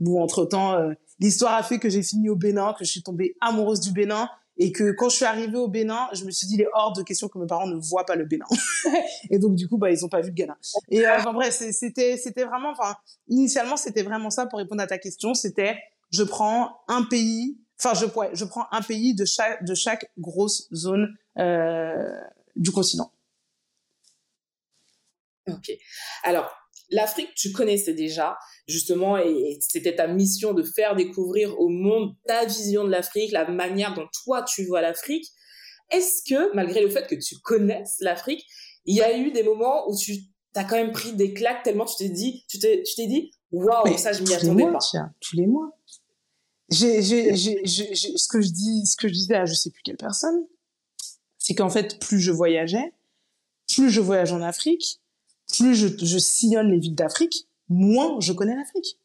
Bon, 0.00 0.22
entre-temps, 0.22 0.74
euh, 0.74 0.92
l'histoire 1.20 1.54
a 1.54 1.62
fait 1.62 1.78
que 1.78 1.88
j'ai 1.88 2.02
fini 2.02 2.28
au 2.28 2.36
Bénin, 2.36 2.72
que 2.72 2.84
je 2.84 2.90
suis 2.90 3.02
tombée 3.02 3.36
amoureuse 3.40 3.80
du 3.80 3.92
Bénin 3.92 4.28
et 4.62 4.72
que 4.72 4.92
quand 4.92 5.08
je 5.08 5.16
suis 5.16 5.24
arrivée 5.24 5.56
au 5.56 5.68
Bénin, 5.68 6.08
je 6.12 6.24
me 6.24 6.30
suis 6.30 6.46
dit, 6.46 6.54
il 6.56 6.60
est 6.60 6.68
hors 6.74 6.92
de 6.92 7.02
question 7.02 7.28
que 7.28 7.38
mes 7.38 7.46
parents 7.46 7.66
ne 7.66 7.76
voient 7.76 8.04
pas 8.04 8.14
le 8.14 8.26
Bénin. 8.26 8.44
et 9.30 9.38
donc, 9.38 9.54
du 9.54 9.66
coup, 9.68 9.78
bah, 9.78 9.90
ils 9.90 10.04
ont 10.04 10.08
pas 10.08 10.20
vu 10.20 10.28
le 10.28 10.34
Ghana. 10.34 10.58
Et 10.90 11.06
euh, 11.06 11.16
enfin, 11.16 11.32
bref, 11.32 11.54
c'était, 11.54 12.18
c'était 12.18 12.44
vraiment, 12.44 12.70
enfin, 12.70 12.94
initialement, 13.28 13.78
c'était 13.78 14.02
vraiment 14.02 14.28
ça 14.28 14.44
pour 14.44 14.58
répondre 14.58 14.82
à 14.82 14.86
ta 14.86 14.98
question. 14.98 15.32
C'était, 15.32 15.78
je 16.10 16.22
prends 16.24 16.76
un 16.88 17.04
pays, 17.04 17.58
enfin, 17.82 17.94
je, 17.94 18.06
ouais, 18.18 18.30
je 18.32 18.44
prends 18.44 18.66
un 18.70 18.82
pays 18.82 19.14
de 19.14 19.24
chaque, 19.24 19.64
de 19.64 19.74
chaque 19.74 20.10
grosse 20.18 20.68
zone 20.72 21.16
euh, 21.38 22.20
du 22.56 22.70
continent. 22.70 23.12
Ok. 25.48 25.72
Alors, 26.22 26.50
l'Afrique, 26.90 27.34
tu 27.34 27.52
connaissais 27.52 27.94
déjà, 27.94 28.38
justement, 28.68 29.16
et 29.16 29.58
c'était 29.60 29.96
ta 29.96 30.06
mission 30.06 30.52
de 30.52 30.62
faire 30.62 30.94
découvrir 30.94 31.58
au 31.58 31.68
monde 31.68 32.14
ta 32.26 32.44
vision 32.44 32.84
de 32.84 32.90
l'Afrique, 32.90 33.32
la 33.32 33.48
manière 33.50 33.94
dont 33.94 34.08
toi 34.24 34.42
tu 34.42 34.64
vois 34.66 34.80
l'Afrique. 34.80 35.26
Est-ce 35.90 36.22
que, 36.28 36.54
malgré 36.54 36.82
le 36.82 36.90
fait 36.90 37.06
que 37.06 37.16
tu 37.16 37.36
connaisses 37.42 37.96
l'Afrique, 38.00 38.44
il 38.84 38.96
y 38.96 39.02
a 39.02 39.16
eu 39.16 39.32
des 39.32 39.42
moments 39.42 39.88
où 39.88 39.96
tu 39.96 40.18
as 40.54 40.64
quand 40.64 40.76
même 40.76 40.92
pris 40.92 41.12
des 41.14 41.32
claques 41.32 41.62
tellement 41.62 41.84
tu 41.84 41.96
t'es 41.96 42.08
dit, 42.08 42.44
tu 42.48 42.58
t'es, 42.58 42.82
tu 42.82 42.94
t'es 42.94 43.06
dit, 43.06 43.30
waouh, 43.50 43.96
ça 43.96 44.12
je 44.12 44.22
m'y 44.22 44.34
attendais 44.34 44.62
mois, 44.62 44.72
pas. 44.72 44.78
Tiens, 44.78 45.12
tous 45.20 45.36
les 45.36 45.46
mois. 45.46 45.70
J'ai, 46.70 47.02
j'ai, 47.02 47.34
j'ai, 47.34 47.94
ce 47.94 48.28
que 48.28 48.40
je 48.40 48.50
dis, 48.50 48.86
ce 48.86 48.96
que 48.96 49.08
je 49.08 49.12
disais 49.12 49.34
à 49.34 49.44
je 49.44 49.54
sais 49.54 49.70
plus 49.70 49.82
quelle 49.82 49.96
personne, 49.96 50.46
c'est 51.38 51.54
qu'en 51.54 51.70
fait, 51.70 51.98
plus 51.98 52.20
je 52.20 52.30
voyageais, 52.30 52.92
plus 53.66 53.90
je 53.90 54.00
voyage 54.00 54.32
en 54.32 54.40
Afrique, 54.40 55.00
plus 55.52 55.74
je, 55.74 55.88
je 55.88 56.18
sillonne 56.18 56.70
les 56.70 56.78
villes 56.78 56.94
d'Afrique, 56.94 57.48
moins 57.68 58.20
je 58.20 58.32
connais 58.32 58.54
l'Afrique. 58.54 58.98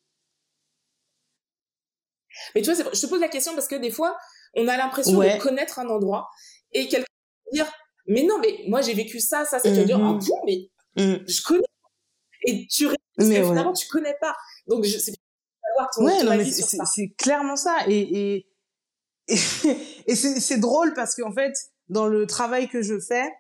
Mais 2.53 2.61
tu 2.61 2.71
vois, 2.71 2.91
je 2.93 2.99
te 2.99 3.05
pose 3.07 3.21
la 3.21 3.29
question 3.29 3.53
parce 3.55 3.67
que 3.67 3.75
des 3.75 3.91
fois, 3.91 4.17
on 4.53 4.67
a 4.67 4.77
l'impression 4.77 5.19
de 5.19 5.41
connaître 5.41 5.79
un 5.79 5.87
endroit 5.89 6.29
et 6.71 6.87
quelqu'un 6.87 7.07
va 7.51 7.63
dire, 7.63 7.73
mais 8.07 8.23
non, 8.23 8.39
mais 8.39 8.63
moi 8.67 8.81
j'ai 8.81 8.93
vécu 8.93 9.19
ça, 9.19 9.45
ça, 9.45 9.59
ça. 9.59 9.69
Tu 9.69 9.75
vas 9.75 9.83
dire, 9.83 9.97
ah 9.97 10.13
mhm. 10.13 10.19
bon, 10.19 10.41
mais 10.45 10.69
mm. 10.97 11.27
je 11.27 11.41
connais. 11.43 11.63
Et 12.43 12.67
tu 12.67 12.87
mais 13.17 13.43
finalement, 13.43 13.73
tu 13.73 13.87
connais 13.87 14.15
pas. 14.19 14.35
Donc, 14.67 14.83
je, 14.83 14.97
c'est 14.97 15.13
savoir 15.75 15.89
ton, 15.93 16.05
ouais, 16.05 16.23
non, 16.23 16.37
mais 16.37 16.45
c'est 16.45 17.09
clairement 17.17 17.55
ça. 17.55 17.77
Et, 17.87 18.35
et, 18.35 18.47
et, 19.27 20.11
et 20.11 20.15
c'est 20.15 20.57
drôle 20.57 20.93
parce 20.93 21.15
qu'en 21.15 21.31
fait, 21.31 21.53
dans 21.89 22.07
le 22.07 22.25
travail 22.25 22.67
que 22.67 22.81
je 22.81 22.99
fais, 22.99 23.31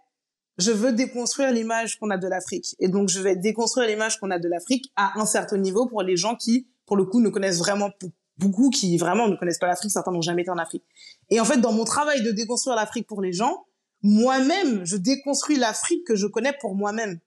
je 0.57 0.71
veux 0.71 0.93
déconstruire 0.93 1.51
l'image 1.51 1.99
qu'on 1.99 2.09
a 2.09 2.17
de 2.17 2.27
l'Afrique. 2.27 2.75
Et 2.79 2.87
donc, 2.87 3.09
je 3.09 3.19
vais 3.19 3.35
déconstruire 3.35 3.87
l'image 3.87 4.19
qu'on 4.19 4.31
a 4.31 4.39
de 4.39 4.47
l'Afrique 4.47 4.91
à 4.95 5.19
un 5.19 5.25
certain 5.25 5.57
niveau 5.57 5.85
pour 5.87 6.01
les 6.01 6.15
gens 6.15 6.35
qui, 6.35 6.67
pour 6.85 6.95
le 6.95 7.05
coup, 7.05 7.19
ne 7.19 7.29
connaissent 7.29 7.59
vraiment 7.59 7.91
beaucoup, 8.37 8.69
qui 8.69 8.97
vraiment 8.97 9.27
ne 9.27 9.35
connaissent 9.35 9.59
pas 9.59 9.67
l'Afrique. 9.67 9.91
Certains 9.91 10.11
n'ont 10.11 10.21
jamais 10.21 10.43
été 10.43 10.51
en 10.51 10.57
Afrique. 10.57 10.83
Et 11.29 11.39
en 11.39 11.45
fait, 11.45 11.57
dans 11.57 11.73
mon 11.73 11.83
travail 11.83 12.23
de 12.23 12.31
déconstruire 12.31 12.75
l'Afrique 12.75 13.07
pour 13.07 13.21
les 13.21 13.33
gens, 13.33 13.65
moi-même, 14.01 14.85
je 14.85 14.97
déconstruis 14.97 15.57
l'Afrique 15.57 16.05
que 16.05 16.15
je 16.15 16.27
connais 16.27 16.53
pour 16.59 16.75
moi-même. 16.75 17.19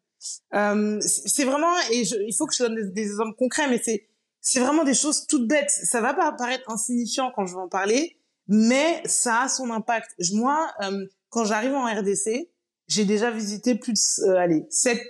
Euh, 0.54 0.98
c'est 1.00 1.44
vraiment, 1.44 1.72
et 1.92 2.02
il 2.02 2.34
faut 2.34 2.46
que 2.46 2.54
je 2.54 2.62
donne 2.64 2.74
des, 2.74 2.90
des 2.90 3.02
exemples 3.02 3.36
concrets, 3.36 3.68
mais 3.68 3.80
c'est, 3.82 4.08
c'est 4.40 4.60
vraiment 4.60 4.84
des 4.84 4.94
choses 4.94 5.26
toutes 5.26 5.46
bêtes. 5.46 5.70
Ça 5.70 6.00
va 6.00 6.14
pas 6.14 6.32
paraître 6.32 6.70
insignifiant 6.70 7.32
quand 7.34 7.46
je 7.46 7.54
vais 7.54 7.60
en 7.60 7.68
parler, 7.68 8.18
mais 8.46 9.02
ça 9.04 9.42
a 9.42 9.48
son 9.48 9.70
impact. 9.70 10.14
Moi, 10.32 10.70
euh, 10.82 11.06
quand 11.30 11.44
j'arrive 11.44 11.74
en 11.74 11.84
RDC, 11.84 12.50
j'ai 12.88 13.04
déjà 13.04 13.30
visité 13.30 13.74
plus 13.74 13.92
de, 13.92 14.28
euh, 14.30 14.38
allez, 14.38 14.66
sept, 14.70 15.00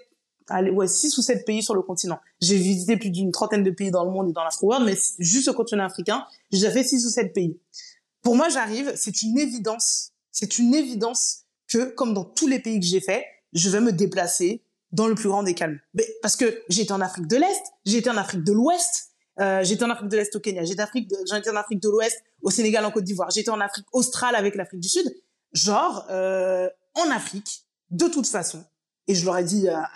allez, 0.49 0.71
ouais, 0.71 0.89
six 0.89 1.17
ou 1.17 1.23
sept 1.23 1.47
pays 1.47 1.63
sur 1.63 1.75
le 1.75 1.83
continent. 1.83 2.19
J'ai 2.41 2.57
visité 2.57 2.97
plus 2.97 3.11
d'une 3.11 3.31
trentaine 3.31 3.63
de 3.63 3.71
pays 3.71 3.91
dans 3.91 4.05
le 4.05 4.11
monde 4.11 4.29
et 4.31 4.33
dans 4.33 4.45
l'Afro-World, 4.45 4.85
mais 4.85 4.97
juste 5.19 5.49
au 5.49 5.55
continent 5.55 5.85
africain, 5.85 6.25
j'ai 6.51 6.59
déjà 6.59 6.73
fait 6.73 6.85
six 6.85 7.07
ou 7.07 7.11
sept 7.11 7.33
pays. 7.33 7.59
Pour 8.23 8.35
moi, 8.35 8.49
j'arrive, 8.49 8.93
c'est 8.97 9.23
une 9.23 9.39
évidence, 9.39 10.13
c'est 10.33 10.59
une 10.59 10.75
évidence 10.75 11.45
que, 11.69 11.91
comme 11.91 12.15
dans 12.15 12.25
tous 12.25 12.49
les 12.49 12.59
pays 12.59 12.81
que 12.81 12.87
j'ai 12.87 13.01
fait, 13.01 13.25
je 13.53 13.71
vais 13.71 13.81
me 13.81 13.93
déplacer 13.93 14.65
dans 14.91 15.07
le 15.07 15.15
plus 15.15 15.29
grand 15.29 15.43
des 15.43 15.55
calmes. 15.55 15.79
Mais 15.95 16.07
parce 16.23 16.37
que 16.37 16.63
j'ai 16.69 16.83
été 16.83 16.93
en 16.93 17.01
Afrique 17.01 17.27
de 17.27 17.37
l'Est, 17.37 17.63
j'ai 17.85 17.99
été 17.99 18.11
en 18.11 18.17
Afrique 18.17 18.43
de 18.43 18.53
l'Ouest, 18.53 19.08
euh, 19.41 19.63
j'étais 19.63 19.85
en 19.85 19.91
Afrique 19.91 20.09
de 20.09 20.17
l'Est 20.17 20.35
au 20.37 20.41
Kenya, 20.41 20.65
j'étais 20.65 20.83
en 20.83 21.57
Afrique 21.57 21.83
de 21.83 21.89
l'Ouest 21.89 22.23
au 22.43 22.51
Sénégal, 22.51 22.85
en 22.85 22.91
Côte 22.91 23.05
d'Ivoire, 23.05 23.31
j'étais 23.31 23.51
en 23.51 23.61
Afrique 23.61 23.87
australe 23.93 24.35
avec 24.35 24.55
l'Afrique 24.55 24.81
du 24.81 24.89
Sud. 24.89 25.07
Genre, 25.53 26.07
euh, 26.11 26.69
en 26.95 27.11
Afrique, 27.11 27.67
de 27.91 28.07
toute 28.07 28.27
façon, 28.27 28.65
et 29.07 29.15
je 29.15 29.25
leur 29.25 29.39
ai 29.39 29.45
dit 29.45 29.69
à, 29.69 29.89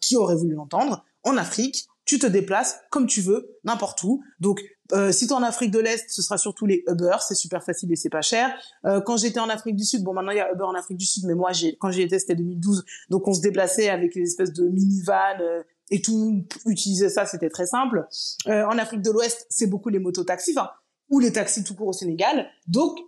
qui 0.00 0.16
aurait 0.16 0.36
voulu 0.36 0.54
l'entendre, 0.54 1.04
en 1.22 1.36
Afrique, 1.36 1.86
tu 2.04 2.18
te 2.18 2.26
déplaces 2.26 2.80
comme 2.90 3.06
tu 3.06 3.20
veux, 3.20 3.58
n'importe 3.64 4.02
où. 4.02 4.22
Donc, 4.40 4.62
euh, 4.92 5.12
si 5.12 5.26
tu 5.26 5.32
es 5.32 5.36
en 5.36 5.42
Afrique 5.42 5.70
de 5.70 5.78
l'Est, 5.78 6.10
ce 6.10 6.20
sera 6.20 6.36
surtout 6.36 6.66
les 6.66 6.84
Uber, 6.86 7.16
c'est 7.20 7.34
super 7.34 7.64
facile 7.64 7.90
et 7.92 7.96
c'est 7.96 8.10
pas 8.10 8.20
cher. 8.20 8.54
Euh, 8.84 9.00
quand 9.00 9.16
j'étais 9.16 9.40
en 9.40 9.48
Afrique 9.48 9.76
du 9.76 9.84
Sud, 9.84 10.02
bon 10.02 10.12
maintenant 10.12 10.32
il 10.32 10.36
y 10.36 10.40
a 10.40 10.52
Uber 10.52 10.64
en 10.64 10.74
Afrique 10.74 10.98
du 10.98 11.06
Sud, 11.06 11.24
mais 11.26 11.34
moi 11.34 11.52
quand 11.78 11.90
j'y 11.90 12.02
étais 12.02 12.18
c'était 12.18 12.34
2012, 12.34 12.84
donc 13.08 13.26
on 13.26 13.32
se 13.32 13.40
déplaçait 13.40 13.88
avec 13.88 14.14
les 14.14 14.22
espèces 14.22 14.52
de 14.52 14.68
minivan 14.68 15.40
euh, 15.40 15.62
et 15.90 16.00
tout 16.00 16.44
utilisait 16.66 17.08
ça, 17.08 17.26
c'était 17.26 17.50
très 17.50 17.66
simple. 17.66 18.06
Euh, 18.46 18.64
en 18.66 18.78
Afrique 18.78 19.02
de 19.02 19.10
l'Ouest, 19.10 19.46
c'est 19.50 19.66
beaucoup 19.66 19.88
les 19.88 19.98
mototaxis, 19.98 20.52
enfin 20.56 20.70
ou 21.10 21.20
les 21.20 21.32
taxis 21.32 21.62
tout 21.62 21.74
court 21.74 21.88
au 21.88 21.92
Sénégal. 21.92 22.48
Donc 22.66 22.98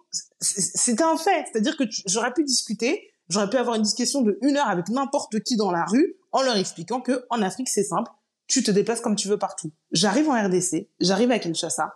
c'était 0.40 1.02
un 1.02 1.16
fait, 1.16 1.46
c'est-à-dire 1.50 1.76
que 1.76 1.84
j'aurais 2.06 2.32
pu 2.32 2.44
discuter 2.44 3.10
J'aurais 3.28 3.50
pu 3.50 3.56
avoir 3.56 3.76
une 3.76 3.82
discussion 3.82 4.22
de 4.22 4.38
une 4.42 4.56
heure 4.56 4.68
avec 4.68 4.88
n'importe 4.88 5.40
qui 5.40 5.56
dans 5.56 5.70
la 5.70 5.84
rue 5.84 6.16
en 6.32 6.42
leur 6.42 6.56
expliquant 6.56 7.00
que 7.00 7.26
en 7.30 7.42
Afrique 7.42 7.68
c'est 7.68 7.82
simple, 7.82 8.10
tu 8.46 8.62
te 8.62 8.70
déplaces 8.70 9.00
comme 9.00 9.16
tu 9.16 9.28
veux 9.28 9.38
partout. 9.38 9.72
J'arrive 9.90 10.28
en 10.28 10.44
RDC, 10.44 10.88
j'arrive 11.00 11.32
à 11.32 11.38
Kinshasa 11.38 11.92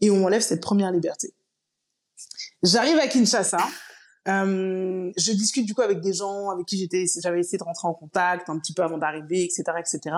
et 0.00 0.10
on 0.10 0.16
m'enlève 0.16 0.40
cette 0.40 0.62
première 0.62 0.90
liberté. 0.90 1.34
J'arrive 2.62 2.98
à 2.98 3.08
Kinshasa, 3.08 3.58
euh, 4.28 5.10
je 5.16 5.32
discute 5.32 5.64
du 5.64 5.74
coup 5.74 5.80
avec 5.80 6.00
des 6.00 6.12
gens 6.12 6.50
avec 6.50 6.66
qui 6.66 6.88
j'avais 7.22 7.40
essayé 7.40 7.56
de 7.56 7.64
rentrer 7.64 7.88
en 7.88 7.94
contact 7.94 8.50
un 8.50 8.58
petit 8.58 8.74
peu 8.74 8.82
avant 8.82 8.98
d'arriver, 8.98 9.44
etc., 9.44 9.62
etc. 9.78 10.14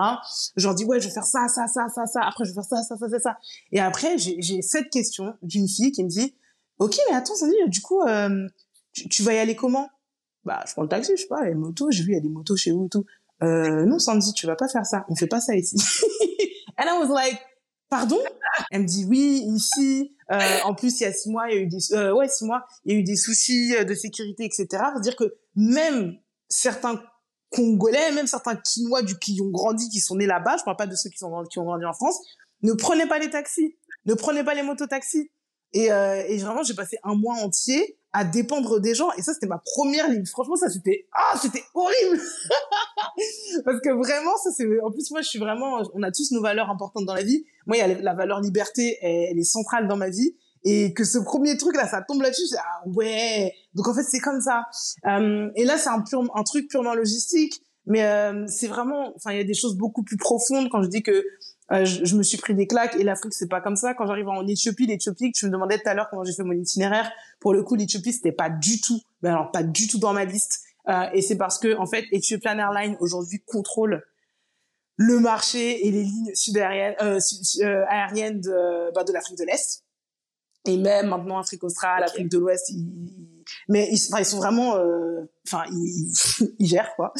Je 0.57 0.67
leur 0.67 0.75
dis 0.75 0.83
ouais, 0.83 0.99
je 0.99 1.07
vais 1.07 1.13
faire 1.13 1.25
ça, 1.25 1.47
ça, 1.47 1.67
ça, 1.67 1.87
ça, 1.87 2.05
ça. 2.05 2.21
Après, 2.21 2.43
je 2.43 2.49
vais 2.49 2.55
faire 2.55 2.65
ça, 2.65 2.83
ça, 2.83 2.97
ça, 2.97 3.09
ça, 3.09 3.19
ça. 3.19 3.37
Et 3.71 3.79
après, 3.79 4.17
j'ai 4.17 4.61
cette 4.61 4.89
question 4.89 5.35
d'une 5.41 5.67
fille 5.67 5.91
qui 5.91 6.03
me 6.03 6.09
dit, 6.09 6.35
ok, 6.79 6.97
mais 7.09 7.15
attends, 7.15 7.35
ça 7.35 7.47
du 7.67 7.81
coup, 7.81 8.01
euh, 8.01 8.47
tu, 8.91 9.07
tu 9.07 9.23
vas 9.23 9.33
y 9.33 9.37
aller 9.37 9.55
comment? 9.55 9.89
Bah, 10.43 10.63
je 10.67 10.73
prends 10.73 10.83
le 10.83 10.89
taxi, 10.89 11.13
je 11.15 11.21
sais 11.21 11.27
pas, 11.27 11.45
les 11.45 11.55
motos, 11.55 11.89
j'ai 11.91 12.03
vu, 12.03 12.11
il 12.11 12.15
y 12.15 12.17
a 12.17 12.21
des 12.21 12.29
motos 12.29 12.57
chez 12.57 12.71
vous 12.71 12.85
et 12.85 12.89
tout. 12.89 13.05
Euh, 13.41 13.85
non, 13.85 13.99
Sandy, 13.99 14.33
tu 14.33 14.45
vas 14.47 14.55
pas 14.55 14.67
faire 14.67 14.85
ça. 14.85 15.05
On 15.09 15.15
fait 15.15 15.27
pas 15.27 15.39
ça 15.39 15.55
ici. 15.55 15.77
And 16.77 16.85
I 16.85 16.99
was 16.99 17.13
like, 17.13 17.39
pardon? 17.89 18.19
Elle 18.71 18.81
me 18.81 18.87
dit, 18.87 19.05
oui, 19.05 19.43
ici, 19.47 20.15
euh, 20.31 20.59
en 20.63 20.73
plus, 20.73 20.99
il 20.99 21.03
y 21.03 21.05
a 21.05 21.13
six 21.13 21.29
mois, 21.29 21.49
il 21.49 21.55
y 21.55 21.57
a 21.57 21.61
eu 21.61 21.67
des, 21.67 21.93
euh, 21.93 22.13
ouais, 22.13 22.27
six 22.27 22.45
mois, 22.45 22.65
il 22.85 22.93
y 22.93 22.95
a 22.95 22.99
eu 22.99 23.03
des 23.03 23.15
soucis 23.15 23.75
euh, 23.75 23.83
de 23.83 23.93
sécurité, 23.93 24.45
etc. 24.45 24.67
C'est-à-dire 24.69 25.15
que 25.15 25.35
même 25.55 26.17
certains 26.49 27.01
Congolais, 27.51 28.11
même 28.13 28.25
certains 28.25 28.55
Quinois 28.55 29.03
du, 29.03 29.17
qui 29.19 29.39
ont 29.41 29.51
grandi, 29.51 29.87
qui 29.89 29.99
sont 29.99 30.15
nés 30.15 30.25
là-bas, 30.25 30.57
je 30.57 30.63
parle 30.63 30.77
pas 30.77 30.87
de 30.87 30.95
ceux 30.95 31.09
qui, 31.09 31.17
sont, 31.17 31.43
qui 31.43 31.59
ont 31.59 31.65
grandi 31.65 31.85
en 31.85 31.93
France, 31.93 32.19
ne 32.63 32.73
prenez 32.73 33.05
pas 33.05 33.19
les 33.19 33.29
taxis, 33.29 33.77
ne 34.05 34.13
prenez 34.15 34.43
pas 34.43 34.55
les 34.55 34.63
mototaxis. 34.63 35.31
Et, 35.73 35.91
euh, 35.91 36.23
et 36.27 36.37
vraiment, 36.37 36.63
j'ai 36.63 36.75
passé 36.75 36.97
un 37.03 37.15
mois 37.15 37.35
entier 37.35 37.97
à 38.13 38.23
dépendre 38.23 38.79
des 38.79 38.93
gens. 38.93 39.11
Et 39.17 39.23
ça, 39.23 39.33
c'était 39.33 39.47
ma 39.47 39.57
première 39.57 40.07
ligne. 40.09 40.25
Franchement, 40.25 40.55
ça, 40.55 40.69
c'était, 40.69 41.07
ah, 41.13 41.35
c'était 41.41 41.63
horrible! 41.73 42.21
Parce 43.65 43.81
que 43.81 43.89
vraiment, 43.89 44.37
ça, 44.37 44.51
c'est, 44.55 44.67
en 44.81 44.91
plus, 44.91 45.09
moi, 45.11 45.21
je 45.21 45.29
suis 45.29 45.39
vraiment, 45.39 45.81
on 45.93 46.03
a 46.03 46.11
tous 46.11 46.31
nos 46.31 46.41
valeurs 46.41 46.69
importantes 46.69 47.05
dans 47.05 47.15
la 47.15 47.23
vie. 47.23 47.43
Moi, 47.65 47.77
il 47.77 47.79
y 47.79 47.83
a 47.83 47.87
la 47.87 48.13
valeur 48.13 48.39
liberté, 48.39 48.97
elle, 49.01 49.37
est 49.37 49.43
centrale 49.43 49.87
dans 49.87 49.97
ma 49.97 50.09
vie. 50.09 50.35
Et 50.65 50.93
que 50.93 51.03
ce 51.03 51.17
premier 51.17 51.57
truc, 51.57 51.75
là, 51.75 51.87
ça 51.87 52.01
tombe 52.07 52.21
là-dessus, 52.21 52.47
c'est, 52.47 52.57
ah, 52.59 52.87
ouais. 52.95 53.51
Donc, 53.73 53.87
en 53.87 53.93
fait, 53.95 54.03
c'est 54.03 54.19
comme 54.19 54.41
ça. 54.41 54.65
Euh, 55.07 55.49
et 55.55 55.65
là, 55.65 55.77
c'est 55.77 55.89
un 55.89 56.03
un 56.35 56.43
truc 56.43 56.69
purement 56.69 56.93
logistique. 56.93 57.61
Mais 57.85 58.05
euh, 58.05 58.45
c'est 58.47 58.67
vraiment, 58.67 59.13
enfin, 59.15 59.31
il 59.31 59.37
y 59.37 59.41
a 59.41 59.43
des 59.43 59.53
choses 59.53 59.75
beaucoup 59.75 60.03
plus 60.03 60.17
profondes 60.17 60.69
quand 60.69 60.81
je 60.83 60.87
dis 60.87 61.03
que 61.03 61.25
euh, 61.73 61.85
je, 61.85 62.15
me 62.15 62.23
suis 62.23 62.37
pris 62.37 62.53
des 62.53 62.67
claques 62.67 62.95
et 62.95 63.03
l'Afrique 63.03 63.33
c'est 63.33 63.47
pas 63.47 63.61
comme 63.61 63.75
ça. 63.75 63.93
Quand 63.93 64.05
j'arrive 64.05 64.29
en 64.29 64.45
Éthiopie, 64.45 64.85
l'Éthiopie, 64.85 65.31
tu 65.31 65.45
me 65.47 65.51
demandais 65.51 65.77
tout 65.77 65.89
à 65.89 65.93
l'heure 65.93 66.07
comment 66.09 66.23
j'ai 66.23 66.33
fait 66.33 66.43
mon 66.43 66.53
itinéraire. 66.53 67.11
Pour 67.39 67.53
le 67.53 67.63
coup, 67.63 67.75
l'Éthiopie 67.75 68.13
c'était 68.13 68.31
pas 68.31 68.49
du 68.49 68.79
tout, 68.79 69.01
mais 69.21 69.29
alors 69.29 69.51
pas 69.51 69.63
du 69.63 69.87
tout 69.87 69.97
dans 69.97 70.13
ma 70.13 70.25
liste. 70.25 70.61
Euh, 70.89 71.05
et 71.13 71.21
c'est 71.21 71.37
parce 71.37 71.59
que 71.59 71.75
en 71.77 71.85
fait, 71.85 72.05
Ethiopian 72.11 72.59
Airlines 72.59 72.97
aujourd'hui 72.99 73.41
contrôle 73.45 74.03
le 74.97 75.19
marché 75.19 75.87
et 75.87 75.91
les 75.91 76.03
lignes 76.03 76.35
sud-aériennes 76.35 76.95
euh, 77.01 77.19
euh 77.61 77.85
aériennes 77.89 78.41
de, 78.41 78.93
bah, 78.93 79.03
de 79.03 79.11
l'Afrique 79.11 79.39
de 79.39 79.45
l'Est 79.45 79.83
et 80.65 80.77
même 80.77 81.07
maintenant 81.07 81.39
Afrique 81.39 81.63
australe, 81.63 82.03
Afrique 82.03 82.29
de 82.29 82.37
l'Ouest. 82.37 82.71
mais 83.67 83.89
ils, 83.91 83.99
ils 84.17 84.25
sont 84.25 84.37
vraiment, 84.37 84.77
euh, 84.77 85.21
enfin, 85.47 85.63
ils, 85.71 86.13
ils 86.59 86.67
gèrent 86.67 86.95
quoi. 86.95 87.13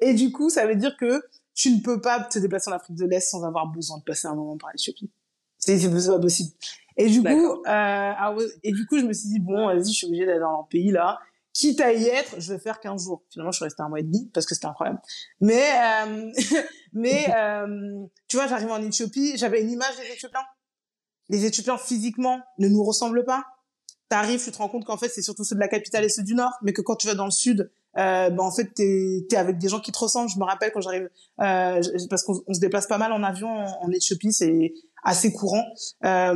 Et 0.00 0.14
du 0.14 0.32
coup, 0.32 0.50
ça 0.50 0.66
veut 0.66 0.76
dire 0.76 0.96
que 0.98 1.22
tu 1.54 1.70
ne 1.74 1.80
peux 1.80 2.00
pas 2.00 2.20
te 2.24 2.38
déplacer 2.38 2.70
en 2.70 2.74
Afrique 2.74 2.96
de 2.96 3.06
l'Est 3.06 3.20
sans 3.20 3.44
avoir 3.44 3.66
besoin 3.66 3.98
de 3.98 4.04
passer 4.04 4.28
un 4.28 4.34
moment 4.34 4.56
par 4.56 4.70
l'Éthiopie. 4.72 5.10
C'est 5.58 5.78
pas 6.08 6.18
possible. 6.18 6.50
Et 6.96 7.08
du 7.08 7.22
coup, 7.22 7.62
euh, 7.66 8.48
et 8.62 8.72
du 8.72 8.86
coup, 8.86 8.98
je 8.98 9.04
me 9.04 9.12
suis 9.12 9.28
dit 9.28 9.40
bon, 9.40 9.66
vas-y, 9.66 9.92
je 9.92 9.96
suis 9.96 10.06
obligée 10.06 10.26
d'aller 10.26 10.40
dans 10.40 10.60
un 10.60 10.66
pays 10.70 10.90
là. 10.90 11.18
Quitte 11.52 11.80
à 11.80 11.92
y 11.92 12.06
être, 12.06 12.40
je 12.40 12.52
vais 12.52 12.58
faire 12.58 12.78
15 12.78 13.04
jours. 13.04 13.24
Finalement, 13.30 13.50
je 13.50 13.56
suis 13.56 13.64
restée 13.64 13.82
un 13.82 13.88
mois 13.88 14.00
et 14.00 14.04
demi 14.04 14.30
parce 14.32 14.46
que 14.46 14.54
c'était 14.54 14.66
incroyable. 14.66 15.00
Mais, 15.40 15.68
euh, 16.06 16.30
mais, 16.92 17.26
euh, 17.36 18.06
tu 18.28 18.36
vois, 18.36 18.46
j'arrive 18.46 18.70
en 18.70 18.80
Éthiopie, 18.82 19.36
j'avais 19.36 19.60
une 19.60 19.70
image 19.70 19.96
des 19.96 20.12
Éthiopiens. 20.14 20.44
Les 21.28 21.44
Éthiopiens 21.44 21.76
physiquement 21.76 22.40
ne 22.58 22.68
nous 22.68 22.84
ressemblent 22.84 23.24
pas. 23.24 23.44
t'arrives, 24.08 24.42
tu 24.42 24.50
te 24.50 24.58
rends 24.58 24.68
compte 24.68 24.84
qu'en 24.84 24.96
fait, 24.96 25.08
c'est 25.08 25.22
surtout 25.22 25.44
ceux 25.44 25.54
de 25.54 25.60
la 25.60 25.68
capitale 25.68 26.04
et 26.04 26.08
ceux 26.08 26.22
du 26.22 26.34
nord, 26.34 26.52
mais 26.62 26.72
que 26.72 26.82
quand 26.82 26.96
tu 26.96 27.06
vas 27.06 27.14
dans 27.14 27.24
le 27.24 27.30
sud, 27.30 27.70
euh, 27.98 28.30
ben 28.30 28.40
en 28.40 28.50
fait, 28.50 28.72
t'es 28.74 29.26
es 29.30 29.36
avec 29.36 29.58
des 29.58 29.68
gens 29.68 29.80
qui 29.80 29.92
te 29.92 29.98
ressemblent. 29.98 30.30
Je 30.30 30.38
me 30.38 30.44
rappelle 30.44 30.70
quand 30.72 30.80
j'arrive, 30.80 31.08
euh, 31.40 31.82
parce 32.08 32.22
qu'on 32.22 32.54
se 32.54 32.60
déplace 32.60 32.86
pas 32.86 32.98
mal 32.98 33.12
en 33.12 33.22
avion 33.22 33.48
en, 33.48 33.90
Éthiopie, 33.90 34.32
c'est 34.32 34.72
assez 35.02 35.32
courant. 35.32 35.64
Euh, 36.04 36.34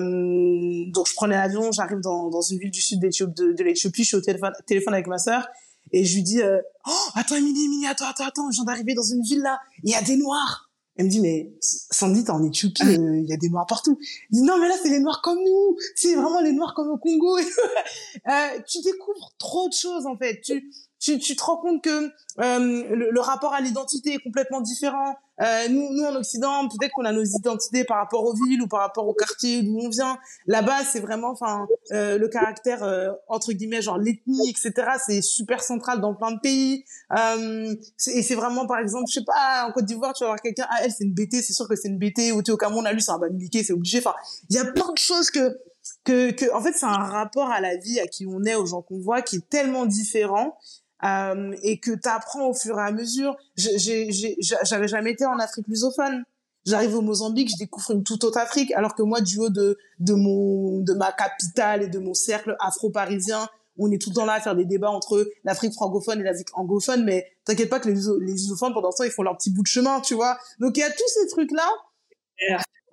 donc 0.92 1.08
je 1.08 1.14
prenais 1.14 1.36
l'avion, 1.36 1.70
j'arrive 1.72 2.00
dans, 2.00 2.30
dans 2.30 2.42
une 2.42 2.58
ville 2.58 2.70
du 2.70 2.82
sud 2.82 3.00
de, 3.00 3.52
de 3.52 3.62
l'Éthiopie, 3.62 4.02
je 4.02 4.08
suis 4.08 4.16
au 4.16 4.20
téléphone, 4.20 4.52
téléphone 4.66 4.94
avec 4.94 5.06
ma 5.06 5.18
sœur 5.18 5.46
et 5.92 6.04
je 6.04 6.16
lui 6.16 6.22
dis 6.22 6.42
euh, 6.42 6.60
oh 6.86 7.08
attends 7.14 7.36
Émilie, 7.36 7.64
Émilie, 7.64 7.86
attends 7.86 8.06
attends 8.06 8.26
attends, 8.26 8.50
je 8.50 8.56
viens 8.56 8.64
d'arriver 8.64 8.94
dans 8.94 9.02
une 9.02 9.22
ville 9.22 9.42
là, 9.42 9.60
il 9.82 9.90
y 9.90 9.94
a 9.94 10.02
des 10.02 10.16
noirs. 10.16 10.70
Elle 10.96 11.06
me 11.06 11.10
dit, 11.10 11.20
mais 11.20 11.52
Sandy, 11.60 12.22
t'es 12.22 12.30
en 12.30 12.44
Éthiopie, 12.44 12.82
ah. 12.84 12.88
euh, 12.88 13.18
il 13.18 13.28
y 13.28 13.32
a 13.32 13.36
des 13.36 13.48
noirs 13.48 13.66
partout. 13.66 13.98
Je 14.00 14.36
dis, 14.36 14.42
non, 14.42 14.58
mais 14.60 14.68
là, 14.68 14.76
c'est 14.80 14.90
les 14.90 15.00
noirs 15.00 15.22
comme 15.22 15.38
nous. 15.38 15.76
C'est 15.96 16.14
vraiment 16.14 16.40
les 16.40 16.52
noirs 16.52 16.72
comme 16.72 16.88
au 16.88 16.98
Congo. 16.98 17.36
euh, 17.38 18.60
tu 18.64 18.80
découvres 18.80 19.32
trop 19.38 19.68
de 19.68 19.74
choses, 19.74 20.06
en 20.06 20.16
fait. 20.16 20.40
Tu, 20.40 20.70
tu, 21.04 21.18
tu 21.18 21.36
te 21.36 21.42
rends 21.42 21.58
compte 21.58 21.84
que 21.84 22.06
euh, 22.40 22.84
le, 22.88 23.20
rapport 23.20 23.52
à 23.52 23.60
l'identité 23.60 24.14
est 24.14 24.18
complètement 24.18 24.62
différent. 24.62 25.16
Euh, 25.42 25.68
nous, 25.68 25.92
nous, 25.92 26.04
en 26.04 26.16
Occident, 26.16 26.66
peut-être 26.68 26.92
qu'on 26.92 27.04
a 27.04 27.12
nos 27.12 27.24
identités 27.24 27.84
par 27.84 27.98
rapport 27.98 28.24
aux 28.24 28.34
villes 28.34 28.62
ou 28.62 28.68
par 28.68 28.80
rapport 28.80 29.06
au 29.06 29.12
quartier 29.12 29.62
d'où 29.62 29.78
on 29.82 29.90
vient. 29.90 30.18
Là-bas, 30.46 30.82
c'est 30.90 31.00
vraiment, 31.00 31.28
enfin, 31.28 31.66
euh, 31.92 32.16
le 32.16 32.28
caractère 32.28 32.82
entre 33.28 33.52
guillemets, 33.52 33.82
genre 33.82 33.98
l'ethnie, 33.98 34.48
etc. 34.48 34.72
C'est 35.04 35.20
super 35.20 35.62
central 35.62 36.00
dans 36.00 36.14
plein 36.14 36.32
de 36.32 36.40
pays. 36.40 36.84
Et 37.14 38.22
c'est 38.22 38.34
vraiment, 38.34 38.66
par 38.66 38.78
exemple, 38.78 39.04
je 39.08 39.20
sais 39.20 39.24
pas, 39.24 39.66
en 39.68 39.72
Côte 39.72 39.84
d'Ivoire, 39.84 40.14
tu 40.14 40.24
vas 40.24 40.30
voir 40.30 40.40
quelqu'un, 40.40 40.66
ah 40.70 40.78
elle, 40.82 40.90
c'est 40.90 41.04
une 41.04 41.12
BT, 41.12 41.42
c'est 41.42 41.52
sûr 41.52 41.68
que 41.68 41.76
c'est 41.76 41.88
une 41.88 41.98
BT. 41.98 42.32
Ou 42.32 42.42
tu 42.42 42.50
au 42.50 42.56
Cameroun, 42.56 42.82
on 42.82 42.86
a 42.86 42.92
lu, 42.94 43.00
c'est 43.00 43.12
un 43.12 43.18
bambiliqué, 43.18 43.62
c'est 43.62 43.74
obligé. 43.74 43.98
Enfin, 43.98 44.14
il 44.48 44.56
y 44.56 44.58
a 44.58 44.64
plein 44.64 44.90
de 44.90 44.98
choses 44.98 45.30
que 45.30 45.58
que, 46.04 46.30
que 46.30 46.52
en 46.54 46.62
fait, 46.62 46.72
c'est 46.72 46.86
un 46.86 46.96
rapport 46.96 47.50
à 47.50 47.60
la 47.60 47.76
vie, 47.76 48.00
à 48.00 48.06
qui 48.06 48.26
on 48.26 48.42
est, 48.44 48.54
aux 48.54 48.66
gens 48.66 48.80
qu'on 48.80 49.00
voit, 49.00 49.22
qui 49.22 49.36
est 49.36 49.48
tellement 49.50 49.84
différent 49.86 50.56
euh, 51.04 51.54
et 51.62 51.78
que 51.78 51.90
tu 51.90 52.08
apprends 52.08 52.48
au 52.48 52.54
fur 52.54 52.78
et 52.78 52.82
à 52.82 52.92
mesure. 52.92 53.36
J'avais 53.56 54.88
jamais 54.88 55.12
été 55.12 55.26
en 55.26 55.38
Afrique 55.38 55.68
lusophone. 55.68 56.24
J'arrive 56.66 56.94
au 56.94 57.02
Mozambique, 57.02 57.50
je 57.50 57.58
découvre 57.58 57.90
une 57.90 58.04
toute 58.04 58.24
autre 58.24 58.38
Afrique, 58.38 58.72
alors 58.72 58.94
que 58.94 59.02
moi, 59.02 59.20
du 59.20 59.38
haut 59.38 59.50
de, 59.50 59.76
de, 59.98 60.14
mon, 60.14 60.80
de 60.80 60.94
ma 60.94 61.12
capitale 61.12 61.82
et 61.82 61.88
de 61.88 61.98
mon 61.98 62.14
cercle 62.14 62.56
afro-parisien, 62.58 63.48
on 63.78 63.90
est 63.90 64.00
tout 64.00 64.10
le 64.10 64.14
temps 64.14 64.24
là 64.24 64.34
à 64.34 64.40
faire 64.40 64.56
des 64.56 64.64
débats 64.64 64.90
entre 64.90 65.28
l'Afrique 65.44 65.74
francophone 65.74 66.20
et 66.20 66.22
l'Afrique 66.22 66.48
anglophone, 66.54 67.04
mais 67.04 67.26
t'inquiète 67.44 67.68
pas 67.68 67.80
que 67.80 67.88
les, 67.88 67.94
les 67.94 68.32
lusophones, 68.32 68.72
pendant 68.72 68.92
ce 68.92 68.98
temps, 68.98 69.04
ils 69.04 69.10
font 69.10 69.22
leur 69.22 69.36
petit 69.36 69.50
bout 69.50 69.62
de 69.62 69.66
chemin, 69.66 70.00
tu 70.00 70.14
vois. 70.14 70.38
Donc 70.58 70.76
il 70.76 70.80
y 70.80 70.84
a 70.84 70.90
tous 70.90 71.08
ces 71.08 71.26
trucs-là 71.28 71.68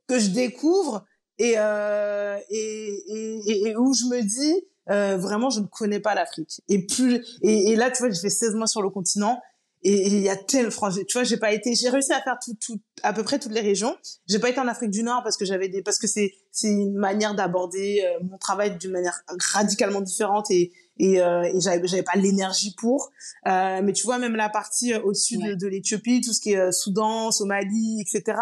que 0.08 0.20
je 0.20 0.30
découvre 0.30 1.06
et, 1.38 1.54
euh, 1.58 2.38
et, 2.50 3.04
et, 3.08 3.70
et, 3.70 3.76
où 3.78 3.94
je 3.94 4.06
me 4.06 4.22
dis, 4.22 4.66
euh, 4.92 5.18
vraiment, 5.18 5.50
je 5.50 5.62
ne 5.62 5.66
connais 5.66 6.00
pas 6.00 6.16
l'Afrique. 6.16 6.62
Et 6.70 6.86
plus, 6.86 7.24
et, 7.42 7.72
et, 7.72 7.76
là, 7.76 7.90
tu 7.90 8.00
vois, 8.00 8.10
j'ai 8.12 8.20
fait 8.20 8.30
16 8.30 8.56
mois 8.56 8.68
sur 8.68 8.82
le 8.82 8.90
continent. 8.90 9.40
Et 9.84 10.08
il 10.08 10.20
y 10.20 10.30
a 10.30 10.36
tel, 10.36 10.70
franchement, 10.70 11.02
tu 11.08 11.18
vois, 11.18 11.24
j'ai 11.24 11.38
pas 11.38 11.52
été, 11.54 11.74
j'ai 11.74 11.90
réussi 11.90 12.14
à 12.14 12.22
faire 12.22 12.38
tout, 12.44 12.54
tout, 12.54 12.80
à 13.02 13.14
peu 13.14 13.24
près 13.24 13.40
toutes 13.40 13.52
les 13.52 13.62
régions. 13.62 13.98
J'ai 14.28 14.38
pas 14.38 14.50
été 14.50 14.60
en 14.60 14.68
Afrique 14.68 14.92
du 14.92 15.02
Nord 15.02 15.24
parce 15.24 15.38
que 15.38 15.46
j'avais 15.46 15.70
des, 15.70 15.82
parce 15.82 15.98
que 15.98 16.06
c'est, 16.06 16.34
c'est 16.52 16.68
une 16.68 16.94
manière 16.94 17.34
d'aborder 17.34 18.04
euh, 18.06 18.24
mon 18.24 18.38
travail 18.38 18.78
d'une 18.78 18.92
manière 18.92 19.24
radicalement 19.54 20.02
différente 20.02 20.52
et, 20.52 20.72
et, 21.00 21.20
euh, 21.20 21.42
et 21.44 21.60
j'avais, 21.60 21.88
j'avais 21.88 22.04
pas 22.04 22.16
l'énergie 22.16 22.76
pour. 22.78 23.10
Euh, 23.48 23.82
mais 23.84 23.92
tu 23.94 24.04
vois, 24.04 24.20
même 24.20 24.36
la 24.36 24.50
partie 24.50 24.94
euh, 24.94 25.02
au-dessus 25.02 25.38
de, 25.38 25.56
de 25.56 25.68
l'Éthiopie, 25.68 26.22
tout 26.22 26.32
ce 26.32 26.40
qui 26.40 26.54
est 26.54 26.72
Soudan, 26.72 27.32
Somalie, 27.32 28.02
etc. 28.02 28.38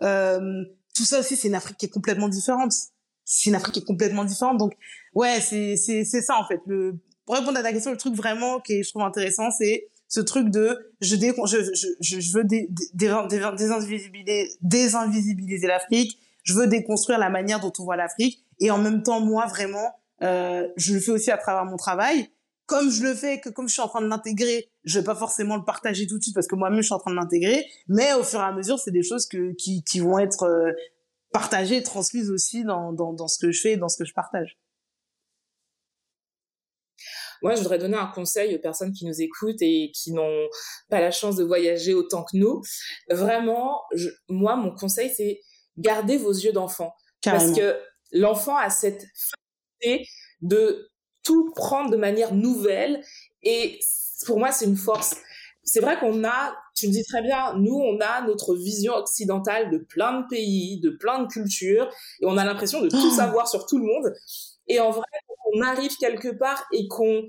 tout 0.00 1.04
ça 1.04 1.20
aussi, 1.20 1.36
c'est 1.36 1.48
une 1.48 1.54
Afrique 1.54 1.76
qui 1.76 1.86
est 1.86 1.90
complètement 1.90 2.28
différente 2.28 2.72
c'est 3.28 3.50
une 3.50 3.56
Afrique 3.56 3.74
qui 3.74 3.80
est 3.80 3.84
complètement 3.84 4.24
différente. 4.24 4.56
Donc, 4.56 4.72
ouais, 5.14 5.40
c'est, 5.40 5.76
c'est, 5.76 6.04
c'est 6.04 6.22
ça, 6.22 6.36
en 6.38 6.46
fait. 6.46 6.60
Le, 6.66 6.98
pour 7.26 7.36
répondre 7.36 7.58
à 7.58 7.62
ta 7.62 7.72
question, 7.72 7.90
le 7.90 7.98
truc 7.98 8.14
vraiment 8.14 8.58
qui 8.58 8.82
je 8.82 8.88
trouve 8.88 9.02
intéressant, 9.02 9.50
c'est 9.50 9.88
ce 10.08 10.20
truc 10.20 10.48
de 10.48 10.78
je, 11.02 11.14
dé, 11.14 11.34
je, 11.44 11.58
je, 12.00 12.20
je 12.20 12.32
veux 12.32 12.44
dé, 12.44 12.70
dé, 12.94 13.14
désinvisibiliser, 13.58 14.50
désinvisibiliser 14.62 15.66
l'Afrique, 15.66 16.18
je 16.42 16.54
veux 16.54 16.66
déconstruire 16.66 17.18
la 17.18 17.28
manière 17.28 17.60
dont 17.60 17.72
on 17.78 17.84
voit 17.84 17.96
l'Afrique, 17.96 18.42
et 18.60 18.70
en 18.70 18.78
même 18.78 19.02
temps, 19.02 19.20
moi, 19.20 19.46
vraiment, 19.46 19.92
euh, 20.22 20.66
je 20.76 20.94
le 20.94 21.00
fais 21.00 21.10
aussi 21.10 21.30
à 21.30 21.36
travers 21.36 21.66
mon 21.66 21.76
travail. 21.76 22.30
Comme 22.64 22.90
je 22.90 23.02
le 23.02 23.14
fais, 23.14 23.40
que 23.40 23.50
comme 23.50 23.68
je 23.68 23.74
suis 23.74 23.82
en 23.82 23.88
train 23.88 24.00
de 24.00 24.08
l'intégrer, 24.08 24.70
je 24.84 24.98
vais 24.98 25.04
pas 25.04 25.14
forcément 25.14 25.56
le 25.56 25.64
partager 25.64 26.06
tout 26.06 26.16
de 26.18 26.22
suite 26.22 26.34
parce 26.34 26.46
que 26.46 26.54
moi-même 26.54 26.80
je 26.80 26.86
suis 26.86 26.94
en 26.94 26.98
train 26.98 27.10
de 27.10 27.16
l'intégrer, 27.16 27.66
mais 27.88 28.14
au 28.14 28.22
fur 28.22 28.40
et 28.40 28.44
à 28.44 28.52
mesure, 28.52 28.78
c'est 28.78 28.90
des 28.90 29.02
choses 29.02 29.26
que, 29.26 29.52
qui, 29.52 29.82
qui 29.84 30.00
vont 30.00 30.18
être 30.18 30.44
euh, 30.44 30.72
partagée 31.32 31.76
et 31.76 31.82
transmise 31.82 32.30
aussi 32.30 32.64
dans, 32.64 32.92
dans, 32.92 33.12
dans 33.12 33.28
ce 33.28 33.38
que 33.38 33.52
je 33.52 33.60
fais 33.60 33.72
et 33.72 33.76
dans 33.76 33.88
ce 33.88 33.98
que 33.98 34.04
je 34.04 34.14
partage. 34.14 34.58
Moi, 37.42 37.54
je 37.54 37.60
voudrais 37.60 37.78
donner 37.78 37.96
un 37.96 38.08
conseil 38.08 38.56
aux 38.56 38.58
personnes 38.58 38.92
qui 38.92 39.06
nous 39.06 39.20
écoutent 39.20 39.62
et 39.62 39.92
qui 39.94 40.12
n'ont 40.12 40.48
pas 40.88 41.00
la 41.00 41.12
chance 41.12 41.36
de 41.36 41.44
voyager 41.44 41.94
autant 41.94 42.24
que 42.24 42.36
nous. 42.36 42.62
Vraiment, 43.08 43.82
je, 43.94 44.08
moi, 44.28 44.56
mon 44.56 44.74
conseil, 44.74 45.12
c'est 45.14 45.40
garder 45.76 46.16
vos 46.16 46.32
yeux 46.32 46.52
d'enfant. 46.52 46.92
Parce 47.22 47.52
que 47.52 47.78
l'enfant 48.10 48.56
a 48.56 48.70
cette 48.70 49.04
faculté 49.14 50.08
de 50.40 50.90
tout 51.22 51.52
prendre 51.54 51.90
de 51.90 51.96
manière 51.96 52.34
nouvelle 52.34 53.04
et 53.42 53.78
pour 54.26 54.38
moi, 54.38 54.50
c'est 54.50 54.64
une 54.64 54.76
force 54.76 55.14
c'est 55.68 55.80
vrai 55.80 55.98
qu'on 55.98 56.24
a, 56.24 56.56
tu 56.78 56.88
me 56.88 56.92
dis 56.92 57.04
très 57.04 57.22
bien, 57.22 57.54
nous, 57.56 57.74
on 57.74 57.98
a 58.00 58.22
notre 58.26 58.54
vision 58.54 58.94
occidentale 58.94 59.70
de 59.70 59.78
plein 59.78 60.20
de 60.20 60.26
pays, 60.28 60.80
de 60.80 60.90
plein 60.90 61.22
de 61.22 61.28
cultures, 61.28 61.88
et 62.20 62.26
on 62.26 62.36
a 62.36 62.44
l'impression 62.44 62.80
de 62.80 62.88
tout 62.88 63.10
oh. 63.12 63.14
savoir 63.14 63.48
sur 63.48 63.66
tout 63.66 63.78
le 63.78 63.84
monde. 63.84 64.14
Et 64.66 64.80
en 64.80 64.90
vrai, 64.90 65.06
on 65.54 65.62
arrive 65.62 65.96
quelque 65.96 66.28
part 66.28 66.64
et 66.72 66.86
qu'on 66.88 67.26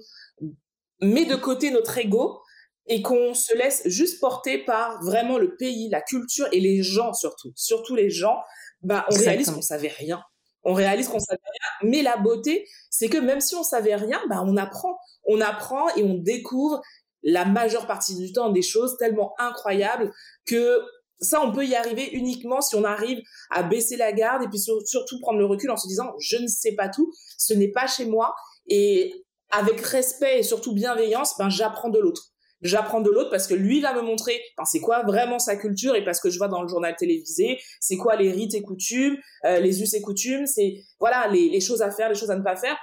met 1.01 1.25
de 1.25 1.35
côté 1.35 1.71
notre 1.71 1.97
ego 1.97 2.41
et 2.87 3.01
qu'on 3.01 3.33
se 3.33 3.55
laisse 3.55 3.83
juste 3.85 4.19
porter 4.19 4.57
par 4.57 5.01
vraiment 5.03 5.37
le 5.37 5.55
pays, 5.55 5.89
la 5.89 6.01
culture 6.01 6.47
et 6.51 6.59
les 6.59 6.81
gens 6.81 7.13
surtout, 7.13 7.51
surtout 7.55 7.95
les 7.95 8.09
gens, 8.09 8.37
bah, 8.81 9.05
on 9.11 9.15
réalise 9.15 9.51
qu'on 9.51 9.61
savait 9.61 9.89
rien. 9.89 10.21
On 10.63 10.73
réalise 10.73 11.07
qu'on 11.07 11.19
savait 11.19 11.39
rien, 11.39 11.89
mais 11.89 12.01
la 12.01 12.17
beauté, 12.17 12.67
c'est 12.89 13.07
que 13.07 13.17
même 13.17 13.39
si 13.39 13.55
on 13.55 13.63
savait 13.63 13.95
rien, 13.95 14.19
bah, 14.27 14.43
on 14.45 14.57
apprend. 14.57 14.99
On 15.25 15.39
apprend 15.39 15.87
et 15.95 16.03
on 16.03 16.15
découvre 16.15 16.81
la 17.23 17.45
majeure 17.45 17.87
partie 17.87 18.15
du 18.15 18.31
temps 18.31 18.49
des 18.49 18.61
choses 18.61 18.97
tellement 18.97 19.33
incroyables 19.37 20.11
que 20.45 20.81
ça, 21.21 21.41
on 21.43 21.51
peut 21.51 21.65
y 21.65 21.75
arriver 21.75 22.09
uniquement 22.13 22.61
si 22.61 22.75
on 22.75 22.83
arrive 22.83 23.21
à 23.51 23.63
baisser 23.63 23.97
la 23.97 24.11
garde 24.11 24.43
et 24.43 24.47
puis 24.47 24.59
surtout 24.59 25.19
prendre 25.19 25.39
le 25.39 25.45
recul 25.45 25.69
en 25.69 25.77
se 25.77 25.87
disant 25.87 26.13
je 26.19 26.37
ne 26.37 26.47
sais 26.47 26.75
pas 26.75 26.89
tout, 26.89 27.11
ce 27.37 27.53
n'est 27.53 27.71
pas 27.71 27.87
chez 27.87 28.05
moi 28.05 28.33
et 28.67 29.25
avec 29.51 29.81
respect 29.81 30.39
et 30.39 30.43
surtout 30.43 30.73
bienveillance, 30.73 31.35
ben 31.37 31.49
j'apprends 31.49 31.89
de 31.89 31.99
l'autre. 31.99 32.27
J'apprends 32.61 32.99
de 32.99 33.09
l'autre 33.09 33.29
parce 33.29 33.47
que 33.47 33.53
lui 33.53 33.79
va 33.79 33.93
me 33.93 34.01
montrer 34.01 34.39
ben, 34.57 34.65
c'est 34.65 34.81
quoi 34.81 35.03
vraiment 35.03 35.39
sa 35.39 35.55
culture 35.55 35.95
et 35.95 36.03
parce 36.03 36.19
que 36.19 36.29
je 36.29 36.37
vois 36.37 36.49
dans 36.49 36.61
le 36.61 36.67
journal 36.67 36.93
télévisé 36.97 37.57
c'est 37.79 37.95
quoi 37.95 38.15
les 38.15 38.31
rites 38.31 38.53
et 38.53 38.61
coutumes, 38.61 39.17
euh, 39.45 39.59
les 39.59 39.81
us 39.81 39.93
et 39.93 40.01
coutumes, 40.01 40.45
c'est 40.45 40.83
voilà 40.99 41.27
les, 41.27 41.49
les 41.49 41.61
choses 41.61 41.81
à 41.81 41.91
faire, 41.91 42.09
les 42.09 42.15
choses 42.15 42.31
à 42.31 42.37
ne 42.37 42.43
pas 42.43 42.55
faire, 42.55 42.77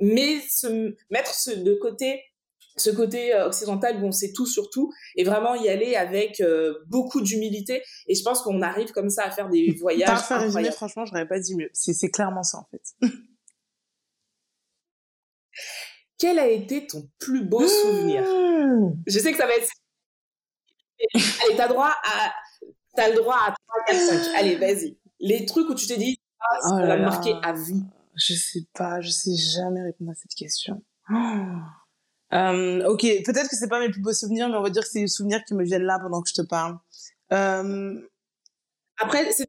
mais 0.00 0.40
se 0.48 0.94
mettre 1.10 1.32
de 1.56 1.74
côté 1.74 2.20
ce 2.80 2.90
côté 2.90 3.34
euh, 3.34 3.46
occidental 3.46 4.02
où 4.02 4.06
on 4.06 4.12
sait 4.12 4.32
tout 4.32 4.46
sur 4.46 4.70
tout 4.70 4.92
et 5.16 5.24
vraiment 5.24 5.54
y 5.54 5.68
aller 5.68 5.94
avec 5.96 6.40
euh, 6.40 6.74
beaucoup 6.86 7.20
d'humilité. 7.20 7.82
Et 8.06 8.14
je 8.14 8.22
pense 8.22 8.42
qu'on 8.42 8.62
arrive 8.62 8.92
comme 8.92 9.10
ça 9.10 9.24
à 9.24 9.30
faire 9.30 9.48
des 9.48 9.72
voyages 9.78 10.08
parfait 10.08 10.36
résumé 10.36 10.70
franchement 10.70 11.04
je 11.04 11.12
n'aurais 11.12 11.28
pas 11.28 11.38
dit 11.38 11.54
mieux. 11.56 11.70
C'est 11.72 12.10
clairement 12.10 12.42
ça 12.42 12.58
en 12.58 12.66
fait. 12.70 12.82
Quel 16.18 16.38
a 16.38 16.48
été 16.48 16.86
ton 16.86 17.08
plus 17.18 17.44
beau 17.44 17.66
souvenir? 17.66 18.24
Je 19.06 19.18
sais 19.18 19.32
que 19.32 19.38
ça 19.38 19.46
va 19.46 19.54
être 19.54 19.68
allez 21.14 21.56
t'as 21.56 21.68
droit 21.68 21.94
à 22.04 22.34
t'as 22.94 23.08
le 23.08 23.16
droit 23.16 23.36
à 23.36 23.54
3 23.54 23.84
4 23.86 23.98
5 23.98 24.34
allez 24.36 24.56
vas-y. 24.56 24.98
Les 25.18 25.46
trucs 25.46 25.68
où 25.68 25.74
tu 25.74 25.86
t'es 25.86 25.96
dit 25.96 26.18
ah, 26.40 26.60
ça 26.62 26.68
oh 26.74 26.86
va 26.86 26.96
marquer 26.96 27.34
à 27.42 27.52
vie. 27.52 27.84
Je 28.16 28.34
sais 28.34 28.66
pas 28.74 29.00
je 29.00 29.10
sais 29.10 29.34
jamais 29.34 29.82
répondre 29.82 30.10
à 30.10 30.14
cette 30.14 30.34
question. 30.34 30.82
Oh. 31.10 31.14
Euh, 32.32 32.84
ok, 32.86 33.00
peut-être 33.24 33.48
que 33.48 33.56
c'est 33.56 33.68
pas 33.68 33.80
mes 33.80 33.90
plus 33.90 34.00
beaux 34.00 34.12
souvenirs, 34.12 34.48
mais 34.48 34.56
on 34.56 34.62
va 34.62 34.70
dire 34.70 34.82
que 34.82 34.88
c'est 34.88 35.00
les 35.00 35.08
souvenirs 35.08 35.42
qui 35.46 35.54
me 35.54 35.64
viennent 35.64 35.82
là 35.82 35.98
pendant 36.00 36.22
que 36.22 36.28
je 36.28 36.34
te 36.34 36.42
parle. 36.42 36.78
Euh... 37.32 38.00
Après, 38.98 39.32
c'est 39.32 39.48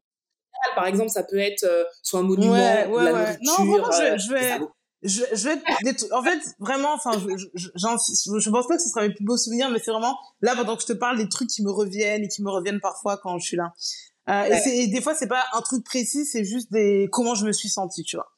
par 0.75 0.85
exemple, 0.85 1.09
ça 1.09 1.23
peut 1.23 1.39
être 1.39 1.63
euh, 1.63 1.83
soit 2.03 2.19
un 2.19 2.23
monument, 2.23 2.53
ouais, 2.53 2.87
ouais, 2.87 3.03
la 3.03 3.13
ouais. 3.13 3.37
Non, 3.41 3.65
vraiment, 3.65 3.91
je, 3.91 4.01
euh, 4.01 4.17
je 4.17 4.31
vais, 4.31 4.59
je, 5.03 5.23
je, 5.33 5.49
vais 5.49 5.55
des 5.83 6.13
en 6.13 6.23
fait, 6.23 6.39
vraiment, 6.59 6.93
enfin, 6.93 7.19
je, 7.19 7.27
je, 7.55 7.69
je, 7.75 8.49
pense 8.49 8.67
pas 8.67 8.77
que 8.77 8.83
ce 8.83 8.89
sera 8.89 9.01
mes 9.01 9.13
plus 9.13 9.25
beaux 9.25 9.37
souvenirs, 9.37 9.69
mais 9.69 9.79
c'est 9.79 9.91
vraiment 9.91 10.17
là 10.41 10.55
pendant 10.55 10.75
que 10.75 10.83
je 10.83 10.87
te 10.87 10.93
parle 10.93 11.17
des 11.17 11.27
trucs 11.29 11.49
qui 11.49 11.63
me 11.63 11.71
reviennent 11.71 12.23
et 12.23 12.27
qui 12.27 12.43
me 12.43 12.49
reviennent 12.49 12.79
parfois 12.79 13.17
quand 13.17 13.37
je 13.39 13.45
suis 13.45 13.57
là. 13.57 13.73
Euh, 14.29 14.55
et, 14.65 14.83
et, 14.83 14.87
des 14.87 15.01
fois, 15.01 15.15
c'est 15.15 15.27
pas 15.27 15.43
un 15.53 15.61
truc 15.61 15.83
précis, 15.83 16.25
c'est 16.25 16.45
juste 16.45 16.71
des 16.71 17.09
comment 17.11 17.33
je 17.35 17.45
me 17.45 17.51
suis 17.51 17.69
sentie, 17.69 18.03
tu 18.03 18.17
vois. 18.17 18.31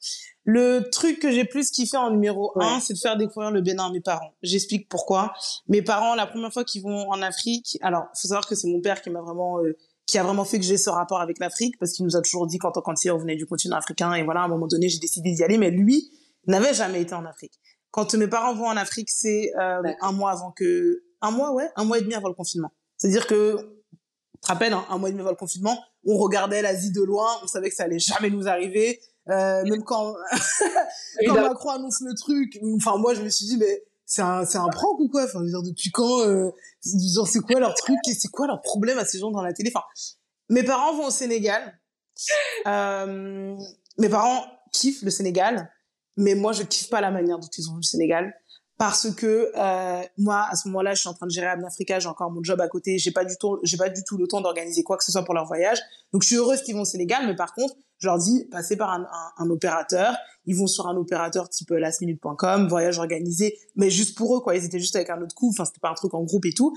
Le 0.44 0.90
truc 0.90 1.20
que 1.20 1.30
j'ai 1.30 1.44
plus 1.44 1.70
kiffé 1.70 1.96
en 1.96 2.10
numéro 2.10 2.52
un, 2.60 2.78
c'est 2.80 2.92
de 2.92 2.98
faire 2.98 3.16
découvrir 3.16 3.50
le 3.50 3.62
Bénin 3.62 3.86
à 3.86 3.90
mes 3.90 4.00
parents. 4.00 4.34
J'explique 4.42 4.88
pourquoi. 4.88 5.32
Mes 5.68 5.80
parents, 5.80 6.14
la 6.14 6.26
première 6.26 6.52
fois 6.52 6.64
qu'ils 6.64 6.82
vont 6.82 7.08
en 7.10 7.22
Afrique, 7.22 7.78
alors 7.80 8.04
faut 8.14 8.28
savoir 8.28 8.46
que 8.46 8.54
c'est 8.54 8.68
mon 8.68 8.80
père 8.80 9.00
qui 9.00 9.10
m'a 9.10 9.22
vraiment 9.22 9.58
euh, 9.60 9.76
qui 10.06 10.18
a 10.18 10.22
vraiment 10.22 10.44
fait 10.44 10.58
que 10.58 10.64
j'ai 10.66 10.76
ce 10.76 10.90
rapport 10.90 11.20
avec 11.20 11.38
l'Afrique 11.38 11.78
parce 11.78 11.92
qu'il 11.92 12.04
nous 12.04 12.14
a 12.14 12.20
toujours 12.20 12.46
dit 12.46 12.58
quand 12.58 12.72
quand 12.72 13.04
il 13.04 13.10
revenait 13.10 13.36
du 13.36 13.46
continent 13.46 13.76
africain 13.76 14.12
et 14.12 14.22
voilà 14.22 14.42
à 14.42 14.44
un 14.44 14.48
moment 14.48 14.66
donné 14.66 14.90
j'ai 14.90 14.98
décidé 14.98 15.32
d'y 15.32 15.42
aller 15.42 15.56
mais 15.56 15.70
lui 15.70 16.10
n'avaient 16.46 16.74
jamais 16.74 17.00
été 17.00 17.14
en 17.14 17.24
Afrique. 17.24 17.58
Quand 17.90 18.12
mes 18.14 18.26
parents 18.26 18.54
vont 18.54 18.66
en 18.66 18.76
Afrique, 18.76 19.10
c'est 19.10 19.52
euh, 19.56 19.82
un 20.00 20.12
mois 20.12 20.32
avant 20.32 20.50
que... 20.50 21.04
Un 21.20 21.30
mois, 21.30 21.52
ouais, 21.52 21.70
un 21.76 21.84
mois 21.84 21.98
et 21.98 22.02
demi 22.02 22.14
avant 22.14 22.28
le 22.28 22.34
confinement. 22.34 22.72
C'est-à-dire 22.98 23.26
que, 23.26 23.56
tu 23.56 24.40
te 24.40 24.46
rappelles, 24.48 24.72
hein, 24.72 24.84
un 24.90 24.98
mois 24.98 25.08
et 25.08 25.12
demi 25.12 25.22
avant 25.22 25.30
le 25.30 25.36
confinement, 25.36 25.78
on 26.04 26.18
regardait 26.18 26.60
l'Asie 26.60 26.90
de 26.90 27.02
loin, 27.02 27.28
on 27.42 27.46
savait 27.46 27.70
que 27.70 27.76
ça 27.76 27.84
allait 27.84 28.00
jamais 28.00 28.30
nous 28.30 28.48
arriver. 28.48 29.00
Euh, 29.30 29.64
même 29.64 29.82
quand, 29.84 30.14
quand 31.26 31.34
Macron 31.34 31.70
annonce 31.70 32.00
le 32.02 32.14
truc, 32.14 32.58
enfin 32.76 32.98
moi 32.98 33.14
je 33.14 33.22
me 33.22 33.30
suis 33.30 33.46
dit 33.46 33.56
mais 33.56 33.82
c'est 34.04 34.20
un 34.20 34.44
c'est 34.44 34.58
un 34.58 34.68
prank 34.68 35.00
ou 35.00 35.08
quoi? 35.08 35.24
Enfin 35.24 35.42
dire 35.42 35.62
depuis 35.62 35.90
quand 35.90 36.20
euh, 36.26 36.50
c'est 36.82 37.40
quoi 37.40 37.58
leur 37.58 37.74
truc? 37.74 37.96
Et 38.08 38.14
c'est 38.14 38.28
quoi 38.28 38.46
leur 38.46 38.60
problème 38.60 38.98
à 38.98 39.04
ces 39.04 39.18
gens 39.18 39.30
dans 39.30 39.42
la 39.42 39.52
télé? 39.52 39.72
Enfin 39.74 39.86
mes 40.50 40.62
parents 40.62 40.94
vont 40.94 41.06
au 41.06 41.10
Sénégal. 41.10 41.78
Euh, 42.66 43.56
mes 43.98 44.08
parents 44.08 44.44
kiffent 44.72 45.02
le 45.02 45.10
Sénégal, 45.10 45.70
mais 46.16 46.34
moi 46.34 46.52
je 46.52 46.62
kiffe 46.62 46.90
pas 46.90 47.00
la 47.00 47.10
manière 47.10 47.38
dont 47.38 47.48
ils 47.56 47.70
ont 47.70 47.72
vu 47.72 47.80
le 47.80 47.86
Sénégal 47.86 48.34
parce 48.76 49.12
que 49.14 49.52
euh, 49.56 50.02
moi 50.18 50.46
à 50.50 50.56
ce 50.56 50.68
moment-là 50.68 50.94
je 50.94 51.00
suis 51.00 51.08
en 51.08 51.14
train 51.14 51.26
de 51.26 51.30
gérer 51.30 51.46
Africa 51.46 52.00
j'ai 52.00 52.08
encore 52.08 52.30
mon 52.30 52.42
job 52.42 52.60
à 52.60 52.68
côté 52.68 52.98
j'ai 52.98 53.12
pas 53.12 53.24
du 53.24 53.36
tout 53.36 53.58
j'ai 53.62 53.76
pas 53.76 53.88
du 53.88 54.02
tout 54.02 54.16
le 54.16 54.26
temps 54.26 54.40
d'organiser 54.40 54.82
quoi 54.82 54.96
que 54.96 55.04
ce 55.04 55.12
soit 55.12 55.24
pour 55.24 55.34
leur 55.34 55.46
voyage. 55.46 55.78
Donc 56.12 56.22
je 56.22 56.28
suis 56.28 56.36
heureuse 56.36 56.62
qu'ils 56.62 56.74
vont 56.74 56.82
au 56.82 56.86
Sénégal 56.86 57.26
mais 57.26 57.36
par 57.36 57.54
contre 57.54 57.76
je 57.98 58.08
leur 58.08 58.18
dis 58.18 58.46
passez 58.50 58.76
par 58.76 58.90
un, 58.90 59.06
un, 59.38 59.50
opérateur. 59.50 60.16
Ils 60.46 60.56
vont 60.56 60.66
sur 60.66 60.88
un 60.88 60.96
opérateur 60.96 61.48
type 61.48 61.70
euh, 61.70 61.78
lastminute.com 61.78 62.68
voyage 62.68 62.98
organisé 62.98 63.56
mais 63.76 63.90
juste 63.90 64.16
pour 64.16 64.36
eux 64.36 64.40
quoi. 64.40 64.56
Ils 64.56 64.64
étaient 64.64 64.80
juste 64.80 64.96
avec 64.96 65.10
un 65.10 65.22
autre 65.22 65.34
coup 65.36 65.50
enfin 65.50 65.64
c'était 65.64 65.80
pas 65.80 65.90
un 65.90 65.94
truc 65.94 66.12
en 66.14 66.22
groupe 66.24 66.44
et 66.44 66.52
tout. 66.52 66.76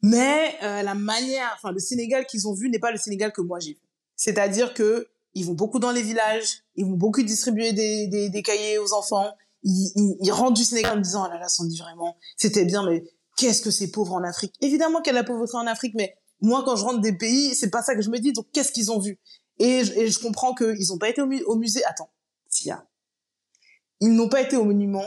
Mais 0.00 0.54
euh, 0.62 0.82
la 0.82 0.94
manière 0.94 1.52
enfin 1.56 1.72
le 1.72 1.78
Sénégal 1.78 2.24
qu'ils 2.24 2.48
ont 2.48 2.54
vu 2.54 2.70
n'est 2.70 2.78
pas 2.78 2.90
le 2.90 2.96
Sénégal 2.96 3.32
que 3.32 3.42
moi 3.42 3.58
j'ai 3.58 3.74
vu. 3.74 3.80
C'est-à-dire 4.16 4.72
que 4.72 5.08
ils 5.34 5.44
vont 5.44 5.54
beaucoup 5.54 5.78
dans 5.78 5.92
les 5.92 6.02
villages 6.02 6.62
ils 6.74 6.86
vont 6.86 6.96
beaucoup 6.96 7.22
distribuer 7.22 7.74
des, 7.74 8.06
des, 8.06 8.30
des 8.30 8.42
cahiers 8.42 8.78
aux 8.78 8.94
enfants 8.94 9.34
il, 9.62 10.16
il, 10.20 10.32
rentre 10.32 10.54
du 10.54 10.64
Sénégal 10.64 10.94
en 10.94 10.96
me 10.96 11.02
disant, 11.02 11.24
oh 11.26 11.32
là 11.32 11.38
là, 11.38 11.46
dit 11.66 11.78
vraiment, 11.78 12.16
c'était 12.36 12.64
bien, 12.64 12.84
mais 12.84 13.04
qu'est-ce 13.36 13.62
que 13.62 13.70
c'est 13.70 13.90
pauvre 13.90 14.14
en 14.14 14.22
Afrique? 14.24 14.54
Évidemment 14.60 15.00
qu'il 15.00 15.14
y 15.14 15.18
a 15.18 15.24
pauvreté 15.24 15.56
en 15.56 15.66
Afrique, 15.66 15.94
mais 15.94 16.16
moi, 16.42 16.62
quand 16.64 16.76
je 16.76 16.84
rentre 16.84 17.00
des 17.00 17.16
pays, 17.16 17.54
c'est 17.54 17.70
pas 17.70 17.82
ça 17.82 17.94
que 17.94 18.02
je 18.02 18.10
me 18.10 18.18
dis. 18.18 18.32
Donc, 18.32 18.46
qu'est-ce 18.52 18.72
qu'ils 18.72 18.90
ont 18.90 18.98
vu? 18.98 19.18
Et 19.58 19.84
je, 19.84 19.92
et 19.92 20.08
je 20.08 20.18
comprends 20.18 20.54
qu'ils 20.54 20.88
n'ont 20.88 20.98
pas 20.98 21.08
été 21.08 21.22
au, 21.22 21.56
musée. 21.56 21.84
Attends, 21.84 22.10
Sia. 22.48 22.84
Ils 24.00 24.12
n'ont 24.12 24.28
pas 24.28 24.40
été 24.40 24.56
au 24.56 24.64
monument 24.64 25.04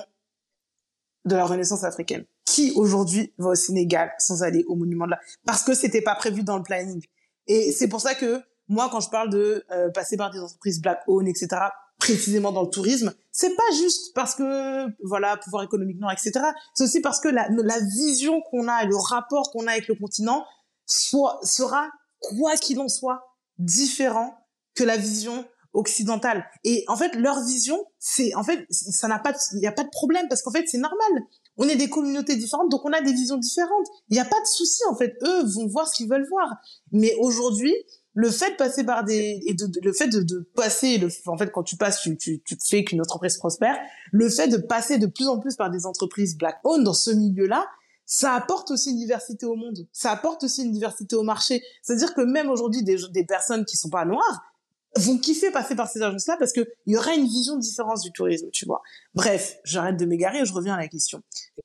de 1.26 1.36
la 1.36 1.46
Renaissance 1.46 1.84
africaine. 1.84 2.26
Qui 2.46 2.72
aujourd'hui 2.76 3.34
va 3.38 3.50
au 3.50 3.56
Sénégal 3.56 4.14
sans 4.18 4.44
aller 4.44 4.64
au 4.68 4.76
monument 4.76 5.06
de 5.06 5.12
la... 5.12 5.20
Parce 5.46 5.64
que 5.64 5.74
c'était 5.74 6.02
pas 6.02 6.16
prévu 6.16 6.44
dans 6.44 6.56
le 6.56 6.64
planning. 6.64 7.04
Et 7.48 7.74
c'est 7.74 7.90
pour 7.90 8.00
ça 8.00 8.16
que 8.16 8.42
moi, 8.70 8.88
quand 8.90 9.02
je 9.02 9.10
parle 9.10 9.30
de 9.30 9.66
euh, 9.72 9.90
passer 9.92 10.16
par 10.16 10.32
des 10.32 10.40
entreprises 10.40 10.82
black 10.82 11.02
owned, 11.08 11.28
etc., 11.28 11.48
précisément 11.98 12.52
dans 12.52 12.64
le 12.64 12.70
tourisme, 12.70 13.14
c'est 13.32 13.56
pas 13.56 13.72
juste 13.74 14.14
parce 14.14 14.36
que 14.36 14.86
voilà 15.04 15.38
pouvoir 15.38 15.64
économique 15.64 16.00
non, 16.00 16.10
etc. 16.10 16.32
C'est 16.74 16.84
aussi 16.84 17.02
parce 17.02 17.20
que 17.20 17.30
la, 17.30 17.48
la 17.50 17.80
vision 17.80 18.42
qu'on 18.42 18.68
a 18.68 18.84
et 18.84 18.88
le 18.88 18.98
rapport 18.98 19.52
qu'on 19.52 19.68
a 19.68 19.72
avec 19.72 19.88
le 19.88 19.96
continent 19.96 20.46
soit, 20.86 21.40
sera 21.44 21.90
quoi 22.20 22.56
qu'il 22.56 22.80
en 22.80 22.88
soit 22.88 23.26
différent 23.58 24.36
que 24.74 24.84
la 24.84 24.98
vision 24.98 25.46
occidentale. 25.74 26.46
Et 26.64 26.86
en 26.88 26.96
fait, 26.96 27.16
leur 27.16 27.44
vision, 27.44 27.86
c'est 28.00 28.34
en 28.36 28.44
fait, 28.44 28.66
ça 28.70 29.08
n'a 29.08 29.20
pas, 29.20 29.34
il 29.54 29.60
n'y 29.60 29.68
a 29.68 29.72
pas 29.72 29.84
de 29.84 29.90
problème 29.90 30.28
parce 30.30 30.42
qu'en 30.42 30.52
fait, 30.52 30.66
c'est 30.68 30.78
normal. 30.78 31.24
On 31.58 31.68
est 31.68 31.76
des 31.76 31.90
communautés 31.90 32.36
différentes, 32.36 32.70
donc 32.70 32.84
on 32.86 32.92
a 32.92 33.02
des 33.02 33.14
visions 33.14 33.38
différentes. 33.38 33.88
Il 34.10 34.14
n'y 34.14 34.20
a 34.20 34.26
pas 34.26 34.40
de 34.40 34.48
souci 34.48 34.82
en 34.90 34.96
fait. 34.96 35.14
Eux 35.24 35.44
vont 35.44 35.68
voir 35.68 35.88
ce 35.88 35.96
qu'ils 35.96 36.10
veulent 36.10 36.28
voir. 36.30 36.50
Mais 36.92 37.16
aujourd'hui, 37.20 37.74
le 38.16 38.32
fait 38.32 38.52
de 38.52 38.56
passer 38.56 38.84
par 38.84 39.04
des 39.04 39.42
et 39.46 39.54
de, 39.54 39.70
le 39.84 39.94
fait 39.94 40.08
de, 40.08 40.22
de 40.22 40.50
passer 40.56 40.98
le, 40.98 41.10
en 41.28 41.38
fait 41.38 41.52
quand 41.52 41.64
tu 41.64 41.76
passes 41.76 42.02
tu, 42.02 42.18
tu, 42.18 42.42
tu 42.42 42.58
fais 42.68 42.84
qu'une 42.84 43.02
entreprise 43.02 43.38
prospère. 43.38 43.78
Le 44.12 44.30
fait 44.30 44.48
de 44.48 44.58
passer 44.58 44.98
de 44.98 45.06
plus 45.06 45.28
en 45.28 45.38
plus 45.38 45.56
par 45.56 45.70
des 45.70 45.86
entreprises 45.86 46.38
black 46.38 46.60
owned 46.64 46.86
dans 46.86 46.94
ce 46.94 47.12
milieu 47.12 47.46
là 47.46 47.68
ça 48.06 48.34
apporte 48.34 48.72
aussi 48.72 48.92
une 48.92 48.98
diversité 48.98 49.46
au 49.46 49.56
monde. 49.56 49.88
Ça 49.92 50.12
apporte 50.12 50.44
aussi 50.44 50.64
une 50.64 50.72
diversité 50.72 51.16
au 51.16 51.24
marché. 51.24 51.64
C'est 51.82 51.94
à 51.94 51.96
dire 51.96 52.14
que 52.14 52.22
même 52.22 52.50
aujourd'hui 52.50 52.84
des, 52.84 52.98
des 53.12 53.26
personnes 53.26 53.66
qui 53.66 53.78
sont 53.78 53.90
pas 53.90 54.06
noires 54.06 54.44
vont 54.98 55.18
kiffer 55.18 55.52
passer 55.52 55.76
par 55.76 55.90
ces 55.90 56.02
agences-là 56.02 56.38
parce 56.40 56.54
que 56.54 56.62
il 56.86 56.94
y 56.94 56.98
aura 56.98 57.14
une 57.14 57.26
vision 57.26 57.58
différente 57.58 58.02
du 58.02 58.12
tourisme, 58.12 58.50
tu 58.52 58.66
vois. 58.66 58.82
Bref, 59.14 59.58
j'arrête 59.64 59.98
de 59.98 60.06
m'égarer 60.06 60.40
et 60.40 60.46
je 60.46 60.54
reviens 60.54 60.76
à 60.76 60.78
la 60.78 60.88
question. 60.88 61.22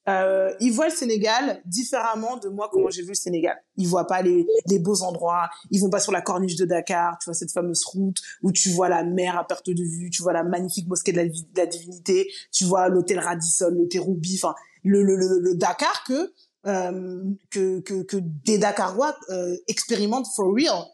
Euh, 0.08 0.52
ils 0.60 0.72
voient 0.72 0.88
le 0.88 0.94
Sénégal 0.94 1.62
différemment 1.64 2.36
de 2.38 2.48
moi 2.48 2.68
comment 2.72 2.90
j'ai 2.90 3.02
vu 3.02 3.08
le 3.08 3.14
Sénégal. 3.14 3.56
Ils 3.76 3.86
voient 3.86 4.06
pas 4.06 4.22
les, 4.22 4.46
beaux 4.80 5.02
endroits, 5.02 5.48
ils 5.70 5.80
vont 5.80 5.90
pas 5.90 6.00
sur 6.00 6.12
la 6.12 6.22
corniche 6.22 6.56
de 6.56 6.64
Dakar, 6.64 7.18
tu 7.18 7.26
vois 7.26 7.34
cette 7.34 7.52
fameuse 7.52 7.84
route 7.84 8.16
où 8.42 8.50
tu 8.50 8.70
vois 8.70 8.88
la 8.88 9.04
mer 9.04 9.38
à 9.38 9.46
perte 9.46 9.70
de 9.70 9.82
vue, 9.82 10.10
tu 10.10 10.22
vois 10.22 10.32
la 10.32 10.42
magnifique 10.42 10.88
mosquée 10.88 11.12
de 11.12 11.18
la, 11.18 11.24
de 11.26 11.32
la 11.56 11.66
divinité, 11.66 12.30
tu 12.52 12.64
vois 12.64 12.88
l'hôtel 12.88 13.20
Radisson, 13.20 13.70
l'hôtel 13.70 14.00
Ruby, 14.00 14.40
enfin 14.42 14.54
le, 14.82 15.02
le, 15.02 15.16
le, 15.16 15.38
le, 15.40 15.54
Dakar 15.54 16.04
que 16.04 16.32
euh, 16.66 17.22
que, 17.50 17.80
que, 17.80 18.02
que 18.02 18.18
des 18.18 18.58
Dakarois 18.58 19.16
euh, 19.30 19.56
expérimentent 19.66 20.26
for 20.34 20.52
real 20.54 20.84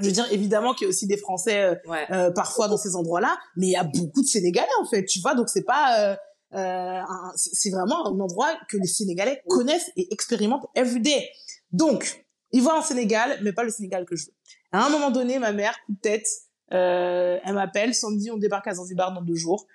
je 0.00 0.06
veux 0.06 0.12
dire, 0.12 0.26
évidemment 0.30 0.74
qu'il 0.74 0.84
y 0.84 0.86
a 0.86 0.90
aussi 0.90 1.06
des 1.06 1.16
Français 1.16 1.62
euh, 1.62 1.74
euh, 2.10 2.30
parfois 2.30 2.68
dans 2.68 2.76
ces 2.76 2.96
endroits-là, 2.96 3.38
mais 3.56 3.66
il 3.68 3.72
y 3.72 3.76
a 3.76 3.84
beaucoup 3.84 4.22
de 4.22 4.26
Sénégalais 4.26 4.68
en 4.80 4.86
fait, 4.86 5.04
tu 5.04 5.20
vois. 5.20 5.34
Donc 5.34 5.48
c'est 5.48 5.64
pas, 5.64 6.16
euh, 6.52 7.02
c'est 7.36 7.70
vraiment 7.70 8.06
un 8.06 8.18
endroit 8.20 8.52
que 8.68 8.76
les 8.76 8.86
Sénégalais 8.86 9.42
connaissent 9.48 9.90
et 9.96 10.12
expérimentent 10.12 10.66
every 10.74 11.00
day. 11.00 11.28
Donc 11.72 12.24
ils 12.52 12.62
voient 12.62 12.78
un 12.78 12.82
Sénégal, 12.82 13.38
mais 13.42 13.52
pas 13.52 13.64
le 13.64 13.70
Sénégal 13.70 14.04
que 14.04 14.16
je 14.16 14.26
veux. 14.26 14.34
À 14.72 14.84
un 14.84 14.90
moment 14.90 15.10
donné, 15.10 15.38
ma 15.38 15.52
mère, 15.52 15.76
coup 15.86 15.92
de 15.92 16.00
tête, 16.00 16.26
elle 16.70 17.54
m'appelle, 17.54 17.94
samedi, 17.94 18.30
on 18.30 18.36
débarque 18.36 18.66
à 18.68 18.74
Zanzibar 18.74 19.12
dans 19.12 19.22
deux 19.22 19.34
jours. 19.34 19.66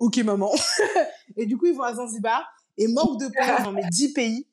ok 0.00 0.16
maman. 0.24 0.52
et 1.36 1.46
du 1.46 1.56
coup 1.56 1.66
ils 1.66 1.74
vont 1.74 1.82
à 1.82 1.94
Zanzibar 1.94 2.44
et 2.78 2.88
manque 2.88 3.20
de 3.20 3.28
points 3.28 3.62
dans 3.64 3.72
mes 3.72 3.84
dix 3.90 4.12
pays 4.12 4.46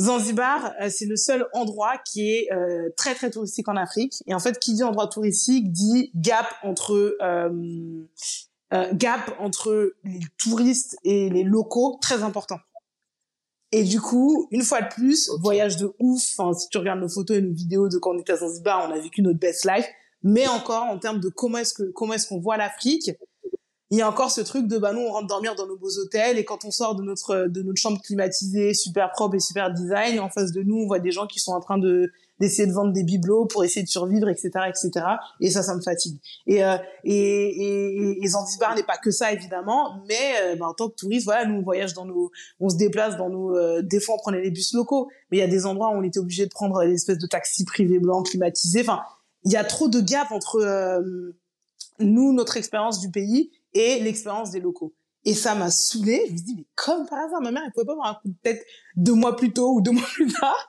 Zanzibar, 0.00 0.72
euh, 0.80 0.88
c'est 0.88 1.04
le 1.04 1.16
seul 1.16 1.46
endroit 1.52 1.98
qui 1.98 2.30
est 2.30 2.52
euh, 2.52 2.88
très 2.96 3.14
très 3.14 3.30
touristique 3.30 3.68
en 3.68 3.76
Afrique. 3.76 4.22
Et 4.26 4.34
en 4.34 4.38
fait, 4.38 4.58
qui 4.58 4.72
dit 4.74 4.82
endroit 4.82 5.08
touristique 5.08 5.70
dit 5.70 6.10
gap 6.14 6.46
entre 6.62 7.16
euh, 7.20 8.02
gap 8.94 9.36
entre 9.38 9.92
les 10.04 10.20
touristes 10.38 10.96
et 11.04 11.28
les 11.28 11.42
locaux 11.42 11.98
très 12.00 12.22
important. 12.22 12.58
Et 13.72 13.84
du 13.84 14.00
coup, 14.00 14.48
une 14.50 14.62
fois 14.62 14.80
de 14.80 14.88
plus, 14.88 15.30
voyage 15.40 15.76
de 15.76 15.92
ouf. 16.00 16.22
Enfin, 16.36 16.58
si 16.58 16.68
tu 16.68 16.78
regardes 16.78 17.00
nos 17.00 17.08
photos 17.08 17.36
et 17.36 17.42
nos 17.42 17.54
vidéos 17.54 17.88
de 17.88 17.98
quand 17.98 18.14
on 18.14 18.18
était 18.18 18.32
à 18.32 18.38
Zanzibar, 18.38 18.88
on 18.88 18.92
a 18.92 18.98
vécu 18.98 19.22
notre 19.22 19.38
best 19.38 19.64
life. 19.66 19.86
Mais 20.22 20.48
encore 20.48 20.84
en 20.84 20.98
termes 20.98 21.20
de 21.20 21.28
comment 21.28 21.58
est-ce 21.58 21.74
que 21.74 21.90
comment 21.92 22.14
est-ce 22.14 22.26
qu'on 22.26 22.40
voit 22.40 22.56
l'Afrique, 22.56 23.10
il 23.92 23.98
y 23.98 24.02
a 24.02 24.08
encore 24.08 24.30
ce 24.30 24.40
truc 24.40 24.68
de 24.68 24.78
bah 24.78 24.92
nous 24.92 25.00
on 25.00 25.10
rentre 25.10 25.26
dormir 25.26 25.56
dans 25.56 25.66
nos 25.66 25.76
beaux 25.76 25.98
hôtels 25.98 26.38
et 26.38 26.44
quand 26.44 26.64
on 26.64 26.70
sort 26.70 26.94
de 26.94 27.02
notre 27.02 27.48
de 27.48 27.62
notre 27.62 27.80
chambre 27.80 28.00
climatisée 28.00 28.72
super 28.72 29.10
propre 29.10 29.34
et 29.34 29.40
super 29.40 29.72
design 29.72 30.20
en 30.20 30.30
face 30.30 30.52
de 30.52 30.62
nous 30.62 30.76
on 30.76 30.86
voit 30.86 31.00
des 31.00 31.10
gens 31.10 31.26
qui 31.26 31.40
sont 31.40 31.52
en 31.52 31.60
train 31.60 31.76
de 31.76 32.12
d'essayer 32.38 32.68
de 32.68 32.72
vendre 32.72 32.92
des 32.92 33.02
bibelots 33.02 33.46
pour 33.46 33.64
essayer 33.64 33.82
de 33.82 33.88
survivre 33.88 34.28
etc 34.28 34.50
etc 34.68 35.04
et 35.40 35.50
ça 35.50 35.62
ça 35.62 35.74
me 35.74 35.80
fatigue. 35.80 36.18
Et 36.46 36.64
euh, 36.64 36.76
et, 37.02 37.14
et, 37.14 38.24
et 38.24 38.28
Zanzibar 38.28 38.76
n'est 38.76 38.84
pas 38.84 38.96
que 38.96 39.10
ça 39.10 39.32
évidemment 39.32 40.04
mais 40.08 40.34
euh, 40.42 40.56
bah, 40.56 40.66
en 40.68 40.74
tant 40.74 40.88
que 40.88 40.94
touriste 40.94 41.24
voilà 41.24 41.44
nous 41.44 41.56
on 41.56 41.62
voyage 41.62 41.92
dans 41.92 42.04
nos 42.04 42.30
on 42.60 42.68
se 42.68 42.76
déplace 42.76 43.16
dans 43.16 43.28
nos 43.28 43.56
euh, 43.56 43.82
des 43.82 43.98
fois 43.98 44.14
on 44.14 44.18
prenait 44.18 44.40
les 44.40 44.52
bus 44.52 44.72
locaux. 44.72 45.08
Mais 45.30 45.38
il 45.38 45.40
y 45.40 45.44
a 45.44 45.48
des 45.48 45.66
endroits 45.66 45.88
où 45.88 45.94
on 45.94 46.02
était 46.02 46.20
obligé 46.20 46.44
de 46.44 46.50
prendre 46.50 46.84
des 46.84 46.94
espèces 46.94 47.18
de 47.18 47.26
taxis 47.26 47.64
privés 47.64 47.98
blancs 47.98 48.26
climatisés. 48.26 48.82
Enfin 48.82 49.00
il 49.44 49.50
y 49.50 49.56
a 49.56 49.64
trop 49.64 49.88
de 49.88 50.00
gap 50.00 50.30
entre 50.30 50.60
euh, 50.60 51.32
nous 51.98 52.32
notre 52.32 52.56
expérience 52.56 53.00
du 53.00 53.10
pays 53.10 53.50
et 53.74 54.00
l'expérience 54.00 54.50
des 54.50 54.60
locaux. 54.60 54.94
Et 55.24 55.34
ça 55.34 55.54
m'a 55.54 55.70
saoulée. 55.70 56.24
Je 56.28 56.32
me 56.32 56.38
dis, 56.38 56.54
mais 56.56 56.66
comme 56.74 57.06
par 57.06 57.18
hasard, 57.18 57.40
ma 57.42 57.50
mère, 57.50 57.62
elle 57.64 57.72
pouvait 57.72 57.86
pas 57.86 57.92
avoir 57.92 58.08
un 58.08 58.14
coup 58.14 58.28
de 58.28 58.38
tête 58.42 58.64
deux 58.96 59.14
mois 59.14 59.36
plus 59.36 59.52
tôt 59.52 59.74
ou 59.74 59.80
deux 59.80 59.90
mois 59.92 60.06
plus 60.14 60.32
tard. 60.32 60.68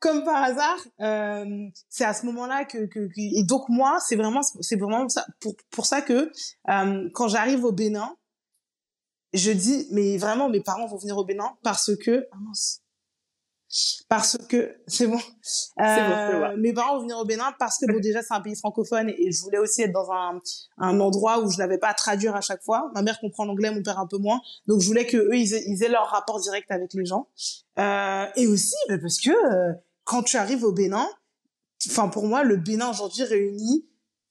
Comme 0.00 0.24
par 0.24 0.42
hasard, 0.42 0.84
euh, 1.00 1.68
c'est 1.88 2.04
à 2.04 2.12
ce 2.12 2.26
moment-là 2.26 2.64
que, 2.64 2.86
que, 2.86 3.08
et 3.16 3.42
donc 3.44 3.68
moi, 3.68 3.98
c'est 4.00 4.16
vraiment, 4.16 4.42
c'est 4.42 4.76
vraiment 4.76 5.08
ça, 5.08 5.24
pour, 5.40 5.54
pour 5.70 5.86
ça 5.86 6.02
que 6.02 6.30
euh, 6.68 7.08
quand 7.14 7.28
j'arrive 7.28 7.64
au 7.64 7.72
Bénin, 7.72 8.14
je 9.32 9.50
dis, 9.50 9.88
mais 9.90 10.18
vraiment, 10.18 10.48
mes 10.48 10.60
parents 10.60 10.86
vont 10.86 10.98
venir 10.98 11.16
au 11.16 11.24
Bénin 11.24 11.56
parce 11.62 11.96
que, 11.96 12.26
ah 12.32 12.36
parce 14.08 14.38
que 14.48 14.76
c'est 14.86 15.06
bon. 15.06 15.18
Euh, 15.80 16.56
mes 16.56 16.72
parents 16.72 16.96
vont 16.96 17.02
venir 17.02 17.18
au 17.18 17.24
Bénin 17.24 17.52
parce 17.58 17.78
que 17.78 17.90
bon 17.90 18.00
déjà 18.00 18.22
c'est 18.22 18.34
un 18.34 18.40
pays 18.40 18.56
francophone 18.56 19.10
et, 19.10 19.32
je 19.32 19.42
voulais 19.42 19.58
aussi 19.58 19.82
être 19.82 19.92
dans 19.92 20.10
un, 20.12 20.40
un 20.78 21.00
endroit 21.00 21.40
où 21.40 21.50
je 21.50 21.58
n'avais 21.58 21.78
pas 21.78 21.88
à 21.88 21.94
traduire 21.94 22.36
à 22.36 22.40
chaque 22.40 22.62
fois. 22.62 22.90
Ma 22.94 23.02
mère 23.02 23.18
comprend 23.20 23.44
l'anglais, 23.44 23.70
mon 23.70 23.82
père 23.82 23.98
un 23.98 24.06
peu 24.06 24.18
moins, 24.18 24.40
donc 24.66 24.80
je 24.80 24.86
voulais 24.86 25.06
que 25.06 25.16
eux 25.16 25.36
ils 25.36 25.54
aient, 25.54 25.64
ils 25.66 25.82
aient 25.82 25.88
leur 25.88 26.08
rapport 26.08 26.40
direct 26.40 26.70
avec 26.70 26.94
les 26.94 27.04
gens. 27.04 27.28
Euh, 27.78 28.26
et 28.36 28.46
aussi 28.46 28.76
bah, 28.88 28.98
parce 29.00 29.20
que 29.20 29.30
euh, 29.30 29.74
quand 30.04 30.22
tu 30.22 30.36
arrives 30.36 30.64
au 30.64 30.72
Bénin, 30.72 31.08
enfin 31.88 32.08
pour 32.08 32.26
moi 32.26 32.44
le 32.44 32.56
Bénin 32.56 32.90
aujourd'hui 32.90 33.24
réunit 33.24 33.86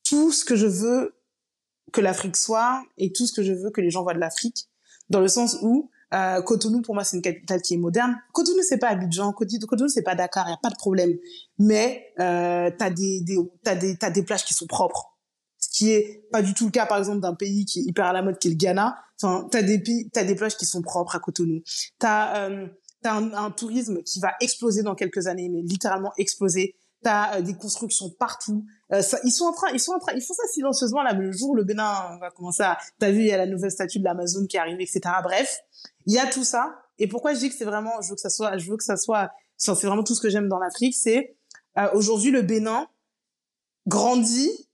tout 0.07 0.32
ce 0.32 0.45
que 0.45 0.56
je 0.56 0.68
veux 0.68 1.15
que 1.91 2.02
l'Afrique 2.02 2.38
soit 2.38 2.84
et 2.98 3.11
tout 3.11 3.28
ce 3.28 3.34
que 3.34 3.44
je 3.44 3.53
veux 3.53 3.70
que 3.72 3.82
les 3.82 3.90
gens 3.90 4.03
voient 4.03 4.14
de 4.14 4.20
l'Afrique 4.20 4.70
dans 5.10 5.20
le 5.20 5.28
sens 5.28 5.57
où 5.61 5.90
euh, 6.14 6.41
Cotonou, 6.41 6.81
pour 6.81 6.94
moi, 6.94 7.03
c'est 7.03 7.18
une 7.18 7.23
capitale 7.23 7.61
qui 7.61 7.73
est 7.73 7.77
moderne. 7.77 8.18
Cotonou, 8.34 8.61
c'est 8.61 8.77
pas 8.77 8.90
Abidjan. 8.90 9.34
Cotonou, 9.34 9.88
c'est 9.88 10.03
pas 10.03 10.15
Dakar. 10.15 10.48
Il 10.48 10.52
y 10.52 10.53
a 10.53 10.60
pas 10.61 10.69
de 10.69 10.76
problème. 10.76 11.18
Mais 11.57 12.14
euh, 12.19 12.69
t'as 12.77 12.90
des, 12.90 13.22
des 13.22 13.38
des 13.80 13.98
t'as 13.98 14.10
des 14.10 14.23
plages 14.23 14.45
qui 14.45 14.53
sont 14.53 14.68
propres. 14.68 15.18
qui 15.72 15.91
est 15.91 16.27
pas 16.31 16.41
du 16.41 16.53
tout 16.53 16.65
le 16.65 16.72
cas, 16.72 16.85
par 16.85 16.98
exemple, 16.99 17.19
d'un 17.19 17.34
pays 17.34 17.65
qui 17.65 17.80
est 17.80 17.84
hyper 17.84 18.06
à 18.06 18.14
la 18.14 18.22
mode, 18.22 18.38
qui 18.38 18.48
est 18.48 18.52
le 18.52 18.57
Ghana. 18.57 18.95
Enfin, 19.22 19.48
t'as 19.49 19.61
des 19.61 19.80
pays, 19.80 20.10
des 20.14 20.35
plages 20.35 20.57
qui 20.57 20.65
sont 20.65 20.81
propres 20.81 21.15
à 21.15 21.19
Cotonou. 21.19 21.61
T'as 21.99 22.49
euh, 22.49 22.68
t'as 23.02 23.14
un, 23.14 23.34
un, 23.34 23.52
tourisme 23.52 24.02
qui 24.03 24.19
va 24.19 24.34
exploser 24.40 24.84
dans 24.84 24.95
quelques 24.95 25.27
années, 25.27 25.49
mais 25.49 25.61
littéralement 25.61 26.14
exploser. 26.18 26.76
T'as 27.03 27.38
euh, 27.38 27.41
des 27.41 27.53
constructions 27.56 28.10
partout. 28.10 28.65
Euh, 28.94 29.02
ça, 29.02 29.19
ils 29.23 29.31
sont 29.31 29.45
en 29.45 29.52
train, 29.52 29.68
ils 29.73 29.80
sont 29.80 29.91
en 29.91 29.99
train, 29.99 30.14
ils 30.14 30.22
font 30.22 30.34
ça 30.34 30.44
silencieusement 30.52 31.03
là. 31.03 31.14
Mais 31.14 31.26
le 31.26 31.31
jour 31.31 31.56
le 31.56 31.64
Bénin 31.64 32.18
va 32.19 32.31
commencer 32.31 32.64
à, 32.64 32.77
t'as 32.99 33.11
vu, 33.11 33.19
il 33.19 33.27
y 33.27 33.31
a 33.31 33.38
la 33.38 33.45
nouvelle 33.45 33.72
statue 33.72 33.99
de 33.99 34.06
l'Amazon 34.06 34.45
qui 34.48 34.57
arrive, 34.57 34.80
etc. 34.80 35.02
Bref, 35.22 35.60
il 36.05 36.13
y 36.13 36.19
a 36.19 36.27
tout 36.27 36.43
ça. 36.43 36.80
Et 36.99 37.07
pourquoi 37.07 37.34
je 37.34 37.39
dis 37.39 37.49
que 37.49 37.55
c'est 37.55 37.65
vraiment, 37.65 38.01
je 38.01 38.09
veux 38.09 38.15
que 38.15 38.21
ça 38.21 38.30
soit, 38.30 38.57
je 38.57 38.69
veux 38.69 38.77
que 38.77 38.84
ça 38.84 38.97
soit, 38.97 39.31
c'est 39.57 39.71
vraiment 39.71 40.03
tout 40.03 40.15
ce 40.15 40.21
que 40.21 40.30
j'aime 40.30 40.47
dans 40.47 40.59
l'Afrique, 40.59 40.95
c'est 40.95 41.35
euh, 41.77 41.89
aujourd'hui 41.93 42.31
le 42.31 42.41
Bénin 42.41 42.88
grandit 43.88 44.69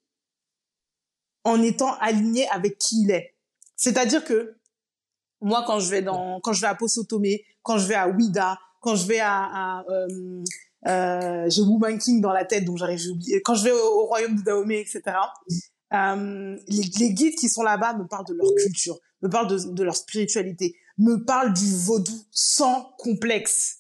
en 1.43 1.61
étant 1.61 1.95
aligné 1.99 2.47
avec 2.49 2.77
qui 2.77 3.03
il 3.03 3.11
est. 3.11 3.35
C'est-à-dire 3.75 4.23
que 4.25 4.55
moi, 5.41 5.63
quand 5.65 5.79
je 5.79 5.89
vais 5.89 6.01
dans, 6.01 6.41
quand 6.41 6.53
je 6.53 6.61
vais 6.61 6.67
à 6.67 6.77
Tomé, 7.07 7.45
quand 7.63 7.77
je 7.77 7.87
vais 7.87 7.95
à 7.95 8.09
Ouida, 8.09 8.59
quand 8.81 8.95
je 8.95 9.07
vais 9.07 9.19
à, 9.19 9.79
à 9.79 9.85
euh, 9.89 10.43
euh, 10.87 11.49
j'ai 11.49 11.61
Wu 11.61 11.97
King 11.97 12.21
dans 12.21 12.31
la 12.31 12.45
tête, 12.45 12.65
donc 12.65 12.77
j'arrive, 12.77 12.99
j'ai 12.99 13.09
oublié. 13.09 13.41
Quand 13.41 13.55
je 13.55 13.63
vais 13.65 13.71
au, 13.71 14.05
royaume 14.05 14.35
de 14.35 14.41
Dahomey, 14.41 14.81
etc. 14.81 15.01
Euh, 15.93 16.57
les, 16.67 17.13
guides 17.13 17.35
qui 17.35 17.49
sont 17.49 17.63
là-bas 17.63 17.93
me 17.93 18.05
parlent 18.05 18.25
de 18.25 18.33
leur 18.33 18.47
culture, 18.55 18.97
me 19.21 19.29
parlent 19.29 19.47
de 19.47 19.83
leur 19.83 19.95
spiritualité, 19.95 20.75
me 20.99 21.25
parlent 21.25 21.53
du 21.53 21.75
vaudou 21.75 22.13
sans 22.31 22.93
complexe 22.99 23.79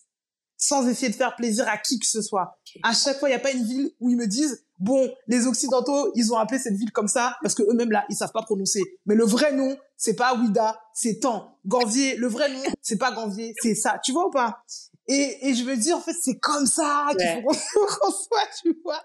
sans 0.59 0.85
essayer 0.87 1.09
de 1.09 1.15
faire 1.15 1.35
plaisir 1.37 1.65
à 1.69 1.77
qui 1.77 1.97
que 1.99 2.05
ce 2.05 2.21
soit. 2.21 2.59
À 2.83 2.93
chaque 2.93 3.17
fois, 3.17 3.29
il 3.29 3.31
n'y 3.31 3.37
a 3.37 3.39
pas 3.39 3.51
une 3.51 3.63
ville 3.63 3.91
où 4.01 4.09
ils 4.09 4.17
me 4.17 4.27
disent, 4.27 4.65
bon, 4.77 5.09
les 5.27 5.47
Occidentaux, 5.47 6.11
ils 6.15 6.33
ont 6.33 6.37
appelé 6.37 6.59
cette 6.59 6.75
ville 6.75 6.91
comme 6.91 7.07
ça 7.07 7.37
parce 7.41 7.55
que 7.55 7.63
eux-mêmes 7.63 7.91
là, 7.91 8.05
ils 8.09 8.15
savent 8.15 8.33
pas 8.33 8.41
prononcer. 8.41 8.81
Mais 9.05 9.15
le 9.15 9.23
vrai 9.23 9.53
nom, 9.53 9.77
c'est 9.95 10.15
pas 10.15 10.35
Ouida, 10.35 10.79
c'est 10.93 11.21
Tan. 11.21 11.57
Ganvier, 11.65 12.17
le 12.17 12.27
vrai 12.27 12.51
nom, 12.51 12.61
c'est 12.81 12.97
pas 12.97 13.13
Ganvier, 13.13 13.55
c'est 13.61 13.73
ça. 13.73 13.99
Tu 14.03 14.11
vois 14.11 14.27
ou 14.27 14.31
pas? 14.31 14.61
Et, 15.07 15.49
et 15.49 15.55
je 15.55 15.63
me 15.63 15.75
dis, 15.77 15.93
en 15.93 16.01
fait, 16.01 16.13
c'est 16.21 16.37
comme 16.37 16.65
ça 16.65 17.07
qu'il 17.17 17.41
faut 17.41 17.85
qu'on 18.01 18.11
soit, 18.11 18.47
tu 18.61 18.77
vois. 18.83 19.01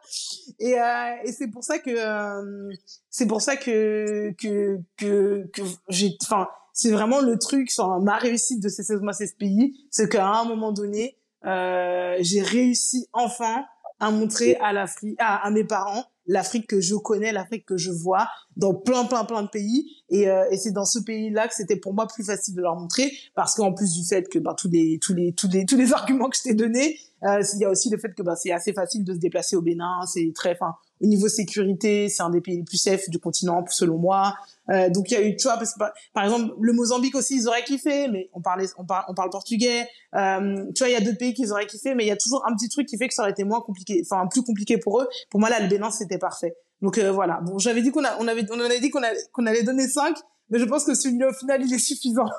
Et, 0.58 0.78
euh, 0.78 1.14
et 1.24 1.32
c'est 1.32 1.48
pour 1.48 1.62
ça 1.62 1.78
que 1.78 1.90
euh, 1.90 2.74
c'est 3.10 3.26
pour 3.26 3.40
ça 3.40 3.56
que 3.56 4.34
que 4.36 4.80
que, 4.98 5.46
que 5.52 5.62
j'ai, 5.88 6.16
enfin, 6.20 6.48
c'est 6.74 6.90
vraiment 6.90 7.20
le 7.20 7.38
truc, 7.38 7.70
enfin, 7.78 8.00
ma 8.00 8.18
réussite 8.18 8.60
de 8.60 8.68
ces 8.68 8.82
16 8.82 9.00
mois, 9.00 9.12
16 9.12 9.34
pays, 9.34 9.74
c'est 9.90 10.08
qu'à 10.10 10.26
un 10.26 10.44
moment 10.44 10.72
donné, 10.72 11.16
euh, 11.46 12.16
j'ai 12.20 12.42
réussi 12.42 13.06
enfin 13.12 13.64
à 14.00 14.10
montrer 14.10 14.56
à 14.56 14.72
l'Afrique, 14.72 15.16
à, 15.20 15.48
mes 15.50 15.64
parents 15.64 16.04
l'Afrique 16.26 16.66
que 16.66 16.80
je 16.80 16.94
connais, 16.94 17.32
l'Afrique 17.32 17.66
que 17.66 17.76
je 17.76 17.90
vois 17.90 18.28
dans 18.56 18.74
plein, 18.74 19.04
plein, 19.04 19.24
plein 19.24 19.42
de 19.42 19.48
pays. 19.48 20.02
Et, 20.08 20.28
euh, 20.28 20.44
et 20.50 20.56
c'est 20.56 20.72
dans 20.72 20.86
ce 20.86 20.98
pays-là 20.98 21.48
que 21.48 21.54
c'était 21.54 21.76
pour 21.76 21.94
moi 21.94 22.06
plus 22.06 22.24
facile 22.24 22.54
de 22.54 22.62
leur 22.62 22.76
montrer, 22.76 23.12
parce 23.34 23.54
qu'en 23.54 23.72
plus 23.72 23.92
du 23.92 24.04
fait 24.04 24.28
que 24.28 24.38
ben, 24.38 24.54
tous 24.54 24.70
les, 24.70 24.98
tous 25.00 25.14
les, 25.14 25.32
tous 25.32 25.48
les, 25.48 25.66
tous 25.66 25.76
les 25.76 25.92
arguments 25.92 26.28
que 26.28 26.36
je 26.36 26.42
t'ai 26.42 26.54
donnés, 26.54 26.98
euh, 27.24 27.42
il 27.54 27.60
y 27.60 27.64
a 27.64 27.70
aussi 27.70 27.88
le 27.90 27.98
fait 27.98 28.14
que 28.14 28.22
ben, 28.22 28.34
c'est 28.34 28.52
assez 28.52 28.72
facile 28.72 29.04
de 29.04 29.12
se 29.12 29.18
déplacer 29.18 29.54
au 29.54 29.62
Bénin. 29.62 30.00
C'est 30.06 30.32
très, 30.34 30.52
enfin, 30.52 30.74
au 31.00 31.06
niveau 31.06 31.28
sécurité, 31.28 32.08
c'est 32.08 32.22
un 32.22 32.30
des 32.30 32.40
pays 32.40 32.56
les 32.56 32.62
plus 32.62 32.78
safe 32.78 33.08
du 33.08 33.18
continent, 33.18 33.64
selon 33.68 33.98
moi. 33.98 34.34
Euh, 34.70 34.88
donc 34.90 35.10
il 35.10 35.14
y 35.14 35.16
a 35.16 35.22
eu, 35.22 35.36
tu 35.36 35.44
vois, 35.44 35.56
parce 35.56 35.74
que 35.74 35.78
par 36.12 36.24
exemple 36.24 36.54
le 36.60 36.72
Mozambique 36.72 37.14
aussi, 37.14 37.36
ils 37.36 37.48
auraient 37.48 37.64
kiffé, 37.64 38.08
mais 38.08 38.30
on 38.32 38.40
parlait, 38.40 38.66
on 38.78 38.84
parle, 38.84 39.04
on 39.08 39.14
parle 39.14 39.30
portugais. 39.30 39.86
Euh, 40.14 40.64
tu 40.74 40.78
vois, 40.80 40.88
il 40.88 40.92
y 40.92 40.96
a 40.96 41.00
d'autres 41.00 41.18
pays 41.18 41.34
qui 41.34 41.50
auraient 41.50 41.66
kiffé, 41.66 41.94
mais 41.94 42.04
il 42.04 42.08
y 42.08 42.12
a 42.12 42.16
toujours 42.16 42.44
un 42.46 42.54
petit 42.54 42.68
truc 42.68 42.86
qui 42.88 42.96
fait 42.96 43.08
que 43.08 43.14
ça 43.14 43.22
aurait 43.22 43.32
été 43.32 43.44
moins 43.44 43.60
compliqué, 43.60 44.02
enfin 44.04 44.26
plus 44.28 44.42
compliqué 44.42 44.78
pour 44.78 45.00
eux. 45.00 45.08
Pour 45.30 45.40
moi 45.40 45.50
là, 45.50 45.60
le 45.60 45.68
Bénin 45.68 45.90
c'était 45.90 46.18
parfait. 46.18 46.54
Donc 46.80 46.98
euh, 46.98 47.12
voilà. 47.12 47.40
Bon, 47.42 47.58
j'avais 47.58 47.82
dit 47.82 47.90
qu'on 47.90 48.04
on 48.04 48.28
avait, 48.28 48.46
on 48.50 48.60
avait 48.60 48.80
dit 48.80 48.90
qu'on 48.90 49.02
qu'on 49.32 49.46
allait 49.46 49.62
donner 49.62 49.88
5 49.88 50.16
mais 50.50 50.58
je 50.58 50.64
pense 50.64 50.84
que 50.84 50.94
celui-là 50.94 51.28
au 51.28 51.32
final 51.32 51.62
il 51.62 51.72
est 51.72 51.78
suffisant. 51.78 52.28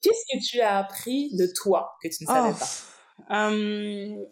Qu'est-ce 0.00 0.24
que 0.32 0.38
tu 0.44 0.60
as 0.60 0.78
appris 0.78 1.30
de 1.34 1.46
toi 1.56 1.96
que 2.02 2.08
tu 2.08 2.24
ne 2.24 2.26
savais 2.26 2.50
oh. 2.52 2.58
pas? 2.58 2.68
Euh... 3.30 4.24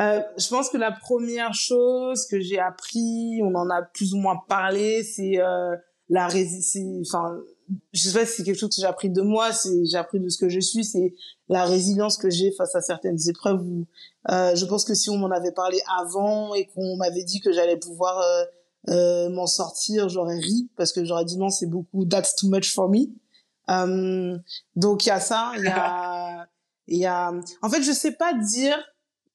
Euh, 0.00 0.22
je 0.38 0.48
pense 0.48 0.70
que 0.70 0.78
la 0.78 0.92
première 0.92 1.52
chose 1.52 2.26
que 2.26 2.40
j'ai 2.40 2.58
appris, 2.58 3.40
on 3.42 3.54
en 3.54 3.68
a 3.68 3.82
plus 3.82 4.14
ou 4.14 4.18
moins 4.18 4.38
parlé, 4.48 5.02
c'est 5.02 5.38
euh, 5.38 5.76
la 6.08 6.26
résilience. 6.26 7.12
Enfin, 7.12 7.38
je 7.92 8.08
sais 8.08 8.18
pas 8.18 8.24
si 8.24 8.36
c'est 8.36 8.44
quelque 8.44 8.58
chose 8.58 8.70
que 8.70 8.80
j'ai 8.80 8.86
appris 8.86 9.10
de 9.10 9.20
moi, 9.20 9.52
c'est 9.52 9.84
j'ai 9.84 9.98
appris 9.98 10.18
de 10.18 10.28
ce 10.30 10.38
que 10.38 10.48
je 10.48 10.58
suis, 10.58 10.84
c'est 10.84 11.14
la 11.48 11.64
résilience 11.66 12.16
que 12.16 12.30
j'ai 12.30 12.50
face 12.52 12.74
à 12.74 12.80
certaines 12.80 13.18
épreuves. 13.28 13.62
euh, 14.30 14.54
je 14.54 14.64
pense 14.64 14.84
que 14.84 14.94
si 14.94 15.10
on 15.10 15.18
m'en 15.18 15.30
avait 15.30 15.52
parlé 15.52 15.78
avant 15.98 16.54
et 16.54 16.66
qu'on 16.66 16.96
m'avait 16.96 17.24
dit 17.24 17.40
que 17.40 17.52
j'allais 17.52 17.76
pouvoir 17.76 18.22
euh, 18.88 19.28
m'en 19.28 19.46
sortir, 19.46 20.08
j'aurais 20.08 20.38
ri 20.38 20.70
parce 20.76 20.92
que 20.92 21.04
j'aurais 21.04 21.26
dit 21.26 21.36
non, 21.36 21.50
c'est 21.50 21.66
beaucoup, 21.66 22.06
that's 22.06 22.34
too 22.36 22.48
much 22.48 22.72
for 22.72 22.88
me. 22.88 23.08
Donc 24.76 25.04
il 25.04 25.10
y 25.10 25.12
a 25.12 25.20
ça, 25.20 25.52
il 25.58 25.64
y 25.64 25.68
a, 25.68 26.48
En 27.62 27.70
fait, 27.70 27.82
je 27.82 27.92
sais 27.92 28.12
pas 28.12 28.34
dire 28.34 28.76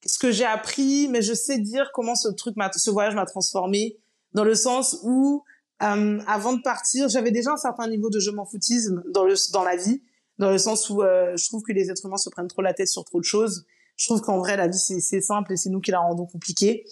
ce 0.04 0.18
que 0.18 0.30
j'ai 0.30 0.44
appris, 0.44 1.08
mais 1.08 1.22
je 1.22 1.34
sais 1.34 1.58
dire 1.58 1.90
comment 1.92 2.14
ce 2.14 2.28
truc, 2.28 2.54
ce 2.76 2.90
voyage 2.90 3.14
m'a 3.14 3.26
transformé 3.26 3.96
dans 4.32 4.44
le 4.44 4.54
sens 4.54 5.00
où 5.02 5.42
euh, 5.82 6.20
avant 6.26 6.54
de 6.54 6.62
partir, 6.62 7.08
j'avais 7.08 7.30
déjà 7.30 7.52
un 7.52 7.56
certain 7.56 7.88
niveau 7.88 8.08
de 8.10 8.18
je 8.18 8.30
m'en 8.30 8.46
foutisme 8.46 9.02
dans 9.12 9.24
le 9.24 9.34
dans 9.52 9.64
la 9.64 9.76
vie, 9.76 10.02
dans 10.38 10.50
le 10.50 10.58
sens 10.58 10.88
où 10.88 11.02
euh, 11.02 11.36
je 11.36 11.46
trouve 11.48 11.62
que 11.62 11.72
les 11.72 11.90
êtres 11.90 12.06
humains 12.06 12.16
se 12.16 12.30
prennent 12.30 12.48
trop 12.48 12.62
la 12.62 12.74
tête 12.74 12.88
sur 12.88 13.04
trop 13.04 13.18
de 13.18 13.24
choses. 13.24 13.66
Je 13.96 14.06
trouve 14.06 14.20
qu'en 14.20 14.38
vrai 14.38 14.56
la 14.56 14.68
vie 14.68 14.78
c'est 14.78 15.20
simple 15.20 15.52
et 15.52 15.56
c'est 15.56 15.70
nous 15.70 15.80
qui 15.80 15.90
la 15.90 16.00
rendons 16.00 16.26
compliquée. 16.26 16.84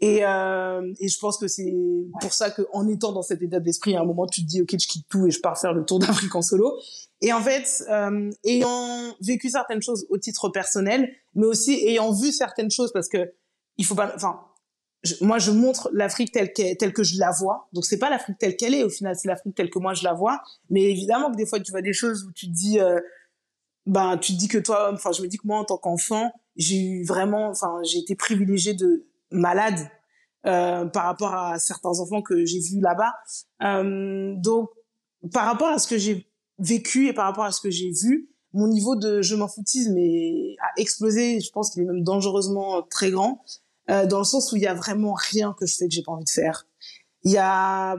Et, 0.00 0.24
euh, 0.24 0.92
et 1.00 1.08
je 1.08 1.18
pense 1.18 1.38
que 1.38 1.48
c'est 1.48 1.74
pour 2.20 2.32
ça 2.32 2.50
que 2.50 2.62
en 2.72 2.86
étant 2.86 3.12
dans 3.12 3.22
cet 3.22 3.42
état 3.42 3.58
d'esprit, 3.58 3.96
à 3.96 4.00
un 4.00 4.04
moment 4.04 4.26
tu 4.26 4.42
te 4.42 4.46
dis 4.46 4.62
ok 4.62 4.70
je 4.72 4.86
quitte 4.86 5.06
tout 5.08 5.26
et 5.26 5.30
je 5.30 5.40
pars 5.40 5.58
faire 5.58 5.72
le 5.72 5.84
tour 5.84 5.98
d'Afrique 5.98 6.34
en 6.34 6.42
solo. 6.42 6.78
Et 7.20 7.32
en 7.32 7.40
fait, 7.40 7.84
euh, 7.90 8.30
ayant 8.44 9.16
vécu 9.20 9.50
certaines 9.50 9.82
choses 9.82 10.06
au 10.08 10.18
titre 10.18 10.50
personnel, 10.50 11.12
mais 11.34 11.46
aussi 11.46 11.72
ayant 11.72 12.12
vu 12.12 12.30
certaines 12.30 12.70
choses 12.70 12.92
parce 12.92 13.08
que 13.08 13.32
il 13.76 13.84
faut 13.84 13.96
pas, 13.96 14.12
enfin, 14.14 14.40
moi 15.20 15.38
je 15.38 15.50
montre 15.50 15.90
l'Afrique 15.92 16.32
telle 16.32 16.52
qu'elle, 16.52 16.76
telle 16.76 16.92
que 16.92 17.02
je 17.02 17.18
la 17.18 17.30
vois. 17.30 17.68
Donc 17.72 17.84
c'est 17.84 17.98
pas 17.98 18.10
l'Afrique 18.10 18.38
telle 18.38 18.56
qu'elle 18.56 18.74
est 18.74 18.84
au 18.84 18.90
final, 18.90 19.16
c'est 19.16 19.28
l'Afrique 19.28 19.56
telle 19.56 19.70
que 19.70 19.80
moi 19.80 19.94
je 19.94 20.04
la 20.04 20.12
vois. 20.12 20.42
Mais 20.70 20.82
évidemment 20.82 21.30
que 21.32 21.36
des 21.36 21.46
fois 21.46 21.58
tu 21.58 21.72
vois 21.72 21.82
des 21.82 21.92
choses 21.92 22.24
où 22.24 22.32
tu 22.32 22.46
te 22.46 22.52
dis, 22.52 22.78
euh, 22.78 23.00
ben 23.86 24.16
tu 24.18 24.34
te 24.34 24.38
dis 24.38 24.48
que 24.48 24.58
toi, 24.58 24.92
enfin 24.92 25.10
je 25.10 25.22
me 25.22 25.28
dis 25.28 25.38
que 25.38 25.46
moi 25.46 25.58
en 25.58 25.64
tant 25.64 25.78
qu'enfant, 25.78 26.32
j'ai 26.56 26.80
eu 26.80 27.04
vraiment, 27.04 27.48
enfin 27.48 27.80
j'ai 27.82 27.98
été 27.98 28.14
privilégiée 28.14 28.74
de 28.74 29.07
malade 29.30 29.90
euh, 30.46 30.86
par 30.86 31.04
rapport 31.04 31.34
à 31.34 31.58
certains 31.58 32.00
enfants 32.00 32.22
que 32.22 32.44
j'ai 32.44 32.60
vus 32.60 32.80
là-bas. 32.80 33.14
Euh, 33.62 34.34
donc 34.36 34.70
par 35.32 35.46
rapport 35.46 35.68
à 35.68 35.78
ce 35.78 35.88
que 35.88 35.98
j'ai 35.98 36.30
vécu 36.58 37.08
et 37.08 37.12
par 37.12 37.26
rapport 37.26 37.44
à 37.44 37.52
ce 37.52 37.60
que 37.60 37.70
j'ai 37.70 37.90
vu, 37.90 38.30
mon 38.52 38.68
niveau 38.68 38.96
de 38.96 39.20
je 39.20 39.34
m'en 39.34 39.48
foutisme 39.48 39.96
a 39.96 40.80
explosé. 40.80 41.40
Je 41.40 41.50
pense 41.50 41.70
qu'il 41.70 41.82
est 41.82 41.86
même 41.86 42.02
dangereusement 42.02 42.82
très 42.82 43.10
grand, 43.10 43.44
euh, 43.90 44.06
dans 44.06 44.18
le 44.18 44.24
sens 44.24 44.52
où 44.52 44.56
il 44.56 44.62
y 44.62 44.66
a 44.66 44.74
vraiment 44.74 45.14
rien 45.14 45.54
que 45.58 45.66
je 45.66 45.76
fais 45.76 45.88
que 45.88 45.94
j'ai 45.94 46.02
pas 46.02 46.12
envie 46.12 46.24
de 46.24 46.30
faire. 46.30 46.66
Il 47.24 47.32
y 47.32 47.38
a, 47.38 47.96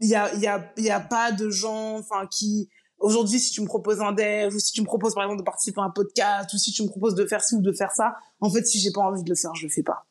il 0.00 0.08
y 0.08 0.14
a, 0.14 0.32
il 0.34 0.40
y 0.40 0.46
a, 0.46 0.72
il 0.76 0.84
y 0.84 0.90
a 0.90 1.00
pas 1.00 1.32
de 1.32 1.50
gens, 1.50 1.98
enfin, 1.98 2.26
qui 2.30 2.70
aujourd'hui, 3.00 3.40
si 3.40 3.50
tu 3.50 3.60
me 3.60 3.66
proposes 3.66 4.00
un 4.00 4.12
dev 4.12 4.54
ou 4.54 4.58
si 4.58 4.72
tu 4.72 4.80
me 4.80 4.86
proposes 4.86 5.14
par 5.14 5.24
exemple 5.24 5.40
de 5.40 5.44
participer 5.44 5.80
à 5.80 5.84
un 5.84 5.90
podcast 5.90 6.52
ou 6.54 6.58
si 6.58 6.70
tu 6.70 6.82
me 6.82 6.88
proposes 6.88 7.14
de 7.14 7.26
faire 7.26 7.42
ci 7.42 7.56
ou 7.56 7.62
de 7.62 7.72
faire 7.72 7.90
ça, 7.92 8.14
en 8.40 8.50
fait, 8.50 8.64
si 8.66 8.78
j'ai 8.78 8.92
pas 8.92 9.00
envie 9.00 9.22
de 9.22 9.28
le 9.28 9.34
faire, 9.34 9.54
je 9.54 9.66
le 9.66 9.72
fais 9.72 9.82
pas. 9.82 10.06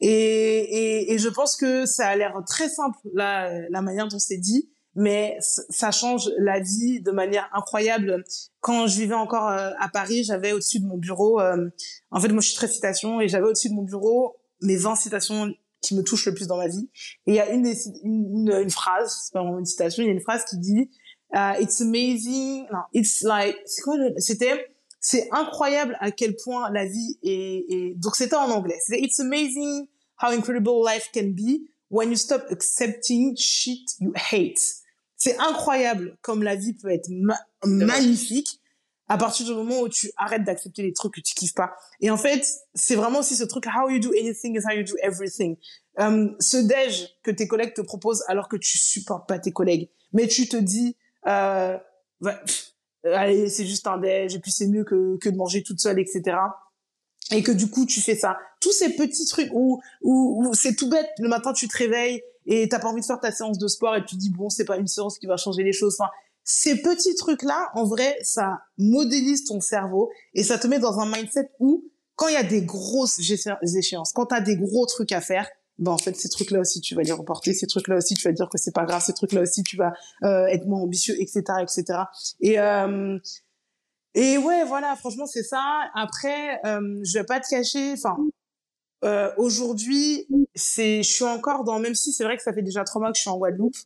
Et, 0.00 0.08
et, 0.08 1.12
et 1.12 1.18
je 1.18 1.28
pense 1.28 1.56
que 1.56 1.86
ça 1.86 2.08
a 2.08 2.16
l'air 2.16 2.34
très 2.48 2.68
simple 2.68 2.98
là, 3.14 3.50
la 3.70 3.82
manière 3.82 4.08
dont 4.08 4.18
c'est 4.18 4.38
dit, 4.38 4.70
mais 4.94 5.38
ça 5.40 5.90
change 5.90 6.30
la 6.38 6.60
vie 6.60 7.00
de 7.00 7.10
manière 7.10 7.48
incroyable. 7.54 8.24
Quand 8.60 8.86
je 8.86 8.98
vivais 8.98 9.14
encore 9.14 9.48
euh, 9.48 9.70
à 9.80 9.88
Paris, 9.88 10.24
j'avais 10.24 10.52
au-dessus 10.52 10.80
de 10.80 10.86
mon 10.86 10.98
bureau, 10.98 11.40
euh, 11.40 11.68
en 12.10 12.20
fait, 12.20 12.28
moi 12.28 12.40
je 12.40 12.48
suis 12.48 12.56
très 12.56 12.68
citation, 12.68 13.20
et 13.20 13.28
j'avais 13.28 13.46
au-dessus 13.46 13.70
de 13.70 13.74
mon 13.74 13.82
bureau 13.82 14.36
mes 14.60 14.76
20 14.76 14.94
citations 14.96 15.52
qui 15.80 15.96
me 15.96 16.02
touchent 16.02 16.26
le 16.26 16.34
plus 16.34 16.46
dans 16.46 16.56
ma 16.56 16.68
vie. 16.68 16.88
Et 17.26 17.32
il 17.32 17.34
y 17.34 17.40
a 17.40 17.50
une, 17.50 17.66
une, 18.04 18.52
une, 18.52 18.70
phrase, 18.70 19.24
c'est 19.24 19.32
pas 19.32 19.42
vraiment 19.42 19.58
une 19.58 19.66
citation, 19.66 20.02
il 20.02 20.06
y 20.06 20.10
a 20.10 20.12
une 20.12 20.20
phrase 20.20 20.44
qui 20.44 20.58
dit 20.58 20.90
uh, 21.34 21.60
It's 21.60 21.80
amazing, 21.80 22.66
non, 22.72 22.82
it's 22.94 23.22
like, 23.22 23.56
c'est 23.66 23.82
quoi 23.82 23.96
C'était, 24.18 24.71
c'est 25.02 25.28
incroyable 25.32 25.98
à 26.00 26.10
quel 26.10 26.34
point 26.36 26.70
la 26.70 26.86
vie 26.86 27.18
est, 27.22 27.66
est... 27.68 27.94
donc 27.96 28.16
c'était 28.16 28.36
en 28.36 28.50
anglais. 28.50 28.78
C'était 28.86 29.02
It's 29.02 29.20
amazing 29.20 29.86
how 30.22 30.28
incredible 30.28 30.82
life 30.86 31.10
can 31.12 31.34
be 31.34 31.68
when 31.90 32.08
you 32.08 32.16
stop 32.16 32.44
accepting 32.50 33.36
shit 33.36 33.82
you 34.00 34.12
hate 34.14 34.82
c'est 35.22 35.38
incroyable 35.38 36.16
comme 36.20 36.42
la 36.42 36.56
vie 36.56 36.74
peut 36.74 36.90
être 36.90 37.08
magnifique 37.64 38.60
à 39.06 39.16
partir 39.16 39.46
du 39.46 39.52
moment 39.52 39.82
où 39.82 39.88
tu 39.88 40.10
arrêtes 40.16 40.42
d'accepter 40.42 40.82
les 40.82 40.92
trucs 40.92 41.14
que 41.14 41.20
tu 41.20 41.34
kiffes 41.34 41.54
pas. 41.54 41.76
Et 42.00 42.10
en 42.10 42.16
fait, 42.16 42.44
c'est 42.74 42.96
vraiment 42.96 43.20
aussi 43.20 43.36
ce 43.36 43.44
truc 43.44 43.66
how 43.66 43.88
you 43.88 44.00
do 44.00 44.10
anything 44.18 44.56
is 44.56 44.64
how 44.66 44.76
you 44.76 44.82
do 44.82 44.94
everything. 45.00 45.56
Um, 45.96 46.34
ce 46.40 46.56
déj 46.56 47.08
que 47.22 47.30
tes 47.30 47.46
collègues 47.46 47.72
te 47.72 47.82
proposent 47.82 48.24
alors 48.26 48.48
que 48.48 48.56
tu 48.56 48.78
supportes 48.78 49.28
pas 49.28 49.38
tes 49.38 49.52
collègues, 49.52 49.90
mais 50.12 50.26
tu 50.26 50.48
te 50.48 50.56
dis 50.56 50.96
euh, 51.28 51.78
allez 53.04 53.48
c'est 53.48 53.66
juste 53.66 53.86
un 53.86 53.98
déj 53.98 54.34
et 54.34 54.38
puis 54.38 54.52
c'est 54.52 54.66
mieux 54.66 54.84
que 54.84 55.16
que 55.18 55.28
de 55.28 55.36
manger 55.36 55.62
toute 55.62 55.80
seule 55.80 55.98
etc. 55.98 56.36
et 57.30 57.42
que 57.42 57.52
du 57.52 57.68
coup 57.68 57.86
tu 57.86 58.00
fais 58.00 58.16
ça. 58.16 58.38
Tous 58.60 58.72
ces 58.72 58.94
petits 58.94 59.26
trucs 59.26 59.50
où, 59.52 59.80
où, 60.02 60.44
où 60.46 60.54
c'est 60.54 60.74
tout 60.74 60.88
bête, 60.88 61.10
le 61.18 61.28
matin 61.28 61.52
tu 61.52 61.68
te 61.68 61.76
réveilles 61.76 62.22
et 62.46 62.68
t'as 62.68 62.78
pas 62.78 62.88
envie 62.88 63.00
de 63.00 63.06
faire 63.06 63.20
ta 63.20 63.32
séance 63.32 63.58
de 63.58 63.68
sport 63.68 63.96
et 63.96 64.04
tu 64.04 64.16
dis 64.16 64.30
bon 64.30 64.50
c'est 64.50 64.64
pas 64.64 64.76
une 64.76 64.88
séance 64.88 65.18
qui 65.18 65.26
va 65.26 65.36
changer 65.36 65.62
les 65.62 65.72
choses. 65.72 65.96
Enfin, 65.98 66.10
ces 66.44 66.82
petits 66.82 67.14
trucs 67.14 67.42
là, 67.42 67.70
en 67.74 67.84
vrai, 67.84 68.18
ça 68.22 68.62
modélise 68.78 69.44
ton 69.44 69.60
cerveau 69.60 70.10
et 70.34 70.42
ça 70.42 70.58
te 70.58 70.66
met 70.66 70.78
dans 70.78 70.98
un 70.98 71.06
mindset 71.06 71.50
où 71.60 71.84
quand 72.16 72.28
il 72.28 72.34
y 72.34 72.36
a 72.36 72.42
des 72.42 72.62
grosses 72.62 73.18
échéances, 73.18 74.12
quand 74.12 74.26
t'as 74.26 74.40
des 74.40 74.56
gros 74.56 74.86
trucs 74.86 75.12
à 75.12 75.20
faire, 75.20 75.48
ben 75.78 75.92
en 75.92 75.98
fait 75.98 76.14
ces 76.14 76.28
trucs 76.28 76.50
là 76.50 76.60
aussi 76.60 76.80
tu 76.80 76.94
vas 76.94 77.02
les 77.02 77.12
reporter, 77.12 77.54
ces 77.54 77.66
trucs 77.66 77.88
là 77.88 77.96
aussi 77.96 78.14
tu 78.14 78.28
vas 78.28 78.32
dire 78.32 78.48
que 78.48 78.58
c'est 78.58 78.74
pas 78.74 78.84
grave, 78.84 79.02
ces 79.02 79.14
trucs 79.14 79.32
là 79.32 79.40
aussi 79.40 79.62
tu 79.62 79.76
vas 79.76 79.92
euh, 80.24 80.46
être 80.46 80.66
moins 80.66 80.80
ambitieux, 80.80 81.14
etc., 81.20 81.42
etc. 81.62 81.98
Et 82.40 82.58
euh, 82.60 83.18
et 84.14 84.36
ouais, 84.36 84.64
voilà, 84.64 84.94
franchement, 84.96 85.26
c'est 85.26 85.42
ça. 85.42 85.62
Après, 85.94 86.60
euh, 86.66 87.00
je 87.02 87.18
vais 87.18 87.24
pas 87.24 87.40
te 87.40 87.48
cacher, 87.48 87.92
enfin, 87.92 88.16
euh, 89.04 89.30
aujourd'hui, 89.38 90.26
c'est, 90.54 91.02
je 91.02 91.10
suis 91.10 91.24
encore 91.24 91.64
dans, 91.64 91.78
même 91.78 91.94
si 91.94 92.12
c'est 92.12 92.24
vrai 92.24 92.36
que 92.36 92.42
ça 92.42 92.52
fait 92.52 92.62
déjà 92.62 92.84
trois 92.84 93.00
mois 93.00 93.10
que 93.10 93.16
je 93.16 93.22
suis 93.22 93.30
en 93.30 93.38
Guadeloupe, 93.38 93.76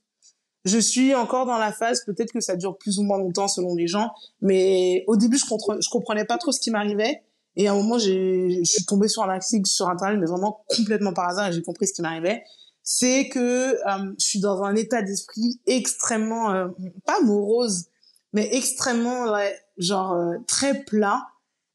je 0.65 0.79
suis 0.79 1.15
encore 1.15 1.47
dans 1.47 1.59
la 1.59 1.73
phase, 1.73 2.05
peut-être 2.05 2.33
que 2.33 2.41
ça 2.41 2.57
dure 2.57 2.77
plus 2.77 2.99
ou 2.99 3.05
moins 3.05 3.19
longtemps 3.19 3.47
selon 3.47 3.77
les 3.77 3.87
gens, 3.87 4.11
mais 4.41 5.05
au 5.07 5.17
début, 5.17 5.39
je, 5.39 5.45
je 5.45 5.89
comprenais 5.91 6.25
pas 6.25 6.39
trop 6.39 6.51
ce 6.51 6.61
qui 6.61 6.73
m'arrivait. 6.73 7.23
Et 7.57 7.69
à 7.69 7.73
un 7.73 7.75
moment, 7.75 7.99
je 7.99 8.61
suis 8.65 8.85
tombée 8.85 9.09
sur 9.09 9.23
un 9.23 9.31
article 9.31 9.67
sur 9.67 9.89
Internet, 9.89 10.19
mais 10.21 10.27
vraiment 10.27 10.65
complètement 10.69 11.13
par 11.13 11.29
hasard, 11.29 11.49
et 11.49 11.53
j'ai 11.53 11.63
compris 11.63 11.87
ce 11.87 11.95
qui 11.95 12.03
m'arrivait. 12.03 12.43
C'est 12.83 13.29
que 13.29 13.39
euh, 13.39 14.15
je 14.21 14.25
suis 14.25 14.41
dans 14.41 14.63
un 14.63 14.77
état 14.77 15.03
d'esprit 15.03 15.61
extrêmement, 15.67 16.53
euh, 16.53 16.69
pas 17.05 17.21
morose, 17.23 17.87
mais 18.33 18.55
extrêmement 18.55 19.35
genre 19.79 20.13
euh, 20.13 20.35
très 20.47 20.85
plat 20.85 21.27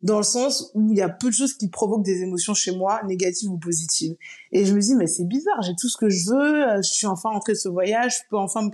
dans 0.03 0.17
le 0.17 0.23
sens 0.23 0.71
où 0.73 0.91
il 0.91 0.97
y 0.97 1.01
a 1.01 1.09
peu 1.09 1.27
de 1.27 1.33
choses 1.33 1.55
qui 1.55 1.69
provoquent 1.69 2.05
des 2.05 2.21
émotions 2.21 2.53
chez 2.53 2.75
moi, 2.75 3.01
négatives 3.05 3.49
ou 3.49 3.57
positives. 3.57 4.15
Et 4.51 4.65
je 4.65 4.73
me 4.73 4.79
dis, 4.79 4.95
mais 4.95 5.05
c'est 5.05 5.25
bizarre, 5.25 5.61
j'ai 5.61 5.75
tout 5.75 5.89
ce 5.89 5.97
que 5.97 6.09
je 6.09 6.29
veux, 6.29 6.77
je 6.77 6.89
suis 6.89 7.07
enfin 7.07 7.29
rentrée 7.29 7.53
de 7.53 7.57
ce 7.57 7.69
voyage, 7.69 8.17
je 8.17 8.29
peux 8.29 8.37
enfin 8.37 8.63
me, 8.63 8.69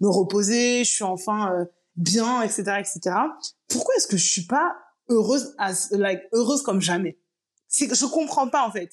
me 0.00 0.08
reposer, 0.08 0.84
je 0.84 0.90
suis 0.90 1.04
enfin 1.04 1.66
bien, 1.96 2.42
etc., 2.42 2.62
etc. 2.78 3.16
Pourquoi 3.66 3.94
est-ce 3.96 4.06
que 4.06 4.16
je 4.16 4.26
suis 4.26 4.46
pas 4.46 4.76
heureuse, 5.08 5.54
as, 5.58 5.90
like, 5.92 6.22
heureuse 6.32 6.62
comme 6.62 6.80
jamais 6.80 7.18
C'est 7.68 7.88
que 7.88 7.94
je 7.94 8.06
comprends 8.06 8.48
pas 8.48 8.66
en 8.66 8.72
fait. 8.72 8.90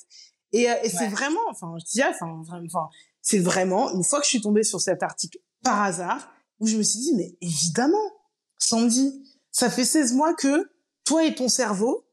Et, 0.52 0.64
et 0.84 0.90
c'est 0.90 1.08
vraiment, 1.08 1.40
enfin, 1.50 1.74
je 1.80 1.86
dis, 1.86 2.04
enfin, 2.04 2.42
enfin, 2.42 2.90
c'est 3.22 3.40
vraiment 3.40 3.92
une 3.92 4.04
fois 4.04 4.20
que 4.20 4.26
je 4.26 4.30
suis 4.30 4.42
tombée 4.42 4.64
sur 4.64 4.80
cet 4.80 5.04
article 5.04 5.40
par 5.64 5.82
hasard 5.82 6.32
où 6.60 6.68
je 6.68 6.78
me 6.78 6.84
suis 6.84 7.00
dit, 7.00 7.14
mais 7.16 7.36
évidemment, 7.42 8.12
Sandy, 8.58 9.24
ça 9.52 9.70
fait 9.70 9.86
16 9.86 10.14
mois 10.14 10.34
que 10.34 10.70
toi 11.04 11.26
et 11.26 11.36
ton 11.36 11.50
cerveau, 11.50 12.08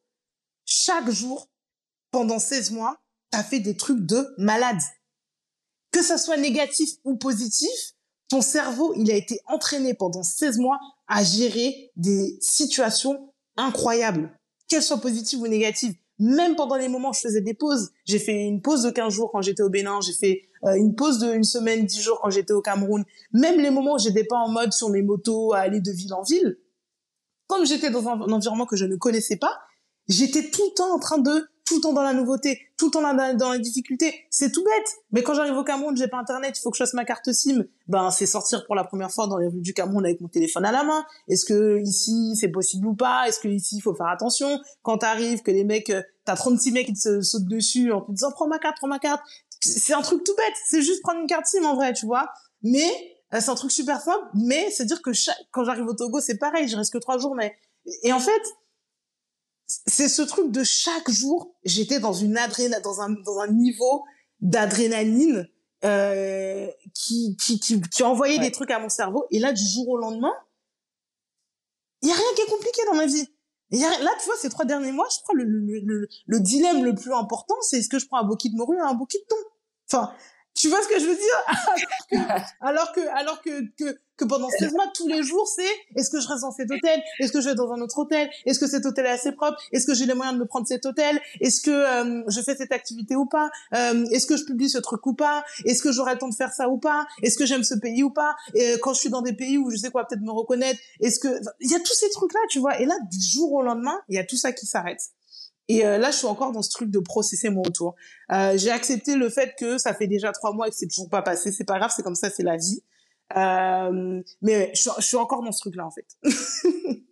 chaque 0.64 1.10
jour, 1.10 1.50
pendant 2.10 2.38
16 2.38 2.72
mois, 2.72 3.00
t'as 3.30 3.42
fait 3.42 3.60
des 3.60 3.76
trucs 3.76 4.04
de 4.04 4.34
malade. 4.38 4.80
Que 5.90 6.02
ça 6.02 6.18
soit 6.18 6.36
négatif 6.36 6.90
ou 7.04 7.16
positif, 7.16 7.70
ton 8.28 8.40
cerveau, 8.40 8.94
il 8.96 9.10
a 9.10 9.14
été 9.14 9.40
entraîné 9.46 9.94
pendant 9.94 10.22
16 10.22 10.58
mois 10.58 10.78
à 11.06 11.22
gérer 11.22 11.90
des 11.96 12.38
situations 12.40 13.31
incroyables, 13.56 14.30
qu'elles 14.68 14.82
soient 14.82 15.00
positives 15.00 15.40
ou 15.40 15.46
négatives. 15.46 15.94
Même 16.18 16.54
pendant 16.56 16.76
les 16.76 16.88
moments 16.88 17.10
où 17.10 17.14
je 17.14 17.20
faisais 17.20 17.40
des 17.40 17.54
pauses, 17.54 17.90
j'ai 18.04 18.18
fait 18.18 18.44
une 18.44 18.62
pause 18.62 18.82
de 18.82 18.90
15 18.90 19.12
jours 19.12 19.30
quand 19.32 19.42
j'étais 19.42 19.62
au 19.62 19.70
Bénin, 19.70 20.00
j'ai 20.00 20.12
fait 20.12 20.42
euh, 20.64 20.74
une 20.74 20.94
pause 20.94 21.18
de 21.18 21.32
une 21.32 21.44
semaine, 21.44 21.84
10 21.84 22.00
jours 22.00 22.20
quand 22.22 22.30
j'étais 22.30 22.52
au 22.52 22.62
Cameroun. 22.62 23.04
Même 23.32 23.60
les 23.60 23.70
moments 23.70 23.94
où 23.94 23.98
j'étais 23.98 24.24
pas 24.24 24.36
en 24.36 24.48
mode 24.48 24.72
sur 24.72 24.90
mes 24.90 25.02
motos 25.02 25.52
à 25.52 25.58
aller 25.58 25.80
de 25.80 25.90
ville 25.90 26.14
en 26.14 26.22
ville, 26.22 26.58
comme 27.48 27.66
j'étais 27.66 27.90
dans 27.90 28.08
un, 28.08 28.20
environnement 28.20 28.66
que 28.66 28.76
je 28.76 28.84
ne 28.84 28.96
connaissais 28.96 29.36
pas, 29.36 29.60
j'étais 30.08 30.50
tout 30.50 30.64
le 30.70 30.74
temps 30.74 30.94
en 30.94 30.98
train 30.98 31.18
de 31.18 31.48
tout 31.64 31.76
le 31.76 31.80
temps 31.80 31.92
dans 31.92 32.02
la 32.02 32.12
nouveauté, 32.12 32.60
tout 32.76 32.86
le 32.86 32.90
temps 32.90 33.02
dans, 33.02 33.36
dans 33.36 33.52
la 33.52 33.58
difficulté. 33.58 34.26
C'est 34.30 34.50
tout 34.50 34.64
bête. 34.64 34.88
Mais 35.12 35.22
quand 35.22 35.34
j'arrive 35.34 35.56
au 35.56 35.64
Cameroun, 35.64 35.96
j'ai 35.96 36.08
pas 36.08 36.18
internet, 36.18 36.56
il 36.58 36.60
faut 36.60 36.70
que 36.70 36.76
je 36.76 36.82
fasse 36.82 36.94
ma 36.94 37.04
carte 37.04 37.32
SIM. 37.32 37.64
Ben, 37.88 38.10
c'est 38.10 38.26
sortir 38.26 38.64
pour 38.66 38.74
la 38.74 38.84
première 38.84 39.10
fois 39.10 39.26
dans 39.26 39.38
les 39.38 39.46
rues 39.46 39.60
du 39.60 39.74
Cameroun 39.74 40.04
avec 40.04 40.20
mon 40.20 40.28
téléphone 40.28 40.64
à 40.64 40.72
la 40.72 40.84
main. 40.84 41.04
Est-ce 41.28 41.44
que 41.44 41.80
ici, 41.80 42.34
c'est 42.36 42.48
possible 42.48 42.86
ou 42.86 42.94
pas? 42.94 43.28
Est-ce 43.28 43.40
que 43.40 43.48
ici, 43.48 43.76
il 43.76 43.80
faut 43.80 43.94
faire 43.94 44.08
attention? 44.08 44.60
Quand 44.82 44.98
t'arrives, 44.98 45.42
que 45.42 45.50
les 45.50 45.64
mecs, 45.64 45.90
euh, 45.90 46.02
t'as 46.24 46.36
36 46.36 46.72
mecs 46.72 46.86
qui 46.86 46.94
te 46.94 47.20
sautent 47.20 47.48
dessus 47.48 47.92
en 47.92 48.00
te 48.00 48.12
disant, 48.12 48.32
prends 48.32 48.48
ma 48.48 48.58
carte, 48.58 48.76
prends 48.78 48.88
ma 48.88 48.98
carte. 48.98 49.22
C'est 49.60 49.94
un 49.94 50.02
truc 50.02 50.24
tout 50.24 50.34
bête. 50.36 50.54
C'est 50.66 50.82
juste 50.82 51.02
prendre 51.02 51.20
une 51.20 51.26
carte 51.26 51.46
SIM 51.46 51.64
en 51.64 51.74
vrai, 51.74 51.92
tu 51.92 52.06
vois. 52.06 52.28
Mais, 52.62 52.90
euh, 53.34 53.40
c'est 53.40 53.50
un 53.50 53.54
truc 53.54 53.70
super 53.70 54.00
simple, 54.00 54.24
mais 54.34 54.70
c'est 54.70 54.84
dire 54.84 55.00
que 55.02 55.10
quand 55.50 55.64
j'arrive 55.64 55.86
au 55.86 55.94
Togo, 55.94 56.20
c'est 56.20 56.38
pareil, 56.38 56.68
je 56.68 56.76
reste 56.76 56.92
que 56.92 56.98
trois 56.98 57.18
jours, 57.18 57.34
mais, 57.34 57.56
et 58.02 58.12
en 58.12 58.20
fait, 58.20 58.42
c'est 59.86 60.08
ce 60.08 60.22
truc 60.22 60.50
de 60.50 60.64
chaque 60.64 61.10
jour, 61.10 61.54
j'étais 61.64 62.00
dans 62.00 62.12
une 62.12 62.36
adrénaline, 62.36 62.82
dans 62.82 63.00
un, 63.00 63.10
dans 63.10 63.38
un 63.38 63.48
niveau 63.48 64.04
d'adrénaline, 64.40 65.48
euh, 65.84 66.68
qui, 66.94 67.36
qui, 67.44 67.58
qui, 67.58 67.80
qui 67.80 68.02
envoyait 68.02 68.38
des 68.38 68.52
trucs 68.52 68.70
à 68.70 68.78
mon 68.78 68.88
cerveau. 68.88 69.26
Et 69.30 69.38
là, 69.38 69.52
du 69.52 69.64
jour 69.64 69.88
au 69.88 69.96
lendemain, 69.96 70.32
il 72.02 72.08
y 72.08 72.12
a 72.12 72.14
rien 72.14 72.34
qui 72.36 72.42
est 72.42 72.50
compliqué 72.50 72.82
dans 72.86 72.94
ma 72.94 73.06
vie. 73.06 73.28
Y 73.70 73.84
a, 73.84 73.98
là, 74.00 74.10
tu 74.20 74.26
vois, 74.26 74.36
ces 74.36 74.50
trois 74.50 74.64
derniers 74.64 74.92
mois, 74.92 75.08
je 75.14 75.22
crois, 75.22 75.34
le, 75.34 75.44
le, 75.44 75.80
le, 75.80 76.08
le 76.26 76.40
dilemme 76.40 76.84
le 76.84 76.94
plus 76.94 77.12
important, 77.12 77.54
c'est 77.62 77.78
est-ce 77.78 77.88
que 77.88 77.98
je 77.98 78.06
prends 78.06 78.18
un 78.18 78.24
bouquet 78.24 78.50
de 78.50 78.56
morue 78.56 78.76
ou 78.76 78.84
un 78.84 78.94
bouquet 78.94 79.18
de 79.18 79.24
thon? 79.28 79.36
Enfin, 79.90 80.14
tu 80.62 80.68
vois 80.68 80.80
ce 80.80 80.86
que 80.86 81.00
je 81.00 81.06
veux 81.06 81.16
dire? 81.16 82.24
Alors 82.60 82.92
que 82.92 83.00
alors 83.18 83.42
que 83.42 83.62
que 83.76 83.98
que 84.16 84.24
pendant 84.24 84.48
16 84.48 84.74
mois 84.74 84.86
tous 84.94 85.08
les 85.08 85.24
jours 85.24 85.48
c'est 85.48 85.66
est-ce 85.96 86.08
que 86.08 86.20
je 86.20 86.28
reste 86.28 86.42
dans 86.42 86.52
cet 86.52 86.70
hôtel? 86.70 87.02
Est-ce 87.18 87.32
que 87.32 87.40
je 87.40 87.48
vais 87.48 87.56
dans 87.56 87.72
un 87.72 87.80
autre 87.80 87.98
hôtel? 87.98 88.30
Est-ce 88.46 88.60
que 88.60 88.68
cet 88.68 88.86
hôtel 88.86 89.06
est 89.06 89.10
assez 89.10 89.32
propre? 89.32 89.60
Est-ce 89.72 89.86
que 89.86 89.94
j'ai 89.94 90.06
les 90.06 90.14
moyens 90.14 90.36
de 90.36 90.40
me 90.40 90.46
prendre 90.46 90.68
cet 90.68 90.86
hôtel? 90.86 91.20
Est-ce 91.40 91.62
que 91.62 91.70
euh, 91.72 92.22
je 92.28 92.40
fais 92.42 92.54
cette 92.54 92.70
activité 92.70 93.16
ou 93.16 93.26
pas? 93.26 93.50
Euh, 93.74 94.06
est-ce 94.12 94.28
que 94.28 94.36
je 94.36 94.44
publie 94.44 94.70
ce 94.70 94.78
truc 94.78 95.04
ou 95.04 95.14
pas? 95.14 95.44
Est-ce 95.64 95.82
que 95.82 95.90
j'aurai 95.90 96.12
le 96.12 96.18
temps 96.20 96.28
de 96.28 96.34
faire 96.34 96.52
ça 96.52 96.68
ou 96.68 96.78
pas? 96.78 97.08
Est-ce 97.24 97.36
que 97.36 97.44
j'aime 97.44 97.64
ce 97.64 97.74
pays 97.74 98.04
ou 98.04 98.10
pas? 98.10 98.36
Et 98.54 98.76
quand 98.80 98.94
je 98.94 99.00
suis 99.00 99.10
dans 99.10 99.22
des 99.22 99.32
pays 99.32 99.58
où 99.58 99.68
je 99.68 99.76
sais 99.76 99.90
quoi 99.90 100.06
peut-être 100.06 100.22
me 100.22 100.30
reconnaître 100.30 100.78
est-ce 101.00 101.18
que 101.18 101.40
il 101.58 101.72
y 101.72 101.74
a 101.74 101.80
tous 101.80 101.94
ces 101.94 102.10
trucs 102.10 102.34
là 102.34 102.40
tu 102.48 102.60
vois? 102.60 102.78
Et 102.78 102.84
là 102.84 102.94
du 103.10 103.18
jour 103.20 103.52
au 103.52 103.62
lendemain 103.62 104.00
il 104.08 104.14
y 104.14 104.20
a 104.20 104.24
tout 104.24 104.36
ça 104.36 104.52
qui 104.52 104.66
s'arrête 104.66 105.00
et 105.68 105.86
euh, 105.86 105.98
là, 105.98 106.10
je 106.10 106.16
suis 106.16 106.26
encore 106.26 106.52
dans 106.52 106.62
ce 106.62 106.70
truc 106.70 106.90
de 106.90 106.98
processer 106.98 107.50
mon 107.50 107.62
retour. 107.62 107.94
Euh, 108.32 108.56
j'ai 108.56 108.70
accepté 108.70 109.14
le 109.16 109.28
fait 109.28 109.54
que 109.58 109.78
ça 109.78 109.94
fait 109.94 110.06
déjà 110.06 110.32
trois 110.32 110.52
mois 110.52 110.66
et 110.68 110.70
que 110.70 110.76
c'est 110.76 110.88
toujours 110.88 111.08
pas 111.08 111.22
passé. 111.22 111.52
C'est 111.52 111.64
pas 111.64 111.78
grave, 111.78 111.92
c'est 111.94 112.02
comme 112.02 112.14
ça, 112.14 112.30
c'est 112.30 112.42
la 112.42 112.56
vie. 112.56 112.82
Euh, 113.36 114.20
mais 114.42 114.72
je, 114.74 114.90
je, 114.98 115.02
suis 115.04 115.16
encore 115.16 115.42
dans 115.42 115.52
ce 115.52 115.60
truc-là, 115.60 115.86
en 115.86 115.90
fait. 115.90 116.06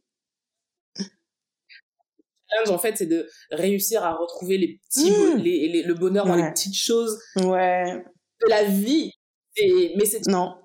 en 2.68 2.78
fait, 2.78 2.96
c'est 2.96 3.06
de 3.06 3.28
réussir 3.50 4.04
à 4.04 4.14
retrouver 4.14 4.58
les 4.58 4.78
petits, 4.78 5.10
mmh. 5.10 5.36
les, 5.36 5.68
les, 5.68 5.82
le 5.82 5.94
bonheur 5.94 6.26
dans 6.26 6.36
les 6.36 6.50
petites 6.50 6.76
choses 6.76 7.18
ouais. 7.36 8.04
de 8.42 8.48
la 8.48 8.64
vie. 8.64 9.12
Et, 9.56 9.94
mais 9.96 10.04
c'est 10.04 10.26
non, 10.26 10.56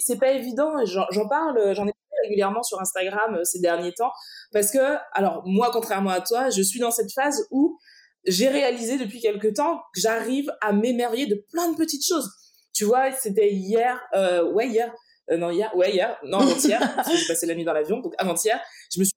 c'est 0.00 0.18
pas 0.18 0.32
évident. 0.32 0.84
J'en 0.84 1.28
parle, 1.28 1.74
j'en 1.74 1.86
ai 1.86 1.92
régulièrement 2.28 2.62
sur 2.62 2.80
Instagram 2.80 3.34
euh, 3.34 3.44
ces 3.44 3.60
derniers 3.60 3.92
temps. 3.92 4.12
Parce 4.52 4.70
que, 4.70 4.96
alors 5.12 5.42
moi, 5.46 5.70
contrairement 5.72 6.10
à 6.10 6.20
toi, 6.20 6.50
je 6.50 6.62
suis 6.62 6.80
dans 6.80 6.90
cette 6.90 7.12
phase 7.12 7.46
où 7.50 7.78
j'ai 8.26 8.48
réalisé 8.48 8.98
depuis 8.98 9.20
quelque 9.20 9.48
temps 9.48 9.82
que 9.94 10.00
j'arrive 10.00 10.50
à 10.60 10.72
m'émerveiller 10.72 11.26
de 11.26 11.44
plein 11.50 11.70
de 11.70 11.76
petites 11.76 12.06
choses. 12.06 12.30
Tu 12.72 12.84
vois, 12.84 13.12
c'était 13.12 13.52
hier, 13.52 14.00
euh, 14.14 14.52
ouais 14.52 14.68
hier, 14.68 14.92
euh, 15.30 15.36
non 15.36 15.50
hier, 15.50 15.74
ouais 15.76 15.92
hier, 15.92 16.18
non 16.24 16.38
avant-hier, 16.38 16.80
j'ai 17.10 17.26
passé 17.26 17.46
la 17.46 17.54
nuit 17.54 17.64
dans 17.64 17.72
l'avion, 17.72 18.00
donc 18.00 18.14
avant-hier, 18.18 18.60
je 18.92 19.00
me 19.00 19.04
suis 19.04 19.12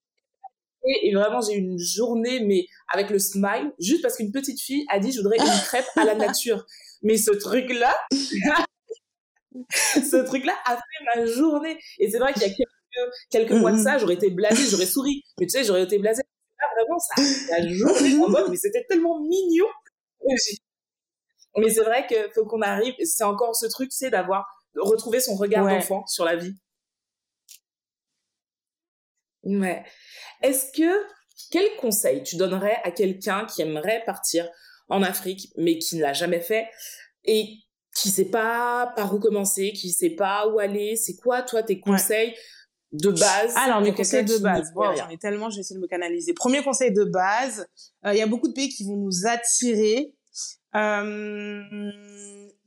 et 0.84 1.14
vraiment 1.14 1.42
j'ai 1.42 1.54
eu 1.54 1.60
une 1.60 1.78
journée 1.78 2.40
mais 2.40 2.66
avec 2.92 3.12
le 3.12 3.20
smile 3.20 3.72
juste 3.80 4.02
parce 4.02 4.18
qu'une 4.18 4.32
petite 4.32 4.60
fille 4.60 4.84
a 4.90 4.98
dit 4.98 5.12
je 5.12 5.22
voudrais 5.22 5.38
une 5.38 5.62
crêpe 5.64 5.86
à 5.96 6.06
la 6.06 6.16
nature. 6.16 6.66
Mais 7.04 7.18
ce 7.18 7.30
truc 7.30 7.72
là 7.72 7.96
ce 9.70 10.26
truc 10.26 10.46
là 10.46 10.56
a 10.66 10.76
fait 10.76 11.06
ma 11.16 11.26
journée. 11.26 11.78
Et 12.00 12.10
c'est 12.10 12.20
vrai 12.20 12.34
qu'il 12.34 12.44
y 12.44 12.46
a 12.46 12.50
quelques 12.50 12.81
quelques 13.30 13.52
mois 13.52 13.72
de 13.72 13.78
ça, 13.78 13.98
j'aurais 13.98 14.16
été 14.16 14.30
blasée, 14.30 14.70
j'aurais 14.70 14.86
souri. 14.86 15.24
Mais 15.40 15.46
tu 15.46 15.52
sais, 15.52 15.64
j'aurais 15.64 15.84
été 15.84 15.98
blasée. 15.98 16.24
Là, 16.60 16.66
vraiment, 16.76 17.00
ça, 17.00 17.22
la 17.52 17.68
journée 17.68 18.16
en 18.24 18.30
mode, 18.30 18.50
mais 18.50 18.58
c'était 18.58 18.86
tellement 18.88 19.20
mignon. 19.22 19.66
Mais 21.58 21.70
c'est 21.70 21.84
vrai 21.84 22.06
qu'il 22.08 22.30
faut 22.34 22.46
qu'on 22.46 22.62
arrive, 22.62 22.94
c'est 23.04 23.24
encore 23.24 23.56
ce 23.56 23.66
truc, 23.68 23.90
c'est 23.92 24.10
d'avoir, 24.10 24.46
retrouver 24.76 25.20
son 25.20 25.36
regard 25.36 25.68
d'enfant 25.68 26.06
sur 26.08 26.24
la 26.24 26.38
vie. 26.38 26.56
Ouais. 29.44 29.84
Est-ce 30.42 30.72
que, 30.72 31.06
quel 31.52 31.76
conseil 31.78 32.24
tu 32.24 32.38
donnerais 32.38 32.80
à 32.84 32.92
quelqu'un 32.92 33.46
qui 33.46 33.62
aimerait 33.62 34.04
partir 34.06 34.48
en 34.88 35.04
Afrique, 35.04 35.52
mais 35.58 35.78
qui 35.78 35.98
ne 35.98 36.02
l'a 36.02 36.14
jamais 36.14 36.40
fait, 36.40 36.68
et 37.26 37.58
qui 37.96 38.10
sait 38.10 38.30
pas 38.30 38.94
par 38.96 39.14
où 39.14 39.20
commencer, 39.20 39.74
qui 39.74 39.92
sait 39.92 40.12
pas 40.12 40.48
où 40.48 40.60
aller, 40.60 40.96
c'est 40.96 41.16
quoi, 41.16 41.42
toi, 41.42 41.64
tes 41.64 41.80
conseils 41.80 42.34
de 42.94 43.10
base 43.12 43.54
Alors, 43.56 43.82
mes 43.82 43.94
conseils 43.94 44.26
de 44.26 44.38
base. 44.38 44.74
Bon, 44.74 44.94
j'en 44.96 45.10
ai 45.10 45.18
tellement, 45.18 45.50
je 45.50 45.56
vais 45.56 45.62
essayer 45.62 45.78
de 45.78 45.82
me 45.82 45.88
canaliser. 45.88 46.34
Premier 46.34 46.64
conseil 46.64 46.92
de 46.92 47.04
base, 47.04 47.68
euh, 48.06 48.14
il 48.14 48.18
y 48.18 48.22
a 48.22 48.28
beaucoup 48.28 48.48
de 48.48 48.54
pays 48.54 48.70
qui 48.70 48.86
vont 48.86 48.98
nous 48.98 49.26
attirer, 49.28 50.14
euh, 50.76 51.62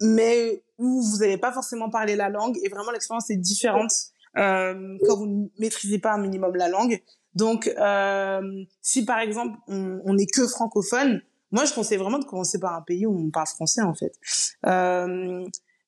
mais 0.00 0.62
où 0.78 1.02
vous 1.02 1.18
n'allez 1.18 1.38
pas 1.38 1.52
forcément 1.52 1.90
parler 1.90 2.16
la 2.16 2.28
langue 2.28 2.58
et 2.62 2.68
vraiment 2.68 2.90
l'expérience 2.90 3.30
est 3.30 3.36
différente 3.36 3.92
euh, 4.36 4.98
quand 5.06 5.16
vous 5.16 5.26
ne 5.26 5.46
maîtrisez 5.58 5.98
pas 5.98 6.12
un 6.12 6.18
minimum 6.18 6.54
la 6.56 6.68
langue. 6.68 7.02
Donc, 7.34 7.66
euh, 7.66 8.64
si 8.80 9.04
par 9.04 9.18
exemple 9.18 9.58
on, 9.68 10.00
on 10.04 10.16
est 10.18 10.26
que 10.26 10.46
francophone, 10.46 11.20
moi 11.50 11.64
je 11.64 11.72
conseille 11.72 11.98
vraiment 11.98 12.18
de 12.18 12.24
commencer 12.24 12.58
par 12.58 12.74
un 12.74 12.82
pays 12.82 13.06
où 13.06 13.16
on 13.16 13.30
parle 13.30 13.46
français 13.46 13.82
en 13.82 13.94
fait. 13.94 14.12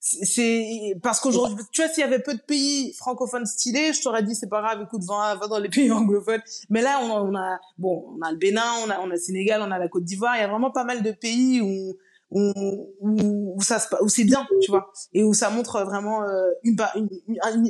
C'est 0.08 0.96
parce 1.02 1.18
qu'aujourd'hui, 1.18 1.64
tu 1.72 1.82
vois, 1.82 1.90
s'il 1.90 2.02
y 2.02 2.04
avait 2.04 2.20
peu 2.20 2.34
de 2.34 2.40
pays 2.40 2.92
francophones 2.92 3.44
stylés, 3.44 3.92
je 3.92 4.02
t'aurais 4.02 4.22
dit 4.22 4.36
c'est 4.36 4.48
pas 4.48 4.62
grave, 4.62 4.82
écoute, 4.82 5.02
va, 5.04 5.34
va 5.34 5.48
dans 5.48 5.58
les 5.58 5.68
pays 5.70 5.90
anglophones. 5.90 6.42
Mais 6.70 6.80
là, 6.80 7.00
on 7.02 7.10
a, 7.10 7.20
on 7.22 7.34
a, 7.34 7.58
bon, 7.76 8.14
on 8.16 8.22
a 8.22 8.30
le 8.30 8.38
Bénin, 8.38 8.70
on 8.84 8.90
a, 8.90 9.00
on 9.00 9.06
a 9.10 9.14
le 9.14 9.16
Sénégal, 9.16 9.62
on 9.62 9.70
a 9.72 9.78
la 9.78 9.88
Côte 9.88 10.04
d'Ivoire. 10.04 10.36
Il 10.36 10.40
y 10.40 10.44
a 10.44 10.48
vraiment 10.48 10.70
pas 10.70 10.84
mal 10.84 11.02
de 11.02 11.10
pays 11.10 11.60
où 11.60 11.96
où, 12.30 12.94
où, 13.00 13.62
ça 13.62 13.78
se, 13.78 13.86
où 14.00 14.08
c'est 14.08 14.24
bien, 14.24 14.46
tu 14.60 14.70
vois, 14.70 14.90
et 15.12 15.22
où 15.22 15.32
ça 15.32 15.48
montre 15.48 15.84
vraiment 15.84 16.24
euh, 16.24 16.50
une, 16.64 16.76
une, 16.96 17.08
une, 17.28 17.68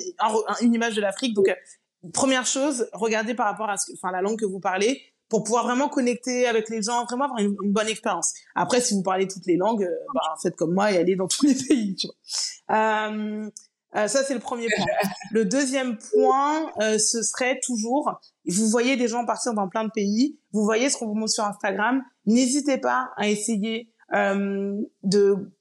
une, 0.63 0.75
image 0.75 0.95
de 0.95 1.03
l'Afrique. 1.03 1.35
Donc, 1.35 1.49
euh, 1.49 1.55
première 2.13 2.47
chose, 2.47 2.89
regardez 2.93 3.35
par 3.35 3.47
rapport 3.47 3.69
à 3.69 3.77
ce, 3.77 3.93
enfin, 3.93 4.11
la 4.13 4.23
langue 4.23 4.39
que 4.39 4.47
vous 4.47 4.61
parlez 4.61 5.03
pour 5.29 5.43
pouvoir 5.43 5.65
vraiment 5.65 5.89
connecter 5.89 6.47
avec 6.47 6.69
les 6.69 6.83
gens, 6.83 7.05
vraiment 7.05 7.25
avoir 7.25 7.41
une, 7.41 7.57
bonne 7.73 7.89
expérience. 7.89 8.33
Après, 8.55 8.81
si 8.81 8.95
vous 8.95 9.03
parlez 9.03 9.27
toutes 9.27 9.47
les 9.47 9.57
langues, 9.57 9.85
euh, 9.85 10.05
bah, 10.15 10.21
faites 10.43 10.57
comme 10.57 10.75
moi 10.75 10.93
et 10.93 10.99
allez 10.99 11.17
dans 11.17 11.29
tous 11.29 11.47
les 11.47 11.55
pays, 11.55 11.97
tu 11.97 12.07
vois. 12.07 12.77
Euh, 12.77 13.51
euh, 13.97 14.09
ça, 14.09 14.23
c'est 14.25 14.35
le 14.35 14.41
premier 14.41 14.67
point. 14.77 14.85
Le 15.31 15.45
deuxième 15.45 15.97
point, 15.97 16.71
euh, 16.81 16.99
ce 16.99 17.23
serait 17.23 17.59
toujours, 17.65 18.21
vous 18.47 18.69
voyez 18.69 18.97
des 18.97 19.09
gens 19.09 19.25
partir 19.25 19.55
dans 19.55 19.69
plein 19.69 19.85
de 19.85 19.91
pays, 19.91 20.39
vous 20.53 20.65
voyez 20.65 20.91
ce 20.91 20.99
qu'on 20.99 21.07
vous 21.07 21.15
montre 21.15 21.33
sur 21.33 21.45
Instagram, 21.45 22.03
n'hésitez 22.27 22.79
pas 22.79 23.11
à 23.17 23.29
essayer 23.29 23.91
euh, 24.15 24.75
de 25.03 25.53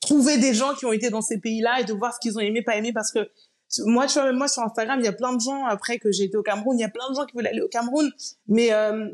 trouver 0.00 0.38
des 0.38 0.54
gens 0.54 0.74
qui 0.74 0.86
ont 0.86 0.92
été 0.92 1.10
dans 1.10 1.20
ces 1.20 1.38
pays-là 1.38 1.80
et 1.80 1.84
de 1.84 1.92
voir 1.92 2.14
ce 2.14 2.20
qu'ils 2.20 2.36
ont 2.38 2.40
aimé, 2.40 2.62
pas 2.62 2.76
aimé, 2.76 2.92
parce 2.92 3.12
que 3.12 3.30
moi, 3.84 4.06
tu 4.06 4.18
vois, 4.18 4.32
moi 4.32 4.48
sur 4.48 4.62
Instagram, 4.62 4.98
il 5.00 5.04
y 5.04 5.08
a 5.08 5.12
plein 5.12 5.34
de 5.34 5.40
gens 5.40 5.64
après 5.66 5.98
que 5.98 6.10
j'ai 6.10 6.24
été 6.24 6.36
au 6.36 6.42
Cameroun, 6.42 6.78
il 6.78 6.82
y 6.82 6.84
a 6.84 6.88
plein 6.88 7.08
de 7.10 7.14
gens 7.14 7.26
qui 7.26 7.36
veulent 7.36 7.46
aller 7.46 7.60
au 7.60 7.68
Cameroun, 7.68 8.10
mais 8.46 8.72
euh, 8.72 9.08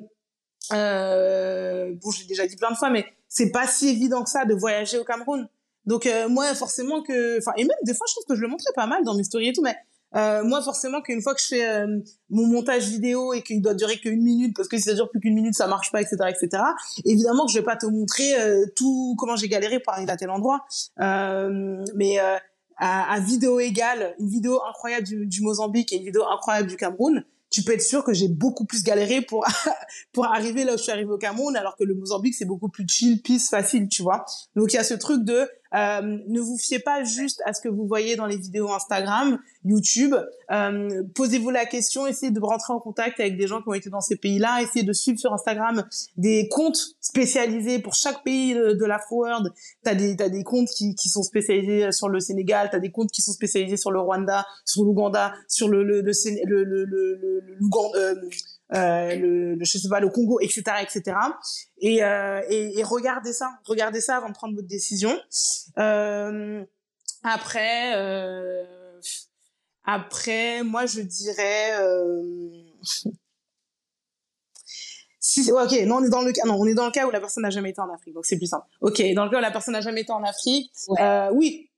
euh, 0.73 1.93
bon, 2.01 2.11
j'ai 2.11 2.25
déjà 2.27 2.47
dit 2.47 2.57
plein 2.57 2.71
de 2.71 2.77
fois, 2.77 2.91
mais 2.91 3.05
c'est 3.29 3.51
pas 3.51 3.67
si 3.67 3.89
évident 3.89 4.23
que 4.23 4.31
ça 4.31 4.45
de 4.45 4.55
voyager 4.55 4.99
au 4.99 5.05
Cameroun. 5.05 5.49
Donc 5.87 6.07
euh, 6.07 6.29
moi, 6.29 6.55
forcément 6.55 7.03
que, 7.03 7.39
enfin, 7.39 7.53
et 7.57 7.65
même 7.65 7.77
des 7.83 7.95
fois, 7.95 8.07
je 8.09 8.15
trouve 8.15 8.27
que 8.27 8.37
je 8.37 8.41
le 8.41 8.49
montrais 8.49 8.73
pas 8.75 8.87
mal 8.87 9.05
dans 9.05 9.15
mes 9.15 9.25
stories 9.25 9.49
et 9.49 9.53
tout, 9.53 9.63
mais 9.63 9.77
euh, 10.17 10.45
moi, 10.45 10.63
forcément, 10.63 11.01
qu'une 11.03 11.21
fois 11.21 11.35
que 11.35 11.41
je 11.41 11.47
fais 11.47 11.69
euh, 11.69 11.99
mon 12.31 12.47
montage 12.47 12.89
vidéo 12.89 13.33
et 13.33 13.43
qu'il 13.43 13.61
doit 13.61 13.75
durer 13.75 13.99
qu'une 13.99 14.23
minute, 14.23 14.55
parce 14.57 14.69
que 14.69 14.77
si 14.77 14.85
ça 14.85 14.95
dure 14.95 15.11
plus 15.11 15.21
qu'une 15.21 15.35
minute, 15.35 15.55
ça 15.55 15.67
marche 15.67 15.91
pas, 15.91 16.01
etc., 16.01 16.17
etc. 16.29 16.63
Évidemment 17.05 17.47
que 17.47 17.53
je 17.53 17.59
vais 17.59 17.65
pas 17.65 17.77
te 17.77 17.87
montrer 17.87 18.41
euh, 18.41 18.65
tout 18.77 19.17
comment 19.19 19.37
j'ai 19.37 19.49
galéré 19.49 19.81
pour 19.81 19.93
arriver 19.93 20.13
à 20.13 20.17
tel 20.17 20.31
endroit, 20.31 20.65
mais 20.99 22.19
à, 22.77 23.13
à, 23.13 23.21
vidéo 23.21 23.61
égale, 23.61 24.15
une 24.19 24.29
vidéo 24.29 24.61
incroyable 24.69 25.07
du, 25.07 25.43
Mozambique 25.43 25.93
et 25.93 25.97
une 25.97 26.05
vidéo 26.05 26.23
incroyable 26.25 26.69
du 26.69 26.77
Cameroun, 26.77 27.25
tu 27.51 27.63
peux 27.63 27.73
être 27.73 27.83
sûr 27.83 28.03
que 28.03 28.13
j'ai 28.13 28.29
beaucoup 28.29 28.65
plus 28.65 28.83
galéré 28.83 29.21
pour 29.23 29.47
pour 30.13 30.27
arriver 30.27 30.65
là 30.65 30.75
où 30.75 30.77
je 30.77 30.83
suis 30.83 30.93
arrivé 30.93 31.11
au 31.11 31.19
Cameroun, 31.19 31.57
alors 31.57 31.77
que 31.77 31.85
le 31.85 31.95
Mozambique 31.95 32.35
c'est 32.35 32.45
beaucoup 32.45 32.69
plus 32.69 32.87
chill, 32.89 33.23
peace, 33.23 33.49
facile, 33.49 33.89
tu 33.89 34.03
vois. 34.03 34.25
Donc 34.57 34.73
il 34.73 34.77
y 34.77 34.79
a 34.79 34.85
ce 34.85 34.95
truc 34.95 35.25
de 35.25 35.49
euh, 35.75 36.19
ne 36.29 36.41
vous 36.41 36.57
fiez 36.59 36.79
pas 36.79 37.05
juste 37.05 37.43
à 37.47 37.53
ce 37.53 37.61
que 37.61 37.69
vous 37.69 37.87
voyez 37.87 38.17
dans 38.17 38.27
les 38.27 38.37
vidéos 38.37 38.73
Instagram, 38.73 39.39
YouTube. 39.65 40.15
Euh, 40.51 41.03
Posez-vous 41.15 41.51
la 41.51 41.67
question, 41.67 42.07
essayez 42.07 42.33
de 42.33 42.41
rentrer 42.41 42.73
en 42.73 42.81
contact 42.81 43.19
avec 43.21 43.37
des 43.37 43.47
gens 43.47 43.63
qui 43.63 43.69
ont 43.69 43.75
été 43.75 43.91
dans 43.91 44.01
ces 44.01 44.17
pays-là, 44.17 44.63
essayez 44.63 44.85
de 44.85 44.93
suivre 44.93 45.19
sur 45.19 45.33
Instagram 45.33 45.85
des 46.17 46.49
comptes 46.49 46.97
spécialisés 47.01 47.79
pour 47.79 47.95
chaque 47.95 48.23
pays 48.25 48.55
de, 48.55 48.73
de 48.73 48.85
l'Afro-World. 48.85 49.53
T'as 49.83 49.95
des 49.95 50.17
t'as 50.17 50.29
des 50.29 50.45
comptes 50.45 50.69
qui, 50.69 50.95
qui 50.95 51.09
sont 51.09 51.23
spécialisés 51.23 51.93
sur 51.93 52.09
le 52.09 52.21
Sénégal, 52.21 52.69
t'as 52.71 52.79
des 52.79 52.91
comptes 52.91 53.11
qui 53.11 53.23
sont 53.23 53.33
spécialisés 53.33 53.77
sur 53.77 53.91
le 53.91 54.01
Rwanda, 54.01 54.47
sur 54.65 54.85
l'Ouganda, 54.85 55.33
sur 55.49 55.69
le 55.69 55.83
le 55.83 56.01
le 56.01 56.13
le, 56.45 56.65
le, 56.65 56.85
le, 56.85 56.85
le, 56.85 57.45
euh, 57.61 57.95
euh, 57.97 58.15
le, 58.15 58.29
je 58.75 59.79
sais 59.79 59.89
pas, 59.89 60.01
le 60.01 60.09
Congo, 60.09 60.41
etc., 60.41 60.63
etc. 60.83 61.17
Et, 61.79 62.03
euh, 62.03 62.43
et, 62.49 62.79
et, 62.79 62.83
regardez 62.83 63.33
ça, 63.33 63.51
regardez 63.65 64.01
ça 64.01 64.17
avant 64.17 64.29
de 64.29 64.35
prendre 64.35 64.55
votre 64.55 64.69
décision. 64.69 65.17
Euh, 65.79 66.65
après, 67.23 67.97
euh, 67.97 68.65
après, 69.85 70.63
moi 70.63 70.87
je 70.87 71.01
dirais. 71.01 71.81
Euh, 71.81 72.63
si, 75.21 75.51
ok, 75.51 75.73
non, 75.87 75.97
on 75.97 76.05
est 76.05 76.11
dans 76.11 76.23
le 76.23 76.33
cas, 76.33 76.43
non, 76.45 76.57
on 76.59 76.67
est 76.67 76.75
dans 76.75 76.87
le 76.87 76.93
cas 76.93 77.07
où 77.07 77.11
la 77.11 77.21
personne 77.21 77.45
n'a 77.45 77.51
jamais 77.51 77.71
été 77.71 77.81
en 77.81 77.91
Afrique, 77.91 78.15
donc 78.15 78.27
c'est 78.27 78.37
plus 78.37 78.47
simple. 78.47 78.67
Ok, 78.81 79.03
dans 79.15 79.25
le 79.25 79.31
cas 79.31 79.39
où 79.39 79.43
la 79.43 79.51
personne 79.51 79.73
n'a 79.73 79.81
jamais 79.81 80.03
été 80.03 80.13
en 80.13 80.23
Afrique, 80.23 80.71
euh, 81.01 81.31
oui, 81.33 81.71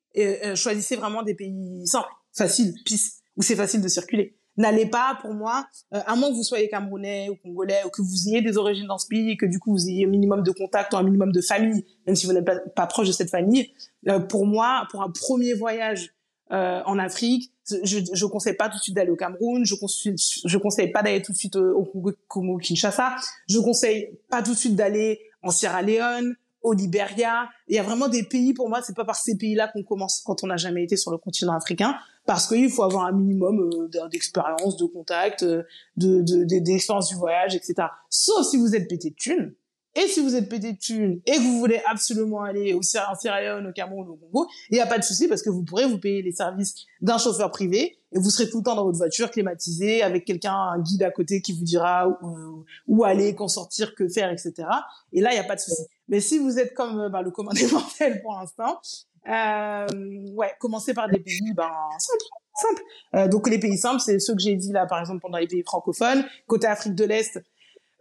choisissez 0.54 0.96
vraiment 0.96 1.22
des 1.22 1.34
pays 1.34 1.86
simples, 1.86 2.08
faciles, 2.32 2.74
pisse, 2.84 3.20
où 3.36 3.42
c'est 3.42 3.54
facile 3.54 3.82
de 3.82 3.88
circuler 3.88 4.36
n'allez 4.56 4.86
pas, 4.86 5.18
pour 5.20 5.34
moi, 5.34 5.66
euh, 5.94 6.00
à 6.06 6.16
moins 6.16 6.30
que 6.30 6.34
vous 6.34 6.42
soyez 6.42 6.68
camerounais 6.68 7.28
ou 7.28 7.36
congolais 7.36 7.82
ou 7.84 7.90
que 7.90 8.02
vous 8.02 8.28
ayez 8.28 8.42
des 8.42 8.56
origines 8.56 8.86
dans 8.86 8.98
ce 8.98 9.06
pays 9.06 9.30
et 9.30 9.36
que 9.36 9.46
du 9.46 9.58
coup 9.58 9.72
vous 9.72 9.88
ayez 9.88 10.06
un 10.06 10.08
minimum 10.08 10.42
de 10.42 10.50
contact 10.50 10.92
ou 10.92 10.96
un 10.96 11.02
minimum 11.02 11.32
de 11.32 11.40
famille, 11.40 11.84
même 12.06 12.16
si 12.16 12.26
vous 12.26 12.32
n'êtes 12.32 12.46
pas, 12.74 12.86
proche 12.86 13.08
de 13.08 13.12
cette 13.12 13.30
famille, 13.30 13.70
euh, 14.08 14.18
pour 14.18 14.46
moi, 14.46 14.86
pour 14.90 15.02
un 15.02 15.10
premier 15.10 15.54
voyage 15.54 16.12
euh, 16.52 16.80
en 16.86 16.98
Afrique, 16.98 17.52
je, 17.82 17.98
je 18.12 18.26
conseille 18.26 18.54
pas 18.54 18.68
tout 18.68 18.76
de 18.76 18.82
suite 18.82 18.94
d'aller 18.94 19.10
au 19.10 19.16
Cameroun, 19.16 19.64
je 19.64 19.74
conseille, 19.74 20.14
je 20.16 20.58
conseille 20.58 20.92
pas 20.92 21.02
d'aller 21.02 21.20
tout 21.20 21.32
de 21.32 21.36
suite 21.36 21.56
au 21.56 21.84
Congo, 21.84 22.12
Congo 22.28 22.58
Kinshasa, 22.58 23.16
je 23.48 23.58
conseille 23.58 24.18
pas 24.30 24.42
tout 24.42 24.52
de 24.52 24.58
suite 24.58 24.76
d'aller 24.76 25.20
en 25.42 25.50
Sierra 25.50 25.82
Leone, 25.82 26.36
au 26.66 26.72
Liberia. 26.72 27.48
Il 27.68 27.76
y 27.76 27.78
a 27.78 27.82
vraiment 27.82 28.08
des 28.08 28.24
pays, 28.24 28.52
pour 28.52 28.68
moi, 28.68 28.82
c'est 28.82 28.96
pas 28.96 29.04
par 29.04 29.14
ces 29.14 29.36
pays-là 29.36 29.68
qu'on 29.68 29.84
commence 29.84 30.20
quand 30.24 30.42
on 30.42 30.48
n'a 30.48 30.56
jamais 30.56 30.82
été 30.82 30.96
sur 30.96 31.12
le 31.12 31.18
continent 31.18 31.52
africain, 31.52 31.96
parce 32.26 32.48
qu'il 32.48 32.70
faut 32.70 32.82
avoir 32.82 33.06
un 33.06 33.12
minimum 33.12 33.70
euh, 33.72 34.08
d'expérience, 34.08 34.76
de 34.76 34.84
contact, 34.84 35.42
euh, 35.42 35.62
de, 35.96 36.20
de, 36.22 36.44
d'expérience 36.58 37.08
du 37.08 37.14
voyage, 37.14 37.54
etc. 37.54 37.74
Sauf 38.10 38.46
si 38.46 38.56
vous 38.56 38.74
êtes 38.74 38.88
pété 38.88 39.10
de 39.10 39.14
thunes. 39.14 39.54
Et 39.98 40.08
si 40.08 40.20
vous 40.20 40.36
êtes 40.36 40.50
pété 40.50 40.74
de 40.74 40.78
thunes 40.78 41.22
et 41.24 41.36
que 41.36 41.40
vous 41.40 41.58
voulez 41.58 41.80
absolument 41.86 42.42
aller 42.42 42.74
au 42.74 42.82
Sierra 42.82 43.40
Leone, 43.40 43.68
au 43.68 43.72
Cameroun, 43.72 44.06
au 44.10 44.16
Congo, 44.16 44.46
il 44.68 44.74
n'y 44.74 44.80
a 44.80 44.86
pas 44.86 44.98
de 44.98 45.04
souci 45.04 45.26
parce 45.26 45.40
que 45.40 45.48
vous 45.48 45.62
pourrez 45.62 45.86
vous 45.86 45.98
payer 45.98 46.20
les 46.20 46.32
services 46.32 46.74
d'un 47.00 47.16
chauffeur 47.16 47.50
privé 47.50 47.96
et 48.12 48.18
vous 48.18 48.28
serez 48.28 48.50
tout 48.50 48.58
le 48.58 48.64
temps 48.64 48.74
dans 48.74 48.84
votre 48.84 48.98
voiture 48.98 49.30
climatisée 49.30 50.02
avec 50.02 50.26
quelqu'un, 50.26 50.52
un 50.52 50.80
guide 50.80 51.02
à 51.02 51.10
côté 51.10 51.40
qui 51.40 51.54
vous 51.54 51.64
dira 51.64 52.08
où, 52.08 52.64
où 52.86 53.04
aller, 53.04 53.34
quand 53.34 53.48
sortir, 53.48 53.94
que 53.94 54.06
faire, 54.06 54.30
etc. 54.30 54.68
Et 55.14 55.22
là, 55.22 55.30
il 55.30 55.34
n'y 55.34 55.40
a 55.40 55.44
pas 55.44 55.56
de 55.56 55.60
souci. 55.60 55.82
Mais 56.08 56.20
si 56.20 56.38
vous 56.38 56.58
êtes 56.58 56.74
comme 56.74 57.00
euh, 57.00 57.08
bah, 57.08 57.22
le 57.22 57.30
commandé 57.30 57.66
mortel 57.68 58.20
pour 58.22 58.32
l'instant, 58.34 58.80
euh, 59.28 59.86
ouais, 60.34 60.52
commencer 60.60 60.94
par 60.94 61.08
des 61.08 61.18
pays 61.18 61.52
ben, 61.54 61.70
simples. 61.98 62.24
Simple. 62.54 62.82
Euh, 63.14 63.28
donc 63.28 63.50
les 63.50 63.58
pays 63.58 63.76
simples, 63.76 64.00
c'est 64.00 64.18
ceux 64.18 64.34
que 64.34 64.40
j'ai 64.40 64.56
dit 64.56 64.72
là, 64.72 64.86
par 64.86 64.98
exemple, 65.00 65.20
pendant 65.20 65.38
les 65.38 65.46
pays 65.46 65.62
francophones. 65.62 66.24
Côté 66.46 66.66
Afrique 66.66 66.94
de 66.94 67.04
l'Est, 67.04 67.38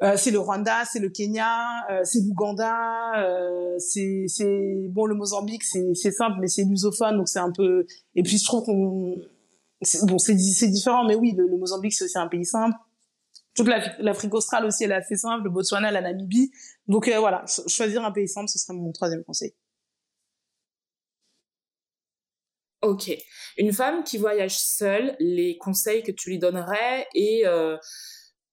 euh, 0.01 0.15
c'est 0.17 0.31
le 0.31 0.39
Rwanda, 0.39 0.85
c'est 0.85 0.99
le 0.99 1.09
Kenya, 1.09 1.85
euh, 1.89 2.01
c'est 2.03 2.19
l'Ouganda, 2.19 3.17
euh, 3.17 3.75
c'est 3.79 4.27
bon 4.89 5.05
le 5.05 5.15
Mozambique, 5.15 5.63
c'est 5.63 6.11
simple, 6.11 6.37
mais 6.39 6.47
c'est 6.47 6.63
lusophone, 6.63 7.17
donc 7.17 7.27
c'est 7.27 7.39
un 7.39 7.51
peu. 7.51 7.85
Et 8.15 8.23
puis 8.23 8.37
je 8.37 8.45
trouve 8.45 8.63
qu'on 8.63 9.15
bon 10.03 10.17
c'est 10.17 10.35
différent, 10.35 11.05
mais 11.05 11.15
oui, 11.15 11.33
le, 11.37 11.47
le 11.47 11.57
Mozambique 11.57 11.93
c'est 11.93 12.05
aussi 12.05 12.17
un 12.17 12.27
pays 12.27 12.45
simple. 12.45 12.77
Toute 13.55 13.67
l'Afrique 13.99 14.33
australe 14.33 14.65
aussi, 14.65 14.83
elle 14.83 14.91
est 14.91 14.95
assez 14.95 15.15
simple, 15.15 15.45
le 15.45 15.49
Botswana, 15.49 15.89
la 15.89 16.01
Namibie. 16.01 16.51
Donc 16.87 17.07
euh, 17.07 17.19
voilà, 17.19 17.45
choisir 17.67 18.03
un 18.03 18.11
pays 18.11 18.27
simple, 18.27 18.49
ce 18.49 18.59
serait 18.59 18.73
mon 18.73 18.91
troisième 18.91 19.23
conseil. 19.23 19.53
Ok. 22.85 23.11
Une 23.57 23.73
femme 23.73 24.03
qui 24.03 24.17
voyage 24.17 24.57
seule, 24.57 25.15
les 25.19 25.57
conseils 25.57 26.03
que 26.03 26.11
tu 26.11 26.29
lui 26.29 26.39
donnerais 26.39 27.07
et 27.13 27.43
euh, 27.45 27.77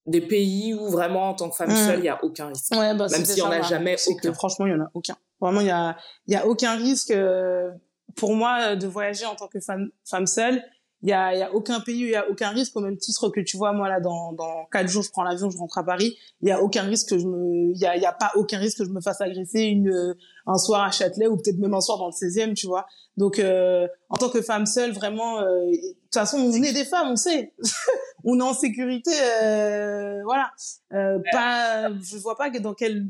des 0.06 0.20
pays 0.20 0.74
où 0.74 0.88
vraiment 0.88 1.30
en 1.30 1.34
tant 1.34 1.50
que 1.50 1.56
femme 1.56 1.70
mmh. 1.70 1.86
seule, 1.86 1.98
il 1.98 2.04
y 2.04 2.08
a 2.08 2.22
aucun 2.24 2.48
risque. 2.48 2.72
Ouais, 2.72 2.94
bah, 2.94 3.06
Même 3.10 3.24
s'il 3.24 3.36
n'y 3.36 3.42
en 3.42 3.50
a 3.50 3.62
jamais 3.62 3.96
aucun. 4.06 4.30
Que, 4.30 4.34
franchement, 4.34 4.66
il 4.66 4.72
y 4.72 4.74
en 4.74 4.80
a 4.80 4.90
aucun. 4.94 5.16
Vraiment, 5.40 5.60
il 5.60 5.66
y 5.66 5.70
a, 5.70 5.96
y 6.28 6.36
a 6.36 6.46
aucun 6.46 6.76
risque 6.76 7.10
euh, 7.10 7.70
pour 8.16 8.34
moi 8.34 8.76
de 8.76 8.86
voyager 8.86 9.26
en 9.26 9.34
tant 9.34 9.48
que 9.48 9.60
femme, 9.60 9.90
femme 10.04 10.26
seule. 10.26 10.62
Il 11.02 11.08
y 11.08 11.12
a, 11.12 11.34
y 11.34 11.42
a 11.42 11.52
aucun 11.52 11.80
pays 11.80 12.00
il 12.00 12.10
y 12.10 12.16
a 12.16 12.28
aucun 12.28 12.50
risque 12.50 12.76
au 12.76 12.80
même 12.80 12.96
titre 12.96 13.28
que 13.28 13.40
tu 13.40 13.56
vois 13.56 13.72
moi 13.72 13.88
là 13.88 14.00
dans 14.00 14.32
dans 14.32 14.66
quatre 14.70 14.88
jours 14.88 15.02
je 15.02 15.10
prends 15.10 15.24
l'avion 15.24 15.50
je 15.50 15.58
rentre 15.58 15.78
à 15.78 15.84
Paris 15.84 16.16
il 16.42 16.48
y 16.48 16.52
a 16.52 16.62
aucun 16.62 16.82
risque 16.82 17.10
que 17.10 17.18
je 17.18 17.26
me 17.26 17.72
il 17.72 17.78
y 17.78 17.86
a, 17.86 17.96
y 17.96 18.06
a 18.06 18.12
pas 18.12 18.30
aucun 18.36 18.58
risque 18.58 18.78
que 18.78 18.84
je 18.84 18.90
me 18.90 19.00
fasse 19.00 19.20
agresser 19.20 19.62
une 19.62 20.14
un 20.46 20.58
soir 20.58 20.82
à 20.82 20.90
Châtelet 20.90 21.26
ou 21.26 21.36
peut-être 21.36 21.58
même 21.58 21.74
un 21.74 21.80
soir 21.80 21.98
dans 21.98 22.06
le 22.06 22.12
16e 22.12 22.54
tu 22.54 22.66
vois 22.66 22.86
donc, 23.16 23.38
euh, 23.38 23.86
en 24.08 24.16
tant 24.16 24.30
que 24.30 24.40
femme 24.40 24.66
seule, 24.66 24.92
vraiment, 24.92 25.40
euh, 25.40 25.70
de 25.70 25.76
toute 25.76 26.14
façon, 26.14 26.38
on 26.38 26.52
est 26.52 26.72
des 26.72 26.84
femmes, 26.84 27.08
on 27.10 27.16
sait. 27.16 27.52
on 28.24 28.38
est 28.38 28.42
en 28.42 28.54
sécurité, 28.54 29.10
euh, 29.42 30.22
voilà. 30.24 30.50
Euh, 30.92 31.18
pas, 31.30 31.90
je 31.90 32.16
vois 32.18 32.36
pas 32.36 32.50
que 32.50 32.58
dans 32.58 32.74
quel 32.74 33.06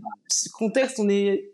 contexte 0.55 0.99
on 0.99 1.09
est 1.09 1.53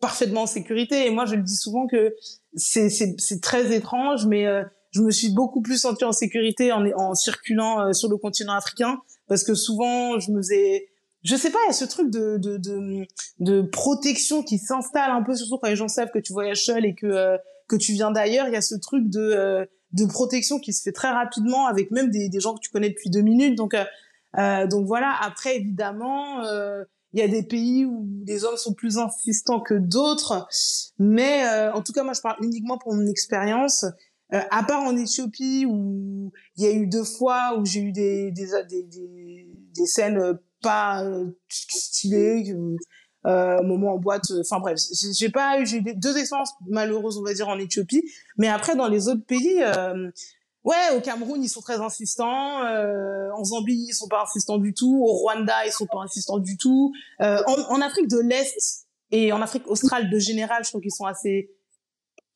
parfaitement 0.00 0.42
en 0.42 0.46
sécurité. 0.46 1.06
Et 1.06 1.10
moi, 1.10 1.24
je 1.24 1.34
le 1.34 1.42
dis 1.42 1.56
souvent 1.56 1.86
que 1.86 2.14
c'est 2.54 2.90
c'est 2.90 3.40
très 3.40 3.74
étrange, 3.74 4.26
mais 4.26 4.46
euh, 4.46 4.62
je 4.90 5.02
me 5.02 5.10
suis 5.10 5.30
beaucoup 5.30 5.60
plus 5.60 5.78
sentie 5.78 6.04
en 6.04 6.12
sécurité 6.12 6.72
en, 6.72 6.84
en 6.96 7.14
circulant 7.14 7.80
euh, 7.80 7.92
sur 7.92 8.08
le 8.08 8.16
continent 8.16 8.54
africain 8.54 9.00
parce 9.28 9.44
que 9.44 9.54
souvent, 9.54 10.18
je 10.18 10.30
me 10.30 10.38
faisais 10.38 10.88
je 11.22 11.36
sais 11.36 11.50
pas, 11.50 11.58
il 11.66 11.68
y 11.68 11.70
a 11.70 11.74
ce 11.74 11.84
truc 11.84 12.10
de, 12.10 12.38
de, 12.38 12.56
de, 12.56 13.06
de 13.40 13.60
protection 13.60 14.42
qui 14.42 14.56
s'installe 14.56 15.10
un 15.10 15.22
peu, 15.22 15.34
surtout 15.34 15.58
quand 15.58 15.68
les 15.68 15.76
gens 15.76 15.86
savent 15.86 16.10
que 16.10 16.18
tu 16.18 16.32
voyages 16.32 16.64
seul 16.64 16.86
et 16.86 16.94
que 16.94 17.36
que 17.68 17.76
tu 17.76 17.92
viens 17.92 18.10
d'ailleurs, 18.10 18.48
il 18.48 18.54
y 18.54 18.56
a 18.56 18.62
ce 18.62 18.74
truc 18.74 19.08
de 19.08 19.20
euh, 19.20 19.64
de 19.92 20.06
protection 20.06 20.58
qui 20.58 20.72
se 20.72 20.82
fait 20.82 20.92
très 20.92 21.10
rapidement 21.10 21.66
avec 21.66 21.90
même 21.90 22.10
des, 22.10 22.28
des 22.30 22.40
gens 22.40 22.54
que 22.54 22.60
tu 22.60 22.70
connais 22.70 22.88
depuis 22.88 23.10
deux 23.10 23.20
minutes. 23.20 23.56
Donc, 23.56 23.74
euh, 23.74 24.66
donc 24.66 24.86
voilà. 24.86 25.14
Après, 25.20 25.56
évidemment, 25.56 26.42
il 27.12 27.18
y 27.18 27.22
a 27.22 27.28
des 27.28 27.42
pays 27.42 27.84
où 27.84 28.08
les 28.24 28.44
hommes 28.44 28.56
sont 28.56 28.72
plus 28.72 28.98
insistants 28.98 29.60
que 29.60 29.74
d'autres, 29.74 30.46
mais 30.98 31.44
en 31.74 31.82
tout 31.82 31.92
cas, 31.92 32.04
moi, 32.04 32.12
je 32.14 32.20
parle 32.20 32.36
uniquement 32.42 32.78
pour 32.78 32.94
mon 32.94 33.06
expérience. 33.06 33.84
À 34.32 34.62
part 34.62 34.82
en 34.82 34.96
Éthiopie 34.96 35.66
où 35.68 36.32
il 36.56 36.64
y 36.64 36.66
a 36.66 36.72
eu 36.72 36.86
deux 36.86 37.04
fois 37.04 37.58
où 37.58 37.64
j'ai 37.64 37.80
eu 37.80 37.92
des 37.92 38.30
des, 38.30 38.46
des, 38.68 38.82
des, 38.84 39.48
des 39.74 39.86
scènes 39.86 40.38
pas 40.62 41.04
stylées 41.48 42.54
euh, 43.26 43.62
moment 43.62 43.94
en 43.94 43.98
boîte. 43.98 44.30
Euh, 44.30 44.40
enfin 44.40 44.60
bref, 44.60 44.78
j'ai 45.16 45.28
pas 45.28 45.62
j'ai 45.64 45.78
eu 45.78 45.94
deux 45.94 46.16
expériences 46.16 46.52
malheureuses, 46.68 47.18
on 47.18 47.22
va 47.22 47.34
dire, 47.34 47.48
en 47.48 47.58
Éthiopie. 47.58 48.02
Mais 48.36 48.48
après, 48.48 48.76
dans 48.76 48.88
les 48.88 49.08
autres 49.08 49.24
pays, 49.26 49.62
euh, 49.62 50.10
ouais, 50.64 50.96
au 50.96 51.00
Cameroun, 51.00 51.42
ils 51.42 51.48
sont 51.48 51.60
très 51.60 51.76
insistants. 51.76 52.64
Euh, 52.64 53.30
en 53.36 53.44
Zambie, 53.44 53.86
ils 53.88 53.94
sont 53.94 54.08
pas 54.08 54.22
insistants 54.22 54.58
du 54.58 54.74
tout. 54.74 55.02
Au 55.04 55.12
Rwanda, 55.12 55.66
ils 55.66 55.72
sont 55.72 55.86
pas 55.86 56.00
insistants 56.00 56.38
du 56.38 56.56
tout. 56.56 56.92
Euh, 57.20 57.42
en, 57.46 57.76
en, 57.76 57.80
Afrique 57.80 58.08
de 58.08 58.18
l'Est 58.18 58.86
et 59.10 59.32
en 59.32 59.42
Afrique 59.42 59.66
australe 59.66 60.10
de 60.10 60.18
général, 60.18 60.64
je 60.64 60.70
trouve 60.70 60.80
qu'ils 60.80 60.92
sont 60.92 61.06
assez 61.06 61.50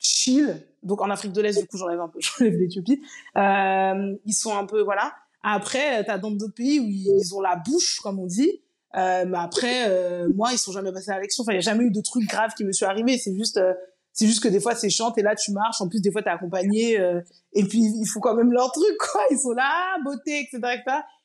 chill. 0.04 0.62
Donc 0.82 1.00
en 1.00 1.10
Afrique 1.10 1.32
de 1.32 1.40
l'Est, 1.40 1.60
du 1.60 1.66
coup, 1.66 1.78
j'enlève 1.78 2.00
un 2.00 2.08
peu, 2.08 2.18
j'enlève 2.38 2.54
l'Éthiopie. 2.54 3.00
Euh, 3.36 4.14
ils 4.24 4.34
sont 4.34 4.56
un 4.56 4.66
peu, 4.66 4.82
voilà. 4.82 5.12
Après, 5.42 6.02
t'as 6.04 6.18
dans 6.18 6.30
d'autres 6.30 6.54
pays 6.54 6.80
où 6.80 6.86
ils 6.88 7.34
ont 7.34 7.40
la 7.40 7.56
bouche, 7.56 8.00
comme 8.00 8.18
on 8.18 8.26
dit. 8.26 8.62
Euh, 8.96 9.24
mais 9.26 9.38
après, 9.38 9.88
euh, 9.88 10.28
moi, 10.34 10.50
ils 10.52 10.58
sont 10.58 10.72
jamais 10.72 10.92
passés 10.92 11.10
à 11.10 11.16
l'élection. 11.16 11.42
Enfin, 11.42 11.52
il 11.52 11.56
n'y 11.56 11.58
a 11.58 11.62
jamais 11.62 11.84
eu 11.84 11.90
de 11.90 12.00
trucs 12.00 12.26
graves 12.28 12.54
qui 12.56 12.64
me 12.64 12.72
sont 12.72 12.86
arrivés. 12.86 13.18
C'est 13.18 13.34
juste, 13.34 13.56
euh, 13.56 13.74
c'est 14.12 14.26
juste 14.26 14.42
que 14.42 14.48
des 14.48 14.60
fois, 14.60 14.74
c'est 14.74 14.88
chiant. 14.88 15.12
Et 15.16 15.22
là, 15.22 15.34
tu 15.34 15.52
marches. 15.52 15.80
En 15.80 15.88
plus, 15.88 16.00
des 16.00 16.12
fois, 16.12 16.22
t'es 16.22 16.30
accompagné. 16.30 17.00
Euh, 17.00 17.20
et 17.52 17.64
puis, 17.64 17.80
ils 17.80 18.06
font 18.06 18.20
quand 18.20 18.34
même 18.34 18.52
leur 18.52 18.70
truc, 18.70 18.96
quoi. 18.98 19.20
Ils 19.30 19.38
sont 19.38 19.52
là, 19.52 19.96
beauté, 20.04 20.40
etc.. 20.40 20.80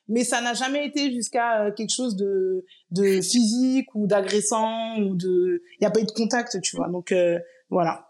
Mais 0.07 0.23
ça 0.23 0.41
n'a 0.41 0.55
jamais 0.55 0.87
été 0.87 1.13
jusqu'à 1.13 1.69
quelque 1.77 1.93
chose 1.93 2.15
de, 2.15 2.65
de 2.89 3.21
physique 3.21 3.93
ou 3.93 4.07
d'agressant 4.07 4.97
ou 4.97 5.15
de. 5.15 5.61
Il 5.73 5.81
n'y 5.81 5.87
a 5.87 5.91
pas 5.91 5.99
eu 5.99 6.05
de 6.05 6.11
contact, 6.11 6.59
tu 6.61 6.75
vois. 6.75 6.87
Donc 6.87 7.13
voilà. 7.69 8.08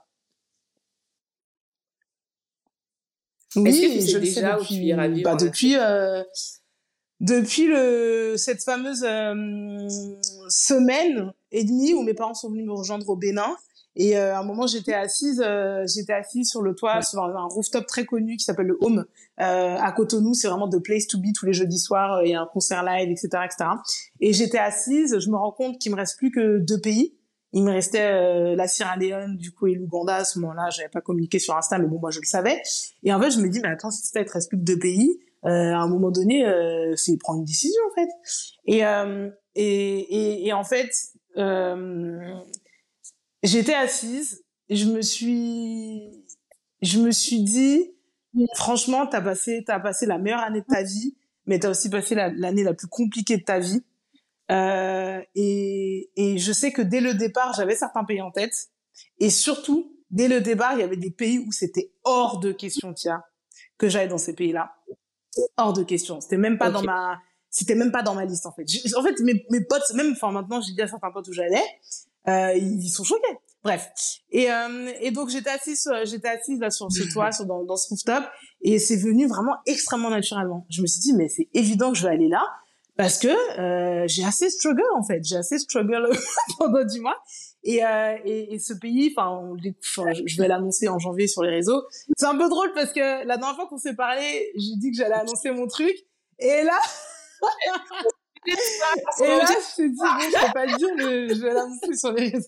Oui, 3.55 4.07
je 4.07 4.17
le 4.17 4.25
sais 4.25 4.41
depuis. 4.41 4.93
Bah, 5.23 5.35
depuis 5.35 5.75
depuis 7.19 7.67
le, 7.67 8.35
cette 8.37 8.63
fameuse 8.63 9.03
euh, 9.03 9.87
semaine 10.47 11.33
et 11.51 11.65
demie 11.65 11.93
où 11.93 12.01
mes 12.01 12.13
parents 12.13 12.33
sont 12.33 12.49
venus 12.49 12.65
me 12.65 12.71
rejoindre 12.71 13.07
au 13.09 13.15
Bénin. 13.15 13.55
Et 13.95 14.17
euh, 14.17 14.35
à 14.35 14.39
un 14.39 14.43
moment, 14.43 14.67
j'étais 14.67 14.93
assise, 14.93 15.43
euh, 15.45 15.83
j'étais 15.85 16.13
assise 16.13 16.49
sur 16.49 16.61
le 16.61 16.75
toit, 16.75 17.01
sur 17.01 17.21
un, 17.21 17.47
rooftop 17.47 17.85
très 17.87 18.05
connu 18.05 18.37
qui 18.37 18.45
s'appelle 18.45 18.67
le 18.67 18.77
Home 18.79 19.05
à 19.37 19.91
Cotonou. 19.91 20.33
C'est 20.33 20.47
vraiment 20.47 20.69
the 20.69 20.81
place 20.81 21.07
to 21.07 21.17
be 21.17 21.33
tous 21.37 21.45
les 21.45 21.53
jeudis 21.53 21.79
soirs. 21.79 22.23
Il 22.23 22.31
y 22.31 22.35
a 22.35 22.41
un 22.41 22.45
concert 22.45 22.83
live, 22.83 23.09
etc., 23.09 23.27
etc. 23.45 23.71
Et 24.21 24.31
j'étais 24.31 24.57
assise. 24.57 25.19
Je 25.19 25.29
me 25.29 25.35
rends 25.35 25.51
compte 25.51 25.79
qu'il 25.79 25.91
me 25.91 25.97
reste 25.97 26.17
plus 26.17 26.31
que 26.31 26.59
deux 26.59 26.79
pays. 26.79 27.15
Il 27.51 27.63
me 27.63 27.71
restait 27.71 28.55
la 28.55 28.67
Sierra 28.67 28.95
Leone, 28.95 29.35
du 29.35 29.51
coup, 29.51 29.67
et 29.67 29.73
l'Ouganda. 29.73 30.17
À 30.17 30.23
ce 30.23 30.37
moment-là, 30.39 30.69
j'avais 30.69 30.89
pas 30.89 31.01
communiqué 31.01 31.39
sur 31.39 31.57
Insta, 31.57 31.79
mais 31.79 31.87
bon, 31.87 31.99
moi, 31.99 32.11
je 32.11 32.19
le 32.19 32.25
savais. 32.25 32.61
Et 33.03 33.11
en 33.11 33.19
fait, 33.19 33.31
je 33.31 33.39
me 33.39 33.49
dis, 33.49 33.59
mais 33.59 33.69
attends, 33.69 33.89
si 33.89 34.05
ça, 34.05 34.19
il 34.19 34.25
te 34.25 34.33
reste 34.33 34.49
plus 34.49 34.57
que 34.57 34.63
deux 34.63 34.77
pays 34.77 35.19
euh, 35.45 35.73
à 35.73 35.77
un 35.77 35.87
moment 35.87 36.11
donné, 36.11 36.45
euh, 36.45 36.95
c'est 36.97 37.17
prendre 37.17 37.39
une 37.39 37.45
décision 37.45 37.81
en 37.89 37.95
fait. 37.95 38.09
Et 38.65 38.85
euh, 38.85 39.29
et, 39.55 39.65
et, 39.65 40.47
et, 40.47 40.53
en 40.53 40.63
fait, 40.63 40.91
j'étais 43.43 43.73
assise, 43.73 44.43
je 44.69 44.85
me 44.85 45.01
suis, 45.01 46.25
je 46.81 46.99
me 46.99 47.11
suis 47.11 47.41
dit, 47.41 47.91
franchement, 48.55 49.07
t'as 49.07 49.21
passé, 49.21 49.63
t'as 49.65 49.79
passé 49.79 50.05
la 50.05 50.17
meilleure 50.17 50.43
année 50.43 50.61
de 50.61 50.65
ta 50.65 50.83
vie, 50.83 51.15
mais 51.45 51.59
t'as 51.59 51.69
aussi 51.69 51.89
passé 51.89 52.15
l'année 52.15 52.63
la, 52.63 52.73
plus 52.73 52.87
compliquée 52.87 53.37
de 53.37 53.43
ta 53.43 53.59
vie. 53.59 53.83
Euh, 54.51 55.21
et, 55.35 56.11
et 56.15 56.37
je 56.37 56.51
sais 56.51 56.71
que 56.71 56.81
dès 56.81 57.01
le 57.01 57.13
départ, 57.13 57.53
j'avais 57.53 57.75
certains 57.75 58.03
pays 58.03 58.21
en 58.21 58.31
tête. 58.31 58.53
Et 59.19 59.29
surtout, 59.29 59.95
dès 60.09 60.27
le 60.27 60.41
départ, 60.41 60.73
il 60.73 60.79
y 60.79 60.83
avait 60.83 60.97
des 60.97 61.11
pays 61.11 61.39
où 61.39 61.51
c'était 61.51 61.91
hors 62.03 62.39
de 62.39 62.51
question, 62.51 62.93
tiens, 62.93 63.23
que 63.77 63.89
j'aille 63.89 64.07
dans 64.07 64.17
ces 64.17 64.33
pays-là 64.33 64.71
hors 65.57 65.73
de 65.73 65.83
question. 65.83 66.21
C'était 66.21 66.37
même 66.37 66.57
pas 66.57 66.71
dans 66.71 66.81
ma, 66.81 67.19
c'était 67.49 67.75
même 67.75 67.91
pas 67.91 68.03
dans 68.03 68.15
ma 68.15 68.25
liste 68.25 68.45
en 68.45 68.51
fait. 68.51 68.65
en 68.95 69.03
fait, 69.03 69.19
mes, 69.21 69.45
mes 69.49 69.63
potes, 69.63 69.93
même, 69.93 70.11
enfin 70.11 70.31
maintenant, 70.31 70.61
j'ai 70.61 70.73
dit 70.73 70.81
à 70.81 70.87
certains 70.87 71.11
potes 71.11 71.27
où 71.27 71.33
j'allais, 71.33 71.63
euh, 72.27 72.53
ils 72.53 72.89
sont 72.89 73.03
choqués. 73.03 73.37
Bref. 73.63 73.89
Et, 74.31 74.49
euh, 74.51 74.91
et 75.01 75.11
donc 75.11 75.29
j'étais 75.29 75.49
assise, 75.49 75.89
j'étais 76.05 76.29
assise 76.29 76.59
là 76.59 76.69
sur 76.69 76.91
ce 76.91 77.03
toit, 77.13 77.31
sur, 77.31 77.45
dans, 77.45 77.63
dans 77.63 77.75
ce 77.75 77.89
rooftop, 77.89 78.23
et 78.61 78.79
c'est 78.79 78.95
venu 78.95 79.27
vraiment 79.27 79.55
extrêmement 79.65 80.09
naturellement. 80.09 80.65
Je 80.69 80.81
me 80.81 80.87
suis 80.87 81.01
dit 81.01 81.13
mais 81.13 81.27
c'est 81.29 81.49
évident 81.53 81.91
que 81.91 81.97
je 81.97 82.03
vais 82.03 82.13
aller 82.13 82.29
là 82.29 82.43
parce 82.99 83.17
que 83.17 83.29
euh, 83.29 84.03
j'ai 84.07 84.25
assez 84.25 84.49
struggle 84.49 84.83
en 84.93 85.03
fait, 85.03 85.21
j'ai 85.23 85.37
assez 85.37 85.57
struggle 85.57 86.09
pendant 86.59 86.83
du 86.83 86.99
mois. 86.99 87.17
Et, 87.63 87.85
euh, 87.85 88.17
et, 88.25 88.55
et, 88.55 88.59
ce 88.59 88.73
pays, 88.73 89.13
enfin, 89.15 89.55
je 90.25 90.41
vais 90.41 90.49
l'annoncer 90.49 90.89
en 90.89 90.99
janvier 90.99 91.27
sur 91.27 91.43
les 91.43 91.49
réseaux. 91.49 91.81
C'est 92.17 92.25
un 92.25 92.37
peu 92.37 92.49
drôle 92.49 92.73
parce 92.73 92.91
que 92.91 93.25
la 93.25 93.37
dernière 93.37 93.55
fois 93.55 93.67
qu'on 93.67 93.77
s'est 93.77 93.95
parlé, 93.95 94.51
j'ai 94.53 94.75
dit 94.75 94.91
que 94.91 94.97
j'allais 94.97 95.15
annoncer 95.15 95.51
mon 95.51 95.67
truc. 95.67 95.95
Et 96.39 96.63
là, 96.63 96.77
et 98.47 99.27
là, 99.27 99.45
je 99.77 99.81
me 99.83 99.89
dit, 99.89 99.95
bon, 99.95 100.05
je 100.19 100.45
peux 100.45 100.53
pas 100.53 100.65
le 100.65 100.77
dire, 100.77 100.89
mais 100.97 101.29
je 101.35 101.41
vais 101.41 101.53
l'annoncer 101.53 101.95
sur 101.95 102.11
les 102.13 102.29
réseaux. 102.29 102.47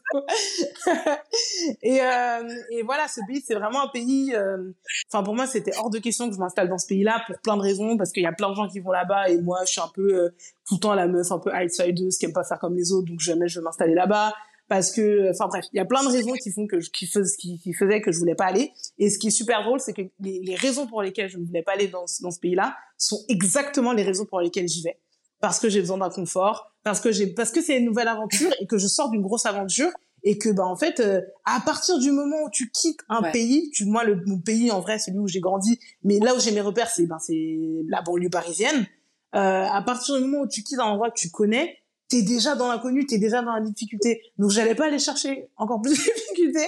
et, 1.82 2.02
euh, 2.02 2.56
et 2.72 2.84
voilà, 2.84 3.08
ce 3.08 3.22
pays, 3.28 3.44
c'est 3.46 3.56
vraiment 3.56 3.84
un 3.84 3.88
pays, 3.88 4.34
euh, 4.36 4.72
enfin, 5.12 5.24
pour 5.24 5.36
moi, 5.36 5.48
c'était 5.48 5.76
hors 5.78 5.90
de 5.90 6.00
question 6.00 6.30
que 6.30 6.36
je 6.36 6.40
m'installe 6.40 6.70
dans 6.70 6.78
ce 6.78 6.88
pays-là 6.88 7.24
pour 7.28 7.38
plein 7.40 7.58
de 7.58 7.62
raisons, 7.62 7.98
parce 7.98 8.12
qu'il 8.12 8.24
y 8.24 8.28
a 8.28 8.34
plein 8.34 8.50
de 8.50 8.56
gens 8.56 8.68
qui 8.68 8.80
vont 8.80 8.92
là-bas 8.92 9.30
et 9.30 9.40
moi, 9.42 9.60
je 9.66 9.72
suis 9.72 9.82
un 9.82 9.92
peu, 9.94 10.14
euh, 10.14 10.30
tout 10.68 10.76
le 10.76 10.80
temps 10.80 10.94
la 10.94 11.08
meuf 11.08 11.32
un 11.32 11.40
peu 11.40 11.52
outsideuse 11.54 12.18
qui 12.18 12.26
aime 12.26 12.34
pas 12.34 12.44
faire 12.44 12.60
comme 12.60 12.76
les 12.76 12.92
autres, 12.92 13.08
donc 13.08 13.20
jamais 13.20 13.48
je 13.48 13.60
vais 13.60 13.64
m'installer 13.64 13.94
là-bas 13.96 14.34
parce 14.72 14.90
que, 14.90 15.30
enfin 15.32 15.48
bref, 15.48 15.66
il 15.74 15.78
y 15.78 15.80
a 15.82 15.86
plein 15.86 16.02
de 16.02 16.08
raisons 16.08 16.32
qui 16.32 16.50
font 16.50 16.66
que 16.66 16.78
qui, 16.78 17.06
fais, 17.06 17.20
qui, 17.38 17.60
qui 17.60 17.74
faisaient 17.74 18.00
que 18.00 18.14
je 18.14 18.18
voulais 18.18 18.36
pas 18.36 18.46
aller. 18.46 18.72
Et 18.98 19.10
ce 19.10 19.20
qui 19.20 19.28
est 19.28 19.32
super 19.32 19.66
drôle, 19.66 19.82
c'est 19.82 19.92
que 19.92 20.04
les, 20.22 20.40
les, 20.40 20.56
raisons 20.56 20.88
pour 20.88 21.02
lesquelles 21.02 21.28
je 21.28 21.38
ne 21.38 21.46
voulais 21.46 21.62
pas 21.62 21.74
aller 21.74 21.90
dans, 21.90 22.06
dans 22.22 22.32
ce 22.32 22.40
pays-là 22.40 22.78
sont 22.98 23.20
exactement 23.28 23.92
les 23.92 24.04
raisons 24.04 24.26
pour 24.26 24.40
lesquelles 24.40 24.70
j'y 24.70 24.82
vais. 24.82 24.98
Parce 25.42 25.60
que 25.60 25.70
j'ai 25.70 25.80
besoin 25.80 25.98
d'un 25.98 26.10
confort, 26.10 26.72
parce 26.84 27.00
que 27.00 27.12
j'ai, 27.12 27.28
parce 27.28 27.52
que 27.52 27.62
c'est 27.62 27.78
une 27.78 27.86
nouvelle 27.86 28.08
aventure 28.08 28.52
et 28.60 28.68
que 28.68 28.78
je 28.78 28.88
sors 28.88 29.10
d'une 29.10 29.22
grosse 29.22 29.46
aventure 29.46 29.90
et 30.24 30.38
que 30.38 30.50
bah 30.50 30.66
en 30.66 30.76
fait, 30.76 31.00
euh, 31.00 31.22
à 31.46 31.60
partir 31.62 31.98
du 31.98 32.12
moment 32.12 32.44
où 32.46 32.50
tu 32.52 32.70
quittes 32.70 33.00
un 33.10 33.24
pays, 33.24 33.72
tu, 33.72 33.86
moi 33.86 34.04
le 34.04 34.22
mon 34.28 34.40
pays 34.40 34.72
en 34.72 34.80
vrai, 34.80 35.00
celui 35.00 35.18
où 35.18 35.28
j'ai 35.28 35.40
grandi, 35.40 35.80
mais 36.04 36.20
là 36.20 36.36
où 36.36 36.40
j'ai 36.40 36.52
mes 36.52 36.62
repères, 36.62 36.90
c'est 36.90 37.08
ben 37.08 37.18
c'est 37.20 37.58
la 37.88 38.02
banlieue 38.02 38.30
parisienne. 38.30 38.86
Euh, 39.34 39.66
à 39.66 39.82
partir 39.82 40.16
du 40.16 40.22
moment 40.22 40.44
où 40.44 40.48
tu 40.48 40.62
quittes 40.62 40.80
un 40.80 40.86
endroit 40.86 41.10
que 41.10 41.20
tu 41.20 41.32
connais, 41.32 41.78
t'es 42.08 42.22
déjà 42.22 42.56
dans 42.56 42.68
l'inconnu, 42.68 43.06
t'es 43.06 43.18
déjà 43.18 43.42
dans 43.42 43.54
la 43.54 43.62
difficulté. 43.62 44.22
Donc 44.38 44.52
j'allais 44.52 44.76
pas 44.76 44.88
aller 44.88 45.00
chercher 45.00 45.50
encore 45.56 45.82
plus 45.82 45.92
de 45.98 46.14
difficultés. 46.14 46.68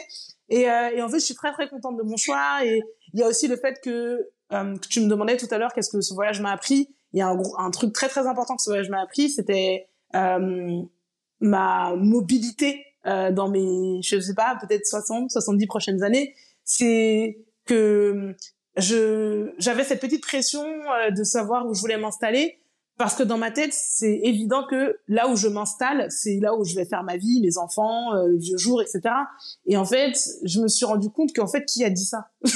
Et, 0.50 0.70
euh, 0.70 0.90
et, 0.96 1.02
en 1.02 1.10
fait, 1.10 1.20
je 1.20 1.26
suis 1.26 1.36
très 1.36 1.52
très 1.52 1.68
contente 1.70 1.98
de 1.98 2.04
mon 2.04 2.18
choix. 2.18 2.66
Et 2.66 2.82
il 3.14 3.20
y 3.20 3.24
a 3.24 3.28
aussi 3.28 3.48
le 3.48 3.58
fait 3.58 3.80
que, 3.84 4.30
euh, 4.54 4.78
que 4.78 4.88
tu 4.88 5.02
me 5.02 5.08
demandais 5.08 5.38
tout 5.38 5.48
à 5.52 5.58
l'heure 5.58 5.74
qu'est-ce 5.74 5.90
que 5.90 6.02
ce 6.02 6.14
voyage 6.14 6.42
m'a 6.42 6.52
appris. 6.52 6.90
Il 7.14 7.20
y 7.20 7.22
a 7.22 7.28
un, 7.28 7.40
un 7.58 7.72
truc 7.72 7.94
très 7.94 8.10
très 8.10 8.28
important 8.28 8.56
que 8.56 8.62
ce 8.62 8.70
voyage 8.70 8.90
m'a 8.90 9.02
appris, 9.02 9.30
c'était 9.30 9.88
euh, 10.16 10.82
ma 11.40 11.96
mobilité 11.96 12.86
euh, 13.06 13.32
dans 13.32 13.50
mes, 13.50 14.02
je 14.02 14.20
sais 14.20 14.34
pas, 14.34 14.58
peut-être 14.60 14.86
60, 14.86 15.32
70 15.32 15.68
prochaines 15.68 16.04
années. 16.04 16.34
C'est 16.64 17.40
que 17.66 18.36
je 18.78 19.52
j'avais 19.58 19.84
cette 19.84 20.00
petite 20.00 20.24
pression 20.24 20.64
euh, 20.64 21.12
de 21.12 21.24
savoir 21.24 21.68
où 21.68 21.74
je 21.74 21.82
voulais 21.82 21.98
m'installer 21.98 22.60
parce 22.98 23.16
que 23.16 23.24
dans 23.24 23.38
ma 23.38 23.52
tête, 23.52 23.74
c'est 23.74 24.20
évident 24.24 24.66
que 24.70 25.00
là 25.08 25.28
où 25.28 25.36
je 25.36 25.48
m'installe, 25.48 26.06
c'est 26.12 26.40
là 26.40 26.56
où 26.56 26.64
je 26.64 26.76
vais 26.76 26.86
faire 26.86 27.04
ma 27.04 27.18
vie, 27.18 27.42
mes 27.42 27.58
enfants, 27.58 28.14
euh, 28.14 28.36
vieux 28.38 28.58
jours, 28.58 28.82
etc. 28.82 29.02
Et 29.66 29.78
en 29.78 29.86
fait, 29.86 30.14
je 30.44 30.62
me 30.62 30.68
suis 30.68 30.86
rendu 30.86 31.10
compte 31.10 31.34
qu'en 31.36 31.48
fait, 31.48 31.66
qui 31.66 31.84
a 31.84 31.90
dit 31.90 32.06
ça? 32.06 32.30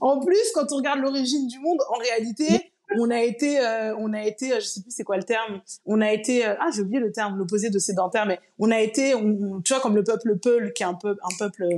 En 0.00 0.20
plus, 0.20 0.42
quand 0.54 0.72
on 0.72 0.76
regarde 0.76 1.00
l'origine 1.00 1.46
du 1.46 1.58
monde, 1.60 1.78
en 1.88 1.98
réalité, 1.98 2.73
on 2.98 3.10
a 3.10 3.20
été, 3.20 3.60
euh, 3.60 3.94
on 3.98 4.12
a 4.12 4.22
été, 4.22 4.50
je 4.56 4.66
sais 4.66 4.80
plus 4.82 4.90
c'est 4.90 5.04
quoi 5.04 5.16
le 5.16 5.24
terme, 5.24 5.60
on 5.86 6.00
a 6.00 6.12
été, 6.12 6.46
euh, 6.46 6.54
ah 6.60 6.68
j'ai 6.74 6.82
oublié 6.82 7.00
le 7.00 7.12
terme, 7.12 7.36
l'opposé 7.38 7.70
de 7.70 7.78
sédentaire, 7.78 8.26
mais 8.26 8.40
on 8.58 8.70
a 8.70 8.80
été, 8.80 9.14
on, 9.14 9.60
tu 9.62 9.72
vois, 9.72 9.82
comme 9.82 9.94
le 9.94 10.04
peuple 10.04 10.38
Peul, 10.38 10.72
qui 10.72 10.82
est 10.82 10.86
un 10.86 10.94
peu, 10.94 11.16
un 11.22 11.36
peuple, 11.38 11.68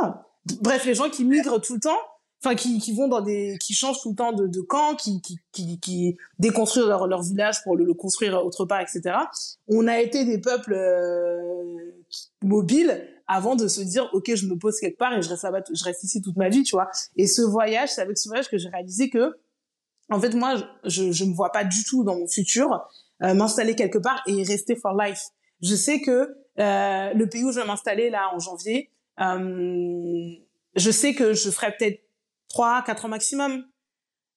ah, 0.00 0.26
bref, 0.60 0.84
les 0.84 0.94
gens 0.94 1.10
qui 1.10 1.24
migrent 1.24 1.60
tout 1.60 1.74
le 1.74 1.80
temps 1.80 1.98
enfin 2.42 2.54
qui, 2.54 2.78
qui 2.78 2.94
vont 2.94 3.06
dans 3.06 3.20
des 3.20 3.58
qui 3.60 3.74
changent 3.74 4.00
tout 4.00 4.10
le 4.10 4.14
temps 4.14 4.32
de, 4.32 4.46
de 4.46 4.60
camp 4.60 4.94
qui 4.94 5.20
qui 5.20 5.38
qui, 5.52 5.78
qui 5.78 6.16
déconstruisent 6.38 6.86
leur, 6.86 7.06
leur 7.06 7.22
village 7.22 7.62
pour 7.62 7.76
le, 7.76 7.84
le, 7.84 7.92
construire 7.92 8.42
autre 8.44 8.64
part 8.64 8.80
etc 8.80 9.14
on 9.68 9.86
a 9.86 10.00
été 10.00 10.24
des 10.24 10.38
peuples 10.38 10.72
euh, 10.72 11.92
mobiles 12.42 13.06
avant 13.26 13.56
de 13.56 13.68
se 13.68 13.80
dire 13.80 14.08
ok 14.12 14.34
je 14.34 14.46
me 14.46 14.56
pose 14.56 14.78
quelque 14.80 14.98
part 14.98 15.16
et 15.16 15.22
je 15.22 15.28
reste 15.28 15.44
là 15.44 15.62
je 15.72 15.84
reste 15.84 16.02
ici 16.02 16.20
toute 16.20 16.36
ma 16.36 16.48
vie 16.48 16.62
tu 16.62 16.74
vois. 16.74 16.90
Et 17.16 17.26
ce 17.26 17.42
voyage 17.42 17.90
c'est 17.90 18.00
avec 18.00 18.18
ce 18.18 18.28
voyage 18.28 18.48
que 18.48 18.58
j'ai 18.58 18.68
réalisé 18.68 19.08
que 19.08 19.36
en 20.10 20.20
fait 20.20 20.34
moi 20.34 20.56
je 20.84 21.12
je 21.12 21.24
me 21.24 21.34
vois 21.34 21.52
pas 21.52 21.64
du 21.64 21.84
tout 21.84 22.04
dans 22.04 22.16
mon 22.16 22.28
futur 22.28 22.86
euh, 23.22 23.34
m'installer 23.34 23.74
quelque 23.74 23.98
part 23.98 24.22
et 24.26 24.42
rester 24.42 24.76
for 24.76 24.92
life 24.94 25.22
je 25.62 25.74
sais 25.74 26.00
que 26.00 26.36
euh, 26.58 27.12
le 27.14 27.28
pays 27.28 27.44
où 27.44 27.52
je 27.52 27.60
vais 27.60 27.66
m'installer 27.66 28.10
là 28.10 28.30
en 28.34 28.38
janvier 28.38 28.90
euh, 29.20 30.34
je 30.76 30.90
sais 30.90 31.14
que 31.14 31.32
je 31.32 31.50
ferai 31.50 31.74
peut-être 31.76 32.00
trois, 32.48 32.82
quatre 32.82 33.04
ans 33.04 33.08
maximum. 33.08 33.64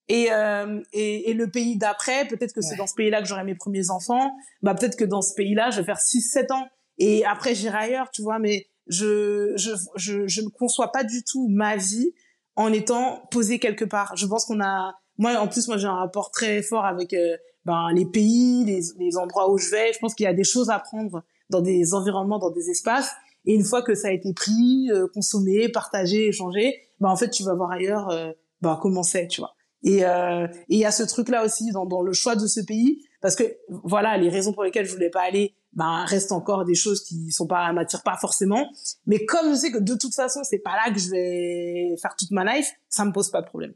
Et, 0.09 0.31
euh, 0.31 0.81
et, 0.91 1.29
et, 1.29 1.33
le 1.33 1.49
pays 1.49 1.77
d'après, 1.77 2.27
peut-être 2.27 2.53
que 2.53 2.61
c'est 2.61 2.75
dans 2.75 2.87
ce 2.87 2.93
pays-là 2.93 3.21
que 3.21 3.27
j'aurai 3.27 3.45
mes 3.45 3.55
premiers 3.55 3.89
enfants. 3.89 4.35
Bah 4.61 4.75
peut-être 4.75 4.97
que 4.97 5.05
dans 5.05 5.21
ce 5.21 5.33
pays-là, 5.33 5.71
je 5.71 5.79
vais 5.79 5.85
faire 5.85 5.99
6-7 5.99 6.51
ans. 6.51 6.67
Et 6.97 7.23
après, 7.25 7.55
j'irai 7.55 7.77
ailleurs, 7.77 8.11
tu 8.11 8.21
vois. 8.21 8.37
Mais 8.37 8.67
je, 8.87 9.53
je, 9.55 9.71
je, 9.95 10.27
je 10.27 10.41
ne 10.41 10.49
conçois 10.49 10.91
pas 10.91 11.05
du 11.05 11.23
tout 11.23 11.47
ma 11.47 11.77
vie 11.77 12.13
en 12.57 12.73
étant 12.73 13.25
posée 13.31 13.59
quelque 13.59 13.85
part. 13.85 14.15
Je 14.17 14.25
pense 14.25 14.45
qu'on 14.45 14.61
a... 14.61 14.93
Moi, 15.17 15.35
en 15.37 15.47
plus, 15.47 15.67
moi, 15.67 15.77
j'ai 15.77 15.87
un 15.87 15.95
rapport 15.95 16.31
très 16.31 16.61
fort 16.61 16.85
avec 16.85 17.13
euh, 17.13 17.37
ben, 17.65 17.89
les 17.93 18.05
pays, 18.05 18.65
les, 18.65 18.81
les 18.97 19.17
endroits 19.17 19.51
où 19.51 19.57
je 19.57 19.69
vais. 19.69 19.93
Je 19.93 19.99
pense 19.99 20.15
qu'il 20.15 20.25
y 20.25 20.27
a 20.27 20.33
des 20.33 20.43
choses 20.43 20.69
à 20.69 20.79
prendre 20.79 21.23
dans 21.49 21.61
des 21.61 21.93
environnements, 21.93 22.39
dans 22.39 22.49
des 22.49 22.69
espaces. 22.69 23.11
Et 23.45 23.53
une 23.53 23.63
fois 23.63 23.81
que 23.81 23.95
ça 23.95 24.07
a 24.07 24.11
été 24.11 24.33
pris, 24.33 24.89
euh, 24.91 25.07
consommé, 25.13 25.69
partagé, 25.69 26.27
échangé, 26.27 26.81
ben, 26.99 27.09
en 27.09 27.15
fait, 27.15 27.29
tu 27.29 27.43
vas 27.43 27.53
voir 27.53 27.71
ailleurs 27.71 28.09
euh, 28.09 28.31
ben, 28.61 28.77
comment 28.81 29.03
c'est, 29.03 29.27
tu 29.27 29.41
vois. 29.41 29.53
Et 29.83 30.05
euh, 30.05 30.47
il 30.69 30.79
y 30.79 30.85
a 30.85 30.91
ce 30.91 31.03
truc-là 31.03 31.43
aussi 31.43 31.71
dans, 31.71 31.85
dans 31.85 32.01
le 32.01 32.13
choix 32.13 32.35
de 32.35 32.47
ce 32.47 32.61
pays, 32.61 33.03
parce 33.21 33.35
que 33.35 33.43
voilà, 33.67 34.17
les 34.17 34.29
raisons 34.29 34.53
pour 34.53 34.63
lesquelles 34.63 34.85
je 34.85 34.93
voulais 34.93 35.09
pas 35.09 35.23
aller, 35.23 35.55
ben 35.73 36.05
restent 36.05 36.31
encore 36.31 36.65
des 36.65 36.75
choses 36.75 37.03
qui 37.03 37.31
sont 37.31 37.47
pas 37.47 37.71
m'attirent 37.73 38.03
pas 38.03 38.15
forcément. 38.15 38.69
Mais 39.07 39.25
comme 39.25 39.49
je 39.49 39.55
sais 39.55 39.71
que 39.71 39.79
de 39.79 39.95
toute 39.95 40.13
façon 40.13 40.41
c'est 40.43 40.59
pas 40.59 40.75
là 40.75 40.93
que 40.93 40.99
je 40.99 41.09
vais 41.09 41.95
faire 42.01 42.15
toute 42.15 42.31
ma 42.31 42.45
life, 42.55 42.71
ça 42.89 43.03
me 43.05 43.11
pose 43.11 43.29
pas 43.31 43.41
de 43.41 43.47
problème. 43.47 43.73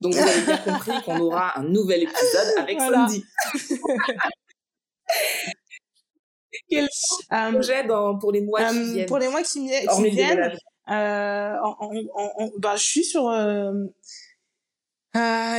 Donc 0.00 0.14
vous 0.14 0.20
avez 0.20 0.42
bien 0.42 0.56
compris 0.58 1.02
qu'on 1.04 1.18
aura 1.20 1.58
un 1.58 1.64
nouvel 1.64 2.02
épisode 2.04 2.54
avec 2.58 2.78
voilà. 2.78 3.08
Sandy. 3.08 3.24
Quel 6.70 6.88
euh, 7.32 7.52
projet 7.52 7.84
dans, 7.84 8.18
pour 8.18 8.32
les 8.32 8.40
mois 8.42 8.64
qui 8.70 8.92
viennent 8.92 9.06
Pour 9.06 9.18
les 9.18 9.28
mois 9.28 9.42
qui, 9.42 9.68
qui 9.68 10.10
viennent, 10.10 10.56
euh, 10.90 11.54
en, 11.62 11.76
en, 11.80 11.92
en, 12.14 12.50
bah, 12.58 12.76
je 12.76 12.84
suis 12.84 13.04
sur. 13.04 13.28
Euh, 13.28 13.72
euh, 13.72 13.86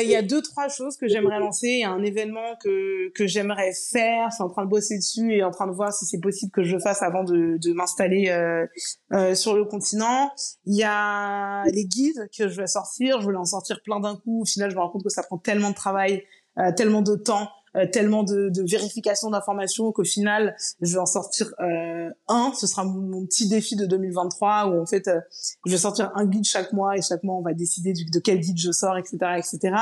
il 0.02 0.10
y 0.10 0.16
a 0.16 0.22
deux 0.22 0.42
trois 0.42 0.68
choses 0.70 0.98
que 0.98 1.08
j'aimerais 1.08 1.40
lancer. 1.40 1.68
Il 1.68 1.80
y 1.80 1.84
a 1.84 1.92
un 1.92 2.04
événement 2.04 2.56
que 2.64 3.10
que 3.14 3.28
j'aimerais 3.28 3.72
faire. 3.92 4.30
Je 4.30 4.36
suis 4.36 4.44
en 4.44 4.50
train 4.50 4.64
de 4.66 4.70
bosser 4.70 4.98
dessus 4.98 5.34
et 5.34 5.44
en 5.44 5.52
train 5.52 5.68
de 5.68 5.72
voir 5.72 5.94
si 5.94 6.06
c'est 6.06 6.20
possible 6.20 6.52
que 6.52 6.64
je 6.64 6.76
le 6.76 6.82
fasse 6.82 7.02
avant 7.02 7.24
de, 7.24 7.58
de 7.58 7.74
m'installer 7.74 8.30
euh, 8.30 8.66
euh, 9.14 9.36
sur 9.36 9.56
le 9.56 9.66
continent. 9.66 10.32
Il 10.66 10.76
y 10.76 10.84
a 10.84 11.64
les 11.72 11.86
guides 11.86 12.30
que 12.38 12.48
je 12.48 12.62
vais 12.62 12.68
sortir. 12.68 13.20
Je 13.20 13.26
voulais 13.26 13.38
en 13.38 13.46
sortir 13.46 13.82
plein 13.84 14.00
d'un 14.00 14.16
coup. 14.16 14.42
Au 14.42 14.46
final, 14.46 14.70
je 14.70 14.76
me 14.76 14.82
rends 14.82 14.90
compte 14.90 15.04
que 15.04 15.10
ça 15.10 15.24
prend 15.24 15.38
tellement 15.38 15.70
de 15.70 15.76
travail, 15.76 16.24
euh, 16.58 16.72
tellement 16.76 17.02
de 17.02 17.16
temps 17.16 17.50
euh, 17.76 17.86
tellement 17.86 18.24
de, 18.24 18.50
de 18.50 18.64
vérification 18.70 19.30
d'informations 19.30 19.92
qu'au 19.92 20.04
final, 20.04 20.56
je 20.82 20.94
vais 20.94 21.00
en 21.00 21.06
sortir 21.06 21.54
euh, 21.60 22.10
un. 22.28 22.52
Ce 22.56 22.68
sera 22.68 22.84
mon, 22.84 23.26
petit 23.26 23.48
défi 23.48 23.76
de 23.76 23.86
2023 23.86 24.68
où 24.68 24.82
en 24.82 24.86
fait, 24.86 25.08
euh, 25.08 25.20
je 25.66 25.72
vais 25.72 25.78
sortir 25.78 26.12
un 26.16 26.26
guide 26.26 26.46
chaque 26.46 26.74
mois 26.74 26.98
et 26.98 27.02
chaque 27.02 27.24
mois, 27.24 27.36
on 27.36 27.42
va 27.42 27.54
décider 27.54 27.94
de 27.94 28.20
quel 28.20 28.40
guide 28.40 28.58
je 28.58 28.72
sors, 28.72 28.98
etc., 28.98 29.18
etc. 29.38 29.76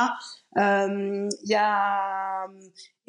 Il 0.55 0.61
euh, 0.61 1.29
y 1.43 1.55
a 1.55 2.47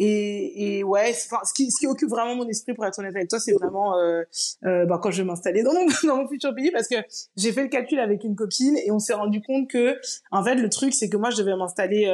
et, 0.00 0.78
et 0.78 0.84
ouais, 0.84 1.12
ce 1.12 1.28
qui, 1.54 1.70
ce 1.70 1.80
qui 1.80 1.86
occupe 1.86 2.10
vraiment 2.10 2.36
mon 2.36 2.48
esprit 2.48 2.74
pour 2.74 2.84
être 2.84 2.98
honnête 2.98 3.16
avec 3.16 3.28
toi, 3.28 3.40
c'est 3.40 3.52
vraiment 3.52 3.98
euh, 3.98 4.22
bah, 4.62 5.00
quand 5.02 5.10
je 5.10 5.22
vais 5.22 5.26
m'installer 5.26 5.62
dans 5.62 5.72
mon, 5.72 5.86
dans 6.06 6.16
mon 6.18 6.28
futur 6.28 6.54
pays 6.54 6.70
parce 6.70 6.88
que 6.88 6.96
j'ai 7.36 7.52
fait 7.52 7.62
le 7.62 7.68
calcul 7.68 7.98
avec 7.98 8.22
une 8.22 8.36
copine 8.36 8.76
et 8.76 8.90
on 8.92 8.98
s'est 8.98 9.14
rendu 9.14 9.40
compte 9.42 9.68
que 9.68 9.98
en 10.30 10.44
fait 10.44 10.54
le 10.54 10.68
truc 10.68 10.94
c'est 10.94 11.08
que 11.08 11.16
moi 11.16 11.30
je 11.30 11.38
devais 11.38 11.56
m'installer 11.56 12.06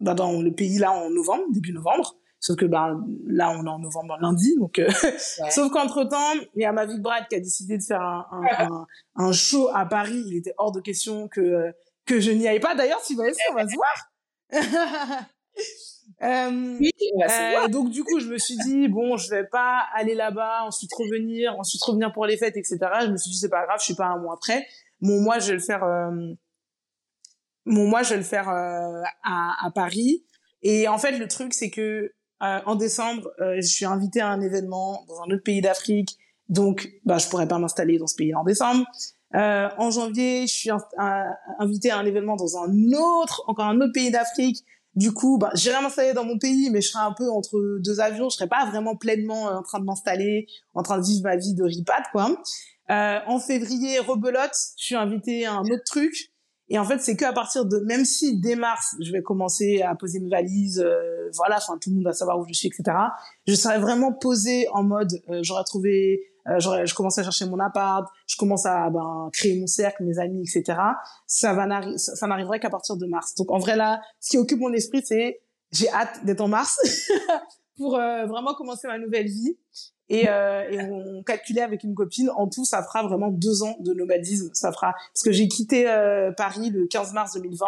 bah, 0.00 0.14
dans 0.14 0.40
le 0.40 0.52
pays 0.52 0.78
là 0.78 0.92
en 0.92 1.10
novembre, 1.10 1.44
début 1.50 1.72
novembre. 1.72 2.16
Sauf 2.38 2.56
que 2.56 2.66
bah, 2.66 2.96
là, 3.26 3.50
on 3.50 3.64
est 3.64 3.68
en 3.68 3.78
novembre 3.78 4.16
lundi. 4.20 4.54
Donc, 4.56 4.78
euh, 4.78 4.86
ouais. 4.86 5.16
Sauf 5.50 5.72
qu'entre-temps, 5.72 6.34
il 6.54 6.62
y 6.62 6.64
a 6.64 6.72
Mavic 6.72 7.00
Brad 7.00 7.26
qui 7.28 7.34
a 7.34 7.40
décidé 7.40 7.78
de 7.78 7.82
faire 7.82 8.02
un, 8.02 8.26
un, 8.30 8.66
un, 8.66 8.86
un, 9.16 9.32
show 9.32 9.68
à 9.74 9.86
Paris. 9.86 10.22
Il 10.26 10.36
était 10.36 10.54
hors 10.58 10.70
de 10.70 10.80
question 10.80 11.28
que, 11.28 11.72
que 12.04 12.20
je 12.20 12.30
n'y 12.30 12.46
aille 12.46 12.60
pas. 12.60 12.74
D'ailleurs, 12.74 13.00
si 13.00 13.14
vous 13.14 13.22
voulez, 13.22 13.32
on 13.50 13.54
va 13.54 13.66
se 13.66 13.74
voir. 13.74 14.12
euh, 16.22 16.78
oui, 16.78 16.92
euh, 17.28 17.68
donc 17.68 17.90
du 17.90 18.04
coup, 18.04 18.20
je 18.20 18.28
me 18.28 18.38
suis 18.38 18.56
dit 18.58 18.86
bon, 18.86 19.16
je 19.16 19.28
vais 19.30 19.44
pas 19.44 19.84
aller 19.94 20.14
là-bas, 20.14 20.62
ensuite 20.64 20.92
revenir, 20.92 21.58
ensuite 21.58 21.82
revenir 21.82 22.12
pour 22.12 22.26
les 22.26 22.36
fêtes, 22.36 22.56
etc. 22.56 22.78
Je 23.02 23.10
me 23.10 23.16
suis 23.16 23.32
dit 23.32 23.38
c'est 23.38 23.48
pas 23.48 23.64
grave, 23.64 23.78
je 23.80 23.86
suis 23.86 23.96
pas 23.96 24.06
un 24.06 24.18
mois 24.18 24.38
près. 24.40 24.66
Mon 25.00 25.20
mois, 25.20 25.40
je 25.40 25.48
vais 25.48 25.54
le 25.54 25.58
faire 25.58 25.82
euh, 27.66 27.70
mon 27.70 27.88
mois, 27.88 28.02
je 28.02 28.10
vais 28.10 28.16
le 28.16 28.22
faire 28.22 28.48
euh, 28.48 29.02
à, 29.24 29.66
à, 29.66 29.70
Paris. 29.70 30.24
Et 30.62 30.88
en 30.88 30.98
fait, 30.98 31.18
le 31.18 31.28
truc, 31.28 31.54
c'est 31.54 31.70
que 31.70 32.12
euh, 32.42 32.60
en 32.66 32.74
décembre, 32.74 33.30
euh, 33.40 33.56
je 33.56 33.66
suis 33.66 33.84
invitée 33.84 34.20
à 34.20 34.28
un 34.28 34.40
événement 34.40 35.04
dans 35.08 35.22
un 35.22 35.34
autre 35.34 35.42
pays 35.42 35.60
d'Afrique. 35.60 36.16
Donc, 36.48 36.90
bah, 37.04 37.18
je 37.18 37.28
pourrais 37.28 37.48
pas 37.48 37.58
m'installer 37.58 37.98
dans 37.98 38.06
ce 38.06 38.14
pays 38.14 38.34
en 38.34 38.44
décembre. 38.44 38.84
Euh, 39.34 39.68
en 39.78 39.90
janvier, 39.90 40.46
je 40.46 40.54
suis 40.54 40.70
invitée 41.58 41.90
à 41.90 41.98
un 41.98 42.06
événement 42.06 42.36
dans 42.36 42.58
un 42.58 42.92
autre, 42.92 43.42
encore 43.48 43.66
un 43.66 43.80
autre 43.80 43.92
pays 43.92 44.10
d'Afrique. 44.10 44.64
Du 44.94 45.12
coup, 45.12 45.38
bah, 45.38 45.50
j'irai 45.54 45.82
m'installer 45.82 46.14
dans 46.14 46.24
mon 46.24 46.38
pays, 46.38 46.70
mais 46.70 46.80
je 46.80 46.88
serai 46.88 47.04
un 47.04 47.12
peu 47.12 47.28
entre 47.30 47.78
deux 47.80 48.00
avions. 48.00 48.30
Je 48.30 48.36
serai 48.36 48.48
pas 48.48 48.64
vraiment 48.66 48.96
pleinement 48.96 49.44
en 49.44 49.62
train 49.62 49.80
de 49.80 49.84
m'installer, 49.84 50.46
en 50.74 50.82
train 50.82 50.98
de 50.98 51.04
vivre 51.04 51.24
ma 51.24 51.36
vie 51.36 51.54
de 51.54 51.64
ripat, 51.64 52.02
quoi. 52.12 52.30
Euh, 52.90 53.18
en 53.26 53.40
février, 53.40 53.98
rebelote, 53.98 54.54
je 54.78 54.84
suis 54.84 54.94
invitée 54.94 55.44
à 55.44 55.54
un 55.54 55.64
autre 55.64 55.84
truc. 55.84 56.32
Et 56.68 56.78
en 56.78 56.84
fait, 56.84 56.98
c'est 56.98 57.16
qu'à 57.16 57.32
partir 57.32 57.64
de, 57.64 57.78
même 57.80 58.04
si 58.04 58.38
dès 58.40 58.56
mars, 58.56 58.96
je 59.00 59.12
vais 59.12 59.22
commencer 59.22 59.82
à 59.82 59.94
poser 59.94 60.18
mes 60.18 60.28
valises, 60.28 60.80
euh, 60.80 61.30
voilà, 61.34 61.56
enfin 61.56 61.78
tout 61.80 61.90
le 61.90 61.96
monde 61.96 62.04
va 62.04 62.12
savoir 62.12 62.38
où 62.38 62.44
je 62.48 62.52
suis, 62.52 62.68
etc. 62.68 62.96
Je 63.46 63.54
serai 63.54 63.78
vraiment 63.78 64.12
posée 64.12 64.66
en 64.72 64.82
mode, 64.82 65.22
euh, 65.30 65.40
j'aurais 65.42 65.62
trouvé, 65.62 66.22
euh, 66.48 66.58
je 66.58 66.94
commence 66.94 67.18
à 67.18 67.22
chercher 67.22 67.46
mon 67.46 67.60
appart, 67.60 68.08
je 68.26 68.36
commence 68.36 68.66
à 68.66 68.90
ben, 68.90 69.30
créer 69.32 69.58
mon 69.60 69.68
cercle, 69.68 70.02
mes 70.02 70.18
amis, 70.18 70.42
etc. 70.42 70.78
Ça 71.26 71.52
va 71.52 71.66
ça, 71.98 72.16
ça 72.16 72.26
n'arriverait 72.26 72.58
qu'à 72.58 72.70
partir 72.70 72.96
de 72.96 73.06
mars. 73.06 73.34
Donc 73.36 73.52
en 73.52 73.58
vrai 73.58 73.76
là, 73.76 74.00
ce 74.20 74.30
qui 74.30 74.38
occupe 74.38 74.58
mon 74.58 74.72
esprit, 74.72 75.02
c'est 75.04 75.40
j'ai 75.70 75.88
hâte 75.90 76.24
d'être 76.24 76.40
en 76.40 76.48
mars 76.48 76.78
pour 77.76 77.96
euh, 77.96 78.26
vraiment 78.26 78.54
commencer 78.54 78.86
ma 78.88 78.98
nouvelle 78.98 79.26
vie. 79.26 79.56
Et, 80.08 80.28
euh, 80.28 80.62
et, 80.70 80.80
on 80.80 81.22
calculait 81.24 81.62
avec 81.62 81.82
une 81.82 81.94
copine, 81.94 82.30
en 82.36 82.48
tout, 82.48 82.64
ça 82.64 82.82
fera 82.82 83.02
vraiment 83.02 83.28
deux 83.28 83.62
ans 83.62 83.76
de 83.80 83.92
nomadisme. 83.92 84.50
Ça 84.52 84.72
fera 84.72 84.92
parce 84.92 85.22
que 85.24 85.32
j'ai 85.32 85.48
quitté 85.48 85.88
euh, 85.88 86.30
Paris 86.30 86.70
le 86.70 86.86
15 86.86 87.12
mars 87.12 87.34
2020 87.34 87.66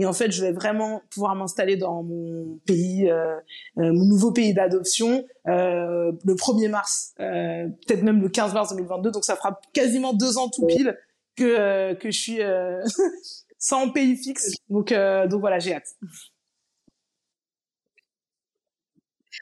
et 0.00 0.06
en 0.06 0.12
fait, 0.12 0.30
je 0.30 0.42
vais 0.42 0.52
vraiment 0.52 1.02
pouvoir 1.10 1.34
m'installer 1.34 1.76
dans 1.76 2.04
mon 2.04 2.60
pays, 2.66 3.10
euh, 3.10 3.34
euh 3.78 3.92
mon 3.92 4.04
nouveau 4.04 4.32
pays 4.32 4.54
d'adoption, 4.54 5.26
euh, 5.48 6.12
le 6.24 6.34
1er 6.34 6.68
mars, 6.68 7.14
peut-être 7.16 8.02
même 8.02 8.20
le 8.20 8.28
15 8.28 8.54
mars 8.54 8.70
2022. 8.70 9.10
Donc 9.10 9.24
ça 9.24 9.34
fera 9.34 9.58
quasiment 9.72 10.12
deux 10.12 10.38
ans 10.38 10.48
tout 10.50 10.66
pile 10.66 10.96
que 11.36 11.94
que 11.94 12.10
je 12.10 12.18
suis 12.18 12.38
sans 13.58 13.90
pays 13.90 14.16
fixe. 14.16 14.52
Donc 14.68 14.92
donc 14.92 15.40
voilà, 15.40 15.58
j'ai 15.58 15.74
hâte. 15.74 15.96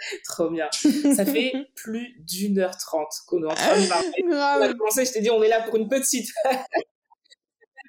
Trop 0.25 0.51
bien. 0.51 0.69
Ça 1.15 1.25
fait 1.25 1.53
plus 1.77 2.15
d'une 2.21 2.59
heure 2.59 2.77
trente 2.77 3.13
qu'on 3.27 3.43
est 3.43 3.51
en 3.51 3.55
train 3.55 3.81
de 3.81 3.89
parler. 3.89 4.25
on 4.25 4.33
a 4.33 4.75
commencé, 4.75 5.05
je 5.05 5.13
t'ai 5.13 5.21
dit, 5.21 5.31
on 5.31 5.43
est 5.43 5.49
là 5.49 5.63
pour 5.63 5.77
une 5.77 5.89
petite. 5.89 6.29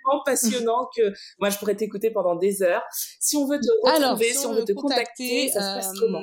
tellement 0.08 0.24
passionnant 0.24 0.90
que 0.96 1.14
moi, 1.40 1.50
je 1.50 1.58
pourrais 1.58 1.76
t'écouter 1.76 2.12
pendant 2.12 2.36
des 2.36 2.64
heures. 2.64 2.84
Si 3.20 3.36
on 3.36 3.48
veut 3.48 3.60
te 3.60 3.68
retrouver, 3.84 4.06
Alors, 4.06 4.20
si, 4.20 4.46
on, 4.46 4.54
veut 4.54 4.64
te 4.64 4.74
contacter, 4.74 5.50
ça 5.50 5.60
se 5.60 5.76
passe 5.76 5.96
euh, 5.96 6.00
comment? 6.00 6.22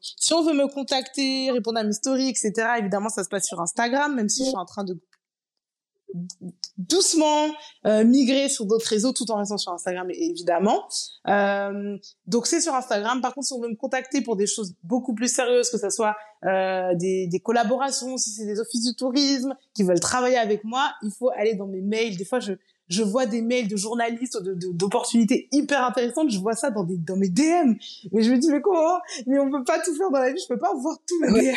Si 0.00 0.32
on 0.34 0.42
veut 0.42 0.54
me 0.54 0.66
contacter, 0.68 1.50
répondre 1.50 1.78
à 1.78 1.84
mes 1.84 1.92
stories, 1.92 2.28
etc., 2.28 2.52
évidemment, 2.78 3.08
ça 3.08 3.24
se 3.24 3.28
passe 3.28 3.46
sur 3.46 3.60
Instagram, 3.60 4.14
même 4.14 4.28
si 4.28 4.44
je 4.44 4.48
suis 4.48 4.56
en 4.56 4.64
train 4.64 4.84
de 4.84 4.94
doucement 6.78 7.46
euh, 7.86 8.04
migrer 8.04 8.48
sur 8.48 8.66
d'autres 8.66 8.88
réseaux 8.88 9.12
tout 9.12 9.30
en 9.30 9.36
restant 9.36 9.58
sur 9.58 9.72
Instagram 9.72 10.08
évidemment. 10.10 10.84
Euh, 11.28 11.96
donc 12.26 12.46
c'est 12.46 12.60
sur 12.60 12.74
Instagram. 12.74 13.20
Par 13.20 13.34
contre, 13.34 13.46
si 13.46 13.52
on 13.52 13.60
veut 13.60 13.68
me 13.68 13.76
contacter 13.76 14.20
pour 14.20 14.36
des 14.36 14.46
choses 14.46 14.74
beaucoup 14.82 15.14
plus 15.14 15.32
sérieuses, 15.32 15.70
que 15.70 15.78
ce 15.78 15.90
soit 15.90 16.16
euh, 16.44 16.94
des, 16.94 17.26
des 17.26 17.40
collaborations, 17.40 18.16
si 18.16 18.30
c'est 18.30 18.46
des 18.46 18.60
offices 18.60 18.84
du 18.84 18.94
tourisme 18.94 19.54
qui 19.74 19.82
veulent 19.82 20.00
travailler 20.00 20.38
avec 20.38 20.64
moi, 20.64 20.92
il 21.02 21.10
faut 21.10 21.30
aller 21.30 21.54
dans 21.54 21.66
mes 21.66 21.80
mails. 21.80 22.16
Des 22.16 22.24
fois, 22.24 22.40
je 22.40 22.52
je 22.88 23.02
vois 23.02 23.26
des 23.26 23.40
mails 23.40 23.68
de 23.68 23.76
journalistes 23.76 24.38
d'opportunités 24.42 25.48
de, 25.52 25.58
hyper 25.58 25.84
intéressantes, 25.84 26.30
je 26.30 26.38
vois 26.38 26.54
ça 26.54 26.70
dans, 26.70 26.84
des, 26.84 26.96
dans 26.96 27.16
mes 27.16 27.28
DM. 27.28 27.74
Mais 28.12 28.22
je 28.22 28.30
me 28.30 28.38
dis, 28.38 28.50
mais 28.50 28.60
comment? 28.60 28.98
Mais 29.26 29.38
on 29.38 29.50
peut 29.50 29.64
pas 29.64 29.80
tout 29.80 29.94
faire 29.96 30.10
dans 30.10 30.18
la 30.18 30.32
vie, 30.32 30.38
je 30.40 30.46
peux 30.48 30.58
pas 30.58 30.74
voir 30.74 30.96
tout 31.06 31.20
DM. 31.20 31.54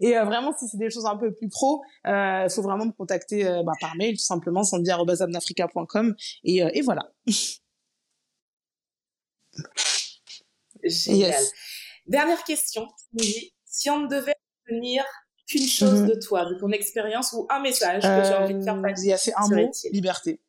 Et 0.00 0.16
euh, 0.16 0.24
vraiment, 0.24 0.56
si 0.56 0.68
c'est 0.68 0.76
des 0.76 0.90
choses 0.90 1.06
un 1.06 1.16
peu 1.16 1.32
plus 1.32 1.48
pro, 1.48 1.82
il 2.04 2.10
euh, 2.10 2.48
faut 2.48 2.62
vraiment 2.62 2.86
me 2.86 2.92
contacter 2.92 3.46
euh, 3.46 3.62
bah, 3.62 3.72
par 3.80 3.96
mail, 3.96 4.16
tout 4.16 4.24
simplement, 4.24 4.62
sandy.abnafrica.com. 4.62 6.14
Et, 6.44 6.62
euh, 6.62 6.70
et 6.74 6.82
voilà. 6.82 7.10
Génial. 10.84 11.30
Yes. 11.30 11.52
Dernière 12.06 12.44
question, 12.44 12.86
si 13.64 13.88
on 13.90 14.00
ne 14.00 14.08
devait 14.08 14.34
tenir 14.68 15.04
qu'une 15.46 15.66
chose 15.66 16.02
mm 16.02 16.04
-hmm. 16.04 16.14
de 16.14 16.20
toi, 16.20 16.44
de 16.44 16.54
ton 16.54 16.70
expérience 16.70 17.32
ou 17.32 17.46
un 17.50 17.60
message 17.60 18.02
que 18.02 18.26
tu 18.26 18.32
as 18.32 18.42
envie 18.42 18.54
de 18.54 18.62
faire 18.62 18.80
passer 18.80 19.14
C'est 19.18 19.34
un 19.36 19.48
mot, 19.48 19.70
liberté 19.92 20.40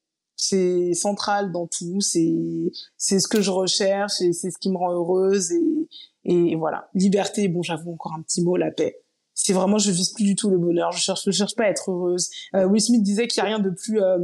c'est 0.50 0.94
central 0.94 1.52
dans 1.52 1.68
tout 1.68 2.02
c'est 2.02 2.34
c'est 2.98 3.20
ce 3.20 3.28
que 3.28 3.42
je 3.42 3.52
recherche 3.52 4.22
et 4.22 4.34
c'est 4.34 4.52
ce 4.52 4.58
qui 4.58 4.70
me 4.70 4.78
rend 4.78 4.92
heureuse 4.92 5.52
et 5.52 5.88
et 6.26 6.56
voilà 6.56 6.90
liberté 6.94 7.48
bon 7.48 7.62
j'avoue 7.62 7.94
encore 7.94 8.14
un 8.14 8.22
petit 8.22 8.42
mot 8.42 8.58
la 8.58 8.72
paix 8.72 9.06
c'est 9.36 9.54
vraiment 9.54 9.78
je 9.78 9.92
vise 9.92 10.14
plus 10.14 10.24
du 10.24 10.36
tout 10.36 10.50
le 10.50 10.58
bonheur. 10.58 10.92
Je 10.94 11.00
cherche, 11.00 11.24
je 11.26 11.32
cherche 11.32 11.56
pas 11.56 11.66
à 11.66 11.68
être 11.68 11.92
heureuse. 11.92 12.30
Euh, 12.56 12.66
Will 12.66 12.82
Smith 12.82 13.04
disait 13.04 13.28
qu'il 13.28 13.42
y 13.42 13.46
a 13.46 13.46
rien 13.46 13.60
de 13.60 13.70
plus 13.70 14.02
euh, 14.02 14.18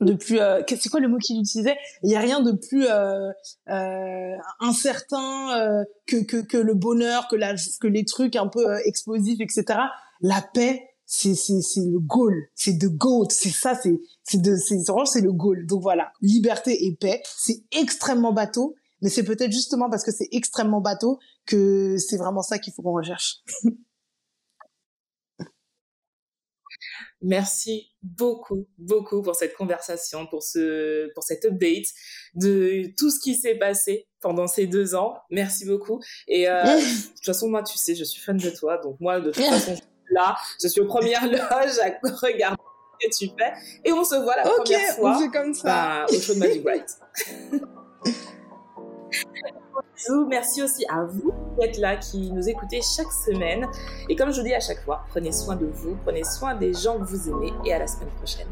de 0.00 0.14
plus 0.14 0.40
euh, 0.40 0.62
c'est 0.66 0.88
quoi 0.88 1.00
le 1.00 1.08
mot 1.08 1.18
qu'il 1.18 1.38
utilisait? 1.38 1.76
Il 2.02 2.10
y 2.10 2.16
a 2.16 2.20
rien 2.20 2.40
de 2.40 2.52
plus 2.52 2.86
euh, 2.86 3.30
euh, 3.68 4.36
incertain 4.60 5.58
euh, 5.60 5.84
que, 6.06 6.24
que 6.24 6.38
que 6.38 6.56
le 6.56 6.74
bonheur 6.74 7.28
que 7.28 7.36
la 7.36 7.54
que 7.80 7.86
les 7.86 8.04
trucs 8.04 8.34
un 8.34 8.48
peu 8.48 8.66
euh, 8.68 8.78
explosifs 8.84 9.40
etc 9.40 9.78
la 10.22 10.42
paix 10.54 10.82
c'est 11.14 11.34
c'est 11.34 11.60
c'est 11.60 11.84
le 11.84 12.00
goal 12.00 12.48
c'est 12.54 12.72
de 12.72 12.88
goat 12.88 13.26
c'est 13.28 13.50
ça 13.50 13.74
c'est 13.74 14.00
c'est 14.22 14.40
de 14.40 14.56
c'est 14.56 14.78
c'est 15.04 15.20
le 15.20 15.32
goal 15.32 15.66
donc 15.66 15.82
voilà 15.82 16.10
liberté 16.22 16.86
et 16.86 16.96
paix 16.96 17.22
c'est 17.36 17.62
extrêmement 17.70 18.32
bateau 18.32 18.74
mais 19.02 19.10
c'est 19.10 19.22
peut-être 19.22 19.52
justement 19.52 19.90
parce 19.90 20.04
que 20.04 20.10
c'est 20.10 20.28
extrêmement 20.32 20.80
bateau 20.80 21.18
que 21.44 21.98
c'est 21.98 22.16
vraiment 22.16 22.40
ça 22.40 22.58
qu'il 22.58 22.72
faut 22.72 22.80
qu'on 22.80 22.94
recherche 22.94 23.42
Merci 27.24 27.92
beaucoup, 28.02 28.66
beaucoup 28.78 29.22
pour 29.22 29.36
cette 29.36 29.54
conversation, 29.54 30.26
pour 30.26 30.42
ce, 30.42 31.08
pour 31.14 31.22
cet 31.22 31.44
update 31.44 31.86
de 32.34 32.92
tout 32.98 33.10
ce 33.10 33.20
qui 33.20 33.36
s'est 33.36 33.54
passé 33.54 34.08
pendant 34.20 34.48
ces 34.48 34.66
deux 34.66 34.96
ans. 34.96 35.14
Merci 35.30 35.64
beaucoup. 35.64 36.00
Et 36.26 36.48
euh, 36.48 36.64
de 36.64 37.14
toute 37.14 37.24
façon, 37.24 37.48
moi, 37.48 37.62
tu 37.62 37.78
sais, 37.78 37.94
je 37.94 38.02
suis 38.02 38.20
fan 38.20 38.36
de 38.36 38.50
toi, 38.50 38.78
donc 38.78 38.98
moi, 38.98 39.20
de 39.20 39.30
toute 39.30 39.44
façon, 39.44 39.76
là, 40.10 40.36
je 40.62 40.68
suis 40.68 40.80
aux 40.80 40.86
premières 40.86 41.26
loges 41.30 41.78
à 41.80 42.08
regarder 42.20 42.62
ce 43.00 43.06
que 43.06 43.26
tu 43.26 43.32
fais, 43.38 43.52
et 43.84 43.92
on 43.92 44.04
se 44.04 44.14
voit 44.16 44.36
la 44.36 44.46
Ok, 44.46 44.64
première 44.64 44.94
fois 44.96 45.16
on 45.16 45.20
fait 45.20 45.28
comme 45.28 45.54
ça. 45.54 45.64
bah, 45.64 46.06
au 46.08 46.20
show 46.20 46.34
de 46.34 46.38
Magic 46.38 46.62
Bright. 46.62 46.98
Merci 50.28 50.62
aussi 50.62 50.84
à 50.88 51.04
vous 51.04 51.32
d'être 51.60 51.78
là, 51.78 51.96
qui 51.96 52.32
nous 52.32 52.48
écoutez 52.48 52.80
chaque 52.82 53.12
semaine. 53.12 53.66
Et 54.08 54.16
comme 54.16 54.32
je 54.32 54.40
vous 54.40 54.46
dis 54.46 54.54
à 54.54 54.58
chaque 54.60 54.82
fois, 54.84 55.04
prenez 55.10 55.30
soin 55.30 55.54
de 55.54 55.66
vous, 55.66 55.96
prenez 56.04 56.24
soin 56.24 56.54
des 56.56 56.74
gens 56.74 56.98
que 56.98 57.04
vous 57.04 57.28
aimez 57.28 57.52
et 57.64 57.72
à 57.72 57.78
la 57.78 57.86
semaine 57.86 58.10
prochaine. 58.16 58.48